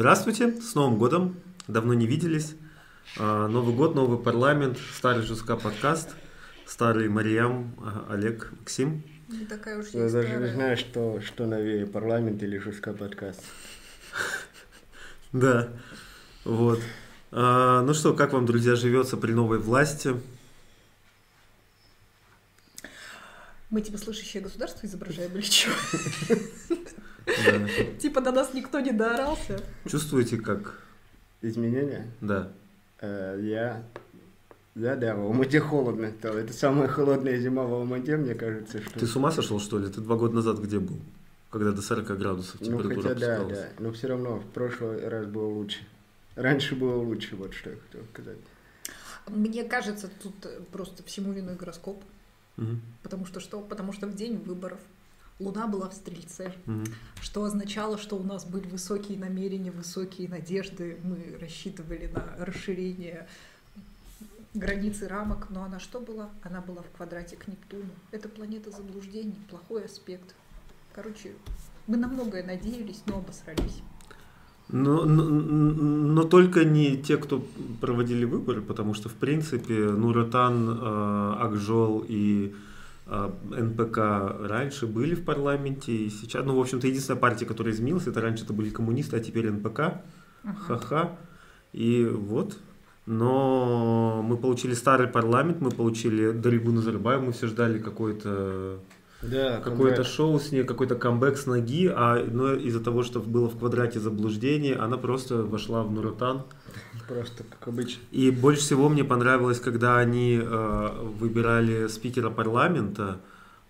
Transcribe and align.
Здравствуйте, 0.00 0.58
с 0.62 0.74
Новым 0.74 0.96
годом. 0.98 1.36
Давно 1.68 1.92
не 1.92 2.06
виделись. 2.06 2.54
А, 3.18 3.48
Новый 3.48 3.74
год, 3.74 3.94
новый 3.94 4.18
парламент, 4.18 4.78
старый 4.96 5.22
ЖСК 5.22 5.60
подкаст, 5.60 6.16
старый 6.64 7.10
Мариям, 7.10 7.74
а, 7.76 8.06
Олег, 8.08 8.50
Максим. 8.58 9.02
Не 9.28 9.44
такая 9.44 9.78
уж 9.78 9.88
Я 9.88 10.08
даже 10.08 10.38
не 10.38 10.46
знаю, 10.46 10.78
что, 10.78 11.20
что 11.20 11.44
новее, 11.44 11.86
парламент 11.86 12.42
или 12.42 12.56
ЖСК 12.56 12.96
подкаст. 12.96 13.44
Да, 15.32 15.68
вот. 16.46 16.80
А, 17.30 17.82
Ну 17.82 17.92
что, 17.92 18.14
как 18.14 18.32
вам, 18.32 18.46
друзья, 18.46 18.76
живется 18.76 19.18
при 19.18 19.32
новой 19.32 19.58
власти? 19.58 20.14
Мы 23.68 23.82
типа 23.82 23.98
слышащее 23.98 24.42
государство 24.42 24.86
изображаем 24.86 25.32
или 25.34 25.42
что? 25.42 25.70
Типа 27.98 28.20
на 28.20 28.32
нас 28.32 28.54
никто 28.54 28.80
не 28.80 28.92
доорался. 28.92 29.60
Чувствуете, 29.86 30.36
как... 30.38 30.80
Изменения? 31.42 32.06
Да. 32.20 32.52
Э, 33.00 33.38
я... 33.42 33.82
Да, 34.74 34.94
да, 34.94 35.16
в 35.16 35.20
Алмате 35.20 35.58
холодно 35.60 36.10
стало. 36.18 36.38
Это 36.38 36.52
самая 36.52 36.86
холодная 36.86 37.38
зима 37.38 37.64
в 37.64 37.72
Алмате, 37.72 38.16
мне 38.16 38.34
кажется, 38.34 38.80
что... 38.82 38.98
Ты 39.00 39.06
с 39.06 39.16
ума 39.16 39.30
сошел, 39.30 39.58
что 39.58 39.78
ли? 39.78 39.88
Ты 39.88 40.00
два 40.00 40.16
года 40.16 40.34
назад 40.34 40.58
где 40.58 40.78
был? 40.78 40.98
Когда 41.50 41.72
до 41.72 41.82
40 41.82 42.06
градусов 42.18 42.60
Ну, 42.60 42.66
температура 42.66 43.14
хотя 43.14 43.38
да, 43.38 43.44
да. 43.44 43.68
Но 43.78 43.90
все 43.92 44.06
равно 44.08 44.36
в 44.38 44.46
прошлый 44.46 45.08
раз 45.08 45.26
было 45.26 45.46
лучше. 45.46 45.80
Раньше 46.36 46.76
было 46.76 46.96
лучше, 46.96 47.34
вот 47.36 47.52
что 47.54 47.70
я 47.70 47.76
хотел 47.76 48.06
сказать. 48.12 48.38
Мне 49.26 49.64
кажется, 49.64 50.08
тут 50.22 50.34
просто 50.70 51.02
всему 51.02 51.32
виной 51.32 51.56
гороскоп. 51.56 52.02
Мгм, 52.56 52.80
Потому 53.02 53.26
что 53.26 53.40
что? 53.40 53.60
Потому 53.60 53.92
что 53.92 54.06
в 54.06 54.14
день 54.14 54.36
выборов 54.36 54.78
Луна 55.40 55.66
была 55.66 55.88
в 55.88 55.94
Стрельце, 55.94 56.52
мгм. 56.66 56.84
что 57.20 57.44
означало, 57.44 57.98
что 57.98 58.16
у 58.16 58.22
нас 58.22 58.44
были 58.44 58.68
высокие 58.68 59.18
намерения, 59.18 59.70
высокие 59.70 60.28
надежды. 60.28 60.98
Мы 61.02 61.38
рассчитывали 61.40 62.10
на 62.12 62.44
расширение 62.44 63.26
границы 64.54 65.08
рамок, 65.08 65.48
но 65.50 65.64
она 65.64 65.80
что 65.80 66.00
была? 66.00 66.28
Она 66.42 66.60
была 66.60 66.82
в 66.82 66.90
квадрате 66.96 67.36
к 67.36 67.48
Нептуну. 67.48 67.90
Это 68.10 68.28
планета 68.28 68.70
заблуждений, 68.70 69.34
плохой 69.48 69.86
аспект. 69.86 70.34
Короче, 70.94 71.32
мы 71.86 71.96
на 71.96 72.08
многое 72.08 72.44
надеялись, 72.44 73.02
но 73.06 73.18
обосрались. 73.18 73.82
Но, 74.68 75.04
но, 75.04 75.24
но 75.24 76.22
только 76.24 76.64
не 76.64 76.96
те, 76.96 77.16
кто 77.16 77.44
проводили 77.80 78.24
выборы, 78.24 78.60
потому 78.62 78.94
что, 78.94 79.08
в 79.08 79.14
принципе, 79.14 79.74
Нуротан, 79.74 80.68
э, 80.68 81.34
Акжол 81.40 82.04
и 82.06 82.54
НПК 83.10 83.98
раньше 84.48 84.86
были 84.86 85.14
в 85.14 85.24
парламенте, 85.24 85.92
и 85.92 86.10
сейчас, 86.10 86.44
ну, 86.44 86.56
в 86.56 86.60
общем-то, 86.60 86.86
единственная 86.86 87.20
партия, 87.20 87.46
которая 87.46 87.74
изменилась, 87.74 88.06
это 88.06 88.20
раньше 88.20 88.44
это 88.44 88.52
были 88.52 88.70
коммунисты, 88.70 89.16
а 89.16 89.20
теперь 89.20 89.50
НПК, 89.50 89.80
Ага. 89.80 90.56
ха-ха, 90.66 91.18
и 91.72 92.04
вот. 92.04 92.56
Но 93.06 94.22
мы 94.24 94.36
получили 94.36 94.74
старый 94.74 95.08
парламент, 95.08 95.60
мы 95.60 95.70
получили 95.70 96.30
Даригу 96.30 96.70
Назарбаев, 96.70 97.22
мы 97.22 97.32
все 97.32 97.46
ждали 97.48 97.78
какой-то 97.78 98.78
Да, 99.22 99.60
какое-то 99.60 100.02
шоу 100.04 100.40
с 100.40 100.50
ней, 100.50 100.64
какой-то 100.64 100.94
камбэк 100.94 101.36
с 101.36 101.46
ноги, 101.46 101.92
а 101.94 102.24
но 102.24 102.54
из-за 102.54 102.80
того, 102.80 103.02
что 103.02 103.20
было 103.20 103.48
в 103.48 103.58
квадрате 103.58 104.00
заблуждений, 104.00 104.72
она 104.72 104.96
просто 104.96 105.42
вошла 105.42 105.82
в 105.82 105.92
Нуротан. 105.92 106.42
Просто 107.06 107.44
как 107.44 107.68
обычно. 107.68 108.00
И 108.12 108.30
больше 108.30 108.62
всего 108.62 108.88
мне 108.88 109.04
понравилось, 109.04 109.60
когда 109.60 109.98
они 109.98 110.40
э, 110.42 110.88
выбирали 111.18 111.88
спикера 111.88 112.30
парламента, 112.30 113.20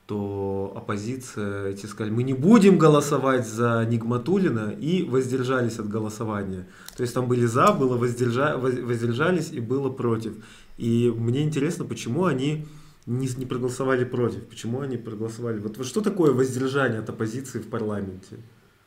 то 0.06 0.72
оппозиция 0.76 1.68
эти 1.68 1.86
сказали, 1.86 2.12
мы 2.12 2.24
не 2.24 2.34
будем 2.34 2.78
голосовать 2.78 3.48
за 3.48 3.86
Нигматулина 3.88 4.70
и 4.70 5.04
воздержались 5.04 5.78
от 5.78 5.88
голосования. 5.88 6.66
То 6.96 7.02
есть 7.02 7.14
там 7.14 7.28
были 7.28 7.46
за, 7.46 7.72
было 7.72 7.96
воздержа, 7.96 8.56
воз- 8.56 8.78
воздержались 8.80 9.52
и 9.52 9.60
было 9.60 9.88
против. 9.88 10.34
И 10.78 11.12
мне 11.16 11.42
интересно, 11.42 11.84
почему 11.84 12.24
они 12.24 12.66
не, 13.06 13.28
не 13.36 13.46
проголосовали 13.46 14.04
против, 14.04 14.46
почему 14.46 14.80
они 14.80 14.96
проголосовали. 14.96 15.58
Вот, 15.58 15.78
вот 15.78 15.86
что 15.86 16.00
такое 16.00 16.32
воздержание 16.32 17.00
от 17.00 17.08
оппозиции 17.08 17.58
в 17.58 17.68
парламенте? 17.68 18.38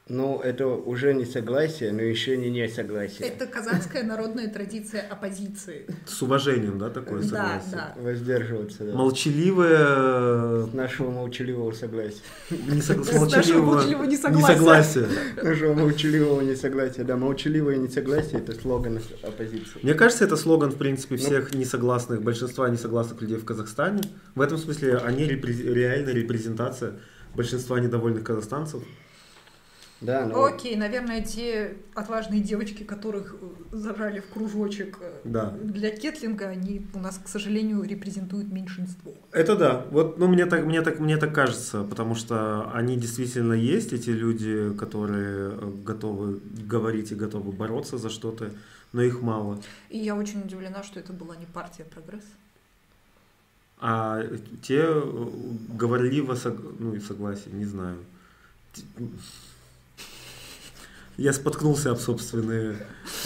Ну, 0.10 0.42
это 0.42 0.68
уже 0.68 1.14
не 1.14 1.24
согласие, 1.24 1.94
но 1.94 2.02
еще 2.02 2.36
не 2.36 2.50
несогласие. 2.50 3.26
Это 3.30 3.48
казахская 3.48 4.04
народная 4.04 4.50
традиция 4.50 5.00
оппозиции. 5.10 5.86
С 6.06 6.22
уважением, 6.22 6.78
да, 6.78 6.90
такое 6.90 7.22
Да, 7.22 7.28
согласие? 7.62 7.72
да. 7.72 7.96
Воздерживаться, 8.02 8.84
да. 8.84 8.94
Молчаливое 8.96 10.66
С 10.66 10.74
нашего 10.74 11.10
молчаливого 11.10 11.72
согласия. 11.72 12.20
Не 12.52 12.82
сог- 12.82 13.06
С 13.06 13.12
с 13.12 13.14
нашего 13.14 13.64
молчаливого 13.64 14.06
несогласия. 14.06 14.52
несогласия. 14.54 15.08
Нашего 15.42 15.74
молчаливого 15.74 16.42
несогласия. 16.42 17.04
Да, 17.06 17.16
молчаливое 17.16 17.78
несогласие– 17.78 18.40
это 18.46 18.60
слоган 18.60 19.00
оппозиции. 19.24 19.80
Мне 19.84 19.94
кажется, 19.94 20.26
это 20.26 20.36
слоган, 20.36 20.72
в 20.72 20.78
принципе, 20.78 21.16
Ну. 21.16 21.22
всех 21.22 21.54
несогласных, 21.56 22.22
большинства 22.24 22.68
несогласных 22.70 23.22
людей 23.22 23.38
в 23.38 23.46
Казахстане. 23.46 24.02
В 24.36 24.42
этом 24.42 24.58
смысле 24.58 24.98
они 24.98 25.24
репрез- 25.24 25.62
реально 25.62 26.10
репрезентация 26.10 27.00
большинства 27.36 27.80
недовольных 27.80 28.24
казахстанцев. 28.26 28.84
Да, 30.04 30.26
ну, 30.26 30.44
Окей, 30.46 30.76
наверное, 30.76 31.22
те 31.22 31.78
отважные 31.96 32.42
девочки, 32.42 32.84
которых 32.84 33.36
э, 33.42 33.76
зажали 33.76 34.20
в 34.20 34.28
кружочек 34.34 34.98
э, 35.02 35.22
Да. 35.24 35.52
для 35.52 35.90
кетлинга, 35.92 36.50
они 36.50 36.86
у 36.94 37.00
нас, 37.00 37.18
к 37.24 37.28
сожалению, 37.30 37.82
репрезентуют 37.84 38.52
меньшинство. 38.52 39.14
Это 39.32 39.56
да. 39.56 39.86
Вот, 39.92 40.18
ну, 40.18 40.28
мне 40.28 40.46
так, 40.46 40.66
мне 40.66 40.82
так, 40.82 41.00
мне 41.00 41.18
так 41.18 41.34
кажется, 41.34 41.84
потому 41.84 42.16
что 42.16 42.70
они 42.74 42.98
действительно 42.98 43.54
есть, 43.54 43.94
эти 43.94 44.10
люди, 44.10 44.74
которые 44.78 45.52
э, 45.52 45.72
готовы 45.86 46.40
говорить 46.70 47.12
и 47.14 47.16
готовы 47.16 47.52
бороться 47.54 47.98
за 47.98 48.10
что-то, 48.10 48.52
но 48.92 49.02
их 49.02 49.22
мало. 49.22 49.62
И 49.90 49.98
я 50.00 50.16
очень 50.16 50.42
удивлена, 50.42 50.84
что 50.84 51.00
это 51.00 51.14
была 51.14 51.36
не 51.38 51.46
партия 51.46 51.86
«Прогресс». 51.86 52.26
А 53.80 54.22
те 54.62 54.86
говорливо, 55.80 56.36
сог- 56.36 56.76
ну 56.80 56.94
и 56.94 57.00
согласие, 57.00 57.54
не 57.54 57.66
знаю. 57.66 57.98
Я 61.16 61.32
споткнулся 61.32 61.92
об 61.92 62.00
собственные... 62.00 62.72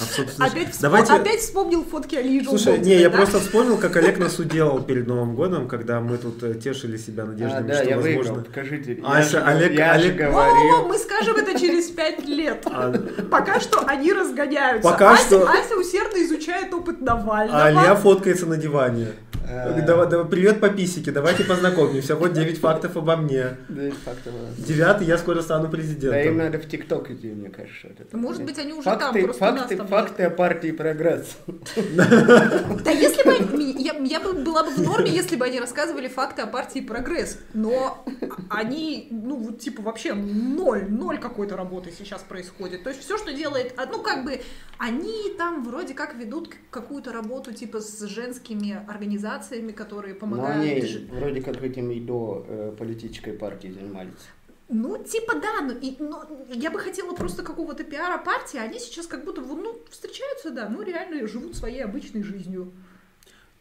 Об 0.02 0.08
собственные... 0.10 0.52
Опять, 0.52 0.68
всп- 0.70 0.82
Давайте... 0.82 1.14
опять 1.14 1.40
вспомнил 1.40 1.86
фотки 1.86 2.16
Алии 2.16 2.44
Слушай, 2.44 2.80
не, 2.80 2.96
я 3.00 3.10
да? 3.10 3.16
просто 3.16 3.40
вспомнил, 3.40 3.78
как 3.78 3.96
Олег 3.96 4.18
нас 4.18 4.40
уделал 4.40 4.82
перед 4.82 5.08
Новым 5.08 5.36
годом, 5.36 5.70
когда 5.70 6.02
мы 6.02 6.18
тут 6.18 6.44
э, 6.44 6.56
тешили 6.56 6.98
себя 6.98 7.24
а, 7.24 7.28
надеждами, 7.28 7.68
да, 7.70 7.76
что 7.76 7.90
я 7.90 7.96
возможно... 7.96 8.20
выиграл, 8.34 8.44
покажите. 8.44 9.00
Ася, 9.06 9.18
я 9.20 9.24
же, 9.24 9.38
Олег- 9.40 9.78
я 9.78 10.00
же 10.00 10.06
Олег- 10.10 10.18
говорил. 10.18 10.34
Во-во-во, 10.34 10.88
мы 10.90 10.98
скажем 10.98 11.38
это 11.38 11.58
через 11.58 11.86
пять 11.86 12.26
лет. 12.26 12.62
А, 12.66 12.92
Пока 13.32 13.62
что 13.62 13.80
они 13.88 14.12
разгоняются. 14.12 14.90
Пока 14.92 15.14
Ася, 15.14 15.24
что- 15.24 15.50
Ася 15.50 15.76
усердно 15.78 16.18
изучает 16.26 16.74
опыт 16.74 17.00
Навального. 17.00 17.64
а 17.64 17.72
Илья 17.72 17.96
фоткается 17.96 18.48
на 18.48 18.58
диване. 18.58 19.08
А, 19.50 19.82
Давай, 19.82 20.10
давай, 20.10 20.26
привет, 20.28 20.60
пописики, 20.60 21.10
давайте 21.10 21.44
познакомимся. 21.46 22.16
Вот 22.16 22.34
9 22.34 22.60
фактов 22.60 22.98
обо 22.98 23.16
мне. 23.16 23.58
Да, 23.70 23.84
это 23.84 23.96
факт, 24.04 24.20
да. 24.26 24.32
Девятый, 24.58 25.08
я 25.08 25.18
скоро 25.18 25.42
стану 25.42 25.64
Да, 25.64 25.68
им 25.68 25.72
президентом. 25.72 26.38
надо 26.38 26.60
в 26.60 26.68
ТикТок 26.68 27.10
идти, 27.12 27.28
мне 27.28 27.50
кажется. 27.50 27.88
вот 27.88 28.00
это. 28.02 28.18
Может 28.18 28.44
быть, 28.44 28.58
они 28.60 28.74
уже 28.74 28.82
факты, 28.84 29.06
там, 29.06 29.24
просто 29.24 29.44
у 29.46 29.52
нас 29.52 29.60
факты, 29.62 29.76
там 29.78 29.88
факты 29.88 30.24
о 30.24 30.30
партии 30.32 30.72
прогресс. 30.72 31.38
Да 31.48 32.92
если 32.92 33.24
бы 33.24 33.32
они- 33.54 33.76
я, 33.82 33.94
я 33.94 34.20
бы 34.20 34.34
была 34.34 34.64
бы 34.64 34.72
в 34.72 34.82
норме, 34.82 35.10
если 35.12 35.36
бы 35.36 35.46
они 35.46 35.60
рассказывали 35.60 36.08
факты 36.08 36.42
о 36.42 36.48
партии 36.48 36.80
Прогресс, 36.82 37.40
но 37.54 38.04
они, 38.50 39.08
ну 39.12 39.36
вот 39.38 39.60
типа 39.60 39.82
вообще 39.82 40.14
ноль, 40.14 40.86
ноль 40.90 41.20
какой-то 41.20 41.56
работы 41.56 41.92
сейчас 41.98 42.22
происходит. 42.22 42.84
То 42.84 42.90
есть 42.90 43.02
все, 43.02 43.18
что 43.18 43.32
делает, 43.34 43.74
а, 43.78 43.86
ну 43.86 44.02
как 44.02 44.26
бы 44.26 44.42
они 44.78 45.34
там 45.38 45.64
вроде 45.64 45.94
как 45.94 46.16
ведут 46.16 46.54
какую-то 46.70 47.12
работу 47.14 47.54
типа 47.54 47.80
с 47.80 48.02
женскими 48.08 48.82
организациями, 48.88 49.37
которые 49.74 50.14
Но 50.14 50.20
помогают. 50.20 50.62
они 50.62 50.82
ж- 50.82 51.02
вроде 51.12 51.42
как 51.42 51.62
этим 51.64 51.92
и 51.92 52.00
до 52.00 52.46
э, 52.48 52.76
политической 52.78 53.34
партии 53.34 53.70
занимались. 53.70 54.28
Ну, 54.70 55.02
типа, 55.02 55.36
да, 55.40 55.62
но, 55.62 55.72
и, 55.72 55.96
но 56.00 56.26
я 56.50 56.70
бы 56.72 56.80
хотела 56.80 57.16
просто 57.16 57.42
какого-то 57.44 57.86
пиара 57.86 58.18
партии, 58.18 58.58
они 58.58 58.80
сейчас 58.80 59.08
как 59.08 59.24
будто, 59.24 59.42
ну, 59.42 59.78
встречаются, 59.90 60.52
да, 60.52 60.68
ну, 60.68 60.82
реально 60.82 61.26
живут 61.28 61.56
своей 61.56 61.84
обычной 61.84 62.22
жизнью. 62.24 62.74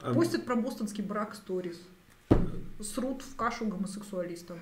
А, 0.01 0.13
Постят 0.13 0.45
про 0.45 0.57
бостонский 0.57 1.05
брак 1.05 1.35
сторис. 1.35 1.81
Срут 2.81 3.23
в 3.23 3.37
кашу 3.37 3.67
гомосексуалистам. 3.67 4.59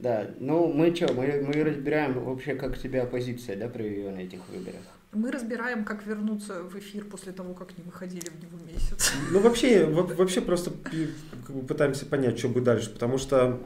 Да, 0.00 0.28
ну 0.40 0.72
мы 0.72 0.94
что, 0.94 1.12
мы, 1.14 1.40
мы 1.46 1.62
разбираем 1.64 2.18
вообще, 2.24 2.56
как 2.56 2.76
себя 2.76 3.04
оппозиция, 3.04 3.56
да, 3.56 3.68
провела 3.68 4.10
на 4.10 4.18
этих 4.18 4.40
выборах. 4.48 4.82
Мы 5.14 5.30
разбираем, 5.30 5.84
как 5.84 6.04
вернуться 6.06 6.62
в 6.62 6.76
эфир 6.78 7.04
после 7.04 7.32
того, 7.32 7.54
как 7.54 7.76
не 7.78 7.84
выходили 7.84 8.28
в 8.28 8.42
него 8.42 8.58
месяц. 8.66 9.12
Ну, 9.30 9.40
вообще, 9.40 9.84
во- 9.86 10.02
вообще 10.02 10.40
просто 10.40 10.70
пи- 10.70 11.08
как 11.46 11.54
бы 11.56 11.62
пытаемся 11.66 12.04
понять, 12.06 12.38
что 12.38 12.48
будет 12.48 12.64
дальше, 12.64 12.90
потому 12.92 13.18
что 13.18 13.60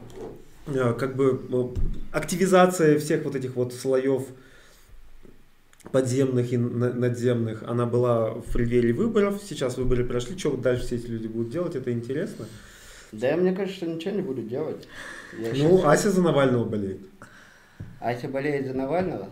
э, 0.67 0.93
как 0.93 1.15
бы 1.15 1.41
ну, 1.49 1.73
активизация 2.11 2.99
всех 2.99 3.23
вот 3.23 3.35
этих 3.35 3.55
вот 3.55 3.73
слоев 3.73 4.27
подземных 5.91 6.51
и 6.53 6.57
на- 6.57 6.93
надземных, 6.93 7.63
она 7.63 7.85
была 7.85 8.31
в 8.31 8.51
преддверии 8.51 8.91
выборов, 8.91 9.41
сейчас 9.43 9.77
выборы 9.77 10.05
прошли, 10.05 10.37
что 10.37 10.55
дальше 10.55 10.85
все 10.85 10.95
эти 10.97 11.07
люди 11.07 11.27
будут 11.27 11.51
делать, 11.51 11.75
это 11.75 11.91
интересно. 11.91 12.45
Да, 13.11 13.35
мне 13.37 13.53
кажется, 13.55 13.87
ничего 13.87 14.13
не 14.15 14.21
буду 14.21 14.43
делать. 14.43 14.87
Я 15.39 15.49
Ну, 15.63 15.77
щас- 15.79 15.85
Ася 15.85 16.11
за 16.11 16.21
Навального 16.21 16.65
болеет. 16.65 16.99
Ася 17.99 18.27
болеет 18.27 18.67
за 18.67 18.73
Навального? 18.73 19.29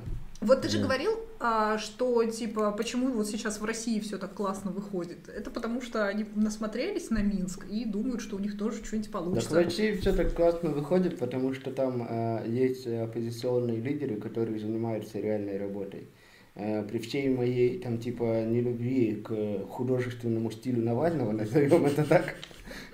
Вот 0.48 0.62
ты 0.62 0.70
же 0.70 0.80
говорил 0.80 1.12
а, 1.40 1.78
что, 1.78 2.24
типа, 2.26 2.72
почему 2.72 3.10
вот 3.10 3.28
сейчас 3.28 3.60
в 3.60 3.66
России 3.66 4.00
все 4.00 4.18
так 4.18 4.34
классно 4.34 4.72
выходит? 4.72 5.30
Это 5.30 5.52
потому, 5.52 5.82
что 5.82 6.08
они 6.08 6.26
насмотрелись 6.36 7.12
на 7.12 7.22
Минск 7.22 7.66
и 7.70 7.86
думают, 7.86 8.22
что 8.22 8.38
у 8.38 8.40
них 8.40 8.58
тоже 8.58 8.84
что-нибудь 8.84 9.12
получится. 9.12 9.50
Так 9.50 9.60
в 9.60 9.66
России 9.66 9.92
все 9.94 10.14
так 10.14 10.34
классно 10.34 10.72
выходит, 10.72 11.20
потому 11.20 11.54
что 11.54 11.72
там 11.72 12.08
э, 12.10 12.46
есть 12.48 12.88
оппозиционные 12.88 13.78
лидеры, 13.78 14.16
которые 14.16 14.60
занимаются 14.60 15.20
реальной 15.20 15.58
работой. 15.58 16.08
Э, 16.56 16.82
при 16.84 16.98
всей 16.98 17.30
моей, 17.30 17.80
там, 17.80 18.00
типа, 18.00 18.44
нелюбви 18.44 19.22
к 19.24 19.68
художественному 19.70 20.50
стилю 20.50 20.82
Навального, 20.82 21.32
назовем 21.34 21.86
это 21.86 22.04
так, 22.04 22.36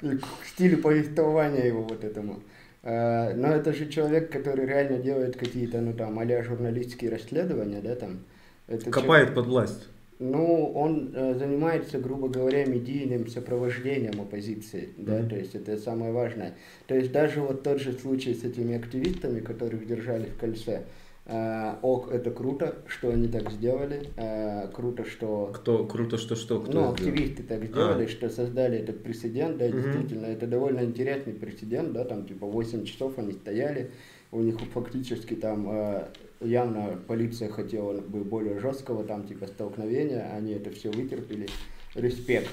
к 0.02 0.46
стилю 0.54 0.80
повествования 0.80 1.66
его 1.66 1.84
вот 1.84 2.04
этому, 2.04 2.34
э, 2.34 2.53
но 2.84 3.48
это 3.48 3.74
же 3.74 3.88
человек, 3.88 4.32
который 4.32 4.66
реально 4.66 4.98
делает 4.98 5.38
какие-то, 5.38 5.80
ну, 5.80 5.94
там, 5.94 6.20
а 6.20 6.44
журналистские 6.44 7.12
расследования, 7.12 7.82
да, 7.82 7.96
там. 7.96 8.20
Это 8.68 8.92
Копает 8.92 9.28
человек, 9.28 9.36
под 9.36 9.46
власть. 9.48 9.88
Ну, 10.20 10.72
он 10.74 11.12
э, 11.14 11.36
занимается, 11.36 11.98
грубо 11.98 12.30
говоря, 12.30 12.66
медийным 12.66 13.28
сопровождением 13.28 14.22
оппозиции, 14.22 14.90
да, 14.98 15.20
mm-hmm. 15.20 15.30
то 15.30 15.36
есть 15.36 15.56
это 15.56 15.78
самое 15.78 16.12
важное. 16.12 16.54
То 16.88 16.96
есть 16.96 17.12
даже 17.12 17.42
вот 17.42 17.64
тот 17.64 17.80
же 17.80 17.94
случай 17.94 18.34
с 18.34 18.44
этими 18.44 18.76
активистами, 18.76 19.40
которых 19.40 19.86
держали 19.88 20.26
в 20.26 20.38
кольце, 20.38 20.84
Э, 20.84 20.84
ок, 21.26 22.12
это 22.12 22.32
круто, 22.32 22.76
что 22.88 23.10
они 23.10 23.28
так 23.30 23.50
сделали. 23.52 24.10
Э, 24.18 24.68
круто, 24.74 25.06
что... 25.06 25.52
Кто? 25.54 25.86
Круто, 25.86 26.18
что 26.18 26.36
что? 26.36 26.60
Кто 26.60 26.74
ну, 26.74 26.92
активисты 26.92 27.44
так 27.44 27.64
сделали, 27.64 28.06
а. 28.06 28.08
что 28.10 28.30
создали 28.30 28.80
этот 28.80 29.04
прецедент, 29.04 29.58
да, 29.58 29.66
угу. 29.66 29.78
действительно, 29.78 30.26
это 30.26 30.48
довольно 30.48 30.84
интересный 30.84 31.34
прецедент, 31.34 31.94
да, 31.94 32.04
там 32.04 32.26
типа 32.26 32.46
8 32.46 32.84
часов 32.86 33.18
они 33.18 33.32
стояли, 33.32 33.92
у 34.32 34.42
них 34.42 34.60
фактически 34.74 35.36
там 35.36 35.68
э, 35.70 36.08
явно 36.42 37.00
полиция 37.08 37.50
хотела 37.50 38.02
бы 38.02 38.24
более 38.24 38.60
жесткого 38.60 39.04
там 39.06 39.26
типа 39.26 39.48
столкновения, 39.48 40.30
они 40.34 40.54
это 40.54 40.72
все 40.72 40.92
вытерпели, 40.92 41.48
респект. 41.96 42.52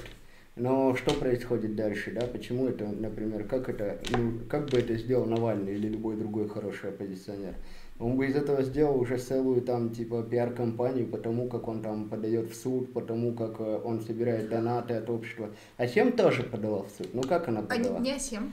Но 0.55 0.95
что 0.95 1.13
происходит 1.13 1.75
дальше, 1.75 2.11
да, 2.11 2.27
почему 2.27 2.67
это, 2.67 2.85
например, 2.85 3.45
как 3.45 3.69
это, 3.69 3.99
ну, 4.11 4.33
как 4.49 4.69
бы 4.69 4.79
это 4.79 4.95
сделал 4.97 5.25
Навальный 5.25 5.75
или 5.75 5.87
любой 5.87 6.17
другой 6.17 6.49
хороший 6.49 6.89
оппозиционер? 6.89 7.55
Он 8.01 8.17
бы 8.17 8.25
из 8.25 8.35
этого 8.35 8.63
сделал 8.63 8.99
уже 8.99 9.17
целую 9.17 9.61
там 9.61 9.91
типа 9.91 10.23
пиар-компанию 10.23 11.07
по 11.07 11.17
тому, 11.19 11.47
как 11.47 11.67
он 11.67 11.83
там 11.83 12.09
подает 12.09 12.49
в 12.49 12.55
суд, 12.55 12.91
по 12.93 13.01
тому, 13.01 13.33
как 13.33 13.59
э, 13.59 13.79
он 13.83 14.01
собирает 14.01 14.49
донаты 14.49 14.95
от 14.95 15.07
общества. 15.09 15.51
А 15.77 15.87
Сем 15.87 16.11
тоже 16.13 16.41
подала 16.41 16.81
в 16.81 16.89
суд. 16.97 17.13
Ну 17.13 17.21
как 17.21 17.47
она 17.47 17.61
подала? 17.61 17.97
А, 17.97 17.99
не 17.99 18.13
Асем. 18.13 18.51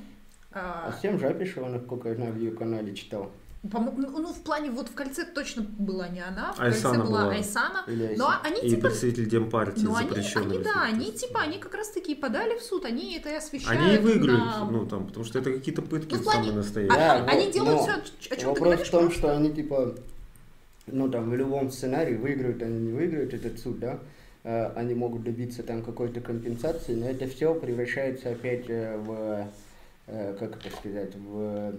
А, 0.53 0.89
а 0.89 1.00
Сем 1.00 1.19
Жапишева, 1.19 1.67
насколько 1.67 2.11
я 2.11 2.15
знаю, 2.17 2.35
в 2.35 2.39
ее 2.39 2.50
канале 2.50 2.95
читал. 2.95 3.31
Ну, 3.73 4.19
ну, 4.19 4.32
в 4.32 4.43
плане, 4.43 4.70
вот 4.70 4.88
в 4.88 4.94
кольце 4.94 5.25
точно 5.25 5.62
была 5.62 6.09
не 6.09 6.20
она, 6.20 6.53
в 6.53 6.61
Айсана 6.61 6.97
кольце 6.97 7.11
была, 7.11 7.23
была. 7.25 7.32
Айсана. 7.32 7.85
Но 8.17 8.32
они 8.43 8.61
и 8.61 8.70
типа... 8.70 8.88
представитель 8.88 9.29
Демпартии, 9.29 9.82
но 9.82 9.97
они, 9.97 10.11
они, 10.11 10.59
да, 10.59 10.82
они 10.85 11.12
типа, 11.12 11.41
они 11.41 11.59
как 11.59 11.75
раз 11.75 11.91
таки 11.91 12.15
подали 12.15 12.59
в 12.59 12.62
суд, 12.62 12.85
они 12.85 13.17
это 13.17 13.29
и 13.29 13.35
освещают. 13.35 13.81
Они 13.81 13.99
выиграют, 13.99 14.41
на... 14.41 14.65
ну 14.70 14.87
там, 14.87 15.06
потому 15.06 15.25
что 15.25 15.38
это 15.38 15.53
какие-то 15.53 15.82
пытки 15.82 16.15
ну, 16.15 16.23
плане... 16.23 16.38
самые 16.38 16.56
настоящие. 16.56 16.97
Да, 16.97 17.25
они 17.26 17.47
но, 17.47 17.53
делают 17.53 17.81
но 17.81 18.03
все, 18.19 18.35
о 18.35 18.37
чем 18.37 18.55
ты 18.55 18.61
говоришь. 18.61 18.79
Вопрос 18.79 18.88
в 18.88 18.91
том, 18.91 19.11
что 19.11 19.37
они 19.37 19.53
типа, 19.53 19.94
ну 20.87 21.11
там 21.11 21.31
в 21.31 21.35
любом 21.35 21.70
сценарии 21.70 22.17
выиграют, 22.17 22.62
они 22.62 22.79
не 22.81 22.93
выиграют 22.93 23.35
этот 23.35 23.59
суд, 23.59 23.79
да, 23.81 23.99
э, 24.44 24.73
они 24.76 24.94
могут 24.94 25.25
добиться 25.25 25.62
там 25.62 25.82
какой-то 25.82 26.20
компенсации, 26.20 26.94
но 26.94 27.06
это 27.06 27.26
все 27.26 27.55
превращается 27.55 28.31
опять 28.31 28.65
э, 28.69 28.97
в, 28.97 29.49
э, 30.06 30.37
как 30.38 30.56
это 30.56 30.75
сказать, 30.76 31.15
в 31.15 31.75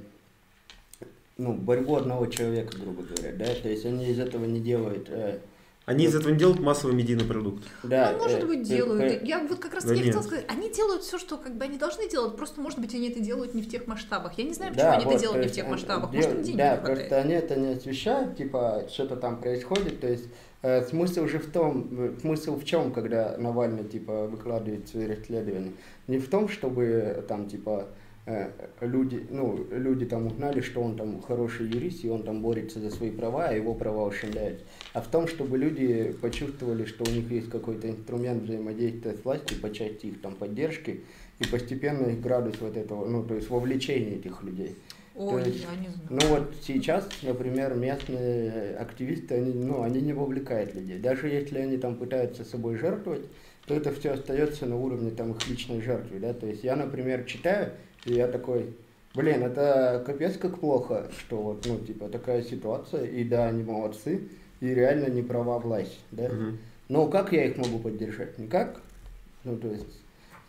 ну, 1.39 1.53
борьбу 1.53 1.95
одного 1.95 2.27
человека, 2.27 2.77
грубо 2.77 3.03
говоря, 3.03 3.33
да, 3.33 3.45
то 3.45 3.69
есть 3.69 3.85
они 3.85 4.09
из 4.09 4.19
этого 4.19 4.45
не 4.45 4.59
делают... 4.59 5.09
Э, 5.09 5.39
они 5.85 6.05
из 6.05 6.13
этого 6.13 6.31
не 6.31 6.37
делают 6.37 6.59
массовый 6.59 6.93
медийный 6.93 7.25
продукт. 7.25 7.63
Да. 7.81 8.11
Ну, 8.11 8.19
может 8.19 8.43
э, 8.43 8.45
быть, 8.45 8.61
делают. 8.61 9.01
Э, 9.01 9.21
я 9.23 9.39
вот 9.39 9.57
как 9.57 9.73
раз 9.73 9.85
да 9.85 9.95
хотела 9.95 10.21
сказать, 10.21 10.45
они 10.49 10.69
делают 10.69 11.01
все, 11.01 11.17
что 11.17 11.37
как 11.37 11.55
бы 11.55 11.63
они 11.63 11.77
должны 11.77 12.07
делать, 12.09 12.35
просто, 12.35 12.61
может 12.61 12.77
быть, 12.77 12.93
они 12.93 13.09
это 13.09 13.21
делают 13.21 13.55
не 13.55 13.61
в 13.61 13.69
тех 13.69 13.87
масштабах. 13.87 14.37
Я 14.37 14.43
не 14.43 14.53
знаю, 14.53 14.73
почему 14.73 14.91
да, 14.91 14.95
они 14.97 15.05
вот, 15.05 15.13
это 15.13 15.21
делают 15.21 15.45
не 15.45 15.49
в 15.49 15.55
тех 15.55 15.67
масштабах. 15.67 16.11
Дел... 16.11 16.21
Может, 16.21 16.47
им 16.47 16.57
Да, 16.57 16.75
не 16.75 16.81
просто 16.83 17.17
они 17.17 17.33
это 17.33 17.55
не 17.55 17.73
освещают, 17.73 18.37
типа, 18.37 18.83
что-то 18.91 19.15
там 19.15 19.39
происходит, 19.39 20.01
то 20.01 20.07
есть 20.07 20.25
э, 20.61 20.83
смысл 20.85 21.23
уже 21.23 21.39
в 21.39 21.49
том, 21.49 22.17
смысл 22.19 22.59
в 22.59 22.65
чем, 22.65 22.91
когда 22.91 23.37
Навальный, 23.37 23.85
типа, 23.85 24.27
выкладывает 24.27 24.89
свои 24.89 25.07
расследования? 25.07 25.71
Не 26.07 26.19
в 26.19 26.29
том, 26.29 26.49
чтобы 26.49 27.25
там, 27.27 27.47
типа, 27.47 27.87
Э, 27.87 27.98
люди, 28.81 29.25
ну, 29.29 29.65
люди 29.71 30.05
там 30.05 30.27
узнали, 30.27 30.61
что 30.61 30.81
он 30.81 30.95
там 30.95 31.21
хороший 31.21 31.67
юрист, 31.67 32.03
и 32.03 32.09
он 32.09 32.23
там 32.23 32.41
борется 32.41 32.79
за 32.79 32.89
свои 32.89 33.11
права, 33.11 33.47
а 33.47 33.53
его 33.53 33.73
права 33.73 34.05
ущемляют. 34.05 34.63
А 34.93 35.01
в 35.01 35.07
том, 35.07 35.27
чтобы 35.27 35.57
люди 35.57 36.15
почувствовали, 36.21 36.85
что 36.85 37.03
у 37.09 37.13
них 37.13 37.29
есть 37.31 37.49
какой-то 37.49 37.89
инструмент 37.89 38.43
взаимодействия 38.43 39.13
с 39.13 39.23
властью 39.23 39.59
по 39.61 39.71
части 39.71 40.07
их 40.07 40.21
там 40.21 40.35
поддержки, 40.35 41.01
и 41.39 41.45
постепенно 41.45 42.07
их 42.07 42.21
градус 42.21 42.55
вот 42.59 42.75
этого, 42.75 43.05
ну, 43.05 43.23
то 43.23 43.35
есть 43.35 43.49
вовлечение 43.49 44.15
этих 44.15 44.43
людей. 44.43 44.75
Ой, 45.15 45.43
есть, 45.43 45.63
я 45.63 45.75
не 45.75 45.89
знаю. 45.89 46.07
Ну 46.09 46.19
вот 46.27 46.53
сейчас, 46.61 47.09
например, 47.23 47.75
местные 47.75 48.75
активисты, 48.77 49.35
они, 49.35 49.53
ну, 49.53 49.81
они 49.81 50.01
не 50.01 50.13
вовлекают 50.13 50.73
людей. 50.75 50.97
Даже 50.97 51.27
если 51.27 51.59
они 51.59 51.77
там 51.77 51.95
пытаются 51.95 52.45
собой 52.45 52.77
жертвовать, 52.77 53.23
то 53.65 53.75
это 53.75 53.91
все 53.91 54.11
остается 54.11 54.65
на 54.65 54.77
уровне 54.77 55.11
там 55.11 55.31
их 55.33 55.47
личной 55.47 55.81
жертвы, 55.81 56.19
да, 56.19 56.33
то 56.33 56.47
есть 56.47 56.63
я, 56.63 56.75
например, 56.75 57.23
читаю 57.25 57.73
и 58.05 58.13
я 58.13 58.27
такой, 58.27 58.73
блин, 59.15 59.43
это 59.43 60.03
капец 60.05 60.37
как 60.37 60.59
плохо, 60.59 61.07
что 61.17 61.37
вот, 61.37 61.65
ну, 61.65 61.79
типа, 61.79 62.09
такая 62.09 62.43
ситуация, 62.43 63.05
и 63.05 63.23
да, 63.23 63.47
они 63.47 63.63
молодцы, 63.63 64.21
и 64.59 64.67
реально 64.67 65.07
не 65.07 65.21
права 65.21 65.59
власть, 65.59 65.99
да. 66.11 66.25
Угу. 66.25 66.57
Но 66.89 67.07
как 67.07 67.31
я 67.33 67.45
их 67.45 67.57
могу 67.57 67.79
поддержать? 67.79 68.37
Никак. 68.39 68.81
Ну, 69.43 69.57
то 69.57 69.67
есть, 69.67 69.85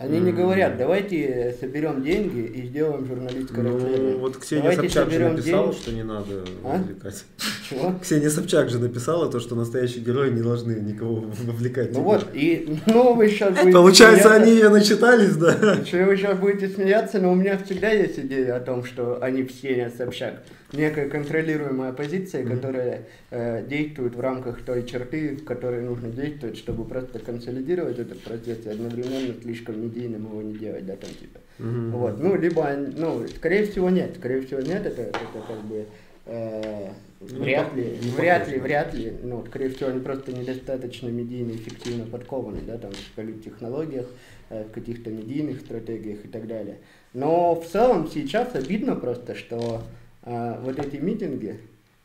они 0.00 0.16
mm-hmm. 0.16 0.22
не 0.22 0.32
говорят, 0.32 0.78
давайте 0.78 1.54
соберем 1.60 2.02
деньги 2.02 2.40
и 2.40 2.66
сделаем 2.66 3.04
журналистское 3.04 3.62
ну, 3.62 3.74
расследование. 3.74 4.16
Вот 4.16 4.36
Ксения 4.38 4.62
давайте 4.62 4.88
Собчак 4.88 5.10
же 5.10 5.28
написала, 5.28 5.66
деньги. 5.66 5.82
что 5.82 5.92
не 5.92 6.02
надо 6.02 6.44
а? 6.64 6.78
вовлекать. 6.78 7.24
Чего? 7.70 7.94
Ксения 8.02 8.30
Собчак 8.30 8.68
же 8.68 8.78
написала 8.78 9.30
то, 9.30 9.40
что 9.40 9.54
настоящие 9.54 10.04
герои 10.04 10.30
не 10.30 10.42
должны 10.42 10.72
никого 10.72 11.24
вовлекать. 11.44 11.92
Ну 11.92 12.02
вот, 12.02 12.26
и 12.34 12.78
ну 12.86 13.14
вы 13.14 13.28
сейчас 13.28 13.54
будете 13.54 13.72
Получается, 13.72 14.28
смеяться. 14.28 14.42
они 14.42 14.52
ее 14.52 14.68
начитались, 14.68 15.36
да? 15.36 15.84
Что 15.84 16.04
вы 16.04 16.16
сейчас 16.16 16.38
будете 16.38 16.68
смеяться, 16.68 17.20
но 17.20 17.32
у 17.32 17.34
меня 17.34 17.56
всегда 17.58 17.90
есть 17.90 18.18
идея 18.18 18.56
о 18.56 18.60
том, 18.60 18.84
что 18.84 19.22
они 19.22 19.44
все 19.44 19.90
Собчак 19.96 20.42
некая 20.72 21.08
контролируемая 21.08 21.92
позиция, 21.92 22.42
mm-hmm. 22.42 22.56
которая 22.56 23.06
э, 23.30 23.64
действует 23.66 24.14
в 24.14 24.20
рамках 24.20 24.62
той 24.62 24.84
черты, 24.86 25.36
в 25.36 25.44
которой 25.44 25.82
нужно 25.82 26.08
действовать, 26.08 26.56
чтобы 26.56 26.84
просто 26.84 27.18
консолидировать 27.18 27.98
этот 27.98 28.20
процесс 28.20 28.64
и 28.64 28.68
одновременно 28.68 29.34
слишком 29.42 29.82
медийным 29.82 30.26
его 30.26 30.42
не 30.42 30.54
делать, 30.54 30.86
да, 30.86 30.96
там 30.96 31.10
типа. 31.10 31.38
Mm-hmm. 31.58 31.90
Вот, 31.90 32.20
ну, 32.20 32.36
либо, 32.36 32.68
ну, 32.96 33.26
скорее 33.28 33.66
всего 33.66 33.90
нет, 33.90 34.16
скорее 34.16 34.42
всего 34.42 34.60
нет, 34.60 34.86
это, 34.86 35.02
это 35.02 35.18
как 35.46 35.60
бы 35.64 35.86
э, 36.26 36.88
вряд 37.20 37.74
ли, 37.74 37.98
не 38.02 38.10
вряд 38.10 38.48
ли, 38.48 38.58
вряд 38.58 38.94
ли, 38.94 39.12
ну, 39.22 39.44
скорее 39.46 39.68
всего, 39.70 39.90
они 39.90 40.00
просто 40.00 40.32
недостаточно 40.32 41.08
медийно 41.08 41.52
эффективно 41.52 42.06
подкованы, 42.06 42.60
да, 42.66 42.78
там, 42.78 42.92
в 42.92 43.12
политтехнологиях, 43.14 44.06
э, 44.48 44.64
в 44.64 44.72
каких-то 44.72 45.10
медийных 45.10 45.60
стратегиях 45.60 46.24
и 46.24 46.28
так 46.28 46.46
далее. 46.46 46.78
Но 47.12 47.54
в 47.54 47.66
целом 47.66 48.08
сейчас 48.08 48.54
обидно 48.54 48.96
просто, 48.96 49.34
что 49.34 49.82
а 50.22 50.60
вот 50.60 50.78
эти 50.78 50.96
митинги, 50.96 51.60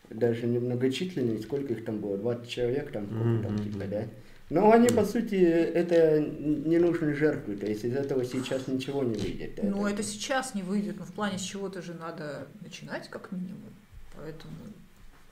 даже 0.09 0.47
немногочисленные, 0.47 1.41
сколько 1.41 1.73
их 1.73 1.83
там 1.83 1.99
было, 1.99 2.17
20 2.17 2.47
человек 2.47 2.91
там, 2.91 3.03
mm-hmm. 3.05 3.43
там 3.43 3.59
типа, 3.59 3.85
да? 3.89 4.03
Но 4.51 4.71
они, 4.71 4.89
по 4.89 5.03
сути, 5.03 5.35
это 5.35 6.19
не 6.21 6.77
нужны 6.77 7.15
жертвы, 7.15 7.55
то 7.55 7.65
есть 7.65 7.83
из 7.83 7.95
этого 7.95 8.23
сейчас 8.23 8.67
ничего 8.67 9.03
не 9.03 9.15
выйдет. 9.15 9.55
Да, 9.55 9.63
ну, 9.63 9.87
это 9.87 10.03
сейчас 10.03 10.53
не 10.53 10.61
выйдет, 10.61 10.97
но 10.99 11.05
в 11.05 11.13
плане 11.13 11.39
с 11.39 11.41
чего-то 11.41 11.81
же 11.81 11.95
надо 11.95 12.47
начинать, 12.61 13.09
как 13.09 13.31
минимум. 13.31 13.73
Поэтому 14.15 14.53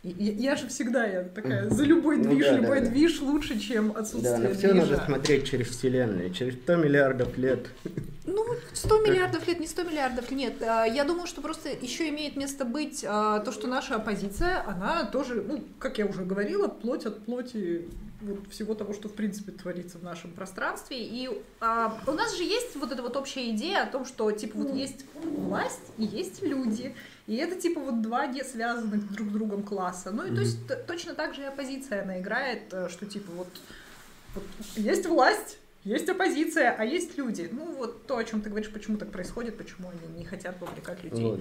я, 0.03 0.33
я 0.33 0.55
же 0.57 0.67
всегда 0.67 1.05
я 1.05 1.23
такая 1.23 1.69
за 1.69 1.83
любой 1.85 2.17
ну 2.17 2.31
движ, 2.31 2.47
ну, 2.47 2.51
да, 2.51 2.57
любой 2.59 2.81
да, 2.81 2.89
движ 2.89 3.19
да. 3.19 3.25
лучше, 3.25 3.57
чем 3.57 3.95
отсутствие 3.95 4.37
Да, 4.37 4.49
но 4.49 4.53
все 4.53 4.73
надо 4.73 5.01
смотреть 5.05 5.49
через 5.49 5.67
вселенную, 5.69 6.33
через 6.33 6.55
100 6.55 6.75
миллиардов 6.75 7.37
лет. 7.37 7.67
Ну, 8.25 8.45
100 8.73 9.01
миллиардов 9.01 9.47
лет, 9.47 9.59
не 9.61 9.67
100 9.67 9.83
миллиардов, 9.83 10.31
нет. 10.31 10.61
А, 10.61 10.85
я 10.85 11.05
думаю, 11.05 11.25
что 11.25 11.41
просто 11.41 11.69
еще 11.69 12.09
имеет 12.09 12.35
место 12.35 12.65
быть 12.65 13.05
а, 13.07 13.39
то, 13.39 13.53
что 13.53 13.67
наша 13.67 13.95
оппозиция, 13.95 14.65
она 14.67 15.05
тоже, 15.05 15.41
ну, 15.41 15.63
как 15.79 15.97
я 15.97 16.05
уже 16.05 16.25
говорила, 16.25 16.67
плоть 16.67 17.05
от 17.05 17.23
плоти 17.25 17.87
вот 18.23 18.47
всего 18.49 18.73
того, 18.73 18.93
что 18.93 19.09
в 19.09 19.13
принципе 19.13 19.51
творится 19.51 19.97
в 19.97 20.03
нашем 20.03 20.31
пространстве. 20.31 20.97
И 20.99 21.29
а, 21.61 21.97
у 22.07 22.11
нас 22.11 22.35
же 22.35 22.43
есть 22.43 22.75
вот 22.75 22.91
эта 22.91 23.01
вот 23.01 23.15
общая 23.15 23.49
идея 23.51 23.83
о 23.83 23.87
том, 23.87 24.05
что 24.05 24.29
типа 24.31 24.57
вот 24.57 24.75
есть 24.75 25.05
власть 25.13 25.93
и 25.97 26.03
есть 26.03 26.41
люди. 26.41 26.95
И 27.27 27.35
это 27.35 27.55
типа 27.55 27.79
вот 27.79 28.01
два 28.01 28.27
не 28.27 28.43
связанных 28.43 29.11
друг 29.13 29.29
с 29.29 29.31
другом 29.31 29.63
класса. 29.63 30.11
Ну 30.11 30.25
и 30.25 30.29
mm-hmm. 30.29 30.35
то 30.35 30.41
есть 30.41 30.85
точно 30.87 31.13
так 31.13 31.33
же 31.33 31.41
и 31.41 31.45
оппозиция 31.45 32.03
она 32.03 32.19
играет, 32.19 32.73
э, 32.73 32.89
что 32.89 33.05
типа 33.05 33.31
вот, 33.31 33.47
вот 34.35 34.43
есть 34.75 35.05
власть, 35.05 35.57
есть 35.85 36.09
оппозиция, 36.09 36.75
а 36.77 36.83
есть 36.83 37.17
люди. 37.17 37.49
Ну 37.51 37.75
вот 37.75 38.07
то, 38.07 38.17
о 38.17 38.23
чем 38.23 38.41
ты 38.41 38.49
говоришь, 38.49 38.71
почему 38.71 38.97
так 38.97 39.11
происходит, 39.11 39.57
почему 39.57 39.89
они 39.89 40.19
не 40.19 40.25
хотят 40.25 40.55
вовлекать 40.59 41.03
людей. 41.03 41.31
Вот. 41.31 41.39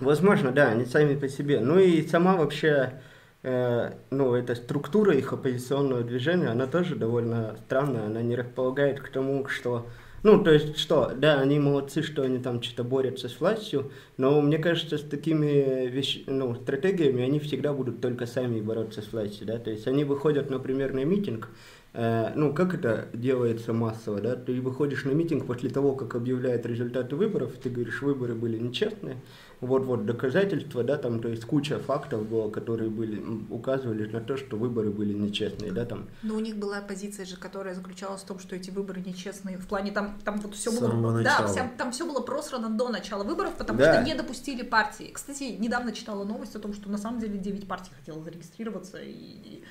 Возможно, 0.00 0.52
да, 0.52 0.68
они 0.68 0.84
сами 0.84 1.16
по 1.16 1.28
себе. 1.28 1.60
Ну 1.60 1.78
и 1.78 2.06
сама 2.06 2.36
вообще 2.36 3.00
э, 3.42 3.92
ну, 4.10 4.34
эта 4.34 4.54
структура 4.54 5.14
их 5.14 5.32
оппозиционного 5.32 6.02
движения, 6.02 6.48
она 6.48 6.66
тоже 6.66 6.94
довольно 6.94 7.56
странная, 7.66 8.06
она 8.06 8.22
не 8.22 8.36
располагает 8.36 9.00
к 9.00 9.08
тому, 9.08 9.48
что 9.48 9.86
ну, 10.22 10.42
то 10.42 10.52
есть 10.52 10.78
что, 10.78 11.12
да, 11.16 11.40
они 11.40 11.58
молодцы, 11.58 12.02
что 12.02 12.22
они 12.22 12.38
там 12.38 12.62
что-то 12.62 12.84
борются 12.84 13.28
с 13.28 13.40
властью, 13.40 13.90
но 14.16 14.40
мне 14.40 14.58
кажется, 14.58 14.98
с 14.98 15.02
такими 15.02 15.86
вещ... 15.86 16.24
ну, 16.26 16.54
стратегиями 16.54 17.22
они 17.22 17.38
всегда 17.38 17.72
будут 17.72 18.00
только 18.00 18.26
сами 18.26 18.60
бороться 18.60 19.02
с 19.02 19.12
властью, 19.12 19.46
да, 19.46 19.58
то 19.58 19.70
есть 19.70 19.86
они 19.86 20.04
выходят, 20.04 20.50
например, 20.50 20.92
на 20.92 21.04
митинг, 21.04 21.48
э, 21.94 22.32
ну, 22.34 22.52
как 22.52 22.74
это 22.74 23.08
делается 23.12 23.72
массово, 23.72 24.20
да, 24.20 24.36
ты 24.36 24.60
выходишь 24.60 25.04
на 25.04 25.12
митинг 25.12 25.46
после 25.46 25.70
того, 25.70 25.94
как 25.94 26.14
объявляют 26.14 26.66
результаты 26.66 27.16
выборов, 27.16 27.52
ты 27.62 27.70
говоришь, 27.70 28.02
выборы 28.02 28.34
были 28.34 28.58
нечестные, 28.58 29.16
вот-вот 29.60 30.06
доказательства, 30.06 30.84
да, 30.84 30.96
там, 30.96 31.20
то 31.20 31.28
есть 31.28 31.44
куча 31.44 31.78
фактов 31.78 32.26
было, 32.28 32.48
которые 32.50 32.90
были, 32.90 33.20
указывали 33.50 34.06
на 34.06 34.20
то, 34.20 34.36
что 34.36 34.56
выборы 34.56 34.90
были 34.90 35.12
нечестные, 35.12 35.72
да, 35.72 35.84
там. 35.84 36.06
Но 36.22 36.36
у 36.36 36.40
них 36.40 36.56
была 36.56 36.80
позиция 36.80 37.26
же, 37.26 37.36
которая 37.36 37.74
заключалась 37.74 38.22
в 38.22 38.26
том, 38.26 38.38
что 38.38 38.54
эти 38.54 38.70
выборы 38.70 39.00
нечестные, 39.04 39.58
в 39.58 39.66
плане 39.66 39.90
там, 39.90 40.16
там 40.24 40.40
вот 40.40 40.54
все 40.54 40.70
было, 40.70 41.22
да, 41.22 41.46
вся- 41.46 41.70
там 41.76 41.90
все 41.92 42.06
было 42.06 42.20
просрано 42.20 42.68
до 42.70 42.88
начала 42.88 43.24
выборов, 43.24 43.54
потому 43.56 43.78
Да. 43.78 43.94
что 43.94 44.04
не 44.04 44.14
допустили 44.14 44.62
партии. 44.62 45.10
Кстати, 45.12 45.56
недавно 45.58 45.92
читала 45.92 46.24
новость 46.24 46.54
о 46.54 46.60
том, 46.60 46.72
что 46.72 46.88
на 46.90 46.98
самом 46.98 47.18
деле 47.20 47.38
9 47.38 47.66
партий 47.66 47.90
хотело 47.98 48.22
зарегистрироваться 48.22 48.98
и, 49.02 49.62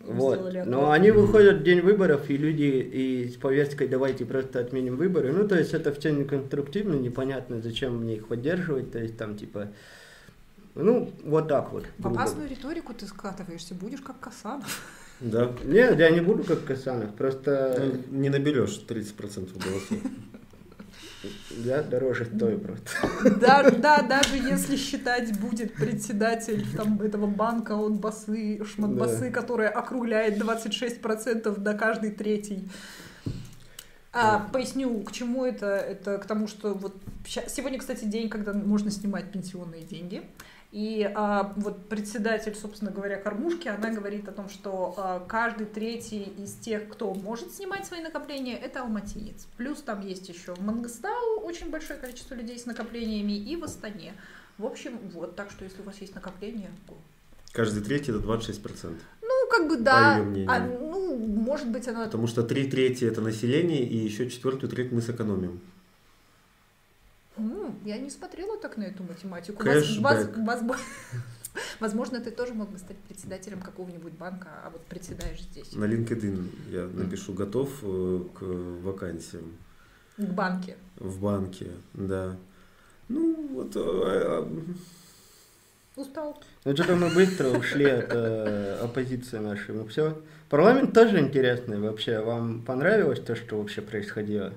Вот. 0.00 0.38
сделали 0.38 0.62
Но 0.66 0.90
они 0.90 1.10
выходят 1.10 1.58
в 1.58 1.62
день 1.62 1.80
выборов, 1.80 2.30
и 2.30 2.36
люди 2.36 2.62
и 2.62 3.28
с 3.28 3.36
повесткой 3.36 3.88
давайте 3.88 4.24
просто 4.24 4.60
отменим 4.60 4.96
выборы. 4.96 5.32
Ну, 5.32 5.48
то 5.48 5.58
есть 5.58 5.74
это 5.74 5.92
все 5.92 6.12
неконструктивно, 6.12 6.94
непонятно, 6.94 7.60
зачем 7.60 7.96
мне 8.02 8.16
их 8.16 8.28
поддерживать. 8.28 8.92
То 8.92 8.98
есть 8.98 9.16
там 9.16 9.36
типа, 9.36 9.68
ну, 10.74 11.10
вот 11.24 11.48
так 11.48 11.72
вот. 11.72 11.86
В 11.98 12.06
опасную 12.06 12.48
риторику 12.48 12.94
ты 12.94 13.06
скатываешься, 13.06 13.74
будешь 13.74 14.00
как 14.00 14.20
Касанов. 14.20 14.82
Да. 15.20 15.52
Нет, 15.64 15.98
я 15.98 16.10
не 16.10 16.20
буду 16.20 16.44
как 16.44 16.64
Касанов, 16.64 17.14
просто 17.14 18.02
Ну, 18.10 18.18
Не 18.18 18.28
наберешь 18.28 18.84
30% 18.86 19.62
голосов. 19.64 19.98
Я 21.50 21.82
дороже 21.82 22.24
стою 22.24 22.58
просто. 22.58 22.90
Да, 23.40 23.70
да, 23.70 24.02
даже 24.02 24.36
если 24.36 24.76
считать 24.76 25.38
будет 25.38 25.74
председатель 25.74 26.64
там, 26.76 27.00
этого 27.00 27.26
банка 27.26 27.72
от 27.72 27.94
басы, 27.94 28.64
шматбасы, 28.64 29.30
которая 29.30 29.68
округляет 29.68 30.38
26% 30.38 31.58
до 31.58 31.74
каждой 31.74 32.10
третьей. 32.10 32.68
А, 34.12 34.48
поясню, 34.50 35.02
к 35.02 35.12
чему 35.12 35.44
это. 35.44 35.66
Это 35.66 36.16
к 36.16 36.24
тому, 36.24 36.48
что 36.48 36.72
вот 36.72 36.96
сегодня, 37.26 37.78
кстати, 37.78 38.04
день, 38.06 38.30
когда 38.30 38.54
можно 38.54 38.90
снимать 38.90 39.30
пенсионные 39.30 39.82
деньги. 39.82 40.22
И 40.72 41.10
а, 41.14 41.52
вот 41.56 41.88
председатель, 41.88 42.54
собственно 42.54 42.90
говоря, 42.90 43.16
кормушки, 43.16 43.68
она 43.68 43.90
говорит 43.90 44.28
о 44.28 44.32
том, 44.32 44.48
что 44.48 44.94
а, 44.96 45.20
каждый 45.20 45.66
третий 45.66 46.22
из 46.22 46.54
тех, 46.54 46.88
кто 46.88 47.14
может 47.14 47.52
снимать 47.54 47.86
свои 47.86 48.00
накопления, 48.00 48.56
это 48.56 48.82
алматинец. 48.82 49.46
Плюс 49.56 49.80
там 49.80 50.00
есть 50.00 50.28
еще 50.28 50.54
в 50.54 50.62
Мангостау 50.62 51.40
очень 51.40 51.70
большое 51.70 51.98
количество 51.98 52.34
людей 52.34 52.58
с 52.58 52.66
накоплениями 52.66 53.32
и 53.32 53.56
в 53.56 53.64
Астане. 53.64 54.14
В 54.58 54.66
общем, 54.66 54.98
вот, 55.12 55.36
так 55.36 55.50
что 55.50 55.64
если 55.64 55.80
у 55.82 55.84
вас 55.84 55.96
есть 56.00 56.14
накопления, 56.14 56.70
го. 56.88 56.96
Каждый 57.52 57.82
третий 57.82 58.10
это 58.10 58.20
26%. 58.20 58.98
ну, 59.22 59.50
как 59.50 59.68
бы 59.68 59.76
да, 59.78 60.16
а, 60.48 60.60
ну, 60.60 61.16
может 61.16 61.68
быть, 61.68 61.86
оно 61.88 62.04
Потому 62.04 62.26
что 62.26 62.42
три 62.42 62.68
трети 62.68 63.04
это 63.04 63.20
население, 63.20 63.82
и 63.82 63.96
еще 63.96 64.28
четвертую 64.28 64.68
треть 64.68 64.92
мы 64.92 65.00
сэкономим. 65.00 65.60
М, 67.38 67.78
Я 67.84 67.98
не 67.98 68.10
смотрела 68.10 68.56
так 68.58 68.76
на 68.76 68.84
эту 68.84 69.02
математику. 69.02 69.62
Кэшбэк. 69.62 70.36
Воз- 70.38 70.62
воз- 70.62 70.80
возможно- 71.80 72.20
ты 72.20 72.30
тоже 72.30 72.54
мог 72.54 72.70
бы 72.70 72.78
стать 72.78 72.96
председателем 72.98 73.60
какого-нибудь 73.60 74.12
банка, 74.14 74.48
а 74.64 74.70
вот 74.70 74.84
председаешь 74.86 75.42
здесь, 75.42 75.72
На 75.74 75.84
LinkedIn 75.84 76.48
я 76.70 76.86
напишу 76.86 77.32
готов 77.34 77.70
э, 77.82 78.20
к 78.34 78.42
вакансиям 78.42 79.52
к 80.16 80.22
банке. 80.22 80.76
в 80.96 81.20
банке, 81.20 81.70
да. 81.94 82.36
Ну, 83.08 83.48
вот 83.52 83.72
э, 83.76 84.44
Устал. 85.96 86.42
Ну, 86.66 86.74
что-то 86.74 86.94
мы 86.96 87.08
быстро 87.08 87.48
ушли 87.48 87.86
от 87.86 88.12
э, 88.12 88.78
оппозиции 88.82 89.38
нашей. 89.38 89.74
Ну, 89.74 89.86
все. 89.86 90.20
Парламент 90.50 90.92
тоже 90.92 91.20
интересный 91.20 91.78
вообще. 91.80 92.20
Вам 92.20 92.62
понравилось 92.62 93.20
то, 93.20 93.34
что 93.34 93.56
вообще 93.58 93.80
происходило? 93.80 94.52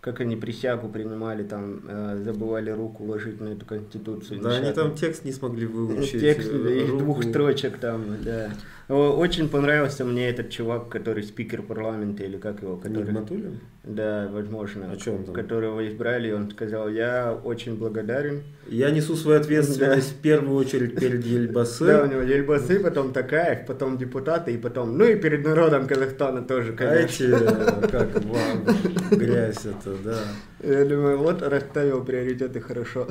Как 0.00 0.20
они 0.20 0.34
присягу 0.34 0.88
принимали, 0.88 1.42
там, 1.42 1.82
э, 1.86 2.22
забывали 2.24 2.70
руку 2.70 3.04
ложить 3.04 3.38
на 3.40 3.48
эту 3.50 3.66
конституцию. 3.66 4.40
Да, 4.40 4.56
они 4.56 4.72
там 4.72 4.94
текст 4.94 5.24
не 5.26 5.32
смогли 5.32 5.66
выучить. 5.66 6.20
Текст 6.20 6.48
э, 6.50 6.58
да, 6.58 6.70
из 6.70 6.88
двух 6.88 7.22
строчек 7.22 7.76
там, 7.76 8.16
да. 8.24 8.50
О, 8.88 9.16
Очень 9.16 9.48
понравился 9.48 10.04
мне 10.04 10.28
этот 10.30 10.50
чувак, 10.50 10.88
который 10.88 11.22
спикер 11.22 11.62
парламента, 11.62 12.24
или 12.24 12.38
как 12.38 12.62
его, 12.62 12.76
который... 12.76 13.04
Нигматуллин? 13.04 13.60
Да, 13.84 14.28
возможно. 14.32 14.90
А 14.92 14.96
чё 14.96 15.14
он 15.14 15.24
там? 15.24 15.34
Которого 15.34 15.86
избрали, 15.88 16.28
и 16.28 16.32
он 16.32 16.50
сказал, 16.50 16.88
я 16.88 17.32
очень 17.44 17.76
благодарен. 17.76 18.42
Я 18.68 18.90
несу 18.90 19.14
свою 19.16 19.40
ответственность 19.40 20.12
в 20.12 20.20
первую 20.20 20.56
очередь 20.58 20.98
перед 20.98 21.24
Ельбасы. 21.24 21.86
Да, 21.86 22.02
у 22.02 22.06
него 22.06 22.20
Ельбасы, 22.22 22.80
потом 22.80 23.12
Такаев, 23.12 23.64
потом 23.66 23.96
депутаты, 23.96 24.54
и 24.54 24.58
потом, 24.58 24.98
ну 24.98 25.04
и 25.04 25.14
перед 25.14 25.44
народом 25.44 25.86
Казахстана 25.86 26.42
тоже, 26.42 26.72
А 26.72 26.76
конечно. 26.76 27.24
эти, 27.24 27.32
э, 27.32 27.88
как 27.88 28.24
вам, 28.24 28.64
грязь 29.12 29.66
это, 29.66 29.89
да. 30.04 30.18
Я 30.62 30.84
думаю, 30.84 31.18
вот 31.18 31.42
расставил 31.42 32.04
приоритеты 32.04 32.60
хорошо. 32.60 33.06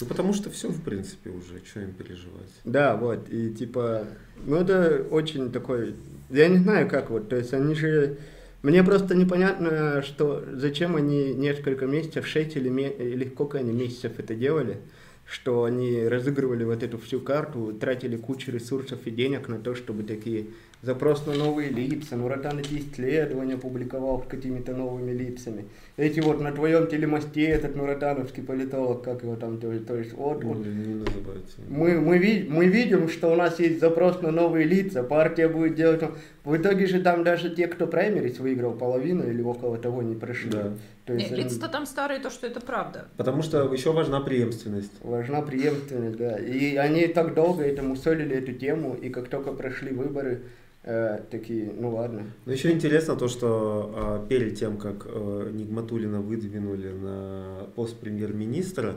Ну, 0.00 0.06
потому 0.06 0.34
что 0.34 0.50
все, 0.50 0.68
в 0.68 0.82
принципе, 0.82 1.30
уже, 1.30 1.62
что 1.64 1.80
им 1.80 1.92
переживать. 1.92 2.50
Да, 2.64 2.96
вот, 2.96 3.30
и 3.30 3.50
типа, 3.50 4.04
ну 4.44 4.56
это 4.56 5.06
очень 5.10 5.50
такой, 5.50 5.94
я 6.28 6.48
не 6.48 6.58
знаю 6.58 6.88
как 6.88 7.08
вот, 7.08 7.30
то 7.30 7.36
есть 7.36 7.54
они 7.54 7.74
же, 7.74 8.18
мне 8.62 8.84
просто 8.84 9.14
непонятно, 9.14 10.02
что, 10.02 10.44
зачем 10.52 10.96
они 10.96 11.32
несколько 11.32 11.86
месяцев, 11.86 12.26
6 12.26 12.56
или, 12.56 12.68
или 12.68 13.26
сколько 13.28 13.56
они 13.56 13.72
месяцев 13.72 14.12
это 14.18 14.34
делали, 14.34 14.80
что 15.24 15.64
они 15.64 16.06
разыгрывали 16.06 16.64
вот 16.64 16.82
эту 16.82 16.98
всю 16.98 17.20
карту, 17.20 17.72
тратили 17.72 18.18
кучу 18.18 18.52
ресурсов 18.52 18.98
и 19.06 19.10
денег 19.10 19.48
на 19.48 19.58
то, 19.58 19.74
чтобы 19.74 20.02
такие 20.02 20.48
запрос 20.82 21.26
на 21.26 21.34
новые 21.34 21.70
лица, 21.70 22.16
Нуратан 22.16 22.58
эти 22.58 22.78
исследования 22.78 23.56
публиковал 23.56 24.22
с 24.22 24.26
какими-то 24.28 24.74
новыми 24.74 25.12
лицами. 25.12 25.64
Эти 25.96 26.20
вот 26.20 26.40
на 26.40 26.52
твоем 26.52 26.86
телемосте 26.86 27.44
этот 27.46 27.76
Нуратановский 27.76 28.42
политолог, 28.42 29.02
как 29.02 29.22
его 29.22 29.36
там, 29.36 29.58
то, 29.58 29.72
есть- 29.72 29.86
то 29.86 29.96
есть 29.96 30.12
вот, 30.12 30.44
вот 30.44 30.58
Ну, 30.58 30.64
не 30.64 30.94
называйте. 30.94 31.46
мы, 31.68 32.00
мы, 32.00 32.46
мы 32.48 32.66
видим, 32.66 33.08
что 33.08 33.32
у 33.32 33.36
нас 33.36 33.58
есть 33.58 33.80
запрос 33.80 34.22
на 34.22 34.30
новые 34.30 34.66
лица, 34.66 35.02
партия 35.02 35.48
будет 35.48 35.74
делать... 35.74 36.02
В 36.46 36.56
итоге 36.56 36.86
же 36.86 37.00
там 37.00 37.24
даже 37.24 37.50
те, 37.50 37.66
кто 37.66 37.88
праймерис 37.88 38.38
выиграл 38.38 38.72
половину 38.72 39.28
или 39.28 39.42
около 39.42 39.78
того, 39.78 40.00
не 40.00 40.14
прошли. 40.14 40.50
Да. 40.52 40.74
То 41.04 41.14
есть 41.14 41.30
Не, 41.30 41.34
они- 41.34 41.42
лица-то 41.44 41.66
там 41.66 41.86
старые, 41.86 42.20
то, 42.20 42.30
что 42.30 42.46
это 42.46 42.60
правда. 42.60 43.06
Потому 43.16 43.42
что 43.42 43.64
еще 43.72 43.92
важна 43.92 44.20
преемственность. 44.20 44.92
важна 45.02 45.42
преемственность, 45.42 46.16
да. 46.16 46.38
И 46.38 46.76
они 46.76 47.08
так 47.08 47.34
долго 47.34 47.64
этому 47.64 47.96
солили 47.96 48.36
эту 48.36 48.52
тему, 48.52 48.94
и 48.94 49.08
как 49.08 49.28
только 49.28 49.50
прошли 49.50 49.90
выборы, 49.90 50.42
э, 50.84 51.18
такие, 51.32 51.72
ну 51.76 51.96
ладно. 51.96 52.22
Но 52.44 52.52
еще 52.52 52.70
интересно 52.70 53.16
то, 53.16 53.26
что 53.26 53.92
а, 53.96 54.26
перед 54.28 54.54
тем, 54.56 54.76
как 54.76 55.04
а, 55.06 55.50
Нигматулина 55.50 56.20
выдвинули 56.20 56.92
на 56.92 57.66
пост 57.74 57.98
премьер-министра, 57.98 58.94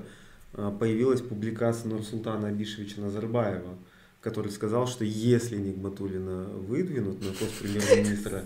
а, 0.53 0.69
появилась 0.69 1.21
публикация 1.21 1.89
Нурсултана 1.89 2.49
Абишевича 2.49 3.01
Назарбаева, 3.01 3.73
который 4.21 4.51
сказал, 4.51 4.85
что 4.85 5.05
если 5.05 5.55
Нигматулина 5.57 6.43
выдвинут 6.49 7.21
на 7.23 7.31
пост 7.31 7.51
премьер-министра, 7.59 8.45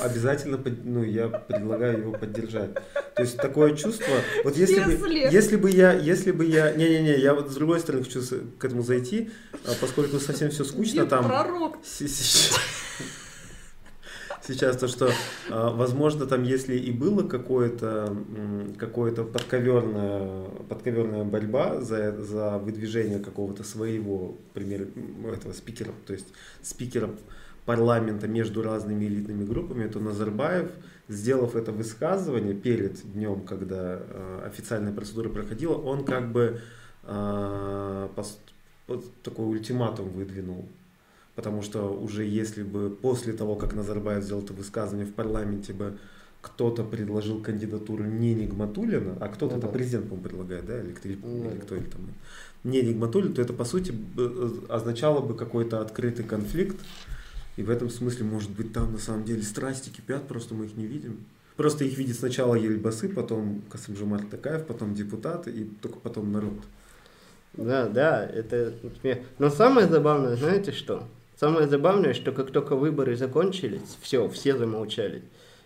обязательно, 0.00 0.56
под- 0.56 0.84
ну, 0.84 1.02
я 1.04 1.28
предлагаю 1.28 1.98
его 1.98 2.12
поддержать. 2.12 2.74
То 3.14 3.22
есть 3.22 3.36
такое 3.36 3.76
чувство, 3.76 4.06
вот 4.44 4.56
если 4.56 4.80
бы, 4.80 4.92
Если. 4.92 5.34
если 5.34 5.56
бы 5.56 5.70
я, 5.70 5.92
если 5.92 6.32
бы 6.32 6.46
я, 6.46 6.72
не-не-не, 6.72 7.18
я 7.18 7.34
вот 7.34 7.50
с 7.50 7.54
другой 7.54 7.80
стороны 7.80 8.04
хочу 8.04 8.22
к 8.58 8.64
этому 8.64 8.82
зайти, 8.82 9.30
а, 9.66 9.72
поскольку 9.78 10.18
совсем 10.20 10.50
все 10.50 10.64
скучно 10.64 11.02
Дед 11.02 11.10
там. 11.10 11.24
Пророк. 11.26 11.76
Сейчас 14.54 14.76
то, 14.76 14.88
что, 14.88 15.10
а, 15.50 15.70
возможно, 15.70 16.26
там, 16.26 16.42
если 16.42 16.76
и 16.76 16.90
было 16.90 17.26
какое-то 17.26 18.16
м, 18.36 18.74
какое-то 18.76 19.24
подковерная, 19.24 21.24
борьба 21.24 21.80
за, 21.80 22.12
за 22.22 22.58
выдвижение 22.58 23.18
какого-то 23.18 23.64
своего, 23.64 24.36
например, 24.54 24.88
этого 25.32 25.52
спикера, 25.52 25.92
то 26.06 26.12
есть 26.12 26.26
спикера 26.62 27.10
парламента 27.64 28.26
между 28.26 28.62
разными 28.62 29.04
элитными 29.04 29.44
группами, 29.44 29.86
то 29.86 30.00
Назарбаев, 30.00 30.70
сделав 31.08 31.56
это 31.56 31.72
высказывание 31.72 32.54
перед 32.54 33.00
днем, 33.12 33.42
когда 33.42 34.00
э, 34.00 34.42
официальная 34.46 34.92
процедура 34.92 35.28
проходила, 35.28 35.74
он 35.74 36.04
как 36.04 36.32
бы 36.32 36.60
вот 38.90 39.22
такой 39.22 39.46
ультиматум 39.46 40.10
выдвинул. 40.10 40.68
Потому 41.40 41.62
что 41.62 41.88
уже 41.88 42.22
если 42.26 42.62
бы 42.62 42.90
после 42.90 43.32
того, 43.32 43.54
как 43.56 43.72
Назарбаев 43.74 44.22
сделал 44.22 44.42
это 44.42 44.52
высказывание 44.52 45.06
в 45.06 45.14
парламенте 45.14 45.72
бы 45.72 45.96
кто-то 46.42 46.84
предложил 46.84 47.40
кандидатуру 47.40 48.04
не 48.04 48.34
Нигматулина, 48.34 49.16
а 49.20 49.28
кто-то, 49.28 49.54
Ну 49.54 49.58
это 49.58 49.66
да. 49.68 49.72
президент, 49.72 50.04
по-моему, 50.10 50.28
предлагает, 50.28 50.66
да, 50.66 50.78
или, 50.82 50.94
или 51.02 51.18
Ну 51.22 51.50
да. 51.50 51.56
кто 51.64 51.76
это 51.76 51.92
там, 51.92 52.02
не 52.62 52.82
Нигматулин, 52.82 53.32
то 53.32 53.40
это, 53.40 53.54
по 53.54 53.64
сути, 53.64 53.90
б- 53.90 54.50
означало 54.68 55.20
бы 55.22 55.34
какой-то 55.34 55.80
открытый 55.80 56.26
конфликт, 56.26 56.76
и 57.56 57.62
в 57.62 57.70
этом 57.70 57.88
смысле, 57.88 58.26
может 58.26 58.50
быть, 58.50 58.74
там 58.74 58.92
на 58.92 58.98
самом 58.98 59.24
деле 59.24 59.42
страсти 59.42 59.88
кипят, 59.88 60.28
просто 60.28 60.52
мы 60.54 60.66
их 60.66 60.76
не 60.76 60.84
видим. 60.86 61.24
Просто 61.56 61.86
их 61.86 61.96
видит 61.96 62.16
сначала 62.16 62.54
Ельбасы, 62.54 63.08
потом 63.08 63.62
Касымжумар 63.70 64.24
Такаев, 64.24 64.66
потом 64.66 64.94
депутаты, 64.94 65.50
и 65.50 65.64
только 65.64 65.98
потом 66.00 66.32
народ. 66.32 66.58
Да, 67.54 67.88
да, 67.88 68.26
это... 68.26 68.74
Но 69.38 69.48
самое 69.48 69.88
забавное, 69.88 70.36
знаете 70.36 70.72
что? 70.72 71.08
Самое 71.40 71.66
забавное, 71.66 72.12
что 72.12 72.32
как 72.32 72.50
только 72.50 72.76
выборы 72.76 73.16
закончились, 73.16 73.96
все, 74.02 74.28
все 74.28 74.58
замолчали. 74.58 75.22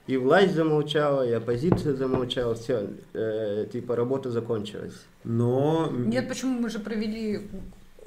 И 0.07 0.17
власть 0.17 0.55
замолчала, 0.55 1.27
и 1.27 1.33
оппозиция 1.33 1.95
замолчала, 1.95 2.55
все, 2.55 2.91
типа 3.73 3.97
работа 3.97 4.31
закончилась. 4.31 4.95
Но... 5.25 5.91
Нет, 5.91 6.29
почему 6.29 6.61
мы 6.61 6.71
же 6.71 6.79
провели 6.79 7.49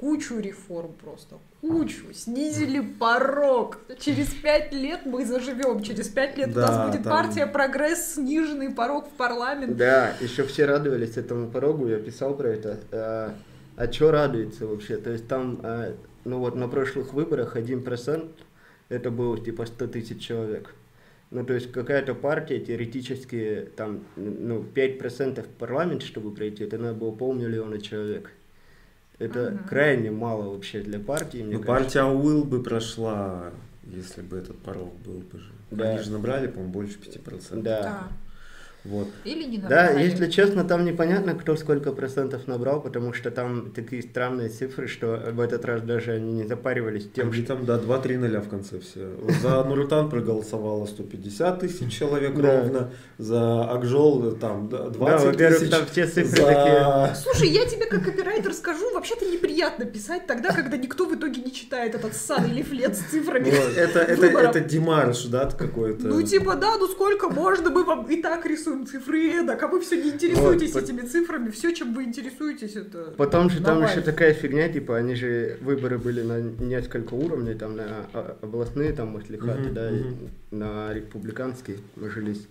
кучу 0.00 0.38
реформ 0.38 0.94
просто. 0.94 1.36
Кучу. 1.60 2.14
Снизили 2.14 2.80
порог. 2.80 3.80
Через 4.00 4.28
пять 4.28 4.72
лет 4.72 5.00
мы 5.04 5.26
заживем. 5.26 5.82
Через 5.82 6.08
пять 6.08 6.38
лет 6.38 6.48
у 6.48 6.54
Да, 6.54 6.60
нас 6.68 6.86
будет 6.90 7.02
там- 7.04 7.12
партия 7.12 7.46
прогресс, 7.46 8.14
сниженный 8.14 8.70
порог 8.70 9.08
в 9.08 9.16
парламент. 9.18 9.76
Да, 9.76 10.14
еще 10.22 10.44
все 10.44 10.64
радовались 10.64 11.18
этому 11.18 11.50
порогу, 11.50 11.86
я 11.86 11.98
писал 11.98 12.34
про 12.34 12.48
это. 12.48 12.80
А, 12.92 13.34
а 13.76 13.92
что 13.92 14.10
радуется 14.10 14.66
вообще? 14.66 14.96
То 14.96 15.10
есть 15.10 15.28
там, 15.28 15.60
а, 15.62 15.92
ну 16.24 16.38
вот 16.38 16.54
на 16.56 16.68
прошлых 16.68 17.12
выборах 17.12 17.56
1% 17.56 18.30
это 18.88 19.10
было 19.10 19.38
типа 19.38 19.66
100 19.66 19.86
тысяч 19.88 20.20
человек. 20.20 20.74
Ну, 21.30 21.44
то 21.44 21.52
есть 21.52 21.70
какая-то 21.72 22.14
партия 22.14 22.58
теоретически 22.58 23.68
там, 23.76 24.00
ну, 24.16 24.62
5% 24.74 25.42
в 25.42 25.48
парламент, 25.48 26.02
чтобы 26.02 26.30
пройти, 26.34 26.64
это 26.64 26.78
надо 26.78 26.94
было 26.94 27.10
полмиллиона 27.10 27.78
человек. 27.82 28.30
Это 29.18 29.48
Ага. 29.48 29.58
крайне 29.68 30.10
мало 30.10 30.50
вообще 30.54 30.80
для 30.80 30.98
партии, 30.98 31.38
мне 31.42 31.58
Ну, 31.58 31.62
кажется. 31.62 31.98
партия 32.00 32.04
Уилл 32.18 32.44
бы 32.44 32.62
прошла, 32.62 33.52
если 33.84 34.22
бы 34.22 34.38
этот 34.38 34.56
порог 34.58 34.94
был 35.04 35.18
бы 35.30 35.38
же. 35.38 35.50
Да. 35.70 35.90
Они 35.90 35.98
же 36.02 36.12
набрали, 36.12 36.46
по-моему, 36.46 36.72
больше 36.72 36.98
5%. 36.98 37.62
Да. 37.62 37.82
Да. 37.82 38.08
Вот. 38.88 39.08
Или 39.24 39.44
не 39.44 39.58
Да, 39.58 39.86
набрали. 39.88 40.04
если 40.04 40.30
честно, 40.30 40.64
там 40.64 40.84
непонятно, 40.84 41.34
кто 41.34 41.56
сколько 41.56 41.92
процентов 41.92 42.46
набрал, 42.46 42.80
потому 42.80 43.12
что 43.12 43.30
там 43.30 43.70
такие 43.70 44.02
странные 44.02 44.48
цифры, 44.48 44.86
что 44.88 45.22
в 45.32 45.40
этот 45.40 45.64
раз 45.64 45.82
даже 45.82 46.12
они 46.12 46.32
не 46.32 46.44
запаривались 46.46 47.08
тем, 47.14 47.28
Они 47.28 47.36
что... 47.44 47.54
там, 47.56 47.64
да, 47.66 47.76
2-3 47.78 48.18
ноля 48.18 48.40
в 48.40 48.48
конце 48.48 48.78
все. 48.80 49.10
За 49.42 49.62
Нурутан 49.64 50.08
проголосовало 50.08 50.86
150 50.86 51.60
тысяч 51.60 51.92
человек 51.98 52.34
Да. 52.36 52.60
ровно, 52.62 52.90
за 53.18 53.64
Акжол 53.70 54.32
там 54.32 54.68
да, 54.68 54.88
20 54.88 54.98
Да, 54.98 55.30
во-первых, 55.32 55.58
тысяч. 55.60 55.70
там 55.70 55.86
все 55.86 56.06
цифры 56.06 56.42
такие... 56.44 57.14
Слушай, 57.14 57.48
я 57.48 57.66
тебе 57.66 57.86
как 57.86 58.04
копирайтер 58.04 58.54
скажу, 58.54 58.92
вообще-то 58.94 59.26
неприятно 59.26 59.84
писать 59.84 60.26
тогда, 60.26 60.52
когда 60.52 60.76
никто 60.76 61.04
в 61.06 61.14
итоге 61.14 61.42
не 61.42 61.52
читает 61.52 61.94
этот 61.94 62.14
ссаный 62.14 62.50
лифлет 62.52 62.96
с 62.96 63.00
цифрами. 63.00 63.48
Это, 63.76 63.98
это, 64.00 64.26
это 64.26 64.60
демарш, 64.60 65.24
да, 65.26 65.46
какой-то. 65.50 66.06
Ну, 66.06 66.22
типа, 66.22 66.54
да, 66.56 66.76
ну 66.78 66.86
сколько 66.88 67.28
можно, 67.28 67.70
мы 67.70 67.84
вам 67.84 68.06
и 68.06 68.22
так 68.22 68.46
рисуем 68.46 68.77
цифры 68.86 69.30
эдак, 69.32 69.62
а 69.62 69.68
вы 69.68 69.80
все 69.80 70.02
не 70.02 70.10
интересуетесь 70.10 70.74
Вот, 70.74 70.82
этими 70.82 71.00
цифрами, 71.02 71.50
все, 71.50 71.74
чем 71.74 71.94
вы 71.94 72.04
интересуетесь, 72.04 72.76
это... 72.76 73.14
Потом 73.16 73.50
же 73.50 73.62
там 73.62 73.82
еще 73.82 74.00
такая 74.00 74.34
фигня, 74.34 74.68
типа, 74.68 74.96
они 74.96 75.14
же, 75.14 75.58
выборы 75.60 75.98
были 75.98 76.22
на 76.22 76.40
несколько 76.40 77.14
уровней, 77.14 77.54
там 77.54 77.76
на 77.76 78.06
а- 78.12 78.36
областные, 78.42 78.92
там, 78.92 79.08
маслихаты, 79.08 79.60
Мгм, 79.60 79.74
да, 79.74 79.90
мгм. 79.90 80.30
на 80.50 80.94
республиканский 80.94 81.76
нажились. 81.96 82.46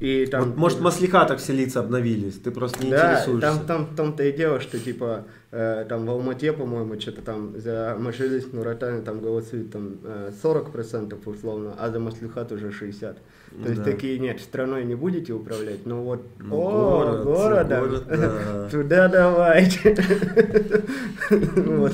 И 0.00 0.26
там... 0.26 0.44
Вот, 0.44 0.56
может, 0.56 0.80
маслихатах 0.80 1.38
все 1.40 1.52
лица 1.52 1.80
обновились, 1.80 2.34
ты 2.34 2.50
просто 2.50 2.84
не 2.84 2.90
да, 2.90 3.14
интересуешься. 3.14 3.40
там, 3.40 3.66
там 3.66 3.86
в 3.86 3.96
том-то 3.96 4.22
и 4.22 4.32
дело, 4.32 4.60
что 4.60 4.78
типа 4.78 5.24
э, 5.50 5.86
там 5.88 6.06
в 6.06 6.10
Алмате, 6.10 6.52
по-моему, 6.52 7.00
что-то 7.00 7.22
там 7.22 7.58
за 7.58 7.96
Мажилис 7.98 8.52
Нуратани 8.52 9.02
там 9.02 9.20
голосует 9.20 9.72
там 9.72 9.98
э, 10.04 10.30
40% 10.42 11.18
условно, 11.28 11.74
а 11.78 11.90
за 11.90 11.98
Маслихат 11.98 12.52
уже 12.52 12.68
60%. 12.68 13.16
То 13.62 13.68
есть 13.70 13.82
Да. 13.82 13.90
такие, 13.90 14.18
нет, 14.18 14.40
страной 14.40 14.84
не 14.84 14.94
будете 14.94 15.32
управлять, 15.32 15.84
но 15.86 16.02
вот, 16.02 16.22
Ну, 16.38 16.54
о, 16.56 17.22
город, 17.22 17.24
городом, 17.24 17.80
город, 17.88 18.04
да. 18.08 18.68
туда 18.70 19.08
давайте. 19.08 19.96
Вот. 21.30 21.92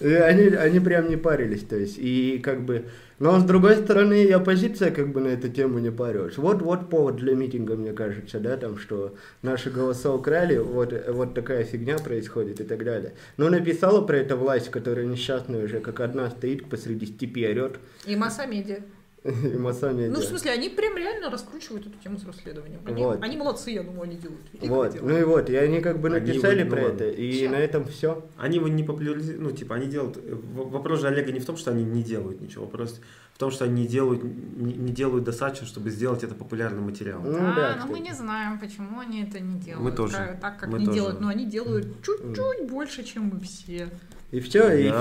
И 0.00 0.06
Они, 0.14 0.46
они 0.54 0.80
прям 0.80 1.08
не 1.08 1.16
парились, 1.16 1.62
то 1.64 1.76
есть, 1.76 1.96
и 1.98 2.38
как 2.42 2.62
бы, 2.62 2.84
но 3.18 3.38
с 3.38 3.42
другой 3.44 3.76
стороны, 3.76 4.22
и 4.24 4.30
оппозиция 4.30 4.90
как 4.90 5.08
бы 5.12 5.20
на 5.20 5.28
эту 5.28 5.48
тему 5.48 5.78
не 5.78 5.90
парилась. 5.90 6.38
Вот, 6.38 6.62
вот 6.62 6.88
повод 6.88 7.16
для 7.16 7.34
митинга, 7.34 7.74
мне 7.76 7.92
кажется, 7.92 8.38
да, 8.40 8.56
там, 8.56 8.78
что 8.78 9.14
наши 9.42 9.70
голоса 9.70 10.12
украли, 10.12 10.56
вот, 10.58 10.94
вот 11.08 11.34
такая 11.34 11.64
фигня 11.64 11.98
происходит 11.98 12.60
и 12.60 12.64
так 12.64 12.84
далее. 12.84 13.12
Но 13.36 13.48
написала 13.50 14.00
про 14.00 14.16
это 14.18 14.36
власть, 14.36 14.70
которая 14.70 15.04
несчастная 15.06 15.64
уже, 15.64 15.80
как 15.80 16.00
одна 16.00 16.30
стоит 16.30 16.68
посреди 16.70 17.06
степи, 17.06 17.46
орет, 17.46 17.78
И 18.06 18.16
масса 18.16 18.46
медиа. 18.46 18.78
и 19.24 19.56
массами 19.58 20.06
Ну, 20.08 20.20
в 20.20 20.24
смысле, 20.24 20.52
они 20.52 20.70
прям 20.70 20.96
реально 20.96 21.30
раскручивают 21.30 21.86
эту 21.86 21.98
тему 21.98 22.18
с 22.18 22.24
расследованием. 22.24 22.80
Они, 22.86 23.02
Вот. 23.02 23.22
они 23.22 23.36
молодцы, 23.36 23.70
я 23.70 23.82
думаю, 23.82 24.02
они 24.04 24.16
делают. 24.16 24.40
великое 24.52 24.68
Вот, 24.74 24.92
дело. 24.92 25.06
ну 25.08 25.18
и 25.18 25.24
вот, 25.24 25.50
и 25.50 25.56
они 25.56 25.80
как 25.80 26.00
бы 26.00 26.08
Они 26.08 26.20
написали 26.20 26.62
ну 26.62 26.70
про 26.70 26.82
ладно. 26.84 26.94
это, 27.02 27.08
и 27.10 27.30
Всё. 27.32 27.50
на 27.50 27.56
этом 27.56 27.84
все. 27.86 28.24
Они 28.38 28.56
его 28.56 28.68
не 28.68 28.82
популяризируют, 28.82 29.42
ну, 29.42 29.50
типа, 29.52 29.74
они 29.76 29.88
делают... 29.88 30.16
в- 30.16 30.70
Вопрос 30.70 31.00
же 31.00 31.08
Олега 31.08 31.32
не 31.32 31.40
в 31.40 31.44
том, 31.44 31.56
что 31.58 31.70
они 31.70 31.84
не 31.84 32.02
делают 32.02 32.40
ничего, 32.40 32.64
вопрос 32.64 33.00
в 33.34 33.38
том, 33.38 33.50
что 33.50 33.64
они 33.64 33.82
не 33.82 33.88
делают, 33.88 34.22
не, 34.22 34.72
не 34.74 34.92
делают 34.92 35.24
достаточно, 35.24 35.66
чтобы 35.66 35.90
сделать 35.90 36.22
это 36.24 36.34
популярным 36.34 36.84
материалом. 36.84 37.24
Ну 37.30 37.38
а, 37.40 37.54
да, 37.54 37.76
но 37.78 37.86
мы 37.92 38.00
не 38.00 38.12
знаем, 38.14 38.58
почему 38.58 39.00
они 39.00 39.22
это 39.22 39.40
не 39.40 39.58
делают. 39.58 39.82
Мы 39.84 39.92
тоже. 39.92 40.38
Так, 40.40 40.58
как 40.58 40.68
Мы 40.68 40.78
не 40.78 40.84
тоже. 40.86 40.96
делают. 40.98 41.20
Но 41.20 41.28
они 41.28 41.46
делают 41.46 41.86
чуть-чуть 42.02 42.68
больше, 42.70 43.02
чем 43.02 43.24
мы 43.34 43.40
все. 43.40 43.88
И 44.30 44.38
все, 44.38 44.70
и 44.70 44.92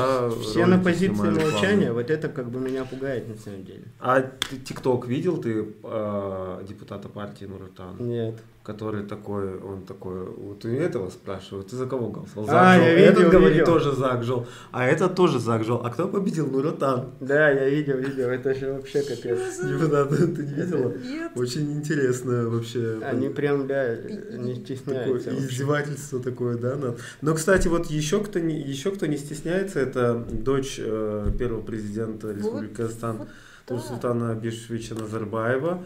все 0.42 0.66
на 0.66 0.80
позиции 0.80 1.30
молчания, 1.30 1.92
вот 1.92 2.10
это 2.10 2.30
как 2.30 2.50
бы 2.50 2.60
меня 2.60 2.84
пугает 2.84 3.28
на 3.28 3.36
самом 3.36 3.64
деле. 3.64 3.84
А 4.00 4.22
ты 4.22 4.58
ТикТок 4.58 5.08
видел 5.08 5.38
ты 5.38 5.68
э, 5.84 6.64
депутата 6.68 7.10
партии 7.10 7.46
Нурутан? 7.46 7.96
Нет. 8.00 8.36
Который 8.70 9.04
такой, 9.04 9.58
он 9.60 9.82
такой, 9.82 10.26
вот 10.26 10.64
у 10.64 10.68
этого 10.68 11.10
спрашивают, 11.10 11.70
ты 11.70 11.76
за 11.76 11.88
кого 11.88 12.10
голосовал? 12.12 12.46
За 12.48 12.52
А, 12.62 12.74
Акжол. 12.74 12.86
я 12.88 12.94
видел, 12.96 13.12
Этот 13.22 13.32
говорит 13.32 13.66
тоже 13.66 13.92
за 13.96 14.12
Акжол, 14.12 14.46
а 14.72 14.86
этот 14.86 15.16
тоже 15.16 15.40
за 15.40 15.56
Акжол. 15.56 15.82
А 15.84 15.90
кто 15.90 16.08
победил? 16.08 16.46
Нурутан. 16.46 17.10
Да, 17.20 17.50
я 17.50 17.68
видел, 17.68 17.98
видел, 17.98 18.30
это 18.30 18.54
же 18.54 18.74
вообще 18.74 19.02
капец. 19.02 19.40
Депутат, 19.66 20.10
ты 20.10 20.44
не 20.44 20.54
видела? 20.54 20.94
Нет. 21.04 21.32
Очень 21.36 21.72
интересно 21.78 22.48
вообще. 22.48 23.00
Они 23.04 23.30
прям, 23.30 23.66
да, 23.66 23.96
не 24.38 24.54
стесняются. 24.54 25.32
издевательство 25.32 26.20
такое, 26.20 26.56
да? 26.58 26.76
над- 26.76 27.00
Но, 27.22 27.34
кстати, 27.34 27.68
вот 27.70 27.88
еще 27.88 28.24
кто 28.24 28.38
не, 28.38 28.54
еще 28.62 28.92
кто 28.92 29.08
не 29.08 29.18
стесняется, 29.18 29.80
это 29.80 30.14
дочь 30.32 30.76
э, 30.80 31.32
первого 31.40 31.62
президента 31.64 32.32
Республики 32.32 32.76
Казахстан. 32.76 33.28
Нурсултана 33.68 34.36
Бешвича 34.36 34.94
Назарбаева. 34.96 35.84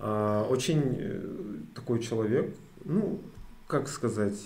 А, 0.00 0.46
очень 0.48 0.96
э, 0.98 1.20
такой 1.74 2.00
человек, 2.00 2.54
ну, 2.84 3.20
как 3.66 3.88
сказать... 3.88 4.38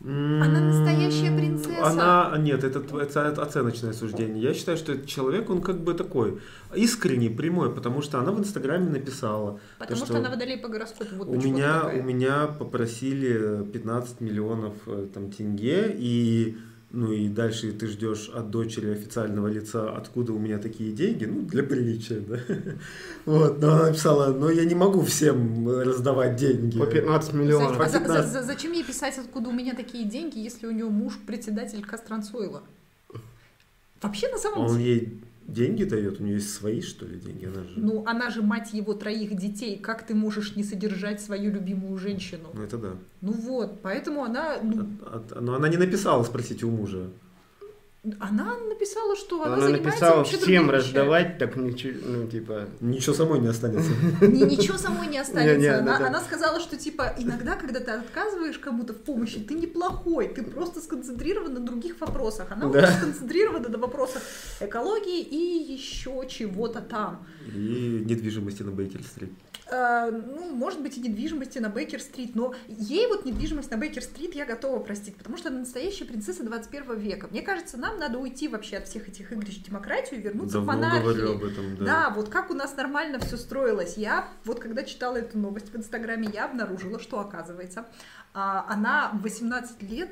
Она 0.00 0.60
настоящая 0.60 1.36
принцесса. 1.36 1.84
Она, 1.84 2.38
нет, 2.38 2.62
это, 2.62 2.78
это 3.00 3.42
оценочное 3.42 3.92
суждение. 3.92 4.40
Я 4.40 4.54
считаю, 4.54 4.78
что 4.78 4.92
этот 4.92 5.08
человек, 5.08 5.50
он 5.50 5.60
как 5.60 5.80
бы 5.80 5.92
такой 5.92 6.40
искренний, 6.72 7.30
прямой, 7.30 7.74
потому 7.74 8.00
что 8.00 8.20
она 8.20 8.30
в 8.30 8.38
Инстаграме 8.38 8.90
написала, 8.90 9.58
Потому 9.76 9.98
то, 9.98 10.06
что, 10.06 10.18
она 10.18 10.30
водолей 10.30 10.56
по 10.58 10.68
гороскопу. 10.68 11.16
Вот 11.16 11.28
у 11.28 11.34
меня, 11.34 11.80
такая. 11.80 12.00
у 12.00 12.04
меня 12.04 12.46
попросили 12.46 13.64
15 13.64 14.20
миллионов 14.20 14.74
э, 14.86 15.08
там, 15.12 15.32
тенге, 15.32 15.92
и, 15.98 16.56
ну 16.90 17.12
и 17.12 17.28
дальше 17.28 17.72
ты 17.72 17.86
ждешь 17.86 18.30
от 18.34 18.50
дочери 18.50 18.90
официального 18.90 19.48
лица, 19.48 19.94
откуда 19.94 20.32
у 20.32 20.38
меня 20.38 20.58
такие 20.58 20.92
деньги, 20.92 21.26
ну, 21.26 21.42
для 21.42 21.62
приличия, 21.62 22.20
да. 22.20 22.38
Вот, 23.26 23.60
но 23.60 23.72
она 23.74 23.86
написала, 23.88 24.32
но 24.32 24.50
я 24.50 24.64
не 24.64 24.74
могу 24.74 25.02
всем 25.02 25.68
э, 25.68 25.82
раздавать 25.82 26.36
деньги. 26.36 26.78
По 26.78 26.86
15 26.86 27.32
За- 27.32 27.36
миллионов. 27.36 27.78
а 27.80 27.84
за- 27.86 27.90
за- 27.92 27.98
15. 28.00 28.32
за- 28.32 28.42
зачем 28.42 28.72
ей 28.72 28.84
писать, 28.84 29.18
откуда 29.18 29.50
у 29.50 29.52
меня 29.52 29.74
такие 29.74 30.04
деньги, 30.04 30.38
если 30.38 30.66
у 30.66 30.70
нее 30.70 30.86
муж 30.86 31.18
председатель 31.26 31.84
Кастрансоила? 31.84 32.62
Вообще, 34.00 34.28
на 34.30 34.38
самом 34.38 34.58
Он 34.66 34.78
деле, 34.78 34.90
ей 34.94 35.20
деньги 35.48 35.84
дает, 35.84 36.20
у 36.20 36.22
нее 36.24 36.34
есть 36.34 36.54
свои, 36.54 36.80
что 36.80 37.06
ли, 37.06 37.18
деньги? 37.18 37.46
Она 37.46 37.64
же... 37.64 37.72
ну, 37.76 38.04
она 38.06 38.30
же 38.30 38.42
мать 38.42 38.72
его 38.74 38.94
троих 38.94 39.34
детей. 39.36 39.78
Как 39.78 40.06
ты 40.06 40.14
можешь 40.14 40.54
не 40.56 40.62
содержать 40.62 41.20
свою 41.20 41.50
любимую 41.50 41.98
женщину? 41.98 42.50
Ну, 42.54 42.62
это 42.62 42.78
да. 42.78 42.92
Ну 43.22 43.32
вот, 43.32 43.80
поэтому 43.82 44.22
она, 44.24 44.58
ну, 44.62 44.86
А- 45.02 45.24
а- 45.30 45.40
Но 45.40 45.54
она 45.54 45.68
не 45.68 45.76
написала 45.78 46.22
спросить 46.22 46.62
у 46.62 46.70
мужа. 46.70 47.08
Она 48.20 48.56
написала, 48.56 49.16
что 49.16 49.42
она, 49.42 49.54
Она 49.54 49.62
занимается 49.62 49.88
написала 49.88 50.16
вообще 50.18 50.36
всем 50.36 50.70
раздавать, 50.70 51.38
так 51.38 51.56
ничего, 51.56 51.98
ну, 52.06 52.26
типа... 52.28 52.68
Ничего 52.80 53.12
самой 53.12 53.40
не 53.40 53.48
останется. 53.48 53.90
ничего 54.20 54.78
самой 54.78 55.08
не 55.08 55.18
останется. 55.18 55.78
Она, 55.78 56.20
сказала, 56.20 56.60
что 56.60 56.76
типа 56.76 57.14
иногда, 57.18 57.56
когда 57.56 57.80
ты 57.80 57.90
отказываешь 57.90 58.58
кому-то 58.58 58.92
в 58.92 58.98
помощи, 58.98 59.40
ты 59.40 59.54
неплохой, 59.54 60.28
ты 60.28 60.44
просто 60.44 60.80
сконцентрирован 60.80 61.54
на 61.54 61.60
других 61.60 62.00
вопросах. 62.00 62.52
Она 62.52 62.70
сконцентрирована 62.70 63.68
на 63.68 63.78
вопросах 63.78 64.22
экологии 64.60 65.20
и 65.20 65.72
еще 65.72 66.24
чего-то 66.28 66.80
там. 66.80 67.26
И 67.48 68.04
недвижимости 68.04 68.62
на 68.62 68.70
Бейкер-стрит. 68.70 69.32
Э, 69.70 70.10
ну, 70.10 70.54
может 70.54 70.80
быть, 70.82 70.96
и 70.96 71.00
недвижимости 71.00 71.58
на 71.58 71.68
Бейкер-стрит, 71.68 72.34
но 72.34 72.54
ей 72.68 73.06
вот 73.06 73.24
недвижимость 73.24 73.70
на 73.70 73.76
Бейкер-стрит 73.76 74.34
я 74.34 74.46
готова 74.46 74.80
простить, 74.80 75.16
потому 75.16 75.36
что 75.36 75.48
она 75.48 75.60
настоящая 75.60 76.04
принцесса 76.04 76.42
21 76.42 76.98
века. 76.98 77.28
Мне 77.30 77.42
кажется, 77.42 77.76
нам 77.76 77.98
надо 77.98 78.18
уйти 78.18 78.48
вообще 78.48 78.78
от 78.78 78.88
всех 78.88 79.08
этих 79.08 79.32
игрищ 79.32 79.58
в 79.58 79.64
демократию 79.64 80.20
и 80.20 80.22
вернуться 80.22 80.54
Давно 80.54 80.72
к 80.72 80.74
монархии. 80.76 81.02
говорю 81.02 81.32
об 81.32 81.44
этом, 81.44 81.76
да. 81.76 81.84
Да, 81.84 82.10
вот 82.10 82.28
как 82.28 82.50
у 82.50 82.54
нас 82.54 82.76
нормально 82.76 83.18
все 83.18 83.36
строилось. 83.36 83.96
Я 83.96 84.28
вот 84.44 84.60
когда 84.60 84.82
читала 84.84 85.16
эту 85.16 85.38
новость 85.38 85.72
в 85.72 85.76
Инстаграме, 85.76 86.30
я 86.32 86.46
обнаружила, 86.46 86.98
что 86.98 87.20
оказывается, 87.20 87.86
а, 88.34 88.64
она 88.68 89.10
в 89.14 89.22
18 89.22 89.82
лет 89.82 90.10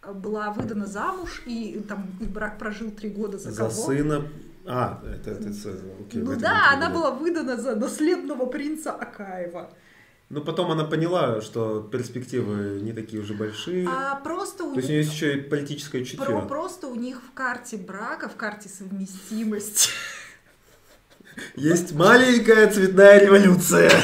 а, 0.00 0.12
была 0.14 0.50
выдана 0.50 0.86
замуж, 0.86 1.42
и 1.46 1.82
там 1.86 2.06
их 2.20 2.30
брак 2.30 2.58
прожил 2.58 2.90
три 2.90 3.10
года 3.10 3.38
за, 3.38 3.50
За 3.50 3.68
кого? 3.68 3.70
сына... 3.70 4.28
А, 4.66 5.02
это, 5.04 5.30
это, 5.32 5.48
это- 5.48 5.78
окей, 6.00 6.22
ну 6.22 6.36
да, 6.36 6.70
она 6.72 6.88
была 6.90 7.10
выдана 7.10 7.56
за 7.56 7.74
наследного 7.76 8.46
принца 8.46 8.92
Акаева. 8.92 9.70
Ну, 10.30 10.40
потом 10.40 10.70
она 10.70 10.84
поняла, 10.84 11.42
что 11.42 11.82
перспективы 11.82 12.80
не 12.80 12.92
такие 12.94 13.20
уже 13.22 13.34
большие. 13.34 13.86
А 13.88 14.16
просто 14.16 14.64
у 14.64 14.72
То 14.72 14.76
есть 14.80 14.88
у 14.88 14.92
них 14.92 14.96
нее 14.96 14.98
есть 15.02 15.12
еще 15.12 15.36
и 15.36 15.40
политическое 15.42 16.02
чутье. 16.04 16.24
про- 16.24 16.40
просто 16.42 16.88
у 16.88 16.94
них 16.94 17.18
в 17.30 17.34
карте 17.34 17.76
брака, 17.76 18.28
в 18.28 18.36
карте 18.36 18.68
совместимости. 18.70 19.90
Есть 21.56 21.92
маленькая 21.94 22.70
цветная 22.70 23.20
революция. 23.20 23.90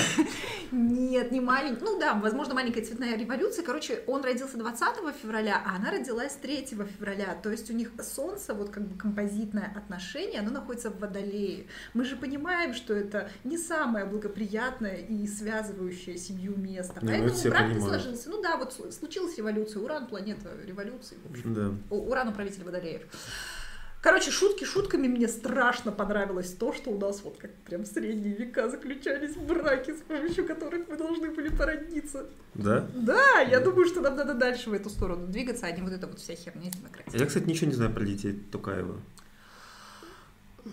Нет, 0.73 1.33
не 1.33 1.41
маленькая. 1.41 1.85
Ну 1.85 1.99
да, 1.99 2.15
возможно, 2.15 2.55
маленькая 2.55 2.85
цветная 2.85 3.17
революция. 3.17 3.65
Короче, 3.65 4.03
он 4.07 4.23
родился 4.23 4.57
20 4.57 5.15
февраля, 5.21 5.63
а 5.65 5.77
она 5.77 5.91
родилась 5.91 6.35
3 6.35 6.67
февраля. 6.67 7.39
То 7.43 7.51
есть 7.51 7.71
у 7.71 7.75
них 7.75 7.91
солнце, 8.03 8.55
вот 8.55 8.71
как 8.71 8.87
бы 8.87 8.97
композитное 8.97 9.73
отношение, 9.77 10.41
оно 10.41 10.51
находится 10.51 10.91
в 10.91 10.99
водолее. 10.99 11.67
Мы 11.95 12.05
же 12.05 12.17
понимаем, 12.17 12.75
что 12.75 12.95
это 12.95 13.31
не 13.45 13.59
самое 13.59 14.05
благоприятное 14.05 14.97
и 14.97 15.27
связывающее 15.27 16.17
семью 16.17 16.57
место. 16.57 17.01
Не, 17.01 17.07
ну 17.07 17.09
Поэтому 17.09 17.29
это 17.29 17.39
все 17.39 17.51
брак 17.51 17.69
не 17.69 17.81
сложился. 17.81 18.31
Ну 18.31 18.43
да, 18.43 18.57
вот 18.57 18.73
сл- 18.79 18.93
случилась 18.93 19.37
революция. 19.39 19.83
Уран, 19.83 20.07
планета 20.07 20.51
революции. 20.67 21.17
В 21.25 21.31
общем. 21.31 21.55
Да. 21.55 21.95
Уран 21.95 22.29
управитель 22.29 22.65
водолеев. 22.65 23.03
Короче, 24.03 24.31
шутки 24.31 24.65
шутками, 24.65 25.09
мне 25.09 25.29
страшно 25.29 25.93
понравилось 25.93 26.53
то, 26.53 26.73
что 26.73 26.91
у 26.91 26.99
нас 26.99 27.23
вот 27.23 27.37
как 27.37 27.55
прям 27.67 27.85
средние 27.85 28.35
века 28.35 28.71
заключались 28.71 29.37
браки, 29.37 29.91
с 29.91 30.01
помощью 30.01 30.47
которых 30.47 30.89
мы 30.89 30.97
должны 30.97 31.31
были 31.31 31.51
породниться. 31.51 32.27
Да? 32.55 32.89
Да, 32.95 33.41
я 33.41 33.61
думаю, 33.61 33.87
что 33.87 34.01
нам 34.01 34.17
надо 34.17 34.33
дальше 34.33 34.71
в 34.71 34.73
эту 34.73 34.89
сторону 34.89 35.27
двигаться, 35.27 35.67
а 35.67 35.71
не 35.71 35.83
вот 35.83 35.93
эта 35.93 36.07
вот 36.07 36.19
вся 36.19 36.35
херня 36.35 36.71
с 36.71 36.77
демократией. 36.77 37.21
Я, 37.21 37.27
кстати, 37.27 37.45
ничего 37.45 37.69
не 37.69 37.77
знаю 37.77 37.93
про 37.93 38.05
детей 38.05 38.33
Токаева. 38.51 38.99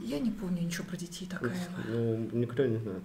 Я 0.04 0.20
не 0.20 0.32
помню 0.32 0.64
ничего 0.64 0.86
про 0.86 0.98
детей 0.98 1.28
Такаева. 1.28 1.56
Ну, 1.88 2.30
никто 2.34 2.66
не 2.66 2.78
знает. 2.78 3.04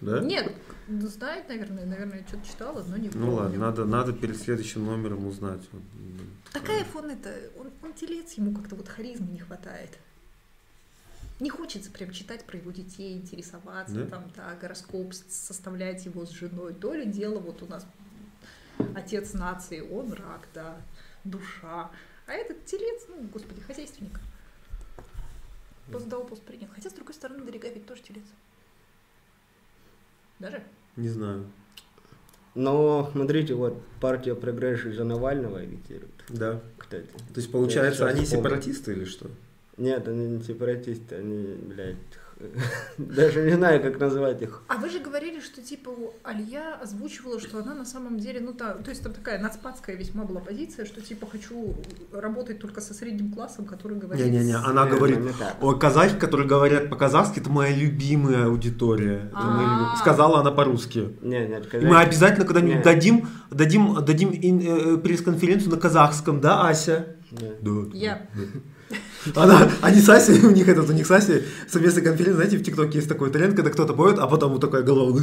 Да? 0.00 0.20
Нет, 0.20 0.52
ну, 0.88 1.06
знает, 1.08 1.48
наверное, 1.48 1.86
наверное, 1.86 2.18
я 2.20 2.26
что-то 2.26 2.46
читала, 2.46 2.84
но 2.88 2.96
не 2.96 3.08
помню. 3.08 3.26
Ну 3.26 3.34
ладно, 3.34 3.58
надо, 3.58 3.84
надо 3.84 4.12
перед 4.12 4.36
следующим 4.36 4.84
номером 4.84 5.26
узнать. 5.26 5.62
Вот, 5.72 5.82
м, 5.94 6.20
Такаев, 6.52 6.94
он 6.96 7.10
это, 7.10 7.34
он, 7.58 7.70
он 7.82 7.94
телец, 7.94 8.32
ему 8.34 8.54
как-то 8.54 8.76
вот 8.76 8.88
харизмы 8.88 9.28
не 9.32 9.38
хватает. 9.38 9.98
Не 11.40 11.48
хочется 11.48 11.90
прям 11.90 12.10
читать 12.10 12.44
про 12.44 12.58
его 12.58 12.70
детей, 12.70 13.14
интересоваться, 13.16 13.94
Да? 13.94 14.06
там, 14.06 14.24
да, 14.36 14.54
гороскоп 14.60 15.14
составлять 15.14 16.04
его 16.04 16.26
с 16.26 16.30
женой. 16.30 16.74
То 16.74 16.92
ли 16.92 17.06
дело, 17.06 17.38
вот 17.38 17.62
у 17.62 17.66
нас 17.66 17.86
отец 18.94 19.32
нации, 19.32 19.80
он 19.80 20.12
рак, 20.12 20.48
да, 20.54 20.76
душа. 21.24 21.90
А 22.26 22.32
этот 22.32 22.66
телец, 22.66 23.04
ну, 23.08 23.22
господи, 23.32 23.60
хозяйственник. 23.62 24.20
Пост 25.92 26.08
дал, 26.08 26.24
пост 26.24 26.42
принял. 26.42 26.68
Хотя, 26.74 26.90
с 26.90 26.92
другой 26.92 27.14
стороны, 27.14 27.44
Дорига 27.44 27.68
ведь 27.68 27.86
тоже 27.86 28.02
телец. 28.02 28.24
Даже? 30.38 30.62
Не 30.96 31.08
знаю. 31.08 31.46
Но, 32.54 33.08
смотрите, 33.12 33.54
вот 33.54 33.80
партия 34.00 34.34
прогресс 34.34 34.82
за 34.82 35.04
Навального 35.04 35.60
агитирует, 35.60 36.10
Да. 36.28 36.60
кстати. 36.78 37.06
То 37.06 37.36
есть, 37.36 37.52
получается, 37.52 38.06
они 38.08 38.22
вспомнил. 38.24 38.44
сепаратисты 38.48 38.92
или 38.92 39.04
что? 39.04 39.30
Нет, 39.76 40.08
они 40.08 40.26
не 40.26 40.42
сепаратисты, 40.42 41.14
они, 41.16 41.54
блядь, 41.54 41.96
даже 42.98 43.42
не 43.42 43.56
знаю, 43.56 43.82
как 43.82 43.98
назвать 43.98 44.42
их. 44.42 44.62
А 44.68 44.76
вы 44.76 44.88
же 44.88 44.98
говорили, 45.00 45.40
что 45.40 45.62
типа 45.62 45.90
Алия 46.22 46.74
озвучивала, 46.82 47.40
что 47.40 47.58
она 47.58 47.74
на 47.74 47.84
самом 47.84 48.18
деле, 48.18 48.40
ну 48.40 48.52
та, 48.52 48.74
то 48.74 48.90
есть 48.90 49.02
там 49.02 49.12
такая 49.12 49.38
нацпадская 49.38 49.96
весьма 49.96 50.24
была 50.24 50.40
позиция, 50.40 50.84
что 50.84 51.00
типа 51.00 51.26
хочу 51.30 51.76
работать 52.12 52.58
только 52.58 52.80
со 52.80 52.94
средним 52.94 53.32
классом, 53.32 53.64
который 53.64 53.98
говорит... 53.98 54.24
Не-не-не, 54.24 54.56
она 54.56 54.86
говорит. 54.86 55.18
Ой, 55.60 55.78
казахи, 55.78 56.18
которые 56.18 56.46
говорят 56.48 56.88
по-казахски, 56.90 57.40
это 57.40 57.50
моя 57.50 57.74
любимая 57.74 58.46
аудитория. 58.46 59.30
А. 59.34 59.96
Сказала 59.98 60.40
она 60.40 60.50
по-русски. 60.50 61.16
Не, 61.22 61.46
нет, 61.46 61.66
И 61.66 61.68
когда... 61.68 61.88
мы 61.88 62.00
обязательно 62.00 62.46
когда-нибудь 62.46 62.82
дадим, 62.82 63.28
дадим, 63.50 64.04
дадим 64.04 64.30
ин- 64.30 64.94
э, 64.94 64.96
пресс-конференцию 64.98 65.70
на 65.70 65.76
казахском, 65.76 66.40
да, 66.40 66.66
Ася? 66.66 67.16
Нет. 67.30 67.58
Да. 67.60 67.70
Я. 67.92 68.26
Она, 69.36 69.70
они 69.82 70.00
с 70.00 70.08
Асей, 70.08 70.40
у 70.44 70.50
них 70.50 70.68
этот, 70.68 70.90
у 70.90 70.92
них 70.92 71.06
с 71.06 71.10
Асей 71.10 71.44
совместная 71.68 72.02
конференция, 72.02 72.34
знаете, 72.34 72.58
в 72.58 72.64
ТикТоке 72.64 72.98
есть 72.98 73.08
такой 73.08 73.30
тренд, 73.30 73.54
когда 73.54 73.70
кто-то 73.70 73.94
поет, 73.94 74.18
а 74.18 74.26
потом 74.26 74.52
вот 74.52 74.60
такая 74.60 74.82
голова, 74.82 75.20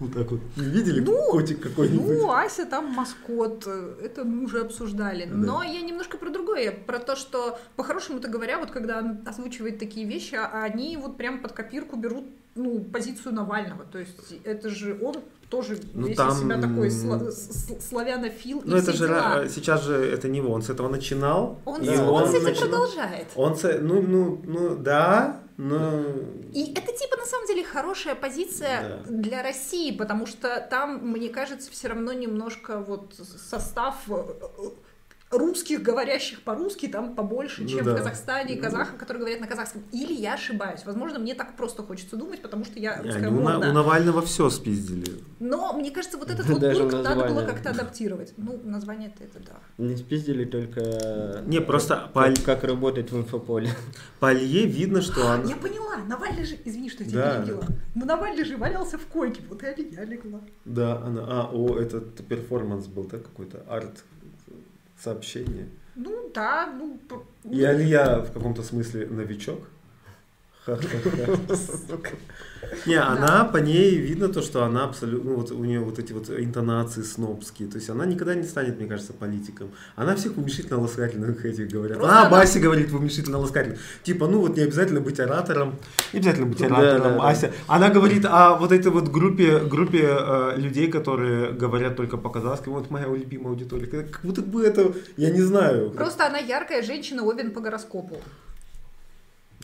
вот 0.00 0.12
так 0.12 0.30
вот. 0.30 0.40
Не 0.56 0.64
видели 0.64 1.00
Ну, 1.00 1.16
котик 1.30 1.60
какой-нибудь? 1.60 2.18
Ну, 2.18 2.30
Ася 2.32 2.64
там 2.66 2.86
маскот, 2.86 3.64
э, 3.66 3.94
это 4.04 4.24
мы 4.24 4.44
уже 4.44 4.60
обсуждали. 4.62 5.26
Да. 5.26 5.34
Но 5.36 5.62
я 5.62 5.80
немножко 5.82 6.16
про 6.18 6.30
другое, 6.30 6.72
про 6.72 6.98
то, 6.98 7.16
что, 7.16 7.58
по-хорошему-то 7.76 8.28
говоря, 8.28 8.58
вот 8.58 8.70
когда 8.70 8.98
он 8.98 9.18
озвучивает 9.26 9.78
такие 9.78 10.06
вещи, 10.06 10.34
а 10.34 10.64
они 10.64 10.96
вот 10.96 11.16
прям 11.16 11.40
под 11.42 11.52
копирку 11.52 11.96
берут, 11.96 12.24
ну, 12.56 12.80
позицию 12.80 13.34
Навального. 13.34 13.84
То 13.92 13.98
есть 13.98 14.34
это 14.44 14.70
же 14.70 14.98
он 15.02 15.16
тоже 15.50 15.78
Ну, 15.94 16.06
весь 16.06 16.16
там, 16.16 16.28
из 16.30 16.38
себя 16.40 16.56
такой 16.60 16.88
м, 16.88 16.94
сла- 16.94 17.30
с- 17.30 17.88
славянофил 17.88 18.62
Ну 18.64 18.76
это 18.76 18.92
же, 18.92 19.06
дела. 19.08 19.42
ра- 19.44 19.48
сейчас 19.48 19.84
же 19.84 19.94
это 19.94 20.28
не 20.28 20.38
его, 20.38 20.52
он 20.52 20.62
с 20.62 20.70
этого 20.70 20.88
начинал. 20.88 21.58
Он, 21.64 21.80
и 21.82 21.86
с- 21.86 22.00
он 22.00 22.26
с 22.28 22.34
этим 22.34 22.44
начинал- 22.44 22.68
продолжает. 22.68 23.26
Он 23.34 23.56
с, 23.56 23.78
ну, 23.80 24.00
ну, 24.02 24.40
ну, 24.44 24.76
да, 24.76 25.40
но... 25.60 26.02
И 26.54 26.72
это 26.72 26.90
типа 26.92 27.16
на 27.18 27.26
самом 27.26 27.46
деле 27.46 27.62
хорошая 27.64 28.14
позиция 28.14 29.02
Да. 29.04 29.10
для 29.10 29.42
России, 29.42 29.94
потому 29.94 30.24
что 30.24 30.66
там, 30.70 31.06
мне 31.10 31.28
кажется, 31.28 31.70
все 31.70 31.88
равно 31.88 32.14
немножко 32.14 32.78
вот 32.80 33.14
состав 33.14 33.96
э, 34.08 34.22
русских, 35.30 35.82
говорящих 35.82 36.42
по-русски, 36.42 36.88
там 36.88 37.14
побольше, 37.14 37.62
Ну 37.62 37.68
чем 37.68 37.84
да. 37.84 37.94
в 37.94 37.96
Казахстане, 37.98 38.56
Ну. 38.56 38.62
казахов, 38.62 38.96
которые 38.96 39.20
говорят 39.20 39.40
на 39.40 39.46
казахском. 39.46 39.82
Или 39.92 40.12
я 40.12 40.34
ошибаюсь. 40.34 40.80
Возможно, 40.84 41.18
мне 41.20 41.34
так 41.34 41.56
просто 41.56 41.82
хочется 41.84 42.16
думать, 42.16 42.42
потому 42.42 42.64
что 42.64 42.78
я 42.80 43.00
русская 43.02 43.28
они 43.28 43.40
морда. 43.40 43.70
у 43.70 43.72
Навального 43.72 44.22
все 44.22 44.50
спиздили. 44.50 45.20
Но 45.38 45.72
мне 45.72 45.90
кажется, 45.92 46.18
вот 46.18 46.30
этот 46.30 46.46
вот 46.48 46.60
пункт 46.60 46.92
надо 47.04 47.28
было 47.28 47.44
как-то 47.46 47.70
адаптировать. 47.70 48.34
Ну, 48.36 48.60
название-то 48.64 49.22
это 49.22 49.38
да. 49.46 49.56
Не 49.78 49.96
спиздили 49.96 50.44
только... 50.44 51.42
Не, 51.46 51.60
просто 51.60 52.10
Как, 52.12 52.34
как 52.44 52.64
работать 52.64 53.12
в 53.12 53.16
инфополе. 53.16 53.70
по 54.20 54.32
Илье 54.34 54.66
видно, 54.66 55.00
что 55.00 55.30
А, 55.32 55.34
он... 55.36 55.46
я 55.46 55.54
поняла, 55.56 55.96
Навальный 56.08 56.44
же, 56.44 56.56
извини, 56.64 56.90
что 56.90 57.04
я 57.04 57.10
тебя 57.10 57.36
перебила. 57.40 57.62
да. 57.68 57.74
Но 57.94 58.04
Навальный 58.04 58.44
же 58.44 58.56
валялся 58.56 58.98
в 58.98 59.06
койке, 59.06 59.42
вот 59.48 59.62
и 59.62 59.66
Алия 59.66 60.04
легла. 60.04 60.40
Да, 60.64 60.96
она... 60.98 61.22
А, 61.28 61.50
о, 61.52 61.78
этот 61.78 62.26
перформанс 62.26 62.86
был, 62.86 63.04
да, 63.04 63.18
какой-то 63.18 63.62
арт 63.68 64.02
сообщение. 65.00 65.68
Ну 65.96 66.30
да, 66.34 66.66
ну... 66.66 67.00
И 67.44 67.62
Алия 67.64 68.20
в 68.20 68.32
каком-то 68.32 68.62
смысле 68.62 69.06
новичок. 69.06 69.68
Ха-ха-ха. 70.66 72.10
Не, 72.86 72.96
она 72.96 73.44
по 73.44 73.56
ней 73.56 73.96
видно 73.96 74.28
то, 74.28 74.42
что 74.42 74.64
она 74.64 74.84
абсолютно, 74.84 75.30
ну, 75.30 75.36
вот 75.36 75.50
у 75.50 75.64
нее 75.64 75.80
вот 75.80 75.98
эти 75.98 76.12
вот 76.12 76.28
интонации 76.30 77.02
снобские, 77.02 77.68
то 77.68 77.76
есть 77.78 77.88
она 77.88 78.04
никогда 78.04 78.34
не 78.34 78.42
станет, 78.44 78.78
мне 78.78 78.86
кажется, 78.86 79.12
политиком. 79.12 79.70
Она 79.96 80.14
всех 80.14 80.32
в 80.36 80.38
уменьшительно-ласкательных 80.38 81.44
этих 81.44 81.70
говорят. 81.70 81.98
Просто 81.98 82.16
а, 82.16 82.20
она- 82.22 82.30
Бася 82.30 82.60
говорит 82.60 82.90
в 82.90 82.96
уменьшительно-ласкательных. 82.96 83.78
Типа, 84.02 84.26
ну 84.28 84.40
вот 84.40 84.56
не 84.56 84.62
обязательно 84.62 85.00
быть 85.00 85.18
оратором, 85.18 85.76
не 86.12 86.18
обязательно 86.18 86.46
быть 86.46 86.62
оратором, 86.62 87.02
да, 87.02 87.22
да. 87.22 87.28
Ася. 87.28 87.52
Она 87.66 87.88
говорит 87.88 88.24
о 88.26 88.56
вот 88.56 88.72
этой 88.72 88.92
вот 88.92 89.08
группе, 89.08 89.58
группе 89.58 90.06
э, 90.06 90.52
людей, 90.56 90.88
которые 90.90 91.52
говорят 91.52 91.96
только 91.96 92.18
по-казахски, 92.18 92.68
вот 92.68 92.90
моя 92.90 93.06
любимая 93.06 93.50
аудитория. 93.52 93.86
Как 93.86 94.10
как 94.10 94.22
будто 94.22 94.42
бы 94.42 94.64
это, 94.64 94.92
я 95.16 95.30
не 95.30 95.40
знаю. 95.40 95.90
Просто 95.90 96.26
она 96.26 96.38
яркая 96.38 96.82
женщина, 96.82 97.22
Овен 97.24 97.52
по 97.52 97.60
гороскопу. 97.60 98.20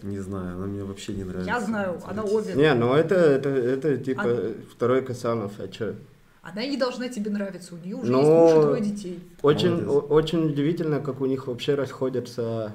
Не 0.06 0.20
знаю, 0.20 0.56
она 0.56 0.66
мне 0.66 0.84
вообще 0.84 1.12
не 1.14 1.24
нравится. 1.24 1.50
Я 1.50 1.60
знаю, 1.60 2.00
она 2.06 2.22
Овен. 2.22 2.56
Не, 2.56 2.74
ну 2.74 2.94
это, 2.94 3.14
это, 3.16 3.48
это 3.48 3.96
типа 3.98 4.22
А- 4.24 4.54
второй 4.72 5.02
Касанов, 5.02 5.52
а 5.58 5.66
чё? 5.68 5.94
Она 6.42 6.62
и 6.62 6.70
не 6.70 6.76
должна 6.76 7.08
тебе 7.08 7.30
нравиться, 7.32 7.74
у 7.74 7.78
нее 7.84 7.96
уже 7.96 8.12
Но- 8.12 8.18
есть 8.20 8.30
муж 8.30 8.50
и 8.52 8.66
двое 8.66 8.80
детей. 8.82 9.20
Очень, 9.42 9.70
Молодец. 9.70 9.88
о- 9.88 10.14
очень 10.14 10.46
удивительно, 10.46 11.00
как 11.00 11.20
у 11.20 11.26
них 11.26 11.48
вообще 11.48 11.74
расходятся 11.74 12.72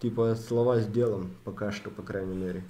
типа 0.00 0.36
слова 0.36 0.78
с 0.78 0.86
делом, 0.86 1.30
пока 1.44 1.72
что, 1.72 1.90
по 1.90 2.02
крайней 2.02 2.36
мере. 2.36 2.62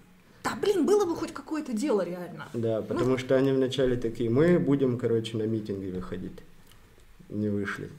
Да, 0.44 0.56
блин, 0.62 0.86
было 0.86 1.04
бы 1.04 1.14
хоть 1.14 1.32
какое-то 1.34 1.74
дело 1.74 2.00
реально. 2.02 2.46
Да, 2.54 2.80
потому 2.80 3.18
что 3.18 3.36
они 3.36 3.52
вначале 3.52 3.96
такие, 3.96 4.30
мы 4.30 4.58
будем, 4.58 4.96
короче, 4.96 5.36
на 5.36 5.42
митинги 5.42 5.90
выходить. 5.90 6.38
Не 7.28 7.50
вышли. 7.50 7.90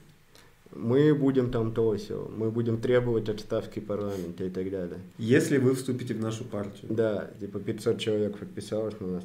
Мы 0.74 1.14
будем 1.14 1.50
там 1.50 1.72
то 1.72 1.96
все, 1.96 2.30
мы 2.36 2.50
будем 2.50 2.80
требовать 2.80 3.28
отставки 3.28 3.80
парламента 3.80 4.44
и 4.44 4.50
так 4.50 4.70
далее. 4.70 4.98
Если 5.18 5.58
вы 5.58 5.74
вступите 5.74 6.14
в 6.14 6.20
нашу 6.20 6.44
партию. 6.44 6.92
Да, 6.92 7.30
типа 7.40 7.58
500 7.58 7.98
человек 7.98 8.38
подписалось 8.38 8.94
на 9.00 9.06
нас. 9.08 9.24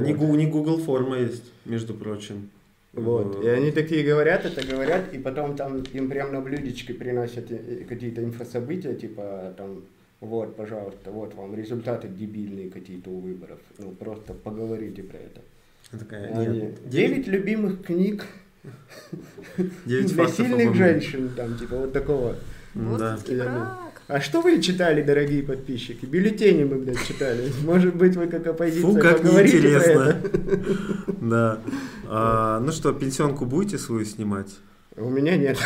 Не, 0.00 0.14
Вот. 0.14 0.26
гу- 0.28 0.34
не 0.36 0.46
Google 0.46 0.78
форма 0.78 1.18
есть, 1.18 1.44
между 1.66 1.94
прочим. 1.94 2.48
Вот. 2.94 3.36
В- 3.36 3.44
И 3.44 3.48
они 3.48 3.70
такие 3.70 4.02
говорят, 4.02 4.44
это 4.46 4.66
говорят, 4.66 5.12
и 5.12 5.18
потом 5.18 5.56
там 5.56 5.82
им 5.92 6.08
прям 6.08 6.32
на 6.32 6.40
блюдечке 6.40 6.94
приносят 6.94 7.50
э, 7.52 7.84
какие-то 7.88 8.22
инфособытия, 8.24 8.94
типа 8.94 9.54
там, 9.56 9.82
вот, 10.20 10.56
пожалуйста, 10.56 11.10
вот 11.10 11.34
вам 11.34 11.54
результаты 11.54 12.08
дебильные 12.08 12.70
какие-то 12.70 13.10
у 13.10 13.20
выборов. 13.20 13.58
Ну, 13.78 13.90
просто 13.90 14.32
поговорите 14.34 15.02
про 15.02 15.18
это. 15.18 15.40
Такая, 15.98 16.34
Они, 16.34 16.72
нет, 16.92 17.26
любимых 17.28 17.82
книг 17.84 18.26
девять 19.84 20.14
для 20.14 20.28
сильных 20.28 20.74
женщин, 20.74 21.30
там, 21.36 21.56
типа, 21.58 21.76
вот 21.76 21.92
такого. 21.92 22.36
Я 22.74 23.44
брак. 23.44 23.88
А 24.08 24.20
что 24.22 24.40
вы 24.40 24.62
читали, 24.62 25.02
дорогие 25.02 25.42
подписчики? 25.42 26.06
Бюллетени 26.06 26.64
мы, 26.64 26.76
блядь, 26.76 27.06
читали. 27.06 27.52
Может 27.62 27.94
быть, 27.94 28.16
вы 28.16 28.26
как 28.26 28.46
оппозиция 28.46 28.90
Фу, 28.90 28.98
как 28.98 29.22
неинтересно. 29.22 30.16
Да. 31.20 31.60
А, 32.06 32.58
ну 32.60 32.72
что, 32.72 32.94
пенсионку 32.94 33.44
будете 33.44 33.76
свою 33.76 34.06
снимать? 34.06 34.56
У 34.96 35.10
меня 35.10 35.36
нет. 35.36 35.58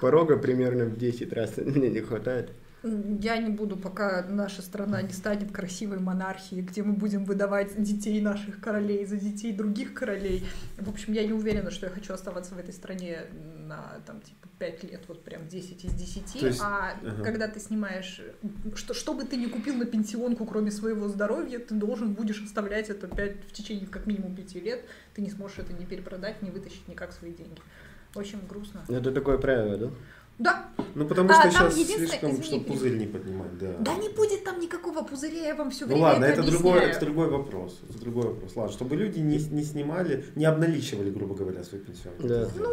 Порога 0.00 0.38
примерно 0.38 0.86
в 0.86 0.96
10 0.96 1.32
раз 1.34 1.52
мне 1.58 1.90
не 1.90 2.00
хватает. 2.00 2.50
Я 2.82 3.38
не 3.38 3.50
буду, 3.50 3.76
пока 3.76 4.24
наша 4.28 4.62
страна 4.62 5.02
не 5.02 5.12
станет 5.12 5.50
красивой 5.50 5.98
монархией, 5.98 6.62
где 6.62 6.82
мы 6.82 6.92
будем 6.92 7.24
выдавать 7.24 7.80
детей 7.82 8.20
наших 8.20 8.60
королей 8.60 9.04
за 9.04 9.16
детей 9.16 9.52
других 9.52 9.94
королей. 9.94 10.44
В 10.78 10.88
общем, 10.88 11.12
я 11.12 11.26
не 11.26 11.32
уверена, 11.32 11.70
что 11.70 11.86
я 11.86 11.92
хочу 11.92 12.14
оставаться 12.14 12.54
в 12.54 12.58
этой 12.58 12.72
стране 12.72 13.22
на 13.66 14.00
там 14.06 14.20
типа 14.20 14.48
5 14.58 14.84
лет, 14.84 15.02
вот 15.08 15.24
прям 15.24 15.48
10 15.48 15.84
из 15.84 15.92
10. 15.92 16.40
То 16.40 16.46
есть- 16.46 16.60
а 16.62 16.92
ага. 17.02 17.22
когда 17.22 17.48
ты 17.48 17.60
снимаешь, 17.60 18.20
что, 18.76 18.94
что 18.94 19.14
бы 19.14 19.24
ты 19.24 19.36
ни 19.36 19.46
купил 19.46 19.74
на 19.74 19.84
пенсионку, 19.84 20.46
кроме 20.46 20.70
своего 20.70 21.08
здоровья, 21.08 21.58
ты 21.58 21.74
должен 21.74 22.14
будешь 22.14 22.42
оставлять 22.42 22.90
это 22.90 23.08
5, 23.08 23.44
в 23.48 23.52
течение 23.52 23.86
как 23.86 24.06
минимум 24.06 24.34
5 24.36 24.60
лет. 24.60 24.84
Ты 25.14 25.22
не 25.22 25.30
сможешь 25.30 25.58
это 25.58 25.72
ни 25.72 25.84
перепродать, 25.84 26.42
ни 26.42 26.50
вытащить 26.50 26.86
никак 26.88 27.12
свои 27.12 27.32
деньги. 27.32 27.60
Очень 28.14 28.40
грустно. 28.48 28.84
Это 28.88 29.12
такое 29.12 29.38
правило, 29.38 29.76
да? 29.76 29.90
Да, 30.38 30.66
Ну 30.94 31.06
потому 31.06 31.30
А, 31.30 31.34
что 31.34 31.42
там 31.42 31.50
сейчас 31.52 31.76
единственное- 31.76 32.08
слишком, 32.08 32.30
извини, 32.30 32.44
чтобы 32.44 32.64
перебью. 32.64 32.74
пузырь 32.80 32.98
не 32.98 33.06
поднимать, 33.06 33.58
да. 33.58 33.72
да 33.80 33.94
не 33.96 34.08
будет 34.08 34.44
там 34.44 34.60
никакого 34.60 35.02
пузыря, 35.02 35.46
я 35.48 35.54
вам 35.54 35.70
все 35.70 35.84
Ну 35.84 35.92
время 35.92 36.02
ладно, 36.04 36.24
это, 36.24 36.42
это 36.42 36.50
другой, 36.50 36.80
это 36.80 37.00
другой 37.00 37.28
вопрос. 37.28 37.80
Это 37.88 37.98
другой 37.98 38.26
вопрос. 38.28 38.54
Ладно, 38.56 38.72
чтобы 38.72 38.96
люди 38.96 39.18
не, 39.18 39.38
не 39.38 39.62
снимали, 39.64 40.24
не 40.36 40.44
обналичивали, 40.44 41.10
грубо 41.10 41.34
говоря, 41.34 41.62
свой 41.64 41.80
пенсионный. 41.80 42.28
Да. 42.28 42.48
Ну, 42.56 42.70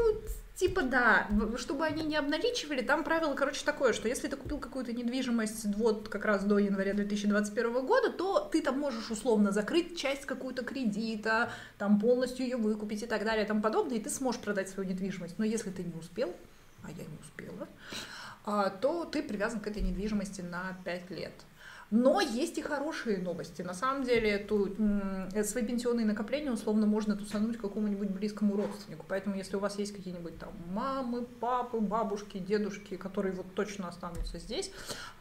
типа 0.56 0.84
да, 0.84 1.28
чтобы 1.58 1.86
они 1.86 2.04
не 2.04 2.16
обналичивали, 2.16 2.82
там 2.82 3.04
правило, 3.04 3.34
короче, 3.34 3.66
такое, 3.66 3.94
что 3.94 4.08
если 4.08 4.28
ты 4.28 4.36
купил 4.38 4.60
какую-то 4.60 4.94
недвижимость 4.94 5.66
вот 5.76 6.08
как 6.08 6.26
раз 6.26 6.44
до 6.46 6.58
января 6.60 6.94
2021 6.94 7.86
года, 7.86 8.12
то 8.12 8.48
ты 8.52 8.62
там 8.62 8.80
можешь 8.80 9.10
условно 9.12 9.52
закрыть 9.52 9.98
часть 9.98 10.26
какую-то 10.26 10.64
кредита, 10.64 11.52
там 11.78 12.00
полностью 12.00 12.46
ее 12.46 12.58
выкупить 12.58 13.04
и 13.04 13.08
так 13.08 13.24
далее 13.24 13.44
и 13.44 13.48
тому 13.48 13.62
подобное, 13.62 13.98
и 13.98 14.00
ты 14.00 14.10
сможешь 14.10 14.40
продать 14.42 14.70
свою 14.70 14.88
недвижимость. 14.90 15.36
Но 15.40 15.46
если 15.46 15.72
ты 15.72 15.84
не 15.84 15.94
успел, 16.00 16.34
а 16.86 16.92
я 16.92 17.06
не 17.06 17.18
успела, 17.20 17.68
а, 18.46 18.70
то 18.70 19.06
ты 19.06 19.24
привязан 19.24 19.60
к 19.60 19.68
этой 19.68 19.82
недвижимости 19.82 20.42
на 20.42 20.78
5 20.84 21.10
лет. 21.12 21.34
Но 21.92 22.20
есть 22.20 22.58
и 22.58 22.62
хорошие 22.62 23.20
новости. 23.20 23.62
На 23.62 23.74
самом 23.74 24.04
деле, 24.04 24.30
эту, 24.32 24.76
свои 25.44 25.64
пенсионные 25.64 26.06
накопления 26.06 26.52
условно 26.52 26.88
можно 26.88 27.16
тусануть 27.16 27.58
какому-нибудь 27.58 28.10
близкому 28.10 28.58
родственнику. 28.58 29.06
Поэтому, 29.08 29.36
если 29.36 29.56
у 29.56 29.60
вас 29.60 29.78
есть 29.78 29.96
какие-нибудь 29.96 30.40
там 30.40 30.52
мамы, 30.72 31.22
папы, 31.22 31.80
бабушки, 31.80 32.40
дедушки, 32.40 32.98
которые 32.98 33.34
вот 33.34 33.54
точно 33.54 33.88
останутся 33.88 34.40
здесь, 34.40 34.72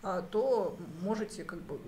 а, 0.02 0.22
то 0.22 0.78
можете 1.02 1.44
как 1.44 1.60
бы 1.60 1.78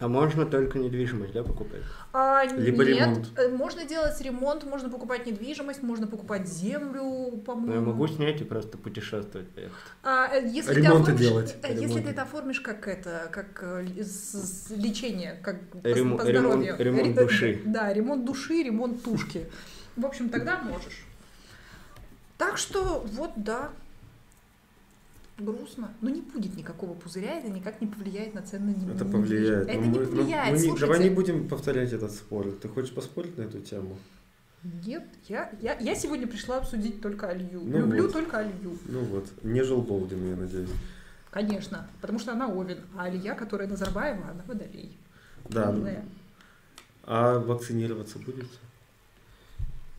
А 0.00 0.08
можно 0.08 0.46
только 0.46 0.78
недвижимость, 0.78 1.34
да, 1.34 1.42
покупать? 1.42 1.82
а, 2.14 2.42
Либо 2.46 2.84
нет, 2.86 2.98
ремонт. 3.00 3.26
э, 3.36 3.48
можно 3.50 3.84
делать 3.84 4.18
ремонт, 4.22 4.64
можно 4.64 4.88
покупать 4.88 5.26
недвижимость, 5.26 5.82
можно 5.82 6.06
покупать 6.06 6.48
землю, 6.48 7.02
Ну, 7.02 7.42
по-моему. 7.44 7.74
я 7.74 7.80
могу 7.80 8.08
снять 8.08 8.40
и 8.40 8.44
просто 8.44 8.78
путешествовать, 8.78 9.48
поехать. 9.50 9.74
А, 10.02 10.26
э, 10.34 10.48
если 10.48 10.72
Ремонты 10.72 11.12
ты 11.12 11.12
оформишь, 11.12 11.20
делать. 11.20 11.56
э, 11.62 11.68
Если 11.68 11.82
Ремонты. 11.82 12.02
ты 12.04 12.10
это 12.12 12.22
оформишь 12.22 12.60
как 12.62 12.88
это, 12.88 13.28
как 13.30 13.62
э, 13.62 13.82
ли- 13.82 14.02
с- 14.02 14.32
с- 14.32 14.70
лечение, 14.70 15.38
как 15.42 15.60
по, 15.68 15.76
Ремо- 15.86 16.16
по 16.16 16.22
здоровью. 16.24 16.76
ремонт- 16.78 16.80
ремонт 16.80 17.18
Ре- 17.18 17.24
души. 17.24 17.60
Да, 17.66 17.92
ремонт 17.92 18.24
души, 18.24 18.62
ремонт 18.62 19.02
тушки. 19.04 19.44
В 19.96 20.06
общем, 20.06 20.30
тогда 20.30 20.60
можешь. 20.62 21.04
Так 22.38 22.56
что, 22.56 23.04
вот 23.12 23.32
да, 23.36 23.68
грустно. 25.40 25.92
Но 26.00 26.10
не 26.10 26.20
будет 26.20 26.56
никакого 26.56 26.94
пузыря, 26.94 27.38
это 27.38 27.48
никак 27.48 27.80
не 27.80 27.86
повлияет 27.86 28.34
на 28.34 28.42
цены 28.42 28.74
Это 28.94 29.04
повлияет. 29.04 29.68
Это 29.68 29.78
Но 29.78 29.84
не 29.86 29.88
мы- 29.90 29.98
но 30.00 30.06
повлияет, 30.06 30.52
мы 30.52 30.58
не- 30.58 30.64
слушайте. 30.68 30.80
давай 30.92 31.08
не 31.08 31.10
будем 31.14 31.48
повторять 31.48 31.92
этот 31.92 32.12
спор. 32.12 32.50
Ты 32.62 32.68
хочешь 32.68 32.92
поспорить 32.94 33.36
на 33.38 33.42
эту 33.42 33.60
тему? 33.60 33.98
Нет, 34.86 35.04
я, 35.28 35.50
я, 35.62 35.78
я 35.78 35.94
сегодня 35.94 36.26
пришла 36.26 36.58
обсудить 36.58 37.00
только 37.00 37.28
Алию. 37.28 37.62
Ну 37.64 37.78
Люблю 37.78 38.02
вот. 38.04 38.12
только 38.12 38.38
Алию. 38.38 38.78
Ну 38.86 39.00
вот, 39.04 39.26
не 39.42 39.62
Желбовдин, 39.62 40.28
я 40.30 40.36
надеюсь. 40.36 40.68
Конечно, 41.30 41.86
потому 42.00 42.18
что 42.18 42.32
она 42.32 42.48
Овен, 42.48 42.78
а 42.96 43.04
Алия, 43.04 43.34
которая 43.34 43.68
Назарбаева, 43.68 44.28
она 44.30 44.42
Водолей. 44.46 44.96
Да. 45.48 45.70
Умная. 45.70 46.04
А 47.04 47.38
вакцинироваться 47.38 48.18
будете? 48.18 48.48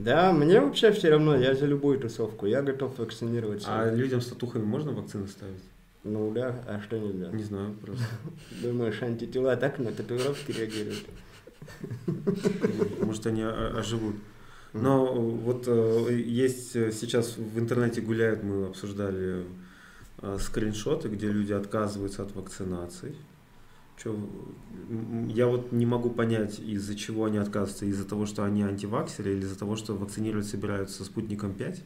Да, 0.03 0.31
мне 0.33 0.59
вообще 0.59 0.91
все 0.91 1.09
равно, 1.09 1.37
я 1.37 1.53
за 1.53 1.67
любую 1.67 1.99
тусовку, 1.99 2.47
я 2.47 2.63
готов 2.63 2.97
вакцинироваться. 2.97 3.67
А 3.69 3.93
людям 3.93 4.19
с 4.19 4.27
татухами 4.27 4.63
можно 4.63 4.91
вакцины 4.93 5.27
ставить? 5.27 5.61
Ну 6.03 6.31
да, 6.31 6.55
а 6.67 6.81
что 6.81 6.97
нельзя? 6.97 7.29
Не 7.29 7.43
знаю 7.43 7.75
просто. 7.75 8.03
Думаешь, 8.63 9.01
антитела 9.03 9.55
так 9.55 9.77
на 9.77 9.91
татуировки 9.91 10.51
реагируют? 10.51 11.05
Может, 12.99 13.27
они 13.27 13.43
оживут. 13.43 14.15
Но 14.73 15.05
э, 15.05 15.19
вот 15.19 15.65
э, 15.67 16.13
есть 16.25 16.75
э, 16.75 16.91
сейчас 16.91 17.37
в 17.37 17.59
интернете 17.59 18.01
гуляют, 18.01 18.41
мы 18.41 18.67
обсуждали 18.67 19.43
скриншоты, 20.39 21.09
где 21.09 21.27
люди 21.27 21.51
отказываются 21.51 22.23
от 22.23 22.35
вакцинации. 22.35 23.15
М, 24.09 25.27
я 25.27 25.47
вот 25.47 25.71
не 25.71 25.85
могу 25.85 26.09
понять, 26.09 26.59
из-за 26.59 26.95
чего 26.95 27.25
они 27.25 27.37
отказываются. 27.37 27.85
Из-за 27.85 28.05
того, 28.05 28.25
что 28.25 28.43
они 28.43 28.63
антиваксеры 28.63 29.31
или 29.33 29.41
из-за 29.41 29.57
того, 29.57 29.75
что 29.75 29.95
вакцинировать 29.95 30.47
собираются 30.47 31.03
спутником 31.03 31.53
5? 31.53 31.83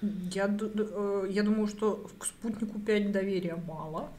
Я, 0.00 0.56
э, 0.60 1.26
я 1.30 1.42
думаю, 1.42 1.66
что 1.66 2.08
к 2.18 2.24
спутнику 2.24 2.78
5 2.78 3.12
доверия 3.12 3.56
мало. 3.56 4.10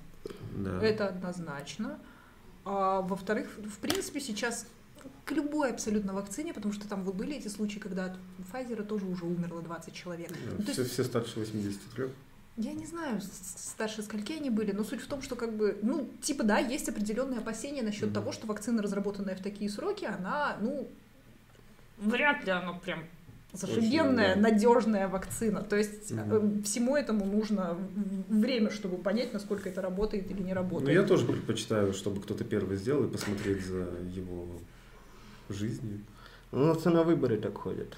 Да. 0.58 0.82
Это 0.84 1.08
однозначно. 1.08 2.00
А 2.66 3.02
во-вторых, 3.02 3.48
в 3.58 3.80
принципе, 3.80 4.20
сейчас 4.20 4.68
к 5.26 5.32
любой 5.32 5.72
абсолютно 5.72 6.14
вакцине, 6.14 6.54
потому 6.54 6.74
что 6.74 6.88
там 6.88 7.04
вот 7.04 7.16
были 7.16 7.36
эти 7.36 7.48
случаи, 7.48 7.80
когда 7.80 8.06
от 8.06 8.18
Pfizer 8.52 8.84
тоже 8.84 9.06
уже 9.06 9.26
умерло 9.26 9.62
20 9.62 9.94
человек. 9.94 10.32
Ну, 10.58 10.66
то 10.66 10.72
все, 10.72 10.82
есть, 10.82 10.94
все 10.94 11.04
старше 11.04 11.40
83. 11.40 12.06
Я 12.62 12.74
не 12.74 12.86
знаю, 12.86 13.22
старше 13.22 14.02
скольки 14.04 14.34
они 14.34 14.50
были, 14.50 14.72
но 14.74 14.84
суть 14.84 15.02
в 15.02 15.08
том, 15.08 15.22
что 15.22 15.36
как 15.36 15.54
бы, 15.56 15.78
ну, 15.82 16.10
типа, 16.22 16.44
да, 16.44 16.58
есть 16.60 16.90
определенные 16.90 17.40
опасения 17.40 17.82
насчет 17.82 18.06
Мгм. 18.08 18.14
того, 18.14 18.32
что 18.34 18.48
вакцина, 18.48 18.82
разработанная 18.82 19.36
в 19.36 19.42
такие 19.42 19.70
сроки, 19.70 20.04
она, 20.06 20.58
ну, 20.60 20.88
вряд 21.98 22.44
ли 22.44 22.52
она 22.52 22.74
прям 22.74 23.06
зашибенная, 23.54 24.34
Очень, 24.34 24.42
да. 24.44 24.50
надежная 24.50 25.08
вакцина. 25.08 25.62
То 25.64 25.76
есть 25.78 26.12
э, 26.12 26.52
всему 26.66 26.96
этому 26.98 27.26
нужно 27.26 27.78
время, 28.28 28.70
чтобы 28.72 28.98
понять, 28.98 29.34
насколько 29.34 29.70
это 29.70 29.82
работает 29.82 30.30
или 30.30 30.42
не 30.42 30.50
Ну, 30.50 30.56
работает. 30.56 30.94
я 30.94 31.04
тоже 31.04 31.26
предпочитаю, 31.26 31.94
чтобы 31.94 32.22
кто-то 32.22 32.44
первый 32.44 32.78
сделал 32.78 33.06
и 33.06 33.10
посмотреть 33.10 33.66
за 33.66 33.88
его 34.14 34.46
жизнью. 35.50 36.02
Ну, 36.52 36.74
на 36.90 37.04
выборы 37.04 37.38
так 37.38 37.58
ходят. 37.58 37.96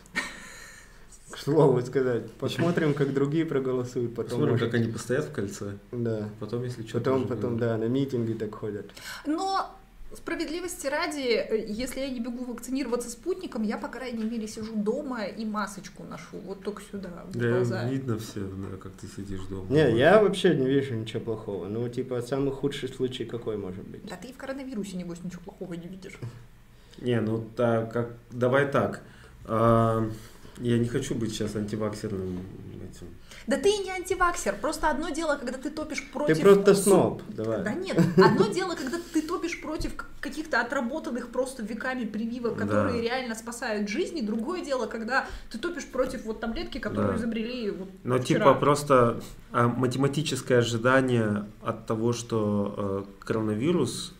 К 1.32 1.38
слову 1.38 1.82
сказать. 1.82 2.32
Посмотрим, 2.34 2.94
как 2.94 3.13
другие 3.13 3.46
проголосуют, 3.46 4.12
потом 4.15 4.32
Посмотрим, 4.41 4.52
может- 4.54 4.72
как 4.72 4.80
они 4.82 4.91
постоят 4.91 5.26
в 5.26 5.32
кольце. 5.32 5.78
Да. 5.91 6.30
Потом, 6.39 6.63
если 6.63 6.86
что, 6.86 7.00
Потом, 7.00 7.28
потом, 7.28 7.58
да, 7.58 7.78
на 7.78 7.86
митинги 7.86 8.34
так 8.34 8.54
ходят. 8.54 8.91
Но 9.26 9.70
справедливости 10.13 10.88
ради, 10.88 11.22
э, 11.22 11.65
если 11.70 12.02
я 12.02 12.10
не 12.10 12.20
бегу 12.20 12.44
вакцинироваться 12.44 13.10
спутником, 13.10 13.63
я, 13.63 13.78
по 13.78 13.88
крайней 13.88 14.26
мере, 14.26 14.46
сижу 14.46 14.76
дома 14.76 15.24
и 15.24 15.46
масочку 15.46 16.04
ношу. 16.04 16.38
Вот 16.46 16.62
только 16.63 16.82
сюда, 16.91 17.24
в 17.30 17.38
Да, 17.38 17.50
глаза. 17.50 17.86
видно 17.89 18.17
все, 18.20 18.41
да, 18.41 18.76
как 18.78 18.91
ты 18.91 19.08
сидишь 19.08 19.41
дома. 19.50 19.65
Не, 19.70 19.98
я 19.98 20.22
вообще 20.22 20.54
не 20.54 20.67
вижу 20.67 20.96
ничего 20.96 21.22
плохого. 21.22 21.67
Ну, 21.67 21.88
типа, 21.88 22.22
самый 22.22 22.52
худший 22.52 22.89
случай 22.89 23.24
какой 23.24 23.56
может 23.56 23.88
быть? 23.88 24.06
Да 24.06 24.17
ты 24.17 24.28
и 24.28 24.34
в 24.34 24.38
коронавирусе, 24.38 24.98
небось, 24.98 25.24
ничего 25.24 25.41
плохого 25.46 25.74
не 25.76 25.88
видишь. 25.88 26.20
Не, 27.00 27.20
ну 27.22 27.44
так, 27.56 27.91
как, 27.94 28.12
давай 28.32 28.70
так. 28.70 29.02
Я 30.62 30.78
не 30.78 30.88
хочу 30.88 31.15
быть 31.15 31.32
сейчас 31.34 31.56
антиваксерным 31.56 32.39
этим. 32.84 33.08
Да 33.47 33.58
ты 33.58 33.69
и 33.69 33.78
не 33.80 33.89
антиваксер. 33.89 34.56
Просто 34.62 34.89
одно 34.91 35.10
дело, 35.10 35.36
когда 35.36 35.58
ты 35.58 35.71
топишь 35.71 36.08
против... 36.12 36.38
Ты 36.38 36.43
просто 36.43 36.76
сноб, 36.76 37.24
давай. 37.30 37.63
Да 37.63 37.74
нет, 37.74 37.97
одно 38.17 38.45
дело, 38.47 38.76
когда 38.76 38.97
ты 39.13 39.21
топишь 39.24 39.60
против 39.60 39.93
каких-то 40.19 40.62
отработанных 40.62 41.30
просто 41.30 41.63
веками 41.63 42.06
прививок, 42.06 42.58
Да. 42.58 42.65
которые 42.67 43.02
реально 43.02 43.34
спасают 43.34 43.89
жизни. 43.89 44.21
Другое 44.21 44.63
дело, 44.63 44.86
когда 44.86 45.26
ты 45.52 45.58
топишь 45.58 45.88
против 45.88 46.26
вот 46.26 46.39
таблетки, 46.39 46.78
которую 46.78 47.13
Да. 47.13 47.17
изобрели 47.19 47.71
вот 47.71 47.89
Но 48.04 48.19
вчера. 48.19 48.39
типа 48.39 48.54
просто 48.54 49.21
а, 49.52 49.67
математическое 49.67 50.58
ожидание 50.60 51.45
от 51.63 51.88
того, 51.88 52.13
что 52.13 53.06
э, 53.21 53.26
коронавирус 53.26 54.13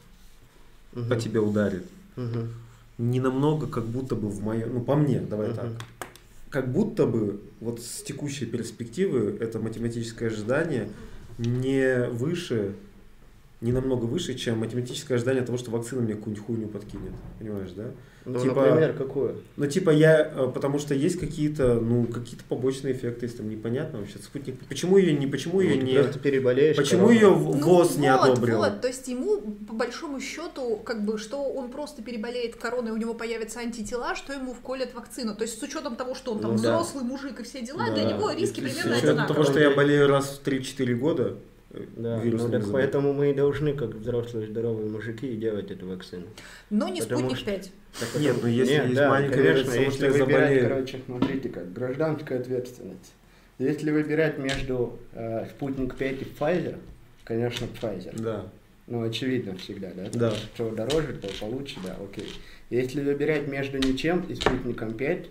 Мгм. 0.93 1.08
по 1.10 1.15
тебе 1.15 1.39
ударит, 1.39 1.86
Мгм. 2.15 2.49
не 2.97 3.19
намного 3.19 3.67
как 3.67 3.86
будто 3.86 4.15
бы 4.15 4.27
в 4.30 4.41
моем, 4.41 4.73
ну 4.73 4.82
по 4.82 4.95
мне, 4.95 5.19
давай 5.19 5.49
Мгм. 5.49 5.56
так, 5.56 5.67
как 6.52 6.72
будто 6.72 7.08
бы 7.08 7.42
вот 7.60 7.82
с 7.82 8.04
текущей 8.04 8.46
перспективы 8.46 9.38
это 9.40 9.58
математическое 9.58 10.28
ожидание 10.28 10.90
не 11.38 12.08
выше, 12.10 12.76
не 13.62 13.71
намного 13.71 14.06
выше, 14.06 14.34
чем 14.34 14.58
математическое 14.60 15.15
ожидание 15.15 15.43
того, 15.43 15.58
что 15.58 15.69
вакцина 15.69 16.02
мне 16.02 16.15
какую-нибудь 16.15 16.45
хуйню 16.45 16.67
подкинет, 16.67 17.12
понимаешь, 17.38 17.69
да? 17.76 17.91
Ну, 18.26 18.39
Типа- 18.39 18.65
например, 18.65 18.93
какую? 18.93 19.41
Ну, 19.56 19.65
типа, 19.67 19.89
я, 19.91 20.21
э, 20.36 20.52
потому 20.54 20.78
что 20.80 20.93
есть 20.93 21.19
какие-то, 21.19 21.76
ну, 21.76 22.06
какие-то 22.06 22.43
побочные 22.47 22.93
эффекты, 22.93 23.26
если 23.26 23.38
там 23.38 23.50
непонятно 23.50 24.00
вообще. 24.00 24.17
Спутник, 24.19 24.60
почему 24.67 24.97
ее 24.97 25.13
не, 25.13 25.26
почему 25.28 25.60
ее 25.62 25.76
Ну, 25.76 25.82
ты 25.82 25.86
не, 25.88 25.93
просто 25.95 26.19
переболеешь. 26.19 26.76
почему 26.76 27.10
ее 27.10 27.30
Ну, 27.30 27.36
ВОЗ 27.54 27.97
не 27.97 28.12
вот, 28.12 28.30
одобрил? 28.30 28.58
Вот, 28.58 28.82
то 28.82 28.88
есть 28.88 29.08
ему, 29.08 29.41
по 29.67 29.74
большому 29.74 30.19
счету, 30.19 30.78
как 30.84 31.04
бы, 31.06 31.17
что 31.17 31.43
он 31.43 31.69
просто 31.71 32.04
переболеет 32.04 32.56
короной, 32.56 32.91
у 32.91 32.97
него 32.97 33.13
появятся 33.15 33.60
антитела, 33.60 34.15
что 34.15 34.34
ему 34.34 34.54
вколят 34.54 34.93
вакцину. 34.93 35.36
То 35.36 35.43
есть 35.43 35.60
с 35.60 35.63
учетом 35.63 35.95
того, 35.95 36.13
что 36.15 36.34
он 36.34 36.39
там 36.41 36.52
Ну 36.56 36.58
да. 36.62 36.78
взрослый 36.78 37.04
мужик 37.04 37.39
и 37.39 37.43
все 37.43 37.62
дела, 37.62 37.88
Да. 37.88 37.93
для 37.95 38.04
него 38.06 38.30
риски 38.32 38.60
И 38.60 38.63
примерно 38.63 38.95
с 38.95 38.97
учетом 38.97 39.10
одинаковые. 39.10 39.28
того, 39.28 39.43
что 39.43 39.60
я 39.60 39.71
болею 39.71 40.08
раз 40.08 40.39
в 40.39 40.47
3-4 40.47 40.93
года, 40.93 41.38
Да, 41.95 42.19
вирус 42.21 42.41
ну 42.43 42.49
так 42.49 42.63
поэтому 42.71 43.13
мы 43.13 43.31
и 43.31 43.34
должны, 43.34 43.73
как 43.73 43.89
взрослые 43.95 44.47
здоровые 44.47 44.89
мужики, 44.89 45.36
делать 45.36 45.71
эту 45.71 45.88
вакцину. 45.88 46.25
Но 46.69 46.89
не 46.89 47.01
Потому 47.01 47.29
спутник 47.29 47.38
что- 47.38 47.51
5. 47.51 47.71
Так 47.99 48.21
Нет, 48.21 48.36
это- 48.38 48.45
ну 48.45 48.47
если 48.51 48.73
есть 48.73 48.93
да, 48.95 49.10
маленькая 49.10 49.43
конечно, 49.53 49.71
если 49.73 49.89
что 50.10 50.10
выбирать, 50.19 50.29
заболею. 50.49 50.69
короче, 50.69 50.99
смотрите 51.05 51.49
как, 51.49 51.73
гражданская 51.73 52.39
ответственность. 52.39 53.13
Если 53.60 53.91
выбирать 53.91 54.38
между 54.38 54.99
э, 55.13 55.45
Спутник 55.49 55.95
5 55.95 56.21
и 56.21 56.25
Pfizer, 56.25 56.77
конечно, 57.23 57.67
Pfizer. 57.79 58.19
да. 58.21 58.45
Ну, 58.88 59.03
очевидно 59.03 59.55
всегда, 59.55 59.91
да? 59.95 60.10
Да. 60.13 60.31
Что 60.55 60.71
дороже, 60.71 61.13
то 61.13 61.27
получше, 61.39 61.75
да, 61.86 61.95
окей. 62.03 62.27
Если 62.69 63.01
выбирать 63.01 63.47
между 63.47 63.77
ничем 63.77 64.21
и 64.27 64.36
Спутником 64.36 64.93
5, 64.95 65.27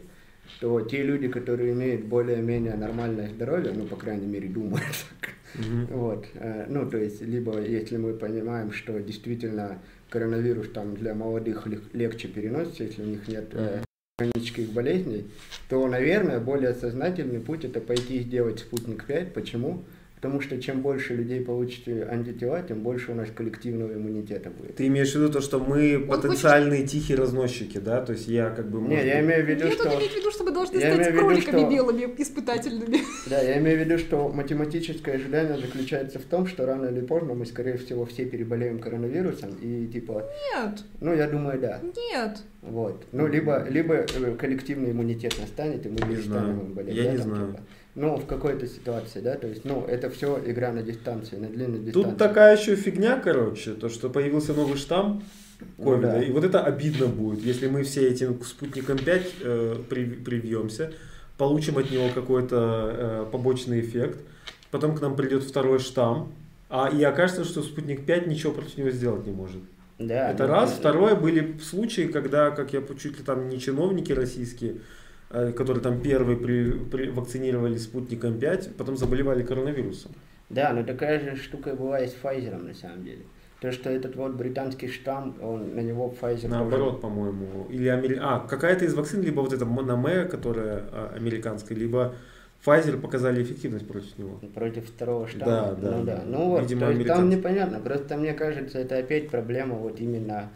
то 0.60 0.80
те 0.82 1.02
люди, 1.02 1.28
которые 1.28 1.72
имеют 1.72 2.04
более-менее 2.04 2.74
нормальное 2.76 3.28
здоровье, 3.28 3.72
ну, 3.74 3.84
по 3.86 3.96
крайней 3.96 4.26
мере, 4.26 4.48
думают 4.48 4.86
так, 5.20 5.30
Мгм. 5.54 5.86
вот, 5.86 6.26
э, 6.34 6.66
ну, 6.68 6.88
то 6.88 6.96
есть, 6.98 7.20
либо 7.22 7.60
если 7.60 7.96
мы 7.96 8.14
понимаем, 8.14 8.72
что 8.72 8.98
действительно 9.00 9.78
коронавирус 10.08 10.68
там 10.70 10.94
для 10.96 11.14
молодых 11.14 11.66
лег- 11.66 11.90
легче 11.92 12.28
переносится, 12.28 12.84
если 12.84 13.02
у 13.02 13.06
них 13.06 13.26
нет 13.28 13.46
э, 13.52 13.82
хронических 14.18 14.70
болезней, 14.70 15.30
то, 15.68 15.86
наверное, 15.88 16.40
более 16.40 16.74
сознательный 16.74 17.40
путь 17.40 17.64
это 17.64 17.80
пойти 17.80 18.18
и 18.18 18.22
сделать 18.22 18.60
спутник 18.60 19.04
5. 19.06 19.32
Почему? 19.32 19.84
Потому 20.20 20.42
что 20.42 20.60
чем 20.60 20.82
больше 20.82 21.14
людей 21.14 21.40
получит 21.40 21.88
антитела, 21.88 22.60
тем 22.62 22.80
больше 22.80 23.12
у 23.12 23.14
нас 23.14 23.28
коллективного 23.34 23.94
иммунитета 23.94 24.50
будет. 24.50 24.76
Ты 24.76 24.86
имеешь 24.88 25.12
в 25.12 25.14
виду 25.14 25.30
то, 25.32 25.40
что 25.40 25.58
мы 25.58 25.96
Он 25.96 26.08
потенциальные 26.08 26.86
тихие 26.86 27.16
разносчики, 27.16 27.78
да? 27.78 28.02
То 28.04 28.12
есть 28.12 28.28
я 28.28 28.50
как 28.50 28.68
бы... 28.70 28.80
Не, 28.82 28.88
может 28.88 29.04
я 29.06 29.14
быть- 29.16 29.24
имею 29.24 29.44
в 29.46 29.48
виду, 29.48 29.64
Нет, 29.64 29.80
он 29.80 29.86
что... 29.86 29.96
имеет 29.98 30.12
в 30.12 30.16
виду, 30.16 30.30
что 30.30 30.44
мы 30.44 30.50
должны 30.50 30.74
Я 30.76 30.80
стать 30.80 30.96
имею 30.96 31.10
в 31.10 31.14
виду, 31.14 31.26
кроликами 31.26 31.60
что- 31.60 31.70
белыми, 31.70 32.14
испытательными. 32.18 32.98
Да, 33.30 33.40
я 33.40 33.58
имею 33.60 33.78
в 33.78 33.80
виду, 33.80 33.96
что 33.96 34.28
математическое 34.28 35.12
ожидание 35.12 35.56
заключается 35.58 36.18
в 36.18 36.24
том, 36.24 36.46
что 36.46 36.66
рано 36.66 36.86
или 36.86 37.00
поздно 37.00 37.32
мы, 37.32 37.46
скорее 37.46 37.78
всего, 37.78 38.04
все 38.04 38.26
переболеем 38.26 38.78
коронавирусом, 38.78 39.54
и 39.62 39.86
типа, 39.86 40.28
Нет, 40.54 40.84
ну, 41.00 41.14
я 41.14 41.28
думаю, 41.28 41.58
да. 41.58 41.80
нет. 42.12 42.42
Вот. 42.60 43.06
Ну, 43.12 43.26
либо, 43.26 43.66
либо 43.70 43.94
э, 43.94 44.34
коллективный 44.38 44.90
иммунитет 44.90 45.34
настанет, 45.40 45.86
и 45.86 45.88
мы 45.88 45.94
Не 45.94 46.02
перестанем 46.14 46.26
знаю. 46.26 46.60
им 46.60 46.72
болеть. 46.74 46.94
Я 46.94 47.04
да, 47.04 47.10
не 47.12 47.16
там, 47.16 47.26
знаю. 47.28 47.46
типа. 47.52 47.62
Ну, 47.96 48.16
в 48.16 48.26
какой-то 48.26 48.66
ситуации, 48.68 49.20
да, 49.20 49.34
то 49.34 49.48
есть, 49.48 49.64
ну, 49.64 49.84
это 49.84 50.10
все 50.10 50.40
игра 50.46 50.70
на 50.72 50.82
дистанции, 50.82 51.36
на 51.36 51.48
длинной 51.48 51.80
дистанции. 51.80 52.08
Тут 52.10 52.18
такая 52.18 52.56
еще 52.56 52.76
фигня, 52.76 53.18
короче, 53.18 53.72
то, 53.72 53.88
что 53.88 54.08
появился 54.08 54.54
новый 54.54 54.76
штамм 54.78 55.24
Ну 55.76 55.84
ковида, 55.84 56.12
да. 56.12 56.22
и 56.22 56.30
вот 56.30 56.44
это 56.44 56.62
обидно 56.62 57.06
будет, 57.06 57.40
если 57.44 57.66
мы 57.66 57.82
все 57.82 58.08
этим 58.08 58.40
спутником 58.44 58.96
5 58.96 59.22
э, 59.40 59.76
при- 59.88 60.04
привьемся, 60.04 60.92
получим 61.36 61.78
от 61.78 61.90
него 61.90 62.08
какой-то 62.14 62.90
э, 62.92 63.26
побочный 63.32 63.80
эффект, 63.80 64.20
потом 64.70 64.94
к 64.96 65.00
нам 65.00 65.16
придет 65.16 65.42
второй 65.42 65.80
штамм, 65.80 66.32
а 66.68 66.88
и 66.88 67.02
окажется, 67.02 67.44
что 67.44 67.60
спутник 67.62 68.06
5 68.06 68.28
ничего 68.28 68.52
против 68.52 68.78
него 68.78 68.90
сделать 68.90 69.26
не 69.26 69.32
может. 69.32 69.60
Да, 69.98 70.30
Это 70.30 70.46
ну, 70.46 70.52
раз. 70.52 70.72
э, 70.72 70.76
Второе, 70.78 71.16
были 71.16 71.58
случаи, 71.58 72.02
когда, 72.02 72.52
как 72.52 72.72
я 72.72 72.82
чуть 73.02 73.18
ли 73.18 73.24
там 73.24 73.48
не 73.48 73.58
чиновники 73.58 74.12
российские, 74.12 74.76
которые 75.30 75.82
там 75.82 76.00
первые 76.00 76.36
при, 76.36 76.72
при- 76.72 77.08
вакцинировали 77.08 77.78
спутником 77.78 78.38
5, 78.38 78.76
потом 78.76 78.96
заболевали 78.96 79.42
коронавирусом. 79.42 80.12
Да, 80.48 80.72
но 80.72 80.82
такая 80.82 81.20
же 81.20 81.36
штука 81.36 81.74
была 81.74 82.00
и 82.00 82.08
с 82.08 82.16
Pfizer, 82.20 82.60
на 82.60 82.74
самом 82.74 83.04
деле. 83.04 83.22
То, 83.60 83.70
что 83.72 83.90
этот 83.90 84.16
вот 84.16 84.32
британский 84.32 84.88
штамм, 84.88 85.36
он 85.42 85.74
на 85.76 85.80
него 85.80 86.12
Pfizer... 86.20 86.48
Наоборот, 86.48 87.00
по-моему. 87.00 87.66
Или 87.68 87.88
амери... 87.88 88.18
А, 88.20 88.40
какая-то 88.40 88.86
из 88.86 88.94
вакцин, 88.94 89.22
либо 89.22 89.40
вот 89.40 89.52
эта 89.52 89.66
Мономе, 89.66 90.24
которая 90.24 90.84
а, 90.90 91.12
американская, 91.14 91.78
либо 91.78 92.14
Pfizer 92.64 92.98
показали 92.98 93.42
эффективность 93.42 93.86
против 93.86 94.18
него. 94.18 94.38
тоже 94.40 94.52
Против 94.52 94.86
второго 94.86 95.28
штамма. 95.28 95.46
Да, 95.46 95.74
да, 95.74 95.96
Ну 95.96 96.04
да. 96.04 96.22
Ну 96.26 96.48
вот, 96.48 96.62
Видимо, 96.62 96.86
то 96.86 96.92
есть 96.92 97.06
там 97.06 97.28
непонятно. 97.28 97.80
Просто 97.80 98.16
мне 98.16 98.32
кажется, 98.32 98.78
это 98.78 98.96
опять 98.96 99.28
проблема 99.28 99.76
вот 99.76 100.00
именно 100.00 100.50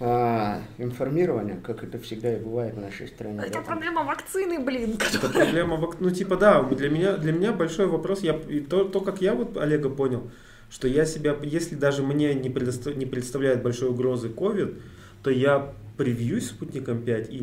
а, 0.00 0.60
информирования, 0.78 1.60
как 1.60 1.82
это 1.82 1.98
всегда 1.98 2.32
и 2.36 2.40
бывает 2.40 2.74
в 2.74 2.80
нашей 2.80 3.08
стране. 3.08 3.38
Это 3.38 3.48
да, 3.48 3.54
там. 3.54 3.64
проблема 3.64 4.04
вакцины, 4.04 4.58
блин. 4.60 4.94
Это 4.94 5.28
проблема, 5.28 5.76
вак- 5.76 5.96
ну 6.00 6.10
типа 6.10 6.36
да, 6.36 6.62
для 6.62 6.88
меня, 6.88 7.16
для 7.16 7.32
меня 7.32 7.52
большой 7.52 7.86
вопрос, 7.86 8.22
я, 8.22 8.34
и 8.34 8.60
то, 8.60 8.84
то, 8.84 9.00
как 9.00 9.20
я 9.20 9.34
вот 9.34 9.56
Олега 9.56 9.90
понял, 9.90 10.30
что 10.70 10.86
я 10.86 11.04
себя, 11.04 11.36
если 11.42 11.74
даже 11.74 12.02
мне 12.02 12.34
не, 12.34 12.48
предоста- 12.48 12.94
не 12.94 13.06
представляет 13.06 13.62
большой 13.62 13.88
угрозы 13.88 14.28
COVID, 14.28 14.80
то 15.22 15.30
я 15.30 15.72
привьюсь 15.98 16.46
спутником 16.46 17.02
5, 17.02 17.28
и 17.30 17.42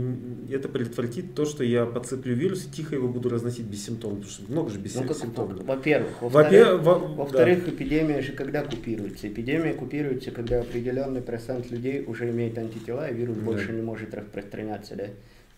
это 0.49 0.69
предотвратит 0.69 1.35
то, 1.35 1.45
что 1.45 1.63
я 1.63 1.85
подцеплю 1.85 2.33
вирус 2.33 2.65
и 2.65 2.71
тихо 2.71 2.95
его 2.95 3.09
буду 3.09 3.27
разносить 3.29 3.65
без 3.65 3.85
симптомов, 3.85 4.19
потому 4.19 4.31
что 4.33 4.51
много 4.51 4.69
же 4.71 4.79
без 4.79 4.95
Ну, 4.95 5.01
во-первых. 5.65 6.21
Во-вторых, 6.21 6.81
во- 6.81 6.99
да. 6.99 7.05
во-вторых, 7.05 7.67
эпидемия 7.67 8.21
же 8.21 8.31
когда 8.31 8.63
купируется? 8.63 9.27
Эпидемия 9.27 9.73
купируется, 9.73 10.31
когда 10.31 10.61
определенный 10.61 11.21
процент 11.21 11.69
людей 11.69 12.03
уже 12.07 12.29
имеет 12.31 12.57
антитела, 12.57 13.09
и 13.09 13.13
вирус 13.13 13.35
Да. 13.37 13.43
больше 13.43 13.73
не 13.73 13.81
может 13.81 14.13
распространяться, 14.15 14.95
да? 14.95 15.07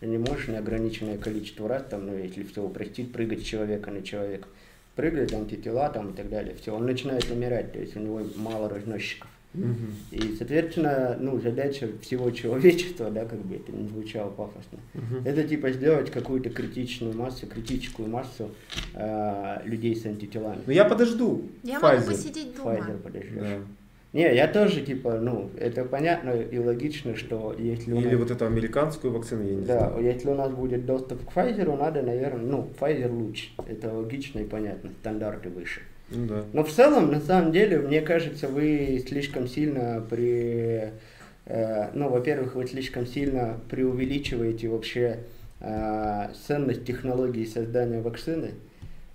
Ты 0.00 0.06
не 0.06 0.18
можешь 0.18 0.48
неограниченное 0.48 1.18
количество 1.18 1.68
раз, 1.68 1.84
там, 1.88 2.06
ну, 2.06 2.18
если 2.18 2.42
все 2.42 2.64
упростить, 2.64 3.12
прыгать 3.12 3.40
с 3.42 3.44
человека 3.44 3.92
на 3.92 4.02
человека. 4.02 4.48
Прыгает 4.96 5.32
антитела 5.32 5.88
там 5.88 6.10
и 6.10 6.16
так 6.16 6.28
далее. 6.28 6.56
Все, 6.60 6.74
он 6.74 6.84
начинает 6.84 7.30
умирать, 7.30 7.72
то 7.72 7.78
есть 7.78 7.96
у 7.96 8.00
него 8.00 8.22
мало 8.34 8.68
разносчиков. 8.68 9.30
Мгм. 9.54 9.94
И, 10.10 10.34
соответственно, 10.36 11.16
ну, 11.18 11.40
задача 11.40 11.88
всего 12.02 12.30
человечества, 12.30 13.10
да, 13.10 13.24
как 13.24 13.38
бы 13.40 13.56
это 13.56 13.72
не 13.72 13.88
звучало 13.88 14.30
пафосно, 14.30 14.78
Мгм. 14.94 15.22
это 15.24 15.42
типа 15.42 15.70
сделать 15.72 16.10
какую-то 16.10 16.50
критичную 16.50 17.14
массу, 17.16 17.46
критическую 17.46 18.08
массу 18.08 18.50
э, 18.94 19.60
людей 19.64 19.96
с 19.96 20.04
антителами. 20.04 20.60
Ну 20.66 20.72
я 20.72 20.84
подожду. 20.84 21.42
Я 21.62 21.78
Pfizer. 21.80 21.98
могу 22.00 22.06
посидеть 22.12 22.56
дома. 22.56 22.74
Pfizer 22.74 22.98
подождешь. 22.98 23.32
Да. 23.40 23.58
Не, 24.14 24.34
я 24.34 24.48
тоже, 24.48 24.80
типа, 24.80 25.18
ну, 25.20 25.50
это 25.58 25.84
понятно 25.84 26.30
и 26.30 26.58
логично, 26.58 27.14
что 27.14 27.54
если 27.58 27.92
у 27.92 27.98
Или 28.00 28.10
нас, 28.10 28.18
вот 28.20 28.30
эту 28.30 28.46
американскую 28.46 29.12
вакцину, 29.12 29.44
я 29.44 29.54
не 29.54 29.66
да, 29.66 29.90
знаю. 29.90 30.02
если 30.04 30.28
у 30.30 30.34
нас 30.34 30.50
будет 30.50 30.86
доступ 30.86 31.26
к 31.28 31.36
Pfizer, 31.36 31.76
надо, 31.76 32.00
наверное, 32.02 32.44
ну, 32.44 32.70
Pfizer 32.80 33.10
лучше. 33.10 33.50
Это 33.66 33.92
логично 33.92 34.38
и 34.38 34.44
понятно, 34.44 34.90
стандарты 35.00 35.50
выше. 35.50 35.82
Ну 36.10 36.26
да. 36.26 36.44
Но 36.52 36.64
в 36.64 36.70
целом, 36.70 37.10
на 37.10 37.20
самом 37.20 37.52
деле, 37.52 37.78
мне 37.78 38.00
кажется, 38.00 38.48
вы 38.48 39.02
слишком 39.06 39.46
сильно 39.46 40.04
при... 40.08 40.92
э, 41.46 41.90
ну, 41.94 42.08
во-первых, 42.08 42.54
вы 42.54 42.66
слишком 42.66 43.06
сильно 43.06 43.60
преувеличиваете 43.68 44.68
вообще 44.68 45.20
э, 45.60 46.28
ценность 46.46 46.84
технологии 46.84 47.44
создания 47.44 48.00
вакцины, 48.00 48.52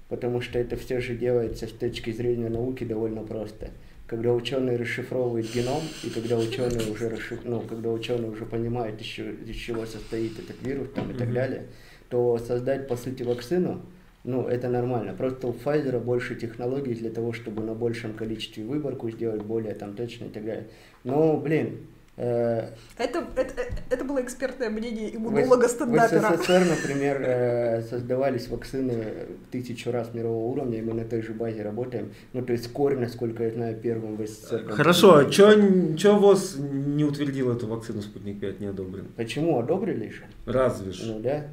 потому 0.08 0.41
что 0.41 0.60
это 0.60 0.75
все 0.77 0.99
же 0.99 1.15
делается 1.15 1.67
с 1.67 1.71
точки 1.71 2.12
зрения 2.12 2.49
науки 2.49 2.84
довольно 2.84 3.23
просто. 3.23 3.69
Когда 4.06 4.32
ученые 4.32 4.77
расшифровывают 4.77 5.51
геном, 5.51 5.82
и 6.03 6.10
когда 6.10 6.38
ученые 6.38 6.91
уже, 6.91 7.10
расшиф... 7.10 7.39
ну, 7.45 7.62
когда 7.62 7.89
ученые 7.89 8.29
уже 8.29 8.45
понимают, 8.45 9.01
из 9.01 9.08
чего, 9.08 9.29
из 9.29 9.56
чего 9.56 9.86
состоит 9.88 10.38
этот 10.38 10.62
вирус 10.62 10.89
там, 10.93 11.10
и 11.10 11.15
так 11.15 11.34
далее, 11.34 11.63
то 12.10 12.38
создать, 12.38 12.88
по 12.88 12.95
сути, 12.95 13.23
вакцину, 13.23 13.82
ну, 14.23 14.47
это 14.47 14.69
нормально. 14.69 15.13
Просто 15.13 15.47
у 15.47 15.53
Pfizer 15.53 15.99
больше 15.99 16.36
технологий 16.36 16.93
для 16.93 17.09
того, 17.09 17.34
чтобы 17.34 17.63
на 17.63 17.74
большем 17.74 18.13
количестве 18.13 18.63
выборку 18.63 19.09
сделать 19.09 19.41
более 19.41 19.74
там 19.74 19.95
точно 19.95 20.26
и 20.26 20.30
так 20.30 20.45
далее. 20.45 20.67
Но, 21.03 21.38
блин, 21.38 21.80
Э, 22.15 22.67
Это, 22.99 23.26
это, 23.36 23.53
это 23.89 24.05
было 24.05 24.21
экспертное 24.21 24.69
мнение 24.69 25.09
В 25.09 25.15
иммунолога-стендапера. 25.15 26.38
СССР, 26.38 26.63
например, 26.69 27.21
э, 27.26 27.82
создавались 27.82 28.49
вакцины 28.49 29.03
тысячу 29.49 29.91
раз 29.91 30.13
мирового 30.13 30.51
уровня, 30.51 30.78
и 30.78 30.82
мы 30.82 30.93
на 30.93 31.05
той 31.05 31.24
же 31.24 31.34
базе 31.34 31.63
работаем. 31.63 32.13
Ну, 32.34 32.43
то 32.43 32.53
есть 32.53 32.71
Корь, 32.71 32.99
насколько 32.99 33.43
я 33.43 33.51
знаю, 33.51 33.80
первым 33.82 34.17
в 34.17 34.28
СССР. 34.28 34.69
Хорошо, 34.69 35.17
а 35.17 35.26
чё 35.26 36.19
ВОЗ 36.19 36.57
не 36.59 37.03
утвердил 37.03 37.51
эту 37.51 37.65
вакцину 37.65 38.03
«Спутник 38.03 38.41
5» 38.43 38.57
не 38.59 38.67
одобрен? 38.67 39.07
Почему 39.15 39.57
одобрили 39.57 40.05
еще? 40.05 40.24
Разве 40.45 40.91
ж? 40.91 41.01
Ну 41.05 41.19
да. 41.19 41.47